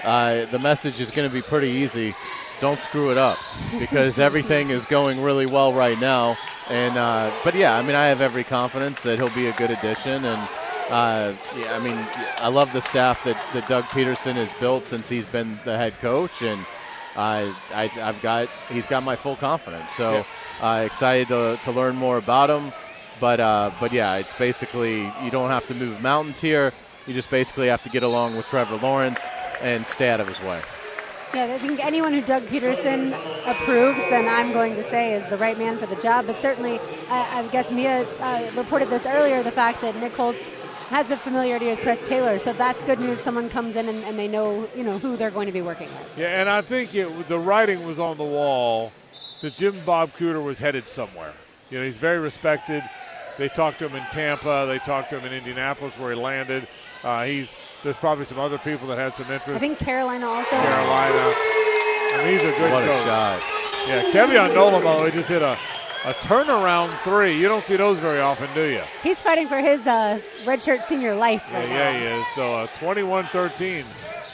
uh, 0.05 0.44
the 0.47 0.59
message 0.60 1.01
is 1.01 1.10
going 1.10 1.28
to 1.28 1.35
be 1.35 1.43
pretty 1.43 1.68
easy. 1.68 2.14
Don't 2.61 2.81
screw 2.81 3.11
it 3.11 3.19
up 3.19 3.39
because 3.78 4.19
everything 4.19 4.70
is 4.70 4.85
going 4.87 5.23
really 5.23 5.47
well 5.47 5.73
right 5.73 5.99
now. 6.01 6.37
And 6.70 6.97
uh, 6.97 7.31
but 7.45 7.55
yeah, 7.55 7.77
I 7.77 7.83
mean, 7.83 7.95
I 7.95 8.07
have 8.07 8.20
every 8.20 8.45
confidence 8.45 9.03
that 9.03 9.19
he'll 9.19 9.35
be 9.35 9.47
a 9.47 9.53
good 9.53 9.70
addition. 9.70 10.24
And 10.24 10.49
uh, 10.89 11.35
yeah, 11.59 11.77
I 11.77 11.81
mean, 11.81 11.99
I 12.39 12.49
love 12.49 12.73
the 12.73 12.81
staff 12.81 13.23
that, 13.24 13.37
that 13.53 13.69
Doug 13.69 13.85
Pederson 13.85 14.35
has 14.35 14.53
built 14.55 14.85
since 14.85 15.09
he's 15.09 15.27
been 15.27 15.59
the 15.65 15.77
head 15.77 15.99
coach. 16.01 16.43
And 16.43 16.65
I, 17.15 17.55
I 17.73 17.91
I've 18.01 18.20
got 18.23 18.49
he's 18.70 18.87
got 18.87 19.03
my 19.03 19.16
full 19.16 19.37
confidence. 19.37 19.91
So 19.93 20.24
uh, 20.61 20.83
excited 20.85 21.28
to, 21.28 21.59
to 21.65 21.73
learn 21.73 21.97
more 21.97 22.19
about 22.19 22.51
him. 22.51 22.73
But 23.20 23.41
uh, 23.41 23.70
but 23.81 23.93
yeah, 23.93 24.16
it's 24.16 24.37
basically 24.39 25.03
you 25.23 25.31
don't 25.31 25.51
have 25.51 25.66
to 25.69 25.74
move 25.74 26.03
mountains 26.03 26.41
here. 26.41 26.73
You 27.07 27.15
just 27.15 27.31
basically 27.31 27.69
have 27.69 27.83
to 27.85 27.91
get 27.91 28.03
along 28.03 28.37
with 28.37 28.47
Trevor 28.47 28.77
Lawrence 28.77 29.27
and 29.61 29.87
stay 29.87 30.11
out 30.11 30.20
of 30.20 30.28
his 30.28 30.41
way. 30.41 30.61
Yeah, 31.35 31.44
I 31.44 31.59
think 31.59 31.85
anyone 31.85 32.12
who 32.12 32.23
Doug 32.23 32.44
Pederson 32.44 33.12
approves, 33.47 33.98
then 34.11 34.27
I'm 34.27 34.53
going 34.53 34.74
to 34.77 34.82
say 34.85 35.12
is 35.15 35.28
the 35.28 35.36
right 35.36 35.59
man 35.59 35.77
for 35.77 35.86
the 35.86 36.01
job. 36.01 36.27
But 36.27 36.36
certainly, 36.36 36.78
uh, 36.78 36.81
I 37.11 37.48
guess 37.53 37.70
Mia 37.70 38.07
uh, 38.20 38.51
reported 38.57 38.89
this 38.89 39.05
earlier 39.05 39.43
the 39.43 39.51
fact 39.51 39.81
that 39.82 39.94
Nick 39.97 40.16
Holz 40.16 40.40
has 40.89 41.11
a 41.11 41.16
familiarity 41.16 41.66
with 41.66 41.81
Chris 41.81 42.09
Taylor. 42.09 42.39
So 42.39 42.53
that's 42.53 42.82
good 42.85 43.01
news. 43.01 43.20
Someone 43.20 43.48
comes 43.48 43.77
in 43.77 43.89
and, 43.89 43.98
and 44.05 44.19
they 44.19 44.28
know, 44.28 44.66
you 44.74 44.85
know 44.85 44.98
who 44.98 45.16
they're 45.16 45.31
going 45.31 45.47
to 45.47 45.53
be 45.53 45.62
working 45.62 45.89
with. 45.89 46.15
Yeah, 46.16 46.40
and 46.40 46.48
I 46.48 46.61
think 46.61 46.94
it, 46.94 47.28
the 47.28 47.39
writing 47.39 47.85
was 47.86 47.98
on 47.98 48.16
the 48.16 48.24
wall 48.24 48.93
that 49.43 49.55
Jim 49.55 49.85
Bob 49.85 50.12
Cooter 50.16 50.43
was 50.43 50.59
headed 50.59 50.89
somewhere. 50.89 51.32
You 51.70 51.78
know, 51.78 51.85
he's 51.85 51.97
very 51.97 52.19
respected. 52.19 52.82
They 53.36 53.48
talked 53.48 53.81
to 53.81 53.89
him 53.89 53.97
in 53.97 54.05
Tampa. 54.12 54.65
They 54.66 54.78
talked 54.78 55.11
to 55.11 55.19
him 55.19 55.27
in 55.27 55.32
Indianapolis, 55.32 55.93
where 55.98 56.12
he 56.12 56.19
landed. 56.19 56.66
Uh, 57.05 57.24
he's 57.24 57.53
there's 57.82 57.97
probably 57.97 58.24
some 58.24 58.39
other 58.39 58.59
people 58.59 58.89
that 58.89 58.98
had 58.98 59.15
some 59.15 59.27
interest. 59.31 59.55
I 59.55 59.59
think 59.59 59.78
Carolina 59.78 60.27
also. 60.28 60.51
Carolina. 60.51 61.32
I 62.15 62.20
mean, 62.24 62.32
he's 62.32 62.43
a 62.43 62.53
good 62.59 62.73
What 62.73 62.82
a 62.82 62.86
shot! 63.05 63.43
Yeah, 63.89 64.03
Kevion 64.11 64.55
Nolan, 64.55 64.82
by 64.82 65.05
the 65.05 65.11
just 65.12 65.28
hit 65.28 65.43
a, 65.43 65.53
a 66.05 66.12
turnaround 66.24 66.90
three. 67.03 67.39
You 67.39 67.47
don't 67.48 67.65
see 67.65 67.77
those 67.77 67.98
very 67.98 68.20
often, 68.20 68.48
do 68.55 68.65
you? 68.65 68.82
He's 69.03 69.19
fighting 69.19 69.47
for 69.47 69.59
his 69.59 69.86
uh, 69.86 70.20
redshirt 70.44 70.82
senior 70.82 71.15
life 71.15 71.47
Yeah, 71.53 71.59
right 71.61 71.69
yeah, 71.69 71.93
now. 71.93 71.98
he 72.16 72.20
is. 72.20 72.27
So 72.35 72.55
uh, 72.55 72.66
21-13. 72.78 73.85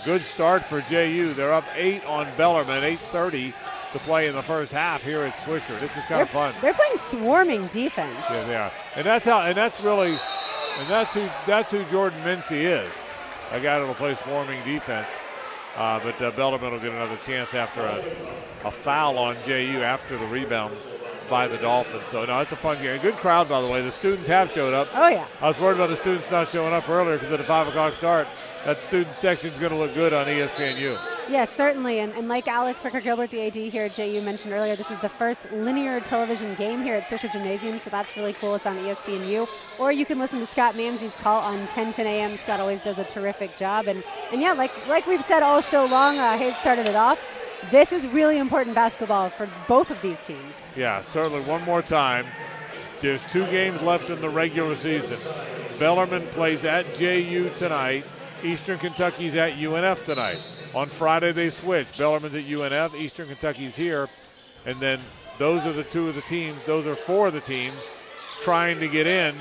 Good 0.05 0.23
start 0.23 0.65
for 0.65 0.81
JU. 0.83 1.35
They're 1.35 1.53
up 1.53 1.65
eight 1.77 2.05
on 2.07 2.27
Bellarmine, 2.37 2.83
8.30 2.83 3.53
to 3.93 3.99
play 4.01 4.27
in 4.27 4.35
the 4.35 4.43
first 4.43 4.73
half 4.73 5.03
here 5.03 5.23
at 5.23 5.35
Swisher. 5.35 5.79
This 5.79 5.91
is 5.97 6.05
kind 6.07 6.09
They're, 6.09 6.23
of 6.23 6.31
fun. 6.31 6.55
they're 6.63 6.73
playing 6.75 6.97
swarming 6.97 7.67
defense. 7.69 8.17
Yeah, 8.31 8.45
they 8.47 8.57
are. 8.57 8.73
And 8.97 9.05
that's 9.05 9.25
how 9.25 9.43
and 9.43 9.55
that's 9.57 9.81
really 9.83 10.13
and 10.79 10.89
that's 10.89 11.13
who 11.15 11.29
that's 11.47 11.71
who 11.71 11.85
Jordan 11.85 12.19
Mincy 12.25 12.63
is. 12.63 12.91
A 13.53 13.61
guy 13.61 13.79
that'll 13.79 13.95
play 13.95 14.15
swarming 14.15 14.65
defense. 14.65 15.09
Uh, 15.77 16.01
but 16.01 16.21
uh, 16.23 16.31
Bellarmine 16.31 16.73
will 16.73 16.81
get 16.81 16.93
another 16.93 17.19
chance 17.19 17.53
after 17.53 17.83
a, 17.83 18.03
a 18.67 18.71
foul 18.71 19.19
on 19.19 19.37
JU 19.47 19.83
after 19.83 20.17
the 20.17 20.27
rebound 20.27 20.75
by 21.33 21.49
the 21.49 21.57
Dolphins. 21.57 22.05
So 22.11 22.27
no, 22.27 22.41
it's 22.41 22.53
a 22.53 22.57
fun 22.57 22.77
game. 22.83 23.01
Good 23.01 23.15
crowd, 23.15 23.49
by 23.49 23.63
the 23.63 23.67
way. 23.67 23.81
The 23.81 23.91
students 23.91 24.29
have 24.29 24.53
showed 24.53 24.75
up. 24.75 24.87
Oh 24.95 25.09
yeah. 25.09 25.27
I 25.41 25.47
was 25.47 25.59
worried 25.59 25.77
about 25.77 25.89
the 25.89 25.97
students 25.97 26.31
not 26.31 26.47
showing 26.47 26.75
up 26.75 26.87
earlier 26.91 27.15
because 27.15 27.33
at 27.33 27.41
a 27.41 27.43
five 27.43 27.67
o'clock 27.67 27.95
start, 27.95 28.29
that 28.67 28.77
student 28.77 29.17
section 29.17 29.49
is 29.49 29.59
going 29.59 29.73
to 29.73 29.79
look 29.79 29.95
good 29.95 30.13
on 30.13 30.27
ESPNU. 30.27 30.99
Yes, 31.31 31.49
certainly. 31.49 32.01
And, 32.01 32.13
and 32.13 32.29
like 32.29 32.49
Alex 32.49 32.85
Ricker 32.85 33.01
Gilbert, 33.01 33.31
the 33.31 33.47
AD 33.47 33.55
here 33.55 33.85
at 33.85 33.95
JU 33.95 34.21
mentioned 34.21 34.53
earlier, 34.53 34.77
this 34.77 34.91
is 34.91 35.01
the 35.01 35.09
first 35.09 35.51
linear 35.53 36.01
television 36.01 36.55
game 36.57 36.83
here 36.83 36.97
at 36.97 37.05
Swisher 37.05 37.33
Gymnasium, 37.33 37.79
so 37.79 37.89
that's 37.89 38.15
really 38.15 38.35
cool. 38.35 38.55
It's 38.57 38.67
on 38.67 38.77
ESPNU. 38.77 39.49
Or 39.79 39.91
you 39.91 40.05
can 40.05 40.19
listen 40.19 40.39
to 40.41 40.47
Scott 40.47 40.75
Mamsey's 40.75 41.17
call 41.17 41.41
on 41.41 41.67
10 41.69 41.95
10 41.95 42.07
a.m. 42.07 42.37
Scott 42.37 42.61
always 42.61 42.85
does 42.85 42.99
a 42.99 43.05
terrific 43.05 43.57
job. 43.57 43.87
And, 43.87 44.05
and 44.33 44.43
yeah, 44.43 44.53
like, 44.53 44.87
like 44.87 45.07
we've 45.07 45.25
said 45.25 45.43
all 45.43 45.63
show 45.63 45.87
long, 45.87 46.19
uh, 46.19 46.37
Hayes 46.37 46.59
started 46.59 46.87
it 46.87 46.95
off. 46.95 47.19
This 47.71 47.91
is 47.91 48.07
really 48.09 48.37
important 48.37 48.75
basketball 48.75 49.31
for 49.31 49.49
both 49.67 49.91
of 49.91 50.03
these 50.03 50.21
teams. 50.27 50.53
Yeah, 50.77 51.03
certainly. 51.03 51.43
One 51.43 51.63
more 51.65 51.83
time. 51.83 52.25
There's 53.01 53.25
two 53.33 53.45
games 53.47 53.83
left 53.83 54.11
in 54.11 54.21
the 54.21 54.29
regular 54.29 54.77
season. 54.77 55.19
Bellarmine 55.79 56.23
plays 56.29 56.65
at 56.65 56.87
JU 56.95 57.51
tonight. 57.59 58.07
Eastern 58.43 58.79
Kentucky's 58.79 59.37
at 59.37 59.53
UNF 59.53 60.07
tonight. 60.07 60.41
On 60.75 60.87
Friday 60.87 61.33
they 61.33 61.51
switch. 61.51 61.99
Bellarmine's 61.99 62.35
at 62.35 62.45
UNF. 62.45 62.95
Eastern 62.95 63.29
Kentucky's 63.29 63.77
here, 63.77 64.09
and 64.65 64.79
then 64.81 64.99
those 65.39 65.67
are 65.67 65.73
the 65.73 65.85
two 65.85 66.09
of 66.09 66.15
the 66.15 66.23
teams. 66.23 66.57
Those 66.65 66.87
are 66.87 66.95
four 66.95 67.27
of 67.27 67.35
the 67.35 67.41
teams 67.41 67.77
trying 68.43 68.81
to 68.81 68.89
get 68.89 69.07
in 69.07 69.35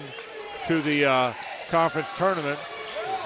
to 0.68 0.82
the 0.82 1.06
uh, 1.06 1.34
conference 1.70 2.16
tournament. 2.18 2.60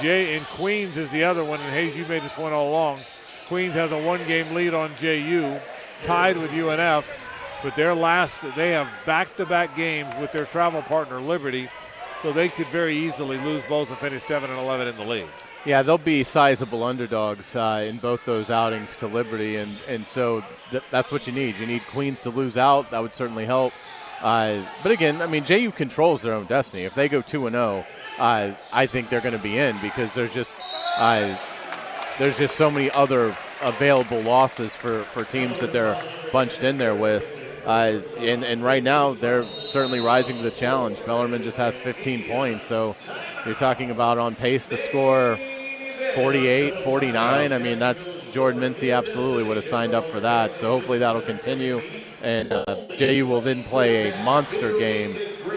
Jay 0.02 0.36
and 0.36 0.46
Queens 0.46 0.98
is 0.98 1.10
the 1.12 1.24
other 1.24 1.44
one, 1.44 1.60
and 1.60 1.70
Hayes, 1.72 1.96
you 1.96 2.06
made 2.06 2.22
this 2.22 2.32
point 2.34 2.54
all 2.54 2.70
along. 2.70 3.00
Queens 3.48 3.74
has 3.74 3.92
a 3.92 4.02
one-game 4.02 4.54
lead 4.54 4.74
on 4.74 4.92
JU, 4.98 5.60
tied 6.04 6.38
with 6.38 6.52
UNF, 6.52 7.06
but 7.64 7.76
their 7.76 7.94
last 7.94 8.42
they 8.56 8.72
have 8.72 8.88
back-to-back 9.06 9.76
games 9.76 10.14
with 10.20 10.32
their 10.32 10.46
travel 10.46 10.82
partner 10.82 11.20
Liberty, 11.20 11.70
so 12.22 12.32
they 12.32 12.50
could 12.50 12.68
very 12.68 12.98
easily 12.98 13.38
lose 13.38 13.64
both 13.68 13.90
and 13.90 13.98
finish 13.98 14.24
seven 14.24 14.50
and 14.50 14.60
eleven 14.60 14.88
in 14.88 14.96
the 14.98 15.04
league. 15.04 15.30
Yeah, 15.66 15.82
they'll 15.82 15.98
be 15.98 16.24
sizable 16.24 16.84
underdogs 16.84 17.56
uh, 17.56 17.84
in 17.88 17.98
both 17.98 18.24
those 18.26 18.52
outings 18.52 18.96
to 18.98 19.08
Liberty, 19.08 19.56
and 19.56 19.76
and 19.88 20.06
so 20.06 20.44
th- 20.70 20.84
that's 20.92 21.12
what 21.12 21.26
you 21.28 21.34
need. 21.34 21.58
You 21.58 21.66
need 21.66 21.86
Queens 21.88 22.22
to 22.22 22.30
lose 22.30 22.58
out. 22.58 22.92
That 22.92 23.02
would 23.02 23.16
certainly 23.16 23.46
help. 23.46 23.74
Uh, 24.22 24.62
but 24.84 24.92
again, 24.92 25.22
I 25.22 25.28
mean, 25.28 25.44
JU 25.44 25.72
controls 25.72 26.22
their 26.22 26.34
own 26.34 26.46
destiny. 26.46 26.84
If 26.84 26.94
they 26.94 27.10
go 27.10 27.22
two 27.22 27.48
and 27.48 27.56
zero, 27.56 27.86
uh, 28.18 28.52
I 28.72 28.86
think 28.86 29.10
they're 29.10 29.22
going 29.22 29.36
to 29.36 29.44
be 29.44 29.58
in 29.58 29.78
because 29.82 30.14
there's 30.14 30.34
just 30.34 30.60
uh, 30.98 31.36
there's 32.18 32.38
just 32.38 32.56
so 32.56 32.72
many 32.72 32.90
other 32.92 33.36
available 33.62 34.22
losses 34.22 34.76
for, 34.76 35.04
for 35.04 35.24
teams 35.24 35.60
that 35.60 35.74
they're 35.74 36.02
bunched 36.32 36.64
in 36.64 36.78
there 36.78 36.96
with. 36.96 37.26
Uh, 37.66 38.00
and, 38.20 38.44
and 38.44 38.64
right 38.64 38.84
now, 38.84 39.14
they're 39.14 39.46
certainly 39.46 40.00
rising 40.00 40.38
to 40.38 40.44
the 40.44 40.52
challenge. 40.52 41.04
Bellarmine 41.06 41.44
just 41.44 41.58
has 41.58 41.76
15 41.76 42.24
points, 42.26 42.66
so 42.66 42.96
you're 43.46 43.56
talking 43.56 43.92
about 43.92 44.18
on 44.18 44.36
pace 44.36 44.68
to 44.68 44.78
score 44.78 45.38
48, 46.16 46.80
49. 46.80 47.52
I 47.52 47.58
mean, 47.58 47.80
that's 47.80 48.32
Jordan 48.32 48.62
Mincy 48.62 48.96
absolutely 48.96 49.44
would 49.44 49.58
have 49.58 49.66
signed 49.66 49.94
up 49.94 50.06
for 50.06 50.20
that. 50.22 50.56
So 50.56 50.70
hopefully 50.70 51.00
that'll 51.00 51.22
continue. 51.22 51.82
And 52.24 52.54
uh, 52.54 52.64
JU 52.96 53.28
will 53.28 53.42
then 53.42 53.64
play 53.64 54.12
a 54.12 54.24
monster 54.24 54.78
game 54.78 55.16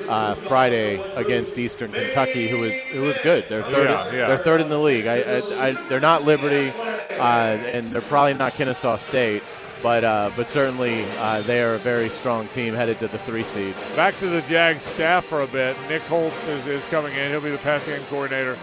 uh, 0.08 0.34
Friday 0.34 1.00
against 1.14 1.58
Eastern 1.58 1.92
Kentucky, 1.92 2.48
who 2.48 2.64
is 2.64 2.74
who 2.92 3.04
is 3.04 3.16
good. 3.22 3.44
They're 3.48 3.62
third. 3.62 3.88
Yeah, 3.88 4.12
yeah. 4.12 4.26
They're 4.28 4.38
third 4.38 4.60
in 4.60 4.68
the 4.68 4.78
league. 4.78 5.06
I, 5.06 5.16
I, 5.20 5.68
I, 5.68 5.88
they're 5.88 6.00
not 6.00 6.24
Liberty, 6.24 6.70
uh, 7.18 7.22
and 7.22 7.86
they're 7.86 8.02
probably 8.02 8.34
not 8.34 8.52
Kennesaw 8.52 8.96
State. 8.96 9.42
But, 9.82 10.02
uh, 10.02 10.30
but 10.36 10.48
certainly 10.48 11.04
uh, 11.18 11.40
they 11.42 11.62
are 11.62 11.74
a 11.74 11.78
very 11.78 12.08
strong 12.08 12.48
team 12.48 12.74
headed 12.74 12.98
to 12.98 13.06
the 13.06 13.18
three 13.18 13.44
seed. 13.44 13.74
Back 13.94 14.16
to 14.16 14.26
the 14.26 14.42
Jags 14.42 14.82
staff 14.82 15.24
for 15.24 15.42
a 15.42 15.46
bit. 15.46 15.76
Nick 15.88 16.02
Holz 16.02 16.32
is, 16.48 16.66
is 16.66 16.84
coming 16.90 17.14
in. 17.14 17.30
He'll 17.30 17.40
be 17.40 17.50
the 17.50 17.58
passing 17.58 17.94
game 17.94 18.04
coordinator. 18.10 18.56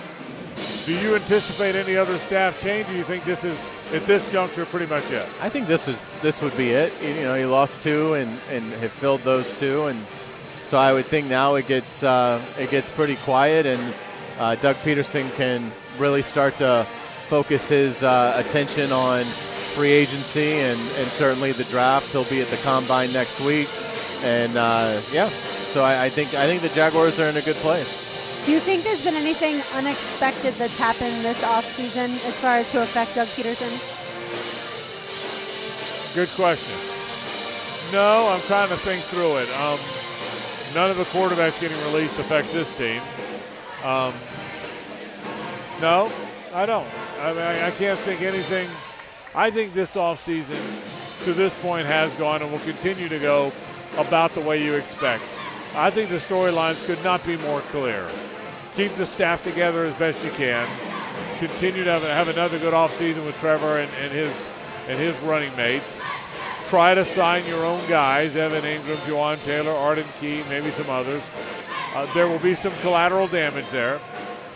Do 0.86 0.94
you 1.00 1.16
anticipate 1.16 1.76
any 1.76 1.98
other 1.98 2.18
staff 2.18 2.62
change? 2.62 2.88
Do 2.88 2.96
you 2.96 3.04
think 3.04 3.24
this 3.24 3.44
is 3.44 3.58
at 3.94 4.06
this 4.06 4.32
juncture 4.32 4.66
pretty 4.66 4.86
much 4.86 5.10
it? 5.12 5.24
I 5.42 5.50
think 5.50 5.68
this 5.68 5.88
is 5.88 6.00
this 6.22 6.42
would 6.42 6.56
be 6.56 6.70
it. 6.70 6.94
You 7.02 7.24
know, 7.24 7.34
he 7.36 7.46
lost 7.46 7.82
two 7.82 8.14
and, 8.14 8.30
and 8.52 8.64
have 8.74 8.92
filled 8.92 9.22
those 9.22 9.60
two, 9.60 9.88
and 9.88 10.00
so 10.64 10.78
I 10.78 10.94
would 10.94 11.06
think 11.06 11.28
now 11.28 11.56
it 11.56 11.68
gets 11.68 12.04
uh, 12.04 12.40
it 12.60 12.70
gets 12.70 12.90
pretty 12.90 13.16
quiet, 13.18 13.66
and 13.66 13.94
uh, 14.38 14.56
Doug 14.56 14.76
Pederson 14.78 15.34
can 15.36 15.72
really 15.98 16.22
start 16.22 16.58
to 16.58 16.86
focus 17.30 17.70
his 17.70 18.04
uh, 18.04 18.42
attention 18.46 18.92
on 18.92 19.26
free 19.76 19.92
agency 19.92 20.54
and, 20.64 20.80
and 20.96 21.08
certainly 21.10 21.52
the 21.52 21.66
draft. 21.66 22.10
He'll 22.14 22.24
be 22.24 22.42
at 22.42 22.48
the 22.48 22.58
combine 22.58 23.12
next 23.12 23.40
week, 23.42 23.68
and 24.24 24.56
uh, 24.56 25.02
yeah. 25.12 25.28
So 25.76 25.84
I, 25.84 26.06
I 26.06 26.10
think 26.10 26.34
I 26.34 26.48
think 26.48 26.62
the 26.62 26.70
Jaguars 26.70 27.20
are 27.20 27.28
in 27.28 27.36
a 27.36 27.42
good 27.42 27.58
place. 27.58 28.06
Do 28.46 28.52
you 28.52 28.60
think 28.60 28.84
there's 28.84 29.04
been 29.04 29.16
anything 29.16 29.60
unexpected 29.76 30.54
that's 30.54 30.80
happened 30.80 31.26
this 31.26 31.44
offseason 31.44 32.08
as 32.26 32.40
far 32.40 32.58
as 32.58 32.72
to 32.72 32.82
affect 32.82 33.16
Doug 33.16 33.28
Pederson? 33.36 33.74
Good 36.16 36.30
question. 36.30 36.78
No, 37.92 38.30
I'm 38.32 38.42
trying 38.48 38.70
to 38.70 38.78
think 38.78 39.04
through 39.04 39.38
it. 39.38 39.50
Um, 39.60 39.80
none 40.74 40.90
of 40.90 40.98
the 40.98 41.04
quarterbacks 41.12 41.60
getting 41.60 41.78
released 41.92 42.18
affects 42.20 42.54
this 42.54 42.78
team. 42.78 43.02
Um, 43.84 44.14
no, 45.82 46.10
I 46.54 46.66
don't. 46.66 46.88
I 47.20 47.34
mean, 47.34 47.42
I, 47.42 47.68
I 47.68 47.72
can't 47.72 48.00
think 48.00 48.22
anything. 48.22 48.70
I 49.36 49.52
think 49.52 49.74
this 49.74 49.98
offseason 49.98 51.26
to 51.26 51.34
this 51.34 51.54
point 51.62 51.86
has 51.88 52.14
gone 52.14 52.42
and 52.42 52.50
will 52.50 52.60
continue 52.60 53.10
to 53.10 53.20
go 53.20 53.52
about 53.98 54.32
the 54.32 54.40
way 54.40 54.64
you 54.64 54.76
expect. 54.76 55.24
I 55.76 55.90
think 55.90 56.10
the 56.10 56.20
storylines 56.20 56.86
could 56.86 57.04
not 57.04 57.26
be 57.26 57.36
more 57.40 57.60
clear. 57.60 58.08
Keep 58.76 58.94
the 58.94 59.06
staff 59.06 59.44
together 59.44 59.84
as 59.84 59.94
best 59.96 60.24
you 60.24 60.32
can. 60.32 60.66
Continue 61.38 61.84
to 61.84 61.92
have, 61.92 62.04
have 62.04 62.30
another 62.30 62.58
good 62.60 62.74
offseason 62.74 63.26
with 63.26 63.38
Trevor 63.42 63.80
and, 63.80 63.92
and 64.02 64.12
his 64.14 64.32
and 64.88 64.98
his 64.98 65.18
running 65.20 65.54
mates. 65.58 66.02
Try 66.70 66.96
to 66.96 67.04
sign 67.04 67.46
your 67.46 67.66
own 67.66 67.82
guys, 67.90 68.38
Evan 68.38 68.62
Engram, 68.62 68.96
Jawaan 69.06 69.44
Taylor, 69.46 69.72
Arden 69.72 70.06
Key, 70.22 70.44
maybe 70.48 70.70
some 70.70 70.90
others. 70.90 71.22
Uh, 71.94 72.06
there 72.14 72.30
will 72.30 72.40
be 72.40 72.54
some 72.54 72.72
collateral 72.82 73.28
damage 73.28 73.70
there 73.70 74.00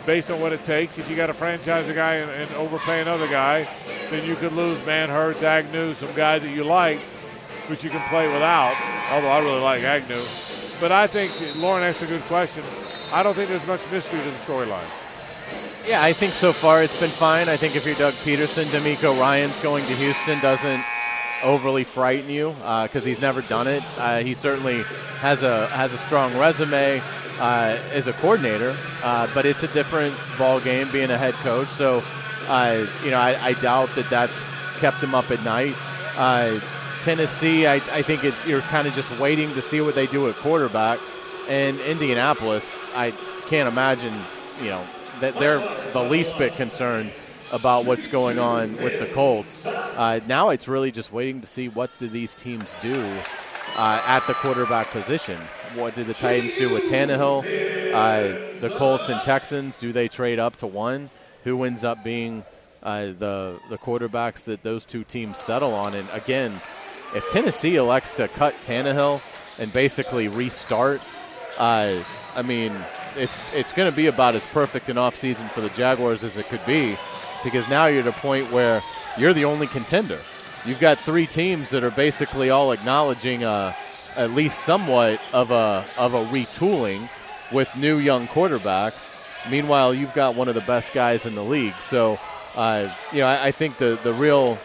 based 0.09 0.31
on 0.31 0.41
what 0.41 0.51
it 0.51 0.65
takes. 0.65 0.97
If 0.97 1.07
you 1.07 1.15
got 1.15 1.27
to 1.27 1.35
franchise 1.35 1.87
a 1.87 1.93
guy 1.93 2.15
and, 2.15 2.31
and 2.31 2.51
overpay 2.55 2.99
another 2.99 3.27
guy, 3.27 3.67
then 4.09 4.27
you 4.27 4.33
could 4.33 4.53
lose 4.53 4.79
Manhertz, 4.79 5.43
Agnew, 5.43 5.93
some 5.93 6.11
guys 6.15 6.41
that 6.41 6.49
you 6.49 6.63
like, 6.63 6.97
which 7.69 7.83
you 7.83 7.91
can 7.91 8.01
play 8.09 8.25
without, 8.25 8.75
although 9.11 9.27
I 9.27 9.39
really 9.39 9.61
like 9.61 9.83
Agnew. 9.83 10.19
But 10.81 10.91
I 10.91 11.05
think 11.05 11.31
Lauren 11.57 11.83
asked 11.83 12.01
a 12.01 12.07
good 12.07 12.23
question. 12.23 12.63
I 13.13 13.21
don't 13.21 13.35
think 13.35 13.49
there's 13.49 13.67
much 13.67 13.81
mystery 13.91 14.17
to 14.17 14.25
the 14.25 14.37
storyline. 14.37 14.89
Yeah, 15.87 16.01
I 16.01 16.11
think 16.11 16.33
so 16.33 16.53
far 16.53 16.81
it's 16.81 16.99
been 16.99 17.11
fine. 17.11 17.47
I 17.47 17.55
think 17.55 17.75
if 17.75 17.85
you're 17.85 17.93
Doug 17.93 18.15
Pederson, 18.15 18.63
DeMeco 18.63 19.13
Ryans 19.21 19.61
going 19.61 19.85
to 19.85 19.93
Houston 19.93 20.39
doesn't 20.39 20.83
overly 21.43 21.83
frighten 21.83 22.31
you 22.31 22.53
because 22.53 23.03
uh, 23.03 23.05
he's 23.05 23.21
never 23.21 23.43
done 23.43 23.67
it. 23.67 23.83
Uh, 23.99 24.21
he 24.21 24.33
certainly 24.33 24.81
has 25.21 25.43
a 25.43 25.67
has 25.67 25.93
a 25.93 25.99
strong 25.99 26.35
resume 26.35 26.99
uh, 27.39 27.77
as 27.93 28.07
a 28.07 28.13
coordinator, 28.13 28.75
uh, 29.03 29.27
but 29.33 29.45
it's 29.45 29.63
a 29.63 29.67
different 29.69 30.15
ball 30.37 30.59
game 30.59 30.87
being 30.91 31.09
a 31.09 31.17
head 31.17 31.33
coach. 31.35 31.67
So, 31.67 32.03
uh, 32.47 32.85
you 33.03 33.11
know, 33.11 33.17
I, 33.17 33.37
I, 33.41 33.53
doubt 33.53 33.89
that 33.95 34.09
that's 34.09 34.43
kept 34.79 34.97
him 34.97 35.15
up 35.15 35.29
at 35.31 35.43
night. 35.43 35.73
Uh, 36.17 36.59
Tennessee, 37.03 37.65
I, 37.65 37.75
I 37.75 38.01
think 38.01 38.23
it, 38.23 38.33
you're 38.45 38.61
kind 38.61 38.87
of 38.87 38.93
just 38.93 39.17
waiting 39.19 39.49
to 39.53 39.61
see 39.61 39.81
what 39.81 39.95
they 39.95 40.07
do 40.07 40.27
at 40.29 40.35
quarterback. 40.35 40.99
And 41.47 41.79
Indianapolis, 41.81 42.75
I 42.95 43.11
can't 43.47 43.67
imagine, 43.67 44.13
you 44.59 44.69
know, 44.69 44.83
that 45.19 45.35
they're 45.35 45.59
the 45.93 46.03
least 46.03 46.37
bit 46.37 46.53
concerned 46.55 47.11
about 47.51 47.85
what's 47.85 48.07
going 48.07 48.37
on 48.37 48.75
with 48.77 48.99
the 48.99 49.07
Colts. 49.07 49.65
Uh, 49.65 50.19
now 50.27 50.49
it's 50.49 50.67
really 50.67 50.91
just 50.91 51.11
waiting 51.11 51.41
to 51.41 51.47
see 51.47 51.67
what 51.69 51.89
do 51.97 52.07
these 52.07 52.35
teams 52.35 52.75
do 52.81 52.93
uh, 53.75 54.01
at 54.05 54.25
the 54.27 54.33
quarterback 54.33 54.91
position. 54.91 55.37
What 55.75 55.95
did 55.95 56.07
the 56.07 56.13
Titans 56.13 56.55
do 56.55 56.73
with 56.73 56.83
Tannehill? 56.85 57.43
Uh, 57.93 58.59
the 58.59 58.69
Colts 58.69 59.09
and 59.09 59.21
Texans, 59.21 59.77
do 59.77 59.91
they 59.91 60.07
trade 60.07 60.39
up 60.39 60.55
to 60.57 60.67
one? 60.67 61.09
Who 61.43 61.63
ends 61.63 61.83
up 61.83 62.03
being 62.03 62.43
uh, 62.81 63.07
the 63.07 63.59
the 63.69 63.77
quarterbacks 63.77 64.45
that 64.45 64.63
those 64.63 64.85
two 64.85 65.03
teams 65.03 65.37
settle 65.37 65.73
on? 65.73 65.93
And 65.95 66.07
again, 66.11 66.59
if 67.15 67.29
Tennessee 67.29 67.75
elects 67.75 68.15
to 68.17 68.27
cut 68.27 68.55
Tannehill 68.63 69.21
and 69.57 69.71
basically 69.71 70.27
restart, 70.27 71.01
uh, 71.57 72.01
I 72.35 72.41
mean, 72.41 72.73
it's 73.15 73.37
it's 73.53 73.73
going 73.73 73.89
to 73.89 73.95
be 73.95 74.07
about 74.07 74.35
as 74.35 74.45
perfect 74.47 74.89
an 74.89 74.97
offseason 74.97 75.49
for 75.51 75.61
the 75.61 75.69
Jaguars 75.69 76.23
as 76.23 76.37
it 76.37 76.47
could 76.47 76.65
be 76.65 76.97
because 77.43 77.69
now 77.69 77.85
you're 77.85 78.01
at 78.01 78.07
a 78.07 78.11
point 78.13 78.51
where 78.51 78.81
you're 79.17 79.33
the 79.33 79.45
only 79.45 79.67
contender. 79.67 80.19
You've 80.65 80.79
got 80.79 80.97
three 80.97 81.25
teams 81.25 81.69
that 81.69 81.83
are 81.83 81.91
basically 81.91 82.49
all 82.49 82.71
acknowledging 82.71 83.43
uh, 83.43 83.73
at 84.19 84.31
least 84.31 84.59
somewhat 84.65 85.21
of 85.31 85.49
a 85.49 85.85
of 85.97 86.13
a 86.13 86.25
retooling 86.25 87.09
with 87.53 87.73
new 87.77 87.97
young 87.97 88.27
quarterbacks. 88.27 89.09
Meanwhile, 89.49 89.93
you've 89.93 90.13
got 90.13 90.35
one 90.35 90.49
of 90.49 90.55
the 90.55 90.61
best 90.61 90.93
guys 90.93 91.25
in 91.25 91.33
the 91.33 91.43
league. 91.43 91.75
So, 91.81 92.19
uh, 92.53 92.93
you 93.13 93.19
know, 93.19 93.27
I, 93.27 93.47
I 93.47 93.51
think 93.51 93.77
the 93.77 93.97
the 94.03 94.13
real, 94.13 94.57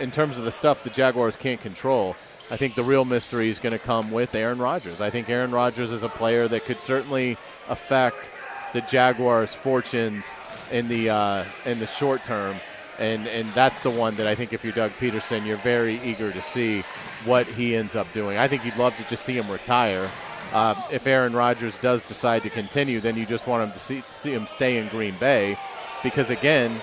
in 0.00 0.10
terms 0.10 0.38
of 0.38 0.44
the 0.44 0.52
stuff 0.52 0.82
the 0.82 0.90
Jaguars 0.90 1.36
can't 1.36 1.60
control, 1.60 2.16
I 2.50 2.56
think 2.56 2.74
the 2.74 2.84
real 2.84 3.04
mystery 3.04 3.50
is 3.50 3.58
going 3.58 3.74
to 3.74 3.78
come 3.78 4.10
with 4.10 4.34
Aaron 4.34 4.58
Rodgers. 4.58 5.02
I 5.02 5.10
think 5.10 5.28
Aaron 5.28 5.50
Rodgers 5.50 5.92
is 5.92 6.02
a 6.02 6.08
player 6.08 6.48
that 6.48 6.64
could 6.64 6.80
certainly 6.80 7.36
affect 7.68 8.30
the 8.72 8.80
Jaguars' 8.80 9.54
fortunes 9.54 10.24
in 10.72 10.88
the 10.88 11.10
uh, 11.10 11.44
in 11.66 11.78
the 11.80 11.86
short 11.86 12.24
term, 12.24 12.56
and 12.98 13.26
and 13.28 13.48
that's 13.50 13.80
the 13.80 13.90
one 13.90 14.16
that 14.16 14.26
I 14.26 14.34
think 14.34 14.52
if 14.52 14.64
you're 14.64 14.72
Doug 14.72 14.92
Pederson, 14.92 15.46
you're 15.46 15.56
very 15.58 16.00
eager 16.02 16.32
to 16.32 16.42
see 16.42 16.82
what 17.24 17.46
he 17.46 17.76
ends 17.76 17.96
up 17.96 18.12
doing. 18.12 18.38
I 18.38 18.48
think 18.48 18.64
you'd 18.64 18.76
love 18.76 18.96
to 18.96 19.08
just 19.08 19.24
see 19.24 19.36
him 19.36 19.50
retire. 19.50 20.10
Uh, 20.52 20.74
if 20.90 21.06
Aaron 21.06 21.32
Rodgers 21.32 21.76
does 21.78 22.06
decide 22.06 22.42
to 22.44 22.50
continue, 22.50 23.00
then 23.00 23.16
you 23.16 23.26
just 23.26 23.46
want 23.46 23.64
him 23.64 23.72
to 23.72 23.78
see, 23.78 24.04
see 24.10 24.32
him 24.32 24.46
stay 24.46 24.78
in 24.78 24.86
Green 24.88 25.14
Bay, 25.18 25.58
because 26.04 26.30
again, 26.30 26.80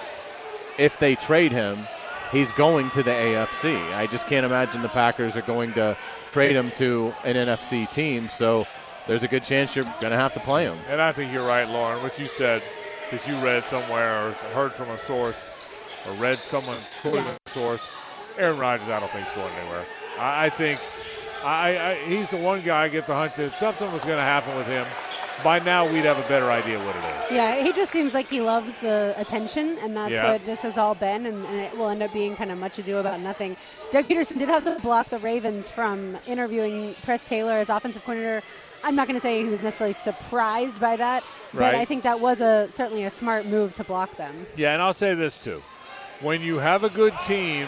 if 0.78 1.00
they 1.00 1.16
trade 1.16 1.52
him, 1.52 1.88
he's 2.32 2.52
going 2.54 2.90
to 2.92 3.04
the 3.04 3.12
AFC. 3.12 3.78
I 3.94 4.08
just 4.08 4.28
can't 4.28 4.46
imagine 4.46 4.82
the 4.82 4.90
Packers 4.90 5.38
are 5.38 5.42
going 5.44 5.72
to 5.74 5.96
trade 6.32 6.56
him 6.56 6.72
to 6.72 7.14
an 7.24 7.36
NFC 7.36 7.90
team. 7.90 8.28
So 8.28 8.68
there's 9.08 9.24
a 9.24 9.28
good 9.28 9.44
chance 9.44 9.76
you're 9.76 9.86
going 9.86 10.12
to 10.12 10.18
have 10.18 10.34
to 10.34 10.40
play 10.42 10.66
him. 10.66 10.78
And 10.90 11.02
I 11.02 11.12
think 11.12 11.32
you're 11.32 11.48
right, 11.48 11.68
Lauren. 11.70 12.02
What 12.04 12.20
you 12.20 12.26
said 12.26 12.62
that 13.12 13.28
you 13.28 13.36
read 13.36 13.64
somewhere 13.66 14.28
or 14.28 14.32
heard 14.54 14.74
from 14.74 14.90
a 14.90 14.98
source 14.98 15.36
or 16.08 16.14
read 16.14 16.38
someone 16.40 16.78
source. 17.48 17.82
Aaron 18.38 18.58
Rodgers, 18.58 18.90
I 18.90 19.00
don't 19.00 19.12
think 19.12 19.28
is 19.28 19.34
going 19.34 19.54
anywhere. 19.54 19.86
I, 20.18 20.46
I 20.46 20.50
think 20.50 20.80
I, 21.44 21.78
I, 21.78 21.96
he's 22.06 22.30
the 22.30 22.38
one 22.38 22.62
guy 22.62 22.84
I 22.84 22.88
get 22.90 23.06
the 23.08 23.14
hunch 23.14 23.36
that 23.36 23.54
something 23.56 23.92
was 23.92 24.02
going 24.04 24.18
to 24.18 24.24
happen 24.24 24.56
with 24.58 24.68
him 24.68 24.86
by 25.44 25.60
now 25.60 25.86
we'd 25.92 26.06
have 26.06 26.18
a 26.24 26.28
better 26.30 26.50
idea 26.52 26.78
what 26.80 26.96
it 26.96 27.00
is. 27.00 27.32
Yeah, 27.32 27.62
he 27.64 27.74
just 27.74 27.92
seems 27.92 28.14
like 28.14 28.28
he 28.28 28.40
loves 28.40 28.76
the 28.78 29.14
attention, 29.18 29.78
and 29.82 29.98
that's 29.98 30.12
Yeah. 30.12 30.32
what 30.32 30.46
this 30.46 30.62
has 30.62 30.78
all 30.78 30.96
been, 30.96 31.26
and, 31.26 31.44
and 31.46 31.60
it 31.60 31.76
will 31.78 31.90
end 31.90 32.02
up 32.04 32.14
being 32.14 32.36
kind 32.36 32.52
of 32.52 32.58
much 32.60 32.78
ado 32.80 32.98
about 32.98 33.20
nothing. 33.20 33.58
Doug 33.92 34.06
Pederson 34.06 34.38
did 34.40 34.48
have 34.48 34.64
to 34.66 34.80
block 34.82 35.10
the 35.10 35.18
Ravens 35.20 35.70
from 35.70 36.18
interviewing 36.28 36.94
Press 37.04 37.24
Taylor 37.24 37.54
as 37.54 37.70
offensive 37.70 38.04
coordinator. 38.06 38.42
I'm 38.84 38.96
not 38.96 39.08
going 39.08 39.20
to 39.20 39.22
say 39.22 39.44
he 39.44 39.50
was 39.50 39.62
necessarily 39.64 39.94
surprised 39.94 40.80
by 40.80 40.96
that, 40.98 41.24
but 41.52 41.62
Right. 41.62 41.76
I 41.76 41.86
think 41.86 42.04
that 42.04 42.20
was 42.20 42.40
a 42.40 42.70
certainly 42.72 43.04
a 43.04 43.10
smart 43.10 43.46
move 43.46 43.74
to 43.76 43.84
block 43.84 44.16
them. 44.18 44.34
Yeah, 44.56 44.74
and 44.74 44.82
I'll 44.82 44.94
say 44.94 45.14
this 45.16 45.40
too. 45.40 45.62
When 46.24 46.42
you 46.42 46.58
have 46.58 46.86
a 46.86 46.90
good 46.90 47.14
team, 47.28 47.68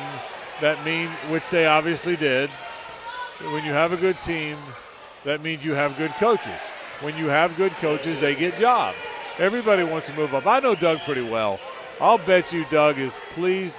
that 0.62 0.82
mean 0.86 1.10
which 1.30 1.50
they 1.50 1.66
obviously 1.66 2.16
did. 2.16 2.50
When 3.42 3.66
you 3.66 3.74
have 3.74 3.92
a 3.92 3.98
good 3.98 4.18
team, 4.22 4.58
that 5.26 5.42
means 5.42 5.66
you 5.66 5.74
have 5.74 5.98
good 5.98 6.12
coaches. 6.12 6.62
When 7.02 7.18
you 7.18 7.28
have 7.28 7.58
good 7.58 7.74
coaches, 7.74 8.18
they 8.22 8.34
get 8.34 8.58
jobs. 8.58 8.96
Everybody 9.40 9.84
wants 9.84 10.08
to 10.08 10.14
move 10.14 10.34
up. 10.34 10.48
I 10.48 10.62
know 10.62 10.74
Doug 10.74 11.00
pretty 11.00 11.30
well. 11.30 11.60
I'll 12.00 12.18
bet 12.18 12.54
you 12.54 12.66
Doug 12.72 12.98
is 12.98 13.14
pleased 13.34 13.76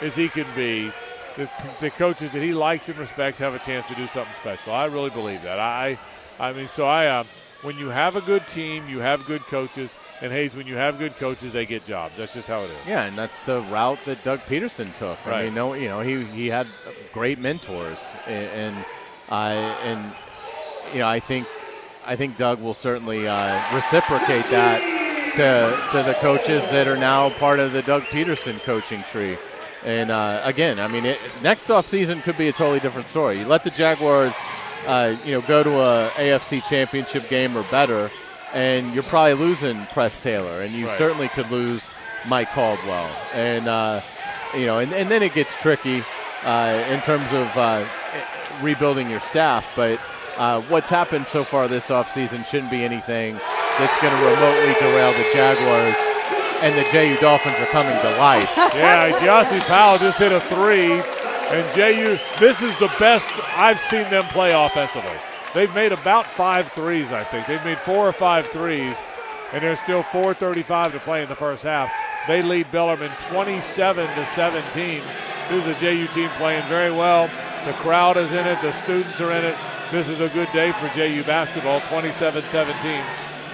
as 0.00 0.14
he 0.14 0.28
can 0.28 0.46
be 0.54 0.92
that 1.36 1.80
the 1.80 1.90
coaches 1.90 2.30
that 2.30 2.40
he 2.40 2.54
likes 2.54 2.88
and 2.88 2.96
respects 2.96 3.40
have 3.40 3.54
a 3.54 3.58
chance 3.58 3.88
to 3.88 3.96
do 3.96 4.06
something 4.06 4.34
special. 4.40 4.74
I 4.74 4.84
really 4.84 5.10
believe 5.10 5.42
that. 5.42 5.58
I, 5.58 5.98
I 6.38 6.52
mean, 6.52 6.68
so 6.68 6.86
I, 6.86 7.08
uh, 7.08 7.24
when 7.62 7.76
you 7.78 7.88
have 7.88 8.14
a 8.14 8.20
good 8.20 8.46
team, 8.46 8.86
you 8.86 9.00
have 9.00 9.26
good 9.26 9.42
coaches, 9.42 9.90
and 10.24 10.32
Hayes, 10.32 10.54
when 10.54 10.66
you 10.66 10.76
have 10.76 10.98
good 10.98 11.14
coaches, 11.16 11.52
they 11.52 11.66
get 11.66 11.84
jobs. 11.84 12.16
That's 12.16 12.32
just 12.32 12.48
how 12.48 12.62
it 12.62 12.70
is. 12.70 12.86
Yeah, 12.86 13.04
and 13.04 13.16
that's 13.16 13.40
the 13.40 13.60
route 13.70 14.00
that 14.06 14.24
Doug 14.24 14.40
Pederson 14.40 14.94
took. 14.94 15.18
I 15.26 15.44
mean, 15.44 15.54
no, 15.54 15.74
you 15.74 15.86
know, 15.86 16.00
he 16.00 16.24
he 16.24 16.46
had 16.46 16.66
great 17.12 17.38
mentors, 17.38 18.00
and 18.26 18.74
and, 18.74 18.84
uh, 19.28 19.34
and 19.84 20.12
you 20.94 21.00
know, 21.00 21.08
I 21.08 21.20
think 21.20 21.46
I 22.06 22.16
think 22.16 22.38
Doug 22.38 22.62
will 22.62 22.72
certainly 22.72 23.28
uh, 23.28 23.74
reciprocate 23.74 24.46
that 24.46 24.80
to 25.36 25.98
to 25.98 26.02
the 26.02 26.14
coaches 26.14 26.70
that 26.70 26.88
are 26.88 26.96
now 26.96 27.28
part 27.28 27.60
of 27.60 27.72
the 27.72 27.82
Doug 27.82 28.04
Pederson 28.04 28.58
coaching 28.60 29.02
tree. 29.02 29.36
And 29.84 30.10
uh, 30.10 30.40
again, 30.42 30.80
I 30.80 30.88
mean, 30.88 31.04
it, 31.04 31.18
next 31.42 31.70
off 31.70 31.86
season 31.86 32.22
could 32.22 32.38
be 32.38 32.48
a 32.48 32.52
totally 32.52 32.80
different 32.80 33.08
story. 33.08 33.40
You 33.40 33.44
let 33.44 33.62
the 33.62 33.70
Jaguars, 33.70 34.34
uh, 34.86 35.16
you 35.22 35.32
know, 35.32 35.42
go 35.42 35.62
to 35.62 35.70
a 35.80 36.08
AFC 36.14 36.66
Championship 36.66 37.28
game 37.28 37.58
or 37.58 37.64
better, 37.64 38.10
and 38.54 38.94
you're 38.94 39.02
probably 39.02 39.34
losing 39.34 39.84
Press 39.86 40.18
Taylor, 40.18 40.62
and 40.62 40.72
you 40.72 40.86
Right. 40.86 40.96
certainly 40.98 41.28
could 41.28 41.50
lose 41.50 41.90
Mike 42.26 42.50
Caldwell, 42.52 43.10
and 43.34 43.68
uh, 43.68 44.00
you 44.54 44.64
know, 44.66 44.78
and, 44.78 44.92
and 44.94 45.10
then 45.10 45.22
it 45.22 45.34
gets 45.34 45.60
tricky 45.60 46.02
uh, 46.44 46.84
in 46.90 47.00
terms 47.02 47.24
of 47.32 47.56
uh, 47.56 47.84
rebuilding 48.62 49.10
your 49.10 49.20
staff. 49.20 49.72
But 49.76 50.00
uh, 50.38 50.60
what's 50.62 50.88
happened 50.88 51.26
so 51.26 51.44
far 51.44 51.68
this 51.68 51.90
offseason 51.90 52.46
shouldn't 52.46 52.70
be 52.70 52.84
anything 52.84 53.34
that's 53.78 54.00
going 54.00 54.14
to 54.16 54.24
remotely 54.26 54.72
derail 54.80 55.12
the 55.12 55.28
Jaguars. 55.32 55.96
And 56.62 56.72
the 56.78 56.88
JU 56.90 57.16
Dolphins 57.20 57.56
are 57.58 57.66
coming 57.66 57.92
to 58.00 58.10
life. 58.18 58.50
Yeah, 58.74 59.10
Gyasi 59.20 59.60
Powell 59.66 59.98
just 59.98 60.18
hit 60.18 60.32
a 60.32 60.40
three, 60.40 60.92
and 60.92 61.74
JU, 61.76 62.16
this 62.40 62.62
is 62.62 62.74
the 62.78 62.90
best 62.98 63.26
I've 63.56 63.78
seen 63.80 64.08
them 64.10 64.22
play 64.24 64.52
offensively. 64.52 65.12
They've 65.54 65.72
made 65.72 65.92
about 65.92 66.26
five 66.26 66.72
threes, 66.72 67.12
I 67.12 67.22
think. 67.22 67.46
They've 67.46 67.64
made 67.64 67.78
four 67.78 68.08
or 68.08 68.12
five 68.12 68.46
threes, 68.48 68.96
and 69.52 69.62
there's 69.62 69.78
still 69.80 70.02
4.35 70.02 70.92
to 70.92 70.98
play 70.98 71.22
in 71.22 71.28
the 71.28 71.36
first 71.36 71.62
half. 71.62 71.92
They 72.26 72.42
lead 72.42 72.72
Bellarmine 72.72 73.12
27 73.28 74.06
to 74.06 74.26
17. 74.26 75.02
This 75.48 75.66
is 75.66 75.76
a 75.76 75.78
JU 75.78 76.06
team 76.08 76.28
playing 76.30 76.64
very 76.64 76.90
well. 76.90 77.28
The 77.66 77.72
crowd 77.74 78.16
is 78.16 78.32
in 78.32 78.46
it, 78.46 78.60
the 78.62 78.72
students 78.72 79.20
are 79.20 79.30
in 79.30 79.44
it. 79.44 79.56
This 79.92 80.08
is 80.08 80.20
a 80.20 80.28
good 80.30 80.50
day 80.52 80.72
for 80.72 80.88
JU 80.88 81.22
basketball, 81.22 81.80
27 81.82 82.42
17 82.42 82.90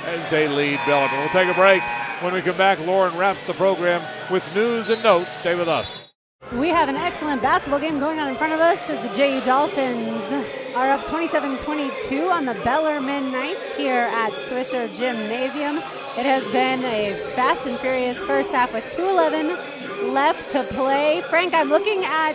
as 0.06 0.30
they 0.30 0.48
lead 0.48 0.80
Bellarmine. 0.86 1.18
We'll 1.18 1.28
take 1.28 1.50
a 1.50 1.54
break. 1.54 1.82
When 2.22 2.32
we 2.32 2.40
come 2.40 2.56
back, 2.56 2.78
Lauren 2.86 3.16
wraps 3.16 3.46
the 3.46 3.52
program 3.54 4.00
with 4.30 4.42
news 4.54 4.88
and 4.88 5.02
notes. 5.02 5.30
Stay 5.36 5.54
with 5.54 5.68
us. 5.68 6.12
We 6.54 6.68
have 6.68 6.88
an 6.88 6.96
excellent 6.96 7.42
basketball 7.42 7.80
game 7.80 8.00
going 8.00 8.18
on 8.18 8.28
in 8.28 8.36
front 8.36 8.54
of 8.54 8.60
us 8.60 8.88
as 8.88 9.00
the 9.02 9.14
JU 9.16 9.44
Dolphins 9.44 10.39
are 10.76 10.90
up 10.90 11.00
27-22 11.00 12.30
on 12.30 12.44
the 12.44 12.54
Bellarmine 12.64 13.32
Knights 13.32 13.76
here 13.76 14.08
at 14.12 14.30
Swisher 14.32 14.86
Gymnasium. 14.96 15.76
It 16.16 16.26
has 16.26 16.50
been 16.52 16.84
a 16.84 17.14
fast 17.34 17.66
and 17.66 17.76
furious 17.78 18.18
first 18.18 18.50
half 18.50 18.72
with 18.72 18.84
2:11 18.96 20.12
left 20.12 20.52
to 20.52 20.62
play. 20.74 21.22
Frank, 21.22 21.54
I'm 21.54 21.68
looking 21.68 22.04
at 22.04 22.32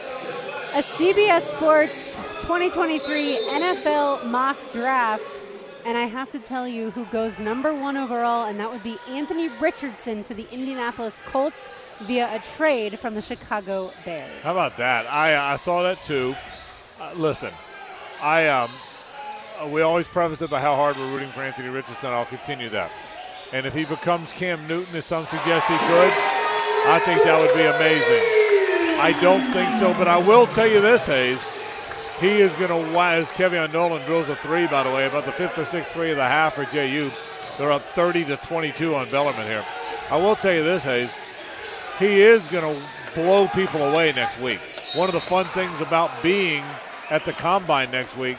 a 0.74 0.82
CBS 0.82 1.44
Sports 1.56 2.16
2023 2.42 3.38
NFL 3.38 4.26
mock 4.30 4.58
draft. 4.72 5.24
And 5.86 5.98
I 5.98 6.06
have 6.06 6.32
to 6.32 6.40
tell 6.40 6.68
you 6.68 6.90
who 6.90 7.06
goes 7.06 7.38
number 7.38 7.72
one 7.72 7.96
overall, 7.96 8.48
and 8.48 8.60
that 8.60 8.72
would 8.72 8.82
be 8.82 8.98
Anthony 9.08 9.50
Richardson 9.62 10.24
to 10.24 10.34
the 10.34 10.48
Indianapolis 10.52 11.22
Colts 11.28 11.70
via 12.02 12.28
a 12.34 12.40
trade 12.40 12.98
from 12.98 13.14
the 13.14 13.22
Chicago 13.22 13.92
Bears. 14.04 14.32
How 14.42 14.52
about 14.52 14.78
that? 14.78 15.06
I 15.12 15.54
I 15.54 15.56
saw 15.58 15.84
that 15.84 16.04
too. 16.04 16.36
Uh, 17.00 17.12
listen, 17.16 17.54
I 18.26 18.48
um, 18.48 18.72
uh, 19.62 19.68
we 19.68 19.84
always 19.84 20.08
preface 20.08 20.42
it 20.42 20.50
by 20.50 20.60
how 20.60 20.76
hard 20.76 20.98
we're 20.98 21.12
rooting 21.12 21.30
for 21.30 21.42
Anthony 21.42 21.70
Richardson. 21.70 22.10
I'll 22.10 22.26
continue 22.26 22.70
that. 22.70 22.92
And 23.54 23.68
if 23.68 23.76
he 23.76 23.86
becomes 23.86 24.32
Cam 24.32 24.68
Newton, 24.68 24.96
as 24.96 25.06
some 25.06 25.28
suggest 25.28 25.68
he 25.68 25.78
could, 25.78 26.12
I 26.90 27.00
think 27.06 27.22
that 27.24 27.40
would 27.40 27.54
be 27.54 27.62
amazing. 27.62 29.00
I 29.00 29.16
don't 29.22 29.46
think 29.54 29.80
so, 29.80 29.94
but 29.94 30.08
I 30.08 30.18
will 30.18 30.48
tell 30.48 30.66
you 30.66 30.82
this, 30.82 31.06
Hayes. 31.06 31.40
He 32.20 32.42
is 32.42 32.52
going 32.54 32.70
to, 32.70 33.00
as 33.00 33.32
Kevin 33.34 33.72
Nolan 33.72 34.04
drills 34.08 34.28
a 34.30 34.36
three, 34.38 34.66
by 34.66 34.82
the 34.82 34.90
way, 34.90 35.06
about 35.06 35.26
the 35.26 35.32
fifth 35.32 35.60
or 35.60 35.66
sixth 35.66 35.92
three 35.92 36.10
of 36.10 36.18
the 36.18 36.28
half 36.28 36.56
for 36.56 36.66
JU. 36.66 37.12
They're 37.60 37.72
up 37.72 37.84
30 37.90 38.26
to 38.26 38.38
22 38.38 38.96
on 38.96 39.08
Bellarmine 39.12 39.46
here. 39.46 39.64
I 40.10 40.18
will 40.18 40.36
tell 40.36 40.54
you 40.54 40.64
this, 40.64 40.82
Hayes. 40.82 41.12
He 42.00 42.22
is 42.22 42.48
going 42.48 42.76
to 42.76 42.82
blow 43.14 43.48
people 43.50 43.82
away 43.82 44.14
next 44.14 44.42
week. 44.42 44.62
One 44.96 45.10
of 45.10 45.14
the 45.14 45.22
fun 45.22 45.46
things 45.46 45.80
about 45.80 46.10
being 46.24 46.64
at 47.10 47.26
the 47.26 47.34
combine 47.34 47.92
next 47.92 48.16
week 48.18 48.38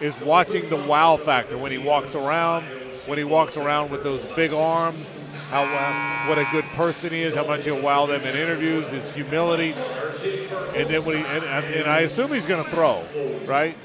is 0.00 0.18
watching 0.20 0.68
the 0.68 0.76
wow 0.76 1.16
factor 1.16 1.56
when 1.56 1.70
he 1.72 1.78
walks 1.78 2.14
around, 2.14 2.64
when 3.06 3.18
he 3.18 3.24
walks 3.24 3.56
around 3.56 3.90
with 3.90 4.02
those 4.02 4.22
big 4.34 4.52
arms, 4.52 5.04
how 5.50 5.62
uh, 5.64 6.28
what 6.28 6.38
a 6.38 6.46
good 6.50 6.64
person 6.76 7.10
he 7.10 7.22
is, 7.22 7.34
how 7.34 7.46
much 7.46 7.64
he'll 7.64 7.80
wow 7.82 8.06
them 8.06 8.20
in 8.22 8.34
interviews, 8.36 8.84
his 8.86 9.14
humility, 9.14 9.74
and 10.76 10.88
then 10.88 11.04
when 11.04 11.18
he 11.18 11.24
and, 11.24 11.44
and 11.44 11.88
I 11.90 12.00
assume 12.00 12.28
he's 12.28 12.46
going 12.48 12.64
to 12.64 12.70
throw, 12.70 13.02
right? 13.46 13.76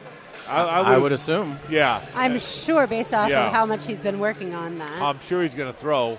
I, 0.49 0.61
I 0.63 0.97
would 0.97 1.11
assume. 1.11 1.57
Yeah, 1.69 2.01
I'm 2.15 2.39
sure, 2.39 2.87
based 2.87 3.13
off 3.13 3.29
Yeah. 3.29 3.47
of 3.47 3.53
how 3.53 3.65
much 3.65 3.85
he's 3.85 3.99
been 3.99 4.17
working 4.17 4.55
on 4.55 4.77
that. 4.77 5.01
I'm 5.01 5.19
sure 5.19 5.41
he's 5.41 5.55
going 5.55 5.71
to 5.71 5.77
throw 5.77 6.17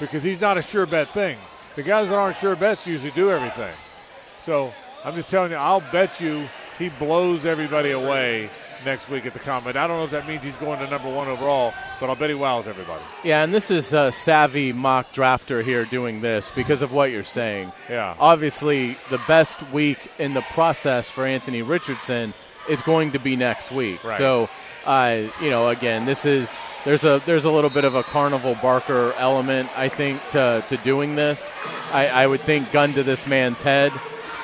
because 0.00 0.22
he's 0.22 0.40
not 0.40 0.56
a 0.56 0.62
sure 0.62 0.86
bet 0.86 1.08
thing. 1.08 1.36
The 1.76 1.82
guys 1.82 2.08
that 2.08 2.14
aren't 2.16 2.36
sure 2.38 2.56
bets 2.56 2.86
usually 2.86 3.10
do 3.10 3.30
everything. 3.30 3.72
So 4.40 4.72
I'm 5.04 5.14
just 5.14 5.28
telling 5.30 5.50
you, 5.50 5.58
I'll 5.58 5.82
bet 5.92 6.20
you 6.22 6.48
he 6.80 6.88
blows 6.88 7.46
everybody 7.46 7.90
away 7.90 8.50
next 8.84 9.08
week 9.10 9.26
at 9.26 9.34
the 9.34 9.38
combine. 9.38 9.76
I 9.76 9.86
don't 9.86 9.98
know 9.98 10.04
if 10.04 10.10
that 10.12 10.26
means 10.26 10.42
he's 10.42 10.56
going 10.56 10.78
to 10.78 10.90
number 10.90 11.12
one 11.12 11.28
overall, 11.28 11.74
but 12.00 12.08
I'll 12.08 12.16
bet 12.16 12.30
he 12.30 12.34
wows 12.34 12.66
everybody. 12.66 13.02
Yeah, 13.22 13.44
and 13.44 13.52
this 13.52 13.70
is 13.70 13.92
a 13.92 14.10
savvy 14.10 14.72
mock 14.72 15.12
drafter 15.12 15.62
here 15.62 15.84
doing 15.84 16.22
this 16.22 16.50
because 16.50 16.80
of 16.80 16.90
what 16.90 17.10
you're 17.10 17.22
saying. 17.22 17.70
Yeah. 17.90 18.16
Obviously, 18.18 18.96
the 19.10 19.20
best 19.28 19.62
week 19.70 20.10
in 20.18 20.32
the 20.32 20.40
process 20.40 21.10
for 21.10 21.26
Anthony 21.26 21.60
Richardson 21.60 22.32
is 22.68 22.80
going 22.82 23.12
to 23.12 23.18
be 23.18 23.36
next 23.36 23.70
week. 23.70 24.02
Right. 24.02 24.16
So, 24.16 24.48
uh, 24.86 25.24
you 25.42 25.50
know, 25.50 25.68
again, 25.68 26.06
this 26.06 26.24
is 26.24 26.56
there's 26.86 27.04
a 27.04 27.20
there's 27.26 27.44
a 27.44 27.50
little 27.50 27.68
bit 27.68 27.84
of 27.84 27.94
a 27.94 28.02
carnival 28.02 28.56
barker 28.62 29.12
element, 29.18 29.68
I 29.76 29.88
think, 29.88 30.26
to, 30.30 30.64
to 30.68 30.76
doing 30.78 31.14
this. 31.14 31.52
I, 31.92 32.08
I 32.08 32.26
would 32.26 32.40
think 32.40 32.72
gun 32.72 32.94
to 32.94 33.02
this 33.02 33.26
man's 33.26 33.60
head. 33.60 33.92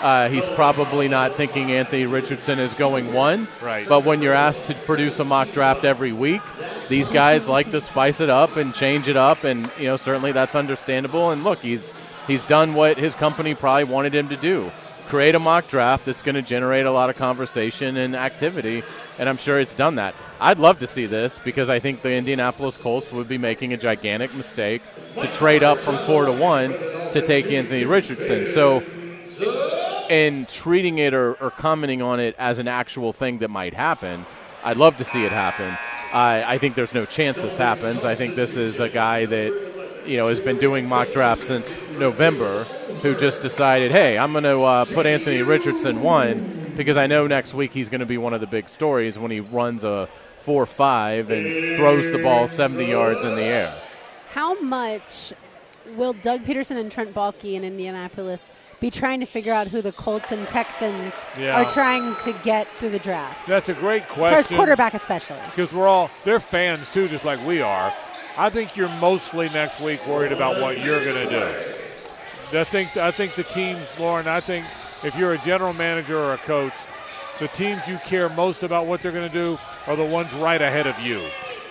Uh, 0.02 0.28
he's 0.28 0.48
probably 0.50 1.08
not 1.08 1.34
thinking 1.34 1.72
Anthony 1.72 2.06
Richardson 2.06 2.58
is 2.58 2.74
going 2.74 3.12
one. 3.14 3.48
Right. 3.62 3.88
But 3.88 4.04
when 4.04 4.20
you're 4.20 4.34
asked 4.34 4.66
to 4.66 4.74
produce 4.74 5.18
a 5.20 5.24
mock 5.24 5.52
draft 5.52 5.84
every 5.84 6.12
week, 6.12 6.42
these 6.88 7.08
guys 7.08 7.48
like 7.48 7.70
to 7.70 7.80
spice 7.80 8.20
it 8.20 8.28
up 8.28 8.56
and 8.56 8.74
change 8.74 9.08
it 9.08 9.16
up, 9.16 9.44
and 9.44 9.70
you 9.78 9.86
know 9.86 9.96
certainly 9.96 10.32
that's 10.32 10.54
understandable. 10.54 11.30
And 11.30 11.44
look, 11.44 11.60
he's 11.60 11.92
he's 12.26 12.44
done 12.44 12.74
what 12.74 12.98
his 12.98 13.14
company 13.14 13.54
probably 13.54 13.84
wanted 13.84 14.14
him 14.14 14.28
to 14.28 14.36
do: 14.36 14.70
create 15.08 15.34
a 15.34 15.38
mock 15.38 15.68
draft 15.68 16.04
that's 16.04 16.22
going 16.22 16.34
to 16.34 16.42
generate 16.42 16.84
a 16.84 16.90
lot 16.90 17.08
of 17.08 17.16
conversation 17.16 17.96
and 17.96 18.14
activity. 18.14 18.82
And 19.18 19.30
I'm 19.30 19.38
sure 19.38 19.58
it's 19.58 19.74
done 19.74 19.94
that. 19.94 20.14
I'd 20.38 20.58
love 20.58 20.78
to 20.80 20.86
see 20.86 21.06
this 21.06 21.38
because 21.38 21.70
I 21.70 21.78
think 21.78 22.02
the 22.02 22.12
Indianapolis 22.12 22.76
Colts 22.76 23.10
would 23.12 23.28
be 23.28 23.38
making 23.38 23.72
a 23.72 23.78
gigantic 23.78 24.34
mistake 24.34 24.82
to 25.18 25.26
trade 25.32 25.62
up 25.62 25.78
from 25.78 25.96
four 26.06 26.26
to 26.26 26.32
one 26.32 26.72
to 27.12 27.22
take 27.24 27.46
Anthony 27.46 27.86
Richardson. 27.86 28.46
So 28.46 28.82
and 30.10 30.48
treating 30.48 30.98
it 30.98 31.14
or, 31.14 31.34
or 31.34 31.50
commenting 31.50 32.02
on 32.02 32.20
it 32.20 32.34
as 32.38 32.58
an 32.58 32.68
actual 32.68 33.12
thing 33.12 33.38
that 33.38 33.50
might 33.50 33.74
happen. 33.74 34.26
I'd 34.64 34.76
love 34.76 34.96
to 34.96 35.04
see 35.04 35.24
it 35.24 35.32
happen. 35.32 35.76
I, 36.12 36.54
I 36.54 36.58
think 36.58 36.74
there's 36.74 36.94
no 36.94 37.04
chance 37.04 37.42
this 37.42 37.58
happens. 37.58 38.04
I 38.04 38.14
think 38.14 38.34
this 38.34 38.56
is 38.56 38.80
a 38.80 38.88
guy 38.88 39.26
that 39.26 40.02
you 40.06 40.16
know 40.16 40.28
has 40.28 40.40
been 40.40 40.58
doing 40.58 40.86
mock 40.86 41.10
drafts 41.12 41.46
since 41.46 41.76
November, 41.98 42.64
who 43.02 43.14
just 43.14 43.42
decided, 43.42 43.92
hey, 43.92 44.16
I'm 44.16 44.32
going 44.32 44.44
to 44.44 44.62
uh, 44.62 44.84
put 44.86 45.06
Anthony 45.06 45.42
Richardson 45.42 46.00
one 46.00 46.72
because 46.76 46.96
I 46.96 47.06
know 47.06 47.26
next 47.26 47.54
week 47.54 47.72
he's 47.72 47.88
going 47.88 48.00
to 48.00 48.06
be 48.06 48.18
one 48.18 48.34
of 48.34 48.40
the 48.40 48.46
big 48.46 48.68
stories 48.68 49.18
when 49.18 49.30
he 49.30 49.40
runs 49.40 49.84
a 49.84 50.08
four 50.36 50.66
five 50.66 51.30
and 51.30 51.76
throws 51.76 52.10
the 52.12 52.22
ball 52.22 52.48
70 52.48 52.84
yards 52.84 53.24
in 53.24 53.34
the 53.34 53.42
air. 53.42 53.74
How 54.32 54.60
much 54.60 55.32
will 55.96 56.12
Doug 56.12 56.44
Pederson 56.44 56.76
and 56.76 56.90
Trent 56.90 57.14
Baalke 57.14 57.54
in 57.54 57.64
Indianapolis 57.64 58.52
be 58.80 58.90
trying 58.90 59.20
to 59.20 59.26
figure 59.26 59.52
out 59.52 59.68
who 59.68 59.80
the 59.82 59.92
Colts 59.92 60.32
and 60.32 60.46
Texans 60.48 61.14
Yeah. 61.38 61.60
are 61.62 61.72
trying 61.72 62.14
to 62.24 62.32
get 62.44 62.66
through 62.68 62.90
the 62.90 62.98
draft? 62.98 63.46
That's 63.46 63.68
a 63.68 63.74
great 63.74 64.02
As 64.02 64.08
far 64.08 64.24
as 64.26 64.32
question. 64.34 64.56
quarterback, 64.56 64.94
especially. 64.94 65.36
because 65.54 65.72
we're 65.72 65.88
all 65.88 66.10
they're 66.24 66.40
fans 66.40 66.88
too, 66.90 67.08
just 67.08 67.24
like 67.24 67.44
we 67.46 67.62
are. 67.62 67.92
I 68.38 68.50
think 68.50 68.76
you're 68.76 68.90
mostly 69.00 69.48
next 69.50 69.80
week 69.80 70.06
worried 70.06 70.32
about 70.32 70.60
what 70.60 70.84
you're 70.84 71.02
going 71.02 71.26
to 71.28 71.30
do. 71.30 72.58
I 72.58 72.64
think 72.64 72.96
I 72.96 73.10
think 73.10 73.34
the 73.34 73.42
teams, 73.44 73.98
Lauren. 73.98 74.28
I 74.28 74.40
think 74.40 74.66
if 75.02 75.16
you're 75.16 75.32
a 75.32 75.38
general 75.38 75.72
manager 75.72 76.18
or 76.18 76.34
a 76.34 76.38
coach, 76.38 76.72
the 77.38 77.48
teams 77.48 77.80
you 77.88 77.96
care 77.98 78.28
most 78.30 78.62
about 78.62 78.86
what 78.86 79.00
they're 79.02 79.10
going 79.12 79.28
to 79.30 79.38
do 79.38 79.58
are 79.86 79.96
the 79.96 80.04
ones 80.04 80.32
right 80.34 80.60
ahead 80.60 80.86
of 80.86 80.98
you, 81.00 81.22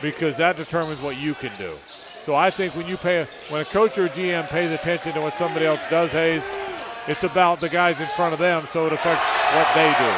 because 0.02 0.36
that 0.38 0.58
determines 0.58 1.00
what 1.02 1.18
you 1.18 1.34
can 1.36 1.52
do. 1.58 1.78
So 2.26 2.34
I 2.36 2.50
think 2.50 2.76
when 2.76 2.88
you 2.88 2.98
pay, 2.98 3.26
when 3.50 3.62
a 3.62 3.66
coach 3.66 3.98
or 3.98 4.06
a 4.06 4.10
GM 4.10 4.48
pays 4.50 4.72
attention 4.72 5.14
to 5.14 5.22
what 5.22 5.36
somebody 5.38 5.66
else 5.66 5.80
does, 5.90 6.12
Hayes, 6.12 6.44
it's 7.08 7.24
about 7.24 7.60
the 7.60 7.70
guys 7.70 8.00
in 8.00 8.08
front 8.08 8.34
of 8.34 8.40
them, 8.40 8.68
so 8.72 8.86
it 8.88 8.94
affects 8.94 9.24
what 9.54 9.68
they 9.76 9.90
do. 9.98 10.12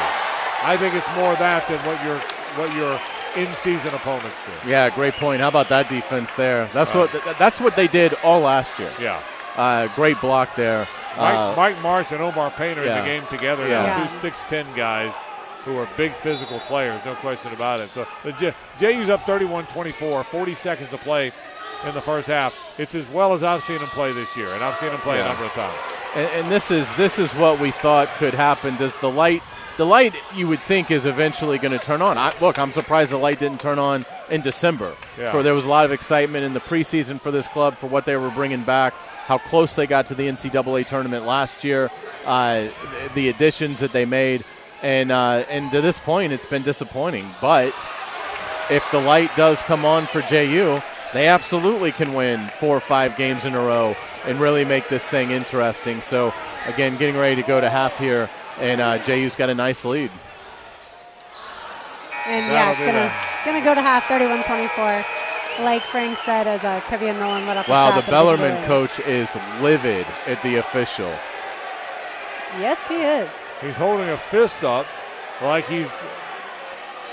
I 0.64 0.76
think 0.76 0.94
it's 0.94 1.14
more 1.16 1.34
that 1.36 1.66
than 1.68 1.78
what 1.86 2.02
your 2.04 2.18
what 2.56 2.74
your 2.74 2.98
in-season 3.36 3.94
opponents 3.94 4.34
do. 4.46 4.68
Yeah, 4.70 4.90
great 4.90 5.14
point. 5.14 5.40
How 5.40 5.48
about 5.48 5.68
that 5.68 5.88
defense 5.88 6.34
there? 6.34 6.66
That's 6.72 6.92
what 6.94 7.10
th- 7.12 7.22
that's 7.38 7.60
what 7.60 7.76
they 7.76 7.86
did 7.86 8.14
all 8.24 8.40
last 8.40 8.78
year. 8.78 8.92
Yeah. 9.00 9.20
Uh, 9.56 9.86
great 9.94 10.20
block 10.20 10.54
there. 10.56 10.88
Mike, 11.16 11.34
Uh, 11.34 11.54
Mike 11.56 11.80
Marsh 11.82 12.12
and 12.12 12.22
Omar 12.22 12.50
Payne 12.52 12.78
are 12.78 12.84
yeah. 12.84 12.98
in 12.98 13.02
the 13.04 13.08
game 13.10 13.26
together 13.28 13.68
Yeah. 13.68 13.82
now. 13.82 13.98
Yeah. 13.98 14.06
Two 14.08 14.18
six 14.20 14.42
ten 14.44 14.66
guys 14.74 15.12
who 15.64 15.76
are 15.78 15.86
big 15.96 16.12
physical 16.14 16.58
players, 16.60 17.00
no 17.04 17.14
question 17.16 17.52
about 17.52 17.80
it. 17.80 17.90
So 17.92 18.06
the 18.24 18.32
J- 18.32 18.54
JU's 18.80 19.10
up 19.10 19.20
31-24, 19.26 20.24
40 20.24 20.54
seconds 20.54 20.88
to 20.90 20.96
play 20.98 21.32
in 21.86 21.94
the 21.94 22.00
first 22.00 22.28
half. 22.28 22.56
It's 22.78 22.94
as 22.94 23.08
well 23.08 23.32
as 23.34 23.42
I've 23.44 23.62
seen 23.64 23.78
him 23.78 23.88
play 23.88 24.12
this 24.12 24.34
year, 24.36 24.48
and 24.54 24.64
I've 24.64 24.76
seen 24.78 24.90
him 24.90 24.98
play 25.00 25.18
Yeah. 25.18 25.26
a 25.26 25.28
number 25.28 25.44
of 25.44 25.52
times. 25.52 25.76
And, 26.18 26.28
and 26.34 26.52
this 26.52 26.70
is 26.70 26.92
this 26.96 27.18
is 27.18 27.32
what 27.34 27.60
we 27.60 27.70
thought 27.70 28.08
could 28.16 28.34
happen. 28.34 28.76
Does 28.76 28.94
the 28.96 29.10
light 29.10 29.42
the 29.76 29.86
light 29.86 30.14
you 30.34 30.48
would 30.48 30.58
think 30.58 30.90
is 30.90 31.06
eventually 31.06 31.58
going 31.58 31.78
to 31.78 31.84
turn 31.84 32.02
on? 32.02 32.18
I, 32.18 32.34
look, 32.40 32.58
I'm 32.58 32.72
surprised 32.72 33.12
the 33.12 33.18
light 33.18 33.38
didn't 33.38 33.60
turn 33.60 33.78
on 33.78 34.04
in 34.28 34.40
December. 34.40 34.96
Yeah. 35.16 35.30
For 35.30 35.44
there 35.44 35.54
was 35.54 35.64
a 35.64 35.68
lot 35.68 35.84
of 35.84 35.92
excitement 35.92 36.44
in 36.44 36.52
the 36.52 36.60
preseason 36.60 37.20
for 37.20 37.30
this 37.30 37.46
club 37.46 37.76
for 37.76 37.86
what 37.86 38.04
they 38.04 38.16
were 38.16 38.30
bringing 38.30 38.64
back, 38.64 38.92
how 38.94 39.38
close 39.38 39.74
they 39.74 39.86
got 39.86 40.06
to 40.06 40.16
the 40.16 40.26
NCAA 40.26 40.86
tournament 40.86 41.24
last 41.24 41.62
year, 41.62 41.90
uh, 42.26 42.66
the 43.14 43.28
additions 43.28 43.78
that 43.78 43.92
they 43.92 44.04
made, 44.04 44.44
and 44.82 45.12
uh, 45.12 45.44
and 45.48 45.70
to 45.70 45.80
this 45.80 46.00
point, 46.00 46.32
it's 46.32 46.46
been 46.46 46.62
disappointing. 46.62 47.28
But 47.40 47.72
if 48.70 48.84
the 48.90 49.00
light 49.00 49.30
does 49.36 49.62
come 49.62 49.84
on 49.84 50.06
for 50.06 50.20
JU, 50.22 50.80
they 51.12 51.28
absolutely 51.28 51.92
can 51.92 52.12
win 52.12 52.40
four 52.58 52.76
or 52.76 52.80
five 52.80 53.16
games 53.16 53.44
in 53.44 53.54
a 53.54 53.60
row 53.60 53.96
and 54.28 54.40
really 54.40 54.64
make 54.64 54.88
this 54.88 55.06
thing 55.06 55.30
interesting. 55.32 56.02
So, 56.02 56.32
again, 56.66 56.96
getting 56.96 57.16
ready 57.16 57.34
to 57.40 57.46
go 57.46 57.60
to 57.60 57.68
half 57.70 57.98
here, 57.98 58.28
and 58.60 58.80
uh, 58.80 58.98
JU's 58.98 59.34
got 59.34 59.48
a 59.50 59.54
nice 59.54 59.84
lead. 59.84 60.10
And 62.26 62.50
That'll 62.50 62.52
yeah, 62.52 62.70
it's 62.72 62.80
gonna 62.80 62.92
that. 62.92 63.42
gonna 63.44 63.64
go 63.64 63.74
to 63.74 63.80
half 63.82 64.04
31-24. 64.04 65.64
Like 65.64 65.82
Frank 65.82 66.18
said, 66.24 66.46
as 66.46 66.62
uh, 66.62 66.80
Kevin 66.88 67.18
Nolan 67.18 67.46
let 67.46 67.56
off 67.56 67.66
the 67.66 67.72
Wow, 67.72 67.90
shot 67.90 67.96
the 68.04 68.06
at 68.06 68.10
Bellarmine 68.10 68.54
win. 68.60 68.64
coach 68.66 69.00
is 69.00 69.34
livid 69.60 70.06
at 70.26 70.40
the 70.42 70.56
official. 70.56 71.12
Yes, 72.58 72.78
he 72.88 72.96
is. 73.02 73.28
He's 73.60 73.74
holding 73.76 74.08
a 74.10 74.16
fist 74.16 74.62
up, 74.64 74.86
like 75.42 75.66
he's. 75.66 75.90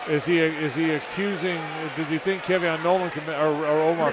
Is 0.07 0.25
he 0.25 0.37
is 0.39 0.75
he 0.75 0.91
accusing? 0.91 1.59
Did 1.95 2.05
he 2.07 2.19
think 2.19 2.43
Kevin 2.43 2.81
Nolan 2.83 3.09
can, 3.09 3.27
or, 3.29 3.65
or 3.65 3.81
Omar? 3.89 4.11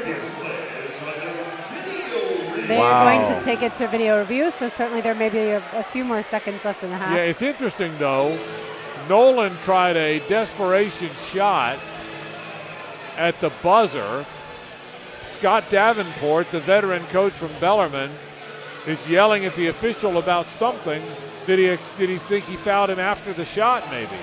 They 2.67 2.79
Wow. 2.79 3.05
are 3.05 3.05
going 3.27 3.39
to 3.39 3.45
take 3.45 3.63
it 3.63 3.75
to 3.77 3.89
video 3.89 4.19
review, 4.19 4.51
so 4.51 4.69
certainly 4.69 5.01
there 5.01 5.15
may 5.15 5.29
be 5.29 5.39
a, 5.39 5.63
a 5.75 5.83
few 5.83 6.05
more 6.05 6.23
seconds 6.23 6.65
left 6.65 6.83
in 6.83 6.91
the 6.91 6.97
half. 6.97 7.11
Yeah, 7.13 7.23
it's 7.25 7.43
interesting 7.43 7.93
though. 7.99 8.39
Nolan 9.09 9.53
tried 9.65 9.97
a 9.97 10.21
desperation 10.29 11.11
shot 11.33 11.79
at 13.17 13.39
the 13.41 13.51
buzzer. 13.63 14.25
Scott 15.25 15.65
Davenport, 15.71 16.51
the 16.53 16.61
veteran 16.61 17.03
coach 17.07 17.33
from 17.33 17.51
Bellarmine, 17.61 18.13
is 18.87 19.09
yelling 19.09 19.45
at 19.45 19.57
the 19.57 19.67
official 19.67 20.19
about 20.19 20.47
something. 20.49 21.03
Did 21.47 21.59
he 21.59 21.79
did 21.99 22.11
he 22.11 22.17
think 22.19 22.45
he 22.45 22.55
fouled 22.57 22.91
him 22.91 23.01
after 23.01 23.33
the 23.33 23.45
shot? 23.45 23.83
Maybe. 23.91 24.17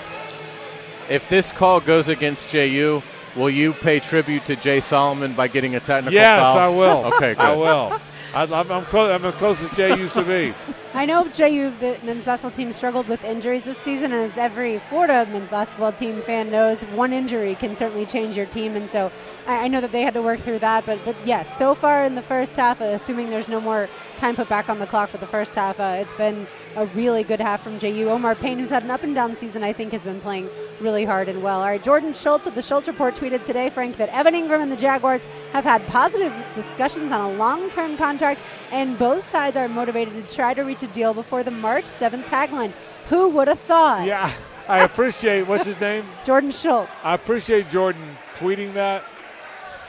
If 1.09 1.27
this 1.27 1.51
call 1.51 1.81
goes 1.81 2.07
against 2.07 2.47
JU, 2.49 3.01
will 3.35 3.49
you 3.49 3.73
pay 3.73 3.99
tribute 3.99 4.45
to 4.45 4.55
Jay 4.55 4.79
Solomon 4.79 5.33
by 5.33 5.47
getting 5.49 5.75
a 5.75 5.79
technical 5.81 6.13
Yes, 6.13 6.39
foul? 6.41 6.57
I 6.57 6.67
will. 6.69 7.13
Okay, 7.15 7.33
good. 7.33 7.39
I 7.39 7.55
will. 7.55 7.99
I'm, 8.33 8.53
I'm, 8.53 8.83
close, 8.85 9.09
I'm 9.09 9.25
as 9.25 9.35
close 9.35 9.61
as 9.63 9.71
Jay 9.71 9.97
used 9.97 10.13
to 10.13 10.23
be. 10.23 10.53
I 10.93 11.05
know 11.05 11.27
JU 11.29 11.71
the 11.79 11.97
men's 12.03 12.25
basketball 12.25 12.51
team 12.51 12.73
struggled 12.73 13.07
with 13.07 13.23
injuries 13.23 13.63
this 13.63 13.77
season, 13.77 14.11
as 14.11 14.37
every 14.37 14.79
Florida 14.79 15.27
men's 15.31 15.49
basketball 15.49 15.91
team 15.91 16.21
fan 16.21 16.49
knows, 16.49 16.81
one 16.81 17.13
injury 17.13 17.55
can 17.55 17.75
certainly 17.75 18.05
change 18.05 18.35
your 18.35 18.47
team. 18.47 18.75
And 18.75 18.89
so 18.89 19.11
I, 19.47 19.65
I 19.65 19.67
know 19.67 19.81
that 19.81 19.91
they 19.91 20.01
had 20.01 20.13
to 20.15 20.21
work 20.21 20.39
through 20.39 20.59
that. 20.59 20.85
But 20.85 20.99
but 21.05 21.15
yes, 21.25 21.57
so 21.57 21.75
far 21.75 22.05
in 22.05 22.15
the 22.15 22.21
first 22.21 22.55
half, 22.55 22.81
assuming 22.81 23.29
there's 23.29 23.47
no 23.47 23.61
more 23.61 23.87
time 24.17 24.35
put 24.35 24.49
back 24.49 24.67
on 24.67 24.79
the 24.79 24.87
clock 24.87 25.09
for 25.09 25.17
the 25.17 25.27
first 25.27 25.53
half, 25.55 25.79
uh, 25.79 25.97
it's 25.99 26.13
been 26.15 26.47
a 26.75 26.85
really 26.87 27.23
good 27.23 27.39
half 27.39 27.61
from 27.61 27.79
JU. 27.79 28.09
Omar 28.09 28.35
Payne, 28.35 28.59
who's 28.59 28.69
had 28.69 28.83
an 28.83 28.91
up 28.91 29.03
and 29.03 29.15
down 29.15 29.35
season, 29.35 29.63
I 29.63 29.73
think 29.73 29.91
has 29.91 30.03
been 30.03 30.21
playing 30.21 30.49
really 30.79 31.05
hard 31.05 31.27
and 31.27 31.43
well. 31.43 31.59
All 31.59 31.65
right, 31.67 31.81
Jordan 31.81 32.13
Schultz 32.13 32.47
of 32.47 32.55
the 32.55 32.61
Schultz 32.61 32.87
Report 32.87 33.15
tweeted 33.15 33.45
today, 33.45 33.69
Frank, 33.69 33.97
that 33.97 34.09
Evan 34.09 34.33
Engram 34.33 34.61
and 34.61 34.71
the 34.71 34.77
Jaguars 34.77 35.25
have 35.51 35.63
had 35.63 35.85
positive 35.87 36.33
discussions 36.55 37.11
on 37.11 37.21
a 37.21 37.33
long-term 37.33 37.97
contract, 37.97 38.41
and 38.71 38.97
both 38.97 39.29
sides 39.29 39.57
are 39.57 39.67
motivated 39.67 40.13
to 40.15 40.35
try 40.35 40.53
to 40.53 40.61
reach 40.61 40.83
a 40.83 40.87
deal 40.87 41.13
before 41.13 41.43
the 41.43 41.51
March 41.51 41.85
7th 41.85 42.23
tagline. 42.23 42.71
Who 43.09 43.29
would 43.29 43.47
have 43.47 43.59
thought? 43.59 44.05
Yeah, 44.05 44.31
I 44.67 44.83
appreciate 44.83 45.47
what's 45.47 45.65
his 45.65 45.79
name. 45.79 46.05
Jordan 46.25 46.51
Schultz. 46.51 46.91
I 47.03 47.15
appreciate 47.15 47.69
Jordan 47.69 48.17
tweeting 48.35 48.73
that. 48.73 49.03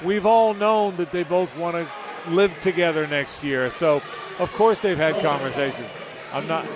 We've 0.02 0.24
all 0.24 0.54
known 0.54 0.96
that 0.96 1.12
they 1.12 1.24
both 1.24 1.54
want 1.56 1.76
to 1.76 1.88
live 2.30 2.58
together 2.62 3.06
next 3.06 3.44
year, 3.44 3.70
so 3.70 4.02
of 4.38 4.50
course 4.54 4.80
they've 4.80 4.96
had 4.96 5.20
conversations. 5.20 5.88
I'm 6.32 6.46
not. 6.46 6.66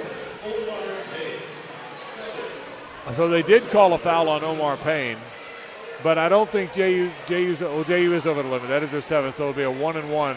So 3.15 3.29
they 3.29 3.43
did 3.43 3.63
call 3.71 3.93
a 3.93 3.99
foul 3.99 4.29
on 4.29 4.43
Omar 4.43 4.77
Payne, 4.79 5.19
but 6.03 6.19
I 6.19 6.29
don't 6.29 6.51
think 6.51 6.73
JU 6.73 7.11
JU's 7.29 7.61
well, 7.61 7.85
JU 7.85 8.15
is 8.15 8.27
over 8.27 8.43
the 8.43 8.49
limit. 8.49 8.69
That 8.69 8.83
is 8.83 8.91
their 8.91 9.03
seventh, 9.03 9.37
so 9.37 9.51
it'll 9.51 9.55
be 9.55 9.63
a 9.63 9.71
one 9.71 9.97
and 9.97 10.11
one 10.11 10.37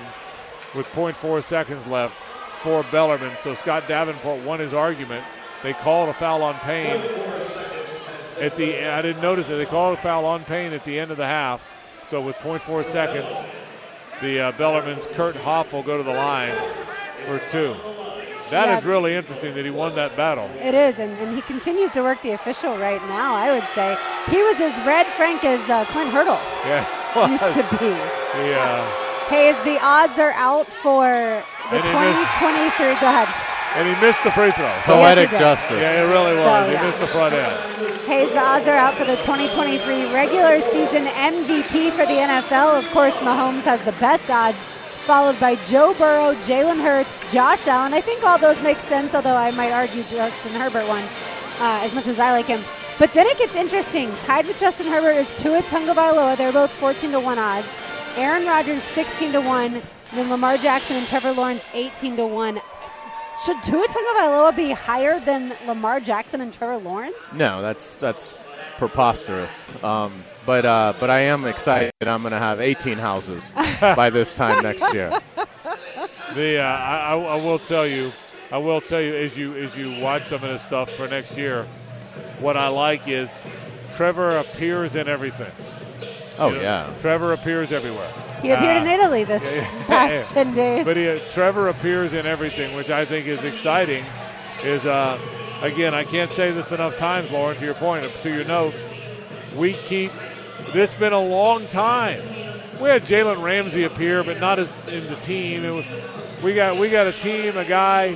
with 0.76 0.85
0.4 0.88 1.41
seconds 1.44 1.88
left 1.88 2.15
for 2.61 2.84
Bellarmine. 2.91 3.38
So 3.41 3.53
Scott 3.53 3.88
Davenport 3.88 4.44
won 4.44 4.60
his 4.60 4.73
argument. 4.73 5.26
They 5.64 5.73
called 5.73 6.10
a 6.10 6.14
foul 6.14 6.44
on 6.44 6.56
Payne 6.56 7.02
at 8.41 8.56
the. 8.57 8.85
I 8.85 9.02
didn't 9.02 9.22
notice 9.22 9.48
it. 9.48 9.56
They 9.56 9.65
called 9.65 9.98
a 9.98 10.02
foul 10.02 10.26
on 10.26 10.44
Payne 10.44 10.73
at 10.73 10.84
the 10.84 10.99
end 10.99 11.10
of 11.10 11.18
the 11.18 11.26
half. 11.26 11.65
So 12.07 12.22
with 12.22 12.35
0.4 12.38 12.85
seconds, 12.85 13.27
the 14.22 14.39
uh, 14.41 14.52
Bellarmine's 14.53 15.07
Curt 15.07 15.35
Hopf 15.35 15.73
will 15.73 15.84
go 15.84 15.98
to 15.98 16.03
the 16.03 16.14
line 16.14 16.56
for 17.26 17.41
two. 17.52 17.76
That 18.49 18.69
is 18.78 18.84
Yeah. 18.86 18.90
really 18.91 19.14
interesting 19.15 19.53
that 19.56 19.65
he 19.65 19.72
won 19.72 19.95
that 19.95 20.15
battle. 20.15 20.49
It 20.61 20.74
is, 20.74 20.99
and, 20.99 21.11
and 21.19 21.36
he 21.36 21.41
continues 21.41 21.91
to 21.91 22.02
work 22.02 22.22
the 22.22 22.32
official 22.32 22.78
right 22.78 23.02
now, 23.07 23.36
I 23.36 23.52
would 23.52 23.68
say. 23.76 23.98
He 24.30 24.41
was 24.44 24.60
as 24.61 24.74
red 24.86 25.06
Frank 25.18 25.44
as 25.44 25.60
uh, 25.69 25.86
Clint 25.86 26.11
Hurdle 26.11 26.40
Yeah, 26.65 26.84
used 27.30 27.44
to 27.60 27.64
be. 27.78 27.91
yeah. 28.48 29.03
Hayes, 29.30 29.57
the 29.65 29.78
odds 29.84 30.18
are 30.19 30.32
out 30.32 30.68
for 30.68 31.03
the 31.03 31.76
And 31.76 31.84
he 31.84 31.91
missed- 31.91 32.72
2023. 32.72 32.95
Go 33.03 33.07
ahead. 33.11 33.28
And 33.76 33.84
he 33.86 33.94
missed 34.02 34.24
the 34.24 34.32
free 34.32 34.49
throw. 34.52 34.72
So, 34.88 34.95
Poetic 34.95 35.30
justice. 35.32 35.78
yeah, 35.78 36.02
it 36.02 36.07
really 36.07 36.34
was. 36.40 36.48
So, 36.48 36.68
he 36.68 36.74
yeah. 36.74 36.86
missed 36.88 36.99
the 36.99 37.07
front 37.07 37.34
end. 37.36 37.53
Hayes, 38.07 38.30
the 38.32 38.40
odds 38.40 38.65
are 38.65 38.78
out 38.80 38.95
for 38.95 39.03
the 39.03 39.18
2023 39.18 40.14
regular 40.15 40.61
season 40.61 41.03
MVP 41.06 41.91
for 41.91 42.06
the 42.07 42.18
NFL. 42.24 42.80
Of 42.80 42.90
course, 42.91 43.14
Mahomes 43.15 43.64
has 43.64 43.84
the 43.84 43.91
best 43.99 44.32
odds, 44.32 44.57
followed 45.07 45.39
by 45.39 45.55
Joe 45.71 45.95
Burrow, 45.97 46.34
Jalen 46.43 46.84
Hurts, 46.84 47.31
Josh 47.31 47.65
Allen. 47.65 47.93
I 47.93 48.01
think 48.01 48.25
all 48.25 48.38
those 48.38 48.61
make 48.61 48.77
sense, 48.79 49.15
although 49.15 49.38
I 49.38 49.51
might 49.51 49.71
argue 49.71 50.03
Justin 50.03 50.59
Herbert 50.59 50.85
one 50.85 51.03
uh, 51.61 51.79
as 51.81 51.95
much 51.95 52.07
as 52.07 52.19
I 52.19 52.34
like 52.34 52.47
him. 52.47 52.59
But 52.99 53.13
then 53.13 53.25
it 53.25 53.38
gets 53.38 53.55
interesting. 53.55 54.11
Tied 54.25 54.45
with 54.45 54.59
Justin 54.59 54.88
Herbert 54.88 55.11
is 55.11 55.34
Tua 55.41 55.61
Tagovailoa. 55.61 56.35
They're 56.35 56.51
both 56.51 56.71
14 56.71 57.11
to 57.11 57.21
1 57.21 57.39
odds. 57.39 57.67
Aaron 58.17 58.45
Rodgers 58.45 58.84
16 58.84 59.31
to 59.31 59.39
1. 59.39 59.81
Then 60.13 60.29
Lamar 60.29 60.57
Jackson 60.57 60.97
and 60.97 61.07
Trevor 61.07 61.31
Lawrence 61.31 61.65
18 61.73 62.17
to 62.17 62.27
1. 62.27 62.59
Should 63.45 63.63
Tua 63.63 63.88
Tagovailoa 63.88 64.57
be 64.57 64.71
higher 64.71 65.21
than 65.21 65.55
Lamar 65.67 66.01
Jackson 66.01 66.41
and 66.41 66.53
Trevor 66.53 66.84
Lawrence? 66.84 67.15
No, 67.34 67.61
that's 67.61 67.95
that's 67.95 68.38
preposterous. 68.77 69.69
Um, 69.81 70.25
but 70.48 70.65
uh, 70.65 70.94
but 70.99 71.11
I 71.11 71.19
am 71.19 71.45
excited. 71.45 71.91
I'm 72.02 72.22
going 72.22 72.32
to 72.32 72.40
have 72.40 72.60
18 72.60 72.98
houses 72.98 73.53
by 73.82 74.10
this 74.10 74.34
time 74.34 74.64
next 74.64 74.91
year. 74.94 75.11
The 76.34 76.60
uh, 76.60 76.64
I, 76.64 77.14
I, 77.14 77.15
I 77.18 77.36
will 77.36 77.60
tell 77.60 77.86
you, 77.86 78.11
I 78.52 78.57
will 78.57 78.82
tell 78.82 79.02
you 79.02 79.14
as 79.14 79.38
you 79.38 79.56
as 79.56 79.78
you 79.78 80.02
watch 80.02 80.24
some 80.24 80.41
of 80.44 80.49
this 80.49 80.61
stuff 80.64 80.90
for 80.91 81.07
next 81.07 81.38
year, 81.38 81.64
what 82.41 82.57
I 82.57 82.69
like 82.69 83.07
is 83.07 83.30
Trevor 83.95 84.38
appears 84.38 84.95
in 84.95 85.07
everything. 85.07 85.52
Oh, 86.40 86.49
You 86.49 86.56
know, 86.57 86.61
yeah. 86.61 86.94
Trevor 87.02 87.34
appears 87.34 87.72
everywhere. 87.72 88.11
He 88.41 88.52
appeared 88.52 88.84
Uh, 88.84 88.86
in 88.86 88.88
Italy 88.99 89.24
this 89.24 89.41
past 89.88 90.34
10 90.36 90.53
days. 90.53 90.86
But 90.86 90.95
he, 90.95 91.18
Trevor 91.34 91.69
appears 91.69 92.14
in 92.14 92.28
everything, 92.28 92.76
which 92.76 92.91
I 92.91 93.03
think 93.06 93.26
is 93.26 93.44
exciting. 93.44 94.03
Is 94.64 94.86
uh, 94.86 95.18
again, 95.64 95.95
I 95.95 96.03
can't 96.03 96.30
say 96.32 96.52
this 96.52 96.72
enough 96.72 96.95
times, 96.99 97.32
Lauren. 97.32 97.57
To 97.57 97.65
your 97.65 97.74
point, 97.74 98.03
to 98.22 98.30
your 98.34 98.45
note, 98.45 98.76
we 99.56 99.74
keep. 99.74 100.11
It's 100.73 100.94
been 100.95 101.14
a 101.14 101.19
long 101.19 101.65
time. 101.68 102.19
We 102.81 102.89
had 102.89 103.03
Jalen 103.03 103.41
Ramsey 103.41 103.85
appear, 103.85 104.23
but 104.23 104.39
not 104.39 104.60
as 104.60 104.72
in 104.94 105.07
the 105.07 105.15
team. 105.18 105.64
Was, 105.64 105.85
we 106.44 106.53
got 106.53 106.77
we 106.77 106.89
got 106.89 107.07
a 107.07 107.11
team, 107.11 107.57
a 107.57 107.65
guy. 107.65 108.15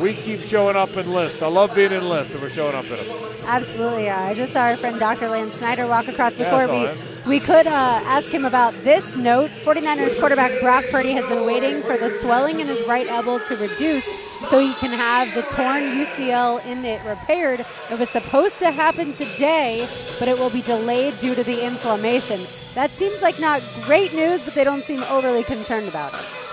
We 0.00 0.14
keep 0.14 0.40
showing 0.40 0.76
up 0.76 0.96
in 0.96 1.12
lists. 1.12 1.42
I 1.42 1.48
love 1.48 1.74
being 1.74 1.92
in 1.92 2.08
lists, 2.08 2.32
and 2.32 2.42
we're 2.42 2.48
showing 2.48 2.74
up 2.74 2.84
in 2.84 2.96
them. 2.96 3.06
Absolutely. 3.46 4.08
Uh, 4.08 4.18
I 4.18 4.34
just 4.34 4.52
saw 4.52 4.62
our 4.62 4.76
friend 4.76 4.98
Dr. 4.98 5.28
Lance 5.28 5.54
Snyder 5.54 5.86
walk 5.86 6.08
across 6.08 6.34
the 6.34 6.44
Yeah, 6.44 6.66
court. 6.66 7.26
We, 7.26 7.38
we 7.38 7.40
could 7.40 7.66
uh, 7.66 8.00
ask 8.04 8.28
him 8.30 8.46
about 8.46 8.72
this 8.84 9.16
note. 9.16 9.50
49ers 9.50 10.18
quarterback 10.18 10.58
Brock 10.60 10.84
Purdy 10.90 11.12
has 11.12 11.26
been 11.26 11.44
waiting 11.44 11.82
for 11.82 11.98
the 11.98 12.10
swelling 12.20 12.60
in 12.60 12.66
his 12.66 12.82
right 12.86 13.06
elbow 13.08 13.38
to 13.40 13.56
reduce 13.56 14.06
so 14.48 14.58
he 14.58 14.72
can 14.74 14.92
have 14.92 15.34
the 15.34 15.42
torn 15.54 15.82
UCL 15.82 16.64
in 16.64 16.82
it 16.84 17.04
repaired. 17.04 17.60
It 17.90 17.98
was 17.98 18.08
supposed 18.08 18.58
to 18.60 18.70
happen 18.70 19.12
today, 19.12 19.86
but 20.18 20.28
it 20.28 20.38
will 20.38 20.50
be 20.50 20.62
delayed 20.62 21.18
due 21.20 21.34
to 21.34 21.44
the 21.44 21.66
inflammation. 21.66 22.40
That 22.74 22.90
seems 22.90 23.20
like 23.20 23.38
not 23.38 23.62
great 23.82 24.14
news, 24.14 24.42
but 24.42 24.54
they 24.54 24.64
don't 24.64 24.82
seem 24.82 25.02
overly 25.04 25.42
concerned 25.42 25.88
about 25.88 26.14
it. 26.14 26.49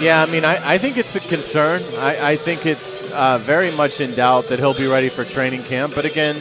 Yeah, 0.00 0.22
I 0.22 0.26
mean, 0.30 0.44
I, 0.44 0.74
I 0.74 0.78
think 0.78 0.98
it's 0.98 1.16
a 1.16 1.20
concern. 1.20 1.80
I, 1.98 2.32
I 2.32 2.36
think 2.36 2.66
it's 2.66 3.10
uh, 3.12 3.38
very 3.38 3.70
much 3.72 4.00
in 4.00 4.14
doubt 4.14 4.48
that 4.48 4.58
he'll 4.58 4.74
be 4.74 4.86
ready 4.86 5.08
for 5.08 5.24
training 5.24 5.62
camp. 5.64 5.94
But 5.94 6.04
again, 6.04 6.36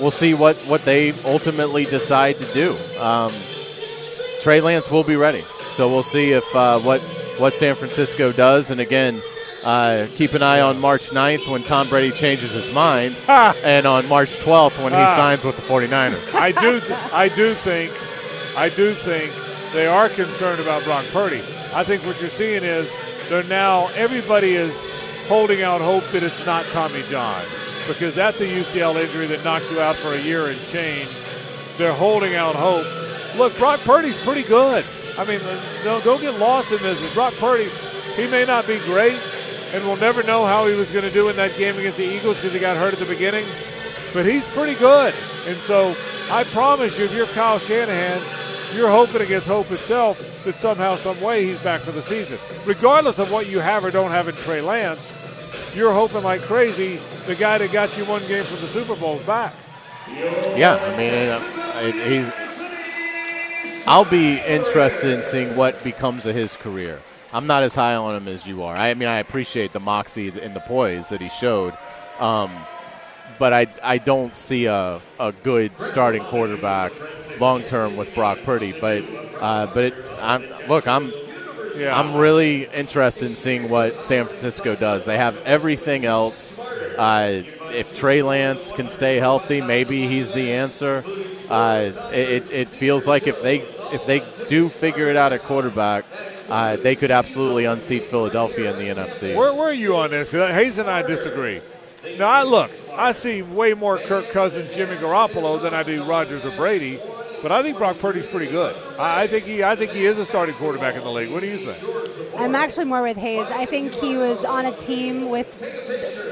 we'll 0.00 0.10
see 0.10 0.34
what, 0.34 0.56
what 0.68 0.84
they 0.84 1.12
ultimately 1.24 1.84
decide 1.86 2.36
to 2.36 2.44
do. 2.52 2.76
Um, 3.00 3.32
Trey 4.40 4.60
Lance 4.60 4.90
will 4.90 5.04
be 5.04 5.16
ready, 5.16 5.44
so 5.76 5.88
we'll 5.88 6.02
see 6.02 6.32
if 6.32 6.44
uh, 6.54 6.78
what 6.80 7.00
what 7.38 7.54
San 7.54 7.74
Francisco 7.74 8.32
does. 8.32 8.70
And 8.70 8.80
again, 8.80 9.22
uh, 9.64 10.06
keep 10.14 10.32
an 10.34 10.42
eye 10.42 10.60
on 10.60 10.78
March 10.80 11.10
9th 11.10 11.50
when 11.50 11.62
Tom 11.62 11.88
Brady 11.88 12.10
changes 12.14 12.52
his 12.52 12.72
mind, 12.74 13.14
and 13.28 13.86
on 13.86 14.06
March 14.08 14.30
12th 14.38 14.82
when 14.82 14.92
he 14.92 14.98
Ah. 14.98 15.14
signs 15.16 15.44
with 15.44 15.56
the 15.56 15.62
49ers. 15.62 16.34
I 16.34 16.52
do, 16.52 16.80
I 17.14 17.28
do 17.28 17.52
think, 17.54 17.92
I 18.56 18.68
do 18.70 18.92
think 18.92 19.30
they 19.74 19.86
are 19.86 20.08
concerned 20.08 20.60
about 20.60 20.84
Brock 20.84 21.04
Purdy. 21.12 21.42
I 21.74 21.84
think 21.84 22.02
what 22.04 22.20
you're 22.20 22.30
seeing 22.30 22.62
is 22.62 22.90
they're 23.28 23.44
now 23.44 23.88
everybody 23.94 24.54
is 24.54 24.74
holding 25.28 25.62
out 25.62 25.80
hope 25.80 26.04
that 26.08 26.22
it's 26.22 26.44
not 26.44 26.64
Tommy 26.66 27.02
John 27.08 27.42
because 27.86 28.14
that's 28.14 28.40
a 28.40 28.46
UCL 28.46 28.96
injury 29.02 29.26
that 29.26 29.44
knocked 29.44 29.70
you 29.70 29.80
out 29.80 29.96
for 29.96 30.12
a 30.12 30.20
year 30.20 30.46
and 30.46 30.58
change. 30.68 31.08
They're 31.76 31.94
holding 31.94 32.34
out 32.34 32.54
hope. 32.54 32.86
Look, 33.36 33.56
Brock 33.56 33.80
Purdy's 33.80 34.20
pretty 34.22 34.42
good. 34.42 34.84
I 35.16 35.24
mean, 35.24 35.40
don't, 35.84 36.20
get 36.20 36.38
lost 36.38 36.72
in 36.72 36.82
this. 36.82 37.14
Brock 37.14 37.34
Purdy, 37.34 37.68
he 38.16 38.30
may 38.30 38.44
not 38.44 38.66
be 38.66 38.78
great, 38.80 39.18
and 39.72 39.84
we'll 39.84 39.96
never 39.96 40.22
know 40.22 40.46
how 40.46 40.66
he 40.66 40.74
was 40.74 40.90
going 40.90 41.04
to 41.04 41.10
do 41.10 41.28
in 41.28 41.36
that 41.36 41.56
game 41.56 41.76
against 41.78 41.98
the 41.98 42.04
Eagles 42.04 42.36
because 42.36 42.52
he 42.52 42.58
got 42.58 42.76
hurt 42.76 42.92
at 42.92 42.98
the 42.98 43.06
beginning 43.06 43.44
but 44.12 44.26
he's 44.26 44.44
pretty 44.50 44.78
good. 44.78 45.14
And 45.46 45.56
so 45.58 45.94
I 46.30 46.44
promise 46.44 46.98
you, 46.98 47.04
if 47.04 47.14
you're 47.14 47.26
Kyle 47.26 47.58
Shanahan, 47.58 48.20
you're 48.76 48.90
hoping 48.90 49.22
against 49.22 49.46
hope 49.46 49.70
itself 49.70 50.29
that 50.44 50.54
somehow, 50.54 50.94
some 50.96 51.20
way, 51.20 51.46
he's 51.46 51.62
back 51.62 51.80
for 51.80 51.92
the 51.92 52.02
season. 52.02 52.38
Regardless 52.66 53.18
of 53.18 53.30
what 53.32 53.48
you 53.48 53.58
have 53.60 53.84
or 53.84 53.90
don't 53.90 54.10
have 54.10 54.28
in 54.28 54.34
Trey 54.34 54.60
Lance, 54.60 55.74
you're 55.74 55.92
hoping 55.92 56.22
like 56.22 56.40
crazy 56.40 56.98
the 57.26 57.34
guy 57.34 57.58
that 57.58 57.72
got 57.72 57.96
you 57.96 58.04
one 58.04 58.22
game 58.26 58.42
from 58.42 58.60
the 58.60 58.66
Super 58.66 58.96
Bowl 58.96 59.16
is 59.16 59.22
back. 59.26 59.54
Yeah, 60.56 60.76
I 60.76 60.96
mean, 60.96 61.28
uh, 61.28 62.08
he's. 62.08 63.86
I'll 63.86 64.04
be 64.04 64.38
interested 64.40 65.12
in 65.12 65.22
seeing 65.22 65.56
what 65.56 65.82
becomes 65.82 66.26
of 66.26 66.34
his 66.34 66.56
career. 66.56 67.00
I'm 67.32 67.46
not 67.46 67.62
as 67.62 67.74
high 67.74 67.94
on 67.94 68.16
him 68.16 68.28
as 68.28 68.46
you 68.46 68.62
are. 68.62 68.74
I 68.74 68.94
mean, 68.94 69.08
I 69.08 69.18
appreciate 69.18 69.72
the 69.72 69.80
moxie 69.80 70.28
and 70.28 70.54
the 70.54 70.60
poise 70.60 71.08
that 71.10 71.20
he 71.20 71.28
showed, 71.28 71.74
um, 72.18 72.50
but 73.38 73.52
I 73.52 73.66
I 73.82 73.98
don't 73.98 74.36
see 74.36 74.66
a, 74.66 75.00
a 75.18 75.32
good 75.44 75.72
starting 75.78 76.22
quarterback 76.24 76.92
long 77.38 77.62
term 77.62 77.96
with 77.96 78.14
Brock 78.14 78.38
Purdy. 78.44 78.72
But 78.72 79.04
uh, 79.40 79.66
but 79.72 79.84
it, 79.84 79.94
I'm 80.20 80.44
look, 80.68 80.86
I'm 80.88 81.12
Yeah. 81.76 81.98
I'm 81.98 82.16
really 82.16 82.64
interested 82.66 83.30
in 83.30 83.36
seeing 83.36 83.70
what 83.70 83.94
San 84.02 84.26
Francisco 84.26 84.74
does. 84.76 85.04
They 85.04 85.16
have 85.16 85.36
everything 85.44 86.04
else. 86.04 86.58
Uh, 86.98 87.42
if 87.72 87.94
Trey 87.94 88.22
Lance 88.22 88.72
can 88.72 88.88
stay 88.88 89.16
healthy, 89.16 89.60
maybe 89.60 90.06
he's 90.08 90.32
the 90.32 90.52
answer. 90.52 91.04
Uh, 91.48 91.92
it, 92.12 92.50
it 92.52 92.68
feels 92.68 93.06
like 93.06 93.26
if 93.26 93.40
they 93.42 93.60
if 93.92 94.06
they 94.06 94.22
do 94.48 94.68
figure 94.68 95.08
it 95.08 95.16
out 95.16 95.32
at 95.32 95.42
quarterback, 95.42 96.04
uh, 96.48 96.76
they 96.76 96.94
could 96.96 97.10
absolutely 97.10 97.64
unseat 97.64 98.04
Philadelphia 98.04 98.72
in 98.72 98.76
the 98.78 99.02
NFC. 99.02 99.34
Where, 99.36 99.54
where 99.54 99.68
are 99.68 99.72
you 99.72 99.96
on 99.96 100.10
this? 100.10 100.28
Because 100.28 100.52
Hayes 100.54 100.78
and 100.78 100.90
I 100.90 101.02
disagree. 101.02 101.60
Now, 102.16 102.28
I 102.28 102.42
look, 102.42 102.70
I 102.94 103.12
see 103.12 103.42
way 103.42 103.74
more 103.74 103.98
Kirk 103.98 104.28
Cousins, 104.30 104.74
Jimmy 104.74 104.96
Garoppolo 104.96 105.60
than 105.60 105.74
I 105.74 105.82
do 105.82 106.02
Rodgers 106.04 106.44
or 106.44 106.50
Brady, 106.52 106.98
but 107.42 107.52
I 107.52 107.62
think 107.62 107.78
Brock 107.78 107.98
Purdy's 107.98 108.26
pretty 108.26 108.50
good. 108.50 108.74
I, 108.98 109.22
I 109.22 109.26
think 109.26 109.44
he, 109.44 109.62
I 109.64 109.76
think 109.76 109.92
he 109.92 110.04
is 110.06 110.18
a 110.18 110.24
starting 110.26 110.54
quarterback 110.56 110.94
in 110.96 111.02
the 111.02 111.10
league. 111.10 111.30
What 111.30 111.40
do 111.40 111.46
you 111.48 111.58
think? 111.58 112.36
I'm 112.38 112.54
actually 112.54 112.86
more 112.86 113.02
with 113.02 113.16
Hayes. 113.16 113.46
I 113.50 113.66
think 113.66 113.92
he 113.92 114.16
was 114.16 114.44
on 114.44 114.66
a 114.66 114.72
team 114.72 115.28
with 115.30 115.62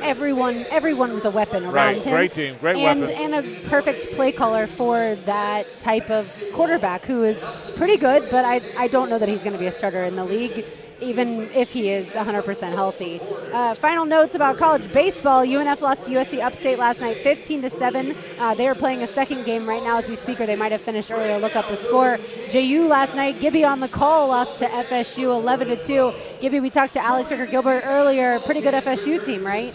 everyone. 0.02 0.64
Everyone 0.70 1.12
was 1.14 1.24
a 1.24 1.30
weapon 1.30 1.64
around 1.64 1.74
Right, 1.74 2.04
him. 2.04 2.12
great 2.14 2.32
team, 2.32 2.56
great 2.60 2.76
and, 2.76 3.00
weapons. 3.02 3.18
and 3.20 3.34
a 3.34 3.68
perfect 3.68 4.12
play 4.14 4.32
caller 4.32 4.66
for 4.66 5.16
that 5.26 5.66
type 5.80 6.10
of 6.10 6.32
quarterback 6.52 7.04
who 7.04 7.24
is 7.24 7.38
pretty 7.76 7.96
good. 7.96 8.28
But 8.30 8.44
I, 8.44 8.60
I 8.78 8.88
don't 8.88 9.10
know 9.10 9.18
that 9.18 9.28
he's 9.28 9.42
going 9.42 9.52
to 9.54 9.58
be 9.58 9.66
a 9.66 9.72
starter 9.72 10.02
in 10.04 10.16
the 10.16 10.24
league, 10.24 10.64
even 11.00 11.48
if 11.54 11.72
he 11.72 11.90
is 11.90 12.08
100% 12.08 12.72
healthy. 12.72 13.20
Uh, 13.52 13.74
final 13.74 14.04
notes 14.04 14.34
about 14.34 14.56
college 14.56 14.92
baseball: 14.92 15.44
UNF 15.44 15.80
lost 15.80 16.04
to 16.04 16.10
USC 16.10 16.40
Upstate 16.40 16.78
last 16.78 17.00
night, 17.00 17.16
15 17.16 17.62
to 17.62 17.70
seven. 17.70 18.14
Uh, 18.38 18.54
they 18.54 18.68
are 18.68 18.74
playing 18.74 19.02
a 19.02 19.06
second 19.06 19.44
game 19.44 19.68
right 19.68 19.82
now 19.82 19.98
as 19.98 20.08
we 20.08 20.16
speak, 20.16 20.40
or 20.40 20.46
they 20.46 20.56
might 20.56 20.72
have 20.72 20.80
finished 20.80 21.10
earlier. 21.10 21.38
Look 21.38 21.56
up 21.56 21.68
the 21.68 21.76
score. 21.76 22.18
JU 22.50 22.86
last 22.88 23.14
night, 23.14 23.40
Gibby 23.40 23.64
on 23.64 23.80
the 23.80 23.88
call 23.88 24.28
lost 24.28 24.58
to 24.58 24.66
FSU 24.66 25.24
11 25.24 25.68
to 25.68 25.76
two. 25.82 26.12
Gibby, 26.40 26.60
we 26.60 26.70
talked 26.70 26.92
to 26.94 27.00
Alex 27.00 27.30
Ricker 27.30 27.46
Gilbert 27.46 27.82
earlier. 27.84 28.38
Pretty 28.40 28.60
good 28.60 28.74
FSU 28.74 29.24
team, 29.24 29.44
right? 29.44 29.74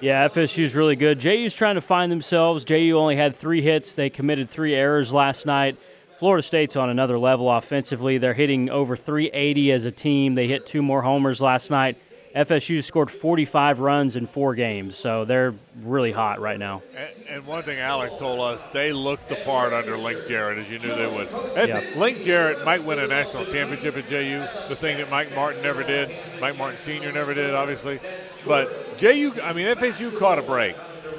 Yeah, 0.00 0.28
FSU's 0.28 0.74
really 0.74 0.96
good. 0.96 1.18
JU's 1.18 1.54
trying 1.54 1.76
to 1.76 1.80
find 1.80 2.12
themselves. 2.12 2.64
JU 2.64 2.98
only 2.98 3.16
had 3.16 3.34
three 3.34 3.62
hits. 3.62 3.94
They 3.94 4.10
committed 4.10 4.50
three 4.50 4.74
errors 4.74 5.12
last 5.12 5.46
night. 5.46 5.76
Florida 6.18 6.42
State's 6.42 6.76
on 6.76 6.88
another 6.88 7.18
level 7.18 7.50
offensively. 7.50 8.18
They're 8.18 8.34
hitting 8.34 8.70
over 8.70 8.96
380 8.96 9.72
as 9.72 9.84
a 9.84 9.90
team. 9.90 10.34
They 10.34 10.48
hit 10.48 10.66
two 10.66 10.82
more 10.82 11.02
homers 11.02 11.40
last 11.40 11.70
night. 11.70 11.98
FSU 12.34 12.84
scored 12.84 13.10
45 13.10 13.80
runs 13.80 14.14
in 14.14 14.26
four 14.26 14.54
games, 14.54 14.96
so 14.96 15.24
they're 15.24 15.54
really 15.82 16.12
hot 16.12 16.38
right 16.38 16.58
now. 16.58 16.82
And, 16.94 17.10
and 17.30 17.46
one 17.46 17.62
thing 17.62 17.78
Alex 17.78 18.14
told 18.18 18.40
us, 18.40 18.62
they 18.74 18.92
looked 18.92 19.30
the 19.30 19.36
part 19.36 19.72
under 19.72 19.96
Link 19.96 20.18
Jarrett, 20.28 20.58
as 20.58 20.68
you 20.68 20.78
knew 20.78 20.94
they 20.94 21.06
would. 21.06 21.28
Yep. 21.56 21.96
Link 21.96 22.22
Jarrett 22.24 22.62
might 22.62 22.84
win 22.84 22.98
a 22.98 23.06
national 23.06 23.46
championship 23.46 23.96
at 23.96 24.06
JU, 24.08 24.46
the 24.68 24.76
thing 24.76 24.98
that 24.98 25.10
Mike 25.10 25.34
Martin 25.34 25.62
never 25.62 25.82
did. 25.82 26.14
Mike 26.38 26.58
Martin 26.58 26.76
Sr. 26.76 27.10
never 27.10 27.32
did, 27.32 27.54
obviously. 27.54 28.00
But 28.46 28.98
JU, 28.98 29.32
I 29.42 29.54
mean, 29.54 29.66
FSU 29.68 30.18
caught 30.18 30.38
a 30.38 30.42
break. 30.42 30.76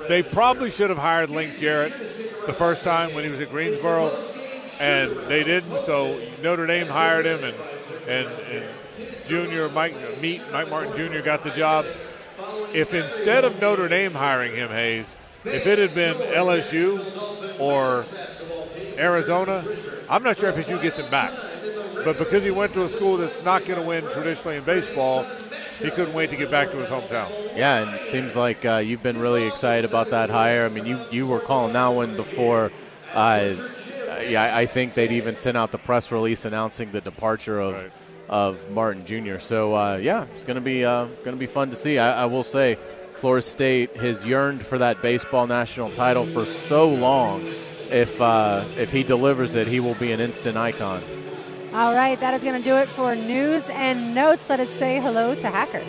They 0.07 0.21
probably 0.21 0.69
should 0.69 0.91
have 0.91 0.99
hired 0.99 1.31
Link 1.31 1.57
Jarrett 1.57 1.93
the 2.45 2.53
first 2.53 2.83
time 2.83 3.15
when 3.15 3.23
he 3.23 3.31
was 3.31 3.41
at 3.41 3.49
Greensboro, 3.49 4.11
and 4.79 5.11
they 5.27 5.43
didn't. 5.43 5.85
So 5.85 6.19
Notre 6.41 6.67
Dame 6.67 6.87
hired 6.87 7.25
him, 7.25 7.43
and 7.43 7.55
and, 8.07 8.27
and 8.51 8.65
Junior 9.27 9.69
Mike 9.69 9.95
Meet 10.21 10.41
Mike 10.51 10.69
Martin 10.69 10.95
Jr. 10.95 11.21
got 11.21 11.43
the 11.43 11.51
job. 11.51 11.85
If 12.73 12.93
instead 12.93 13.43
of 13.43 13.59
Notre 13.59 13.87
Dame 13.87 14.11
hiring 14.11 14.55
him, 14.55 14.69
Hayes, 14.69 15.15
if 15.45 15.65
it 15.65 15.79
had 15.79 15.95
been 15.95 16.15
LSU 16.15 17.59
or 17.59 18.05
Arizona, 18.97 19.63
I'm 20.09 20.23
not 20.23 20.37
sure 20.37 20.49
if 20.49 20.55
FSU 20.55 20.81
gets 20.81 20.99
him 20.99 21.09
back. 21.09 21.31
But 22.03 22.17
because 22.17 22.43
he 22.43 22.51
went 22.51 22.73
to 22.73 22.83
a 22.83 22.89
school 22.89 23.17
that's 23.17 23.43
not 23.43 23.65
going 23.65 23.79
to 23.81 23.85
win 23.85 24.03
traditionally 24.13 24.57
in 24.57 24.63
baseball, 24.63 25.25
he 25.79 25.89
couldn't 25.89 26.13
wait 26.13 26.29
to 26.29 26.35
get 26.35 26.49
back 26.49 26.71
to 26.71 26.77
his 26.77 26.89
hometown. 26.89 27.29
Yeah, 27.55 27.79
and 27.79 27.95
it 27.95 28.03
seems 28.03 28.35
like 28.35 28.65
uh, 28.65 28.77
you've 28.77 29.03
been 29.03 29.19
really 29.19 29.45
excited 29.45 29.89
about 29.89 30.09
that 30.11 30.29
hire. 30.29 30.65
I 30.65 30.69
mean, 30.69 30.85
you, 30.85 30.99
you 31.11 31.27
were 31.27 31.39
calling 31.39 31.73
that 31.73 31.87
one 31.87 32.15
before. 32.15 32.71
Uh, 33.13 33.55
yeah, 34.21 34.43
I- 34.43 34.61
I 34.61 34.65
think 34.65 34.93
they'd 34.93 35.11
even 35.11 35.35
sent 35.35 35.57
out 35.57 35.71
the 35.71 35.77
press 35.77 36.11
release 36.11 36.45
announcing 36.45 36.91
the 36.91 37.01
departure 37.01 37.59
of 37.59 37.73
Right. 37.75 37.91
of 38.29 38.69
Martin 38.71 39.05
Jr. 39.05 39.39
So 39.39 39.73
uh, 39.75 39.97
yeah, 40.01 40.25
it's 40.35 40.43
gonna 40.43 40.61
be 40.61 40.83
uh, 40.85 41.05
gonna 41.23 41.37
be 41.37 41.45
fun 41.47 41.69
to 41.69 41.75
see. 41.75 41.97
I, 41.99 42.23
I 42.23 42.25
will 42.25 42.43
say, 42.43 42.77
Florida 43.15 43.41
State 43.41 43.95
has 43.97 44.25
yearned 44.25 44.65
for 44.65 44.77
that 44.79 45.01
baseball 45.01 45.47
national 45.47 45.89
title 45.91 46.25
for 46.25 46.45
so 46.45 46.89
long. 46.89 47.41
If 47.89 48.19
uh, 48.21 48.63
if 48.77 48.91
he 48.91 49.03
delivers 49.03 49.55
it, 49.55 49.65
he 49.67 49.79
will 49.79 49.95
be 49.95 50.11
an 50.11 50.19
instant 50.19 50.57
icon. 50.57 51.01
All 51.73 51.93
right, 51.93 52.19
that 52.19 52.33
is 52.33 52.41
going 52.41 52.57
to 52.57 52.63
do 52.63 52.75
it 52.75 52.87
for 52.87 53.13
news 53.15 53.69
and 53.69 54.15
notes. 54.15 54.49
Let 54.49 54.59
us 54.59 54.69
say 54.69 54.99
hello 54.99 55.35
to 55.35 55.49
Hacker. 55.49 55.83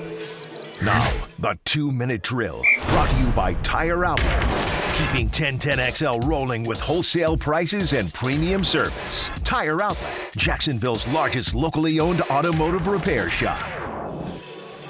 Now, 0.84 1.00
the 1.38 1.58
two 1.64 1.90
minute 1.90 2.22
drill 2.22 2.62
brought 2.90 3.10
to 3.10 3.16
you 3.18 3.26
by 3.28 3.54
Tire 3.62 4.04
Outlet. 4.04 4.67
Keeping 4.98 5.28
1010XL 5.28 6.26
rolling 6.26 6.64
with 6.64 6.80
wholesale 6.80 7.36
prices 7.36 7.92
and 7.92 8.12
premium 8.12 8.64
service. 8.64 9.30
Tire 9.44 9.80
Outlet, 9.80 10.32
Jacksonville's 10.36 11.06
largest 11.12 11.54
locally 11.54 12.00
owned 12.00 12.20
automotive 12.22 12.88
repair 12.88 13.30
shop. 13.30 13.64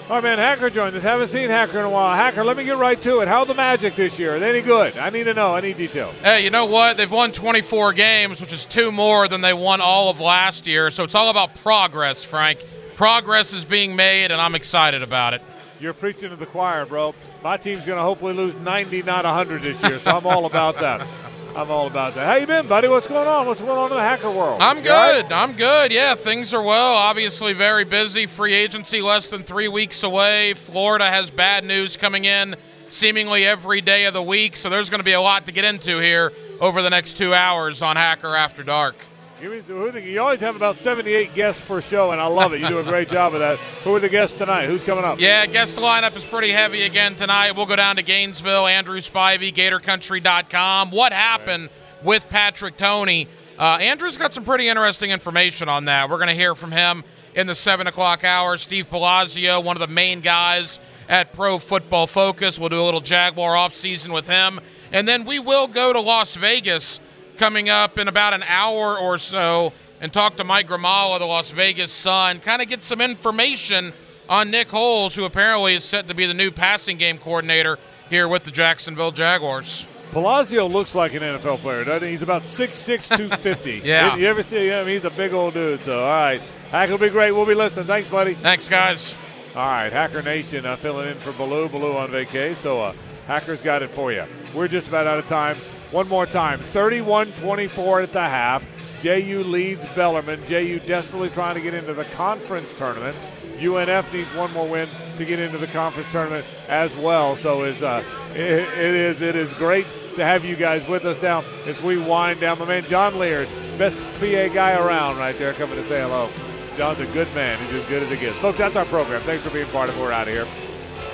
All 0.08 0.14
right, 0.14 0.22
man, 0.22 0.38
Hacker 0.38 0.70
joined 0.70 0.96
us. 0.96 1.02
Haven't 1.02 1.28
seen 1.28 1.50
Hacker 1.50 1.78
in 1.80 1.84
a 1.84 1.90
while. 1.90 2.16
Hacker, 2.16 2.42
let 2.42 2.56
me 2.56 2.64
get 2.64 2.78
right 2.78 2.98
to 3.02 3.20
it. 3.20 3.28
How 3.28 3.44
the 3.44 3.52
Magic 3.52 3.96
this 3.96 4.18
year? 4.18 4.36
Are 4.36 4.38
they 4.38 4.48
any 4.48 4.62
good? 4.62 4.96
I 4.96 5.10
need 5.10 5.24
to 5.24 5.34
know. 5.34 5.54
I 5.54 5.60
need 5.60 5.76
details. 5.76 6.18
Hey, 6.22 6.42
you 6.42 6.48
know 6.48 6.64
what? 6.64 6.96
They've 6.96 7.12
won 7.12 7.30
24 7.30 7.92
games, 7.92 8.40
which 8.40 8.50
is 8.50 8.64
two 8.64 8.90
more 8.90 9.28
than 9.28 9.42
they 9.42 9.52
won 9.52 9.82
all 9.82 10.08
of 10.08 10.20
last 10.20 10.66
year. 10.66 10.90
So 10.90 11.04
it's 11.04 11.14
all 11.14 11.28
about 11.28 11.54
progress, 11.56 12.24
Frank. 12.24 12.64
Progress 12.96 13.52
is 13.52 13.66
being 13.66 13.94
made, 13.94 14.30
and 14.30 14.40
I'm 14.40 14.54
excited 14.54 15.02
about 15.02 15.34
it. 15.34 15.42
You're 15.80 15.94
preaching 15.94 16.30
to 16.30 16.36
the 16.36 16.46
choir, 16.46 16.86
bro. 16.86 17.14
My 17.42 17.56
team's 17.56 17.86
going 17.86 17.98
to 17.98 18.02
hopefully 18.02 18.34
lose 18.34 18.54
90, 18.56 19.02
not 19.02 19.24
100 19.24 19.62
this 19.62 19.80
year, 19.82 19.98
so 19.98 20.16
I'm 20.16 20.26
all 20.26 20.44
about 20.46 20.78
that. 20.80 21.06
I'm 21.54 21.70
all 21.70 21.86
about 21.86 22.14
that. 22.14 22.26
How 22.26 22.34
you 22.34 22.46
been, 22.46 22.66
buddy? 22.66 22.88
What's 22.88 23.06
going 23.06 23.26
on? 23.26 23.46
What's 23.46 23.60
going 23.60 23.78
on 23.78 23.90
in 23.90 23.96
the 23.96 24.02
hacker 24.02 24.30
world? 24.30 24.58
I'm 24.60 24.78
good. 24.78 25.24
Right? 25.24 25.32
I'm 25.32 25.52
good. 25.52 25.92
Yeah, 25.92 26.14
things 26.14 26.52
are 26.52 26.62
well. 26.62 26.94
Obviously, 26.94 27.52
very 27.52 27.84
busy. 27.84 28.26
Free 28.26 28.54
agency 28.54 29.00
less 29.02 29.28
than 29.28 29.44
three 29.44 29.68
weeks 29.68 30.02
away. 30.02 30.54
Florida 30.54 31.06
has 31.06 31.30
bad 31.30 31.64
news 31.64 31.96
coming 31.96 32.24
in 32.24 32.56
seemingly 32.88 33.44
every 33.44 33.80
day 33.80 34.06
of 34.06 34.14
the 34.14 34.22
week, 34.22 34.56
so 34.56 34.68
there's 34.70 34.90
going 34.90 35.00
to 35.00 35.04
be 35.04 35.12
a 35.12 35.20
lot 35.20 35.46
to 35.46 35.52
get 35.52 35.64
into 35.64 36.00
here 36.00 36.32
over 36.60 36.82
the 36.82 36.90
next 36.90 37.16
two 37.16 37.34
hours 37.34 37.82
on 37.82 37.96
Hacker 37.96 38.34
After 38.34 38.62
Dark. 38.62 38.96
You 39.40 40.20
always 40.20 40.40
have 40.40 40.56
about 40.56 40.76
78 40.76 41.32
guests 41.32 41.64
per 41.66 41.80
show, 41.80 42.10
and 42.10 42.20
I 42.20 42.26
love 42.26 42.52
it. 42.54 42.60
You 42.60 42.68
do 42.68 42.80
a 42.80 42.82
great 42.82 43.08
job 43.08 43.34
of 43.34 43.40
that. 43.40 43.58
Who 43.84 43.94
are 43.94 44.00
the 44.00 44.08
guests 44.08 44.36
tonight? 44.36 44.66
Who's 44.66 44.84
coming 44.84 45.04
up? 45.04 45.20
Yeah, 45.20 45.46
guest 45.46 45.76
lineup 45.76 46.16
is 46.16 46.24
pretty 46.24 46.50
heavy 46.50 46.82
again 46.82 47.14
tonight. 47.14 47.52
We'll 47.52 47.66
go 47.66 47.76
down 47.76 47.96
to 47.96 48.02
Gainesville. 48.02 48.66
Andrew 48.66 48.98
Spivey, 48.98 49.52
GatorCountry.com. 49.52 50.90
What 50.90 51.12
happened 51.12 51.64
right. 51.64 52.04
with 52.04 52.28
Patrick 52.28 52.76
Toney? 52.76 53.28
Uh, 53.56 53.78
Andrew's 53.80 54.16
got 54.16 54.34
some 54.34 54.44
pretty 54.44 54.66
interesting 54.66 55.10
information 55.10 55.68
on 55.68 55.84
that. 55.84 56.10
We're 56.10 56.16
going 56.16 56.28
to 56.28 56.34
hear 56.34 56.56
from 56.56 56.72
him 56.72 57.04
in 57.36 57.46
the 57.46 57.54
7 57.54 57.86
o'clock 57.86 58.24
hour. 58.24 58.56
Steve 58.56 58.86
Palazzolo, 58.90 59.62
one 59.62 59.76
of 59.76 59.80
the 59.80 59.92
main 59.94 60.20
guys 60.20 60.80
at 61.08 61.32
Pro 61.32 61.58
Football 61.58 62.08
Focus. 62.08 62.58
We'll 62.58 62.70
do 62.70 62.80
a 62.80 62.84
little 62.84 63.00
Jaguar 63.00 63.54
offseason 63.54 64.12
with 64.12 64.28
him. 64.28 64.58
And 64.92 65.06
then 65.06 65.24
we 65.26 65.38
will 65.38 65.68
go 65.68 65.92
to 65.92 66.00
Las 66.00 66.34
Vegas 66.34 66.98
coming 67.38 67.68
up 67.68 67.98
in 67.98 68.08
about 68.08 68.34
an 68.34 68.42
hour 68.44 68.98
or 68.98 69.16
so 69.18 69.72
and 70.00 70.12
talk 70.12 70.36
to 70.36 70.44
Mike 70.44 70.68
Grimala, 70.68 71.18
the 71.18 71.24
Las 71.26 71.50
Vegas 71.50 71.90
Sun, 71.92 72.40
kind 72.40 72.60
of 72.62 72.68
get 72.68 72.84
some 72.84 73.00
information 73.00 73.92
on 74.28 74.50
Nick 74.50 74.68
Holz, 74.68 75.14
who 75.14 75.24
apparently 75.24 75.74
is 75.74 75.84
set 75.84 76.06
to 76.08 76.14
be 76.14 76.26
the 76.26 76.34
new 76.34 76.50
passing 76.50 76.98
game 76.98 77.16
coordinator 77.18 77.78
here 78.10 78.28
with 78.28 78.44
the 78.44 78.50
Jacksonville 78.50 79.10
Jaguars. 79.12 79.86
Palazzolo 80.12 80.70
looks 80.70 80.94
like 80.94 81.14
an 81.14 81.20
NFL 81.22 81.58
player, 81.58 81.84
doesn't 81.84 82.06
he? 82.06 82.12
He's 82.12 82.22
about 82.22 82.42
6'6", 82.42 83.08
250. 83.16 83.82
yeah. 83.84 84.16
You 84.16 84.26
ever 84.26 84.42
see 84.42 84.68
him? 84.68 84.86
He's 84.86 85.04
a 85.04 85.10
big 85.10 85.32
old 85.34 85.54
dude. 85.54 85.82
So, 85.82 86.00
all 86.00 86.06
right. 86.08 86.40
Hack 86.70 86.88
will 86.90 86.98
be 86.98 87.08
great. 87.10 87.32
We'll 87.32 87.46
be 87.46 87.54
listening. 87.54 87.84
Thanks, 87.86 88.10
buddy. 88.10 88.34
Thanks, 88.34 88.68
guys. 88.68 89.14
All 89.54 89.66
right. 89.66 89.92
Hacker 89.92 90.22
Nation 90.22 90.64
uh, 90.64 90.76
filling 90.76 91.08
in 91.08 91.14
for 91.14 91.32
Baloo. 91.32 91.68
Baloo 91.68 91.94
on 91.96 92.08
vacay. 92.08 92.54
So, 92.54 92.80
uh, 92.80 92.92
Hacker's 93.26 93.60
got 93.60 93.82
it 93.82 93.90
for 93.90 94.10
you. 94.12 94.24
We're 94.54 94.68
just 94.68 94.88
about 94.88 95.06
out 95.06 95.18
of 95.18 95.28
time. 95.28 95.56
One 95.90 96.06
more 96.08 96.26
time 96.26 96.58
31 96.58 97.32
24 97.40 98.00
at 98.02 98.08
the 98.10 98.20
half. 98.20 98.66
JU 99.02 99.42
leads 99.44 99.94
Bellarmine. 99.94 100.44
JU 100.44 100.80
desperately 100.80 101.30
trying 101.30 101.54
to 101.54 101.60
get 101.60 101.72
into 101.72 101.94
the 101.94 102.04
conference 102.16 102.74
tournament. 102.74 103.14
UNF 103.58 104.12
needs 104.12 104.34
one 104.34 104.52
more 104.52 104.68
win 104.68 104.88
to 105.16 105.24
get 105.24 105.38
into 105.38 105.56
the 105.56 105.66
conference 105.68 106.10
tournament 106.12 106.44
as 106.68 106.94
well. 106.96 107.36
So 107.36 107.64
is 107.64 107.82
uh, 107.82 108.02
it, 108.32 108.68
it 108.78 108.94
is 108.94 109.22
it 109.22 109.34
is 109.34 109.54
great 109.54 109.86
to 110.16 110.24
have 110.24 110.44
you 110.44 110.56
guys 110.56 110.86
with 110.88 111.04
us 111.06 111.20
now 111.22 111.42
as 111.66 111.82
we 111.82 111.96
wind 111.96 112.40
down. 112.40 112.58
My 112.58 112.66
man 112.66 112.82
John 112.82 113.18
Leard, 113.18 113.48
best 113.78 113.96
PA 114.20 114.52
guy 114.52 114.74
around, 114.78 115.16
right 115.16 115.36
there, 115.38 115.54
coming 115.54 115.76
to 115.76 115.84
say 115.84 116.00
hello. 116.02 116.28
John's 116.76 117.00
a 117.00 117.06
good 117.06 117.32
man. 117.34 117.58
He's 117.64 117.74
as 117.74 117.86
good 117.86 118.02
as 118.02 118.10
it 118.10 118.20
gets. 118.20 118.36
Folks, 118.36 118.58
that's 118.58 118.76
our 118.76 118.84
program. 118.84 119.20
Thanks 119.22 119.42
for 119.42 119.52
being 119.54 119.66
part 119.66 119.88
of 119.88 119.96
it. 119.96 120.02
We're 120.02 120.12
out 120.12 120.28
of 120.28 120.34
here. 120.34 120.46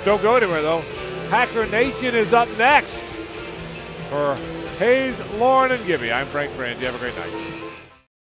Don't 0.03 0.21
go 0.21 0.35
anywhere 0.35 0.61
though. 0.61 0.81
Hacker 1.29 1.65
Nation 1.67 2.13
is 2.13 2.33
up 2.33 2.49
next 2.57 3.03
for 4.09 4.37
Hayes, 4.77 5.17
Lauren, 5.35 5.71
and 5.71 5.85
Gibby. 5.85 6.11
I'm 6.11 6.25
Frank 6.25 6.51
Frangie. 6.51 6.81
Have 6.81 6.95
a 6.95 6.99
great 6.99 7.15
night. 7.15 7.64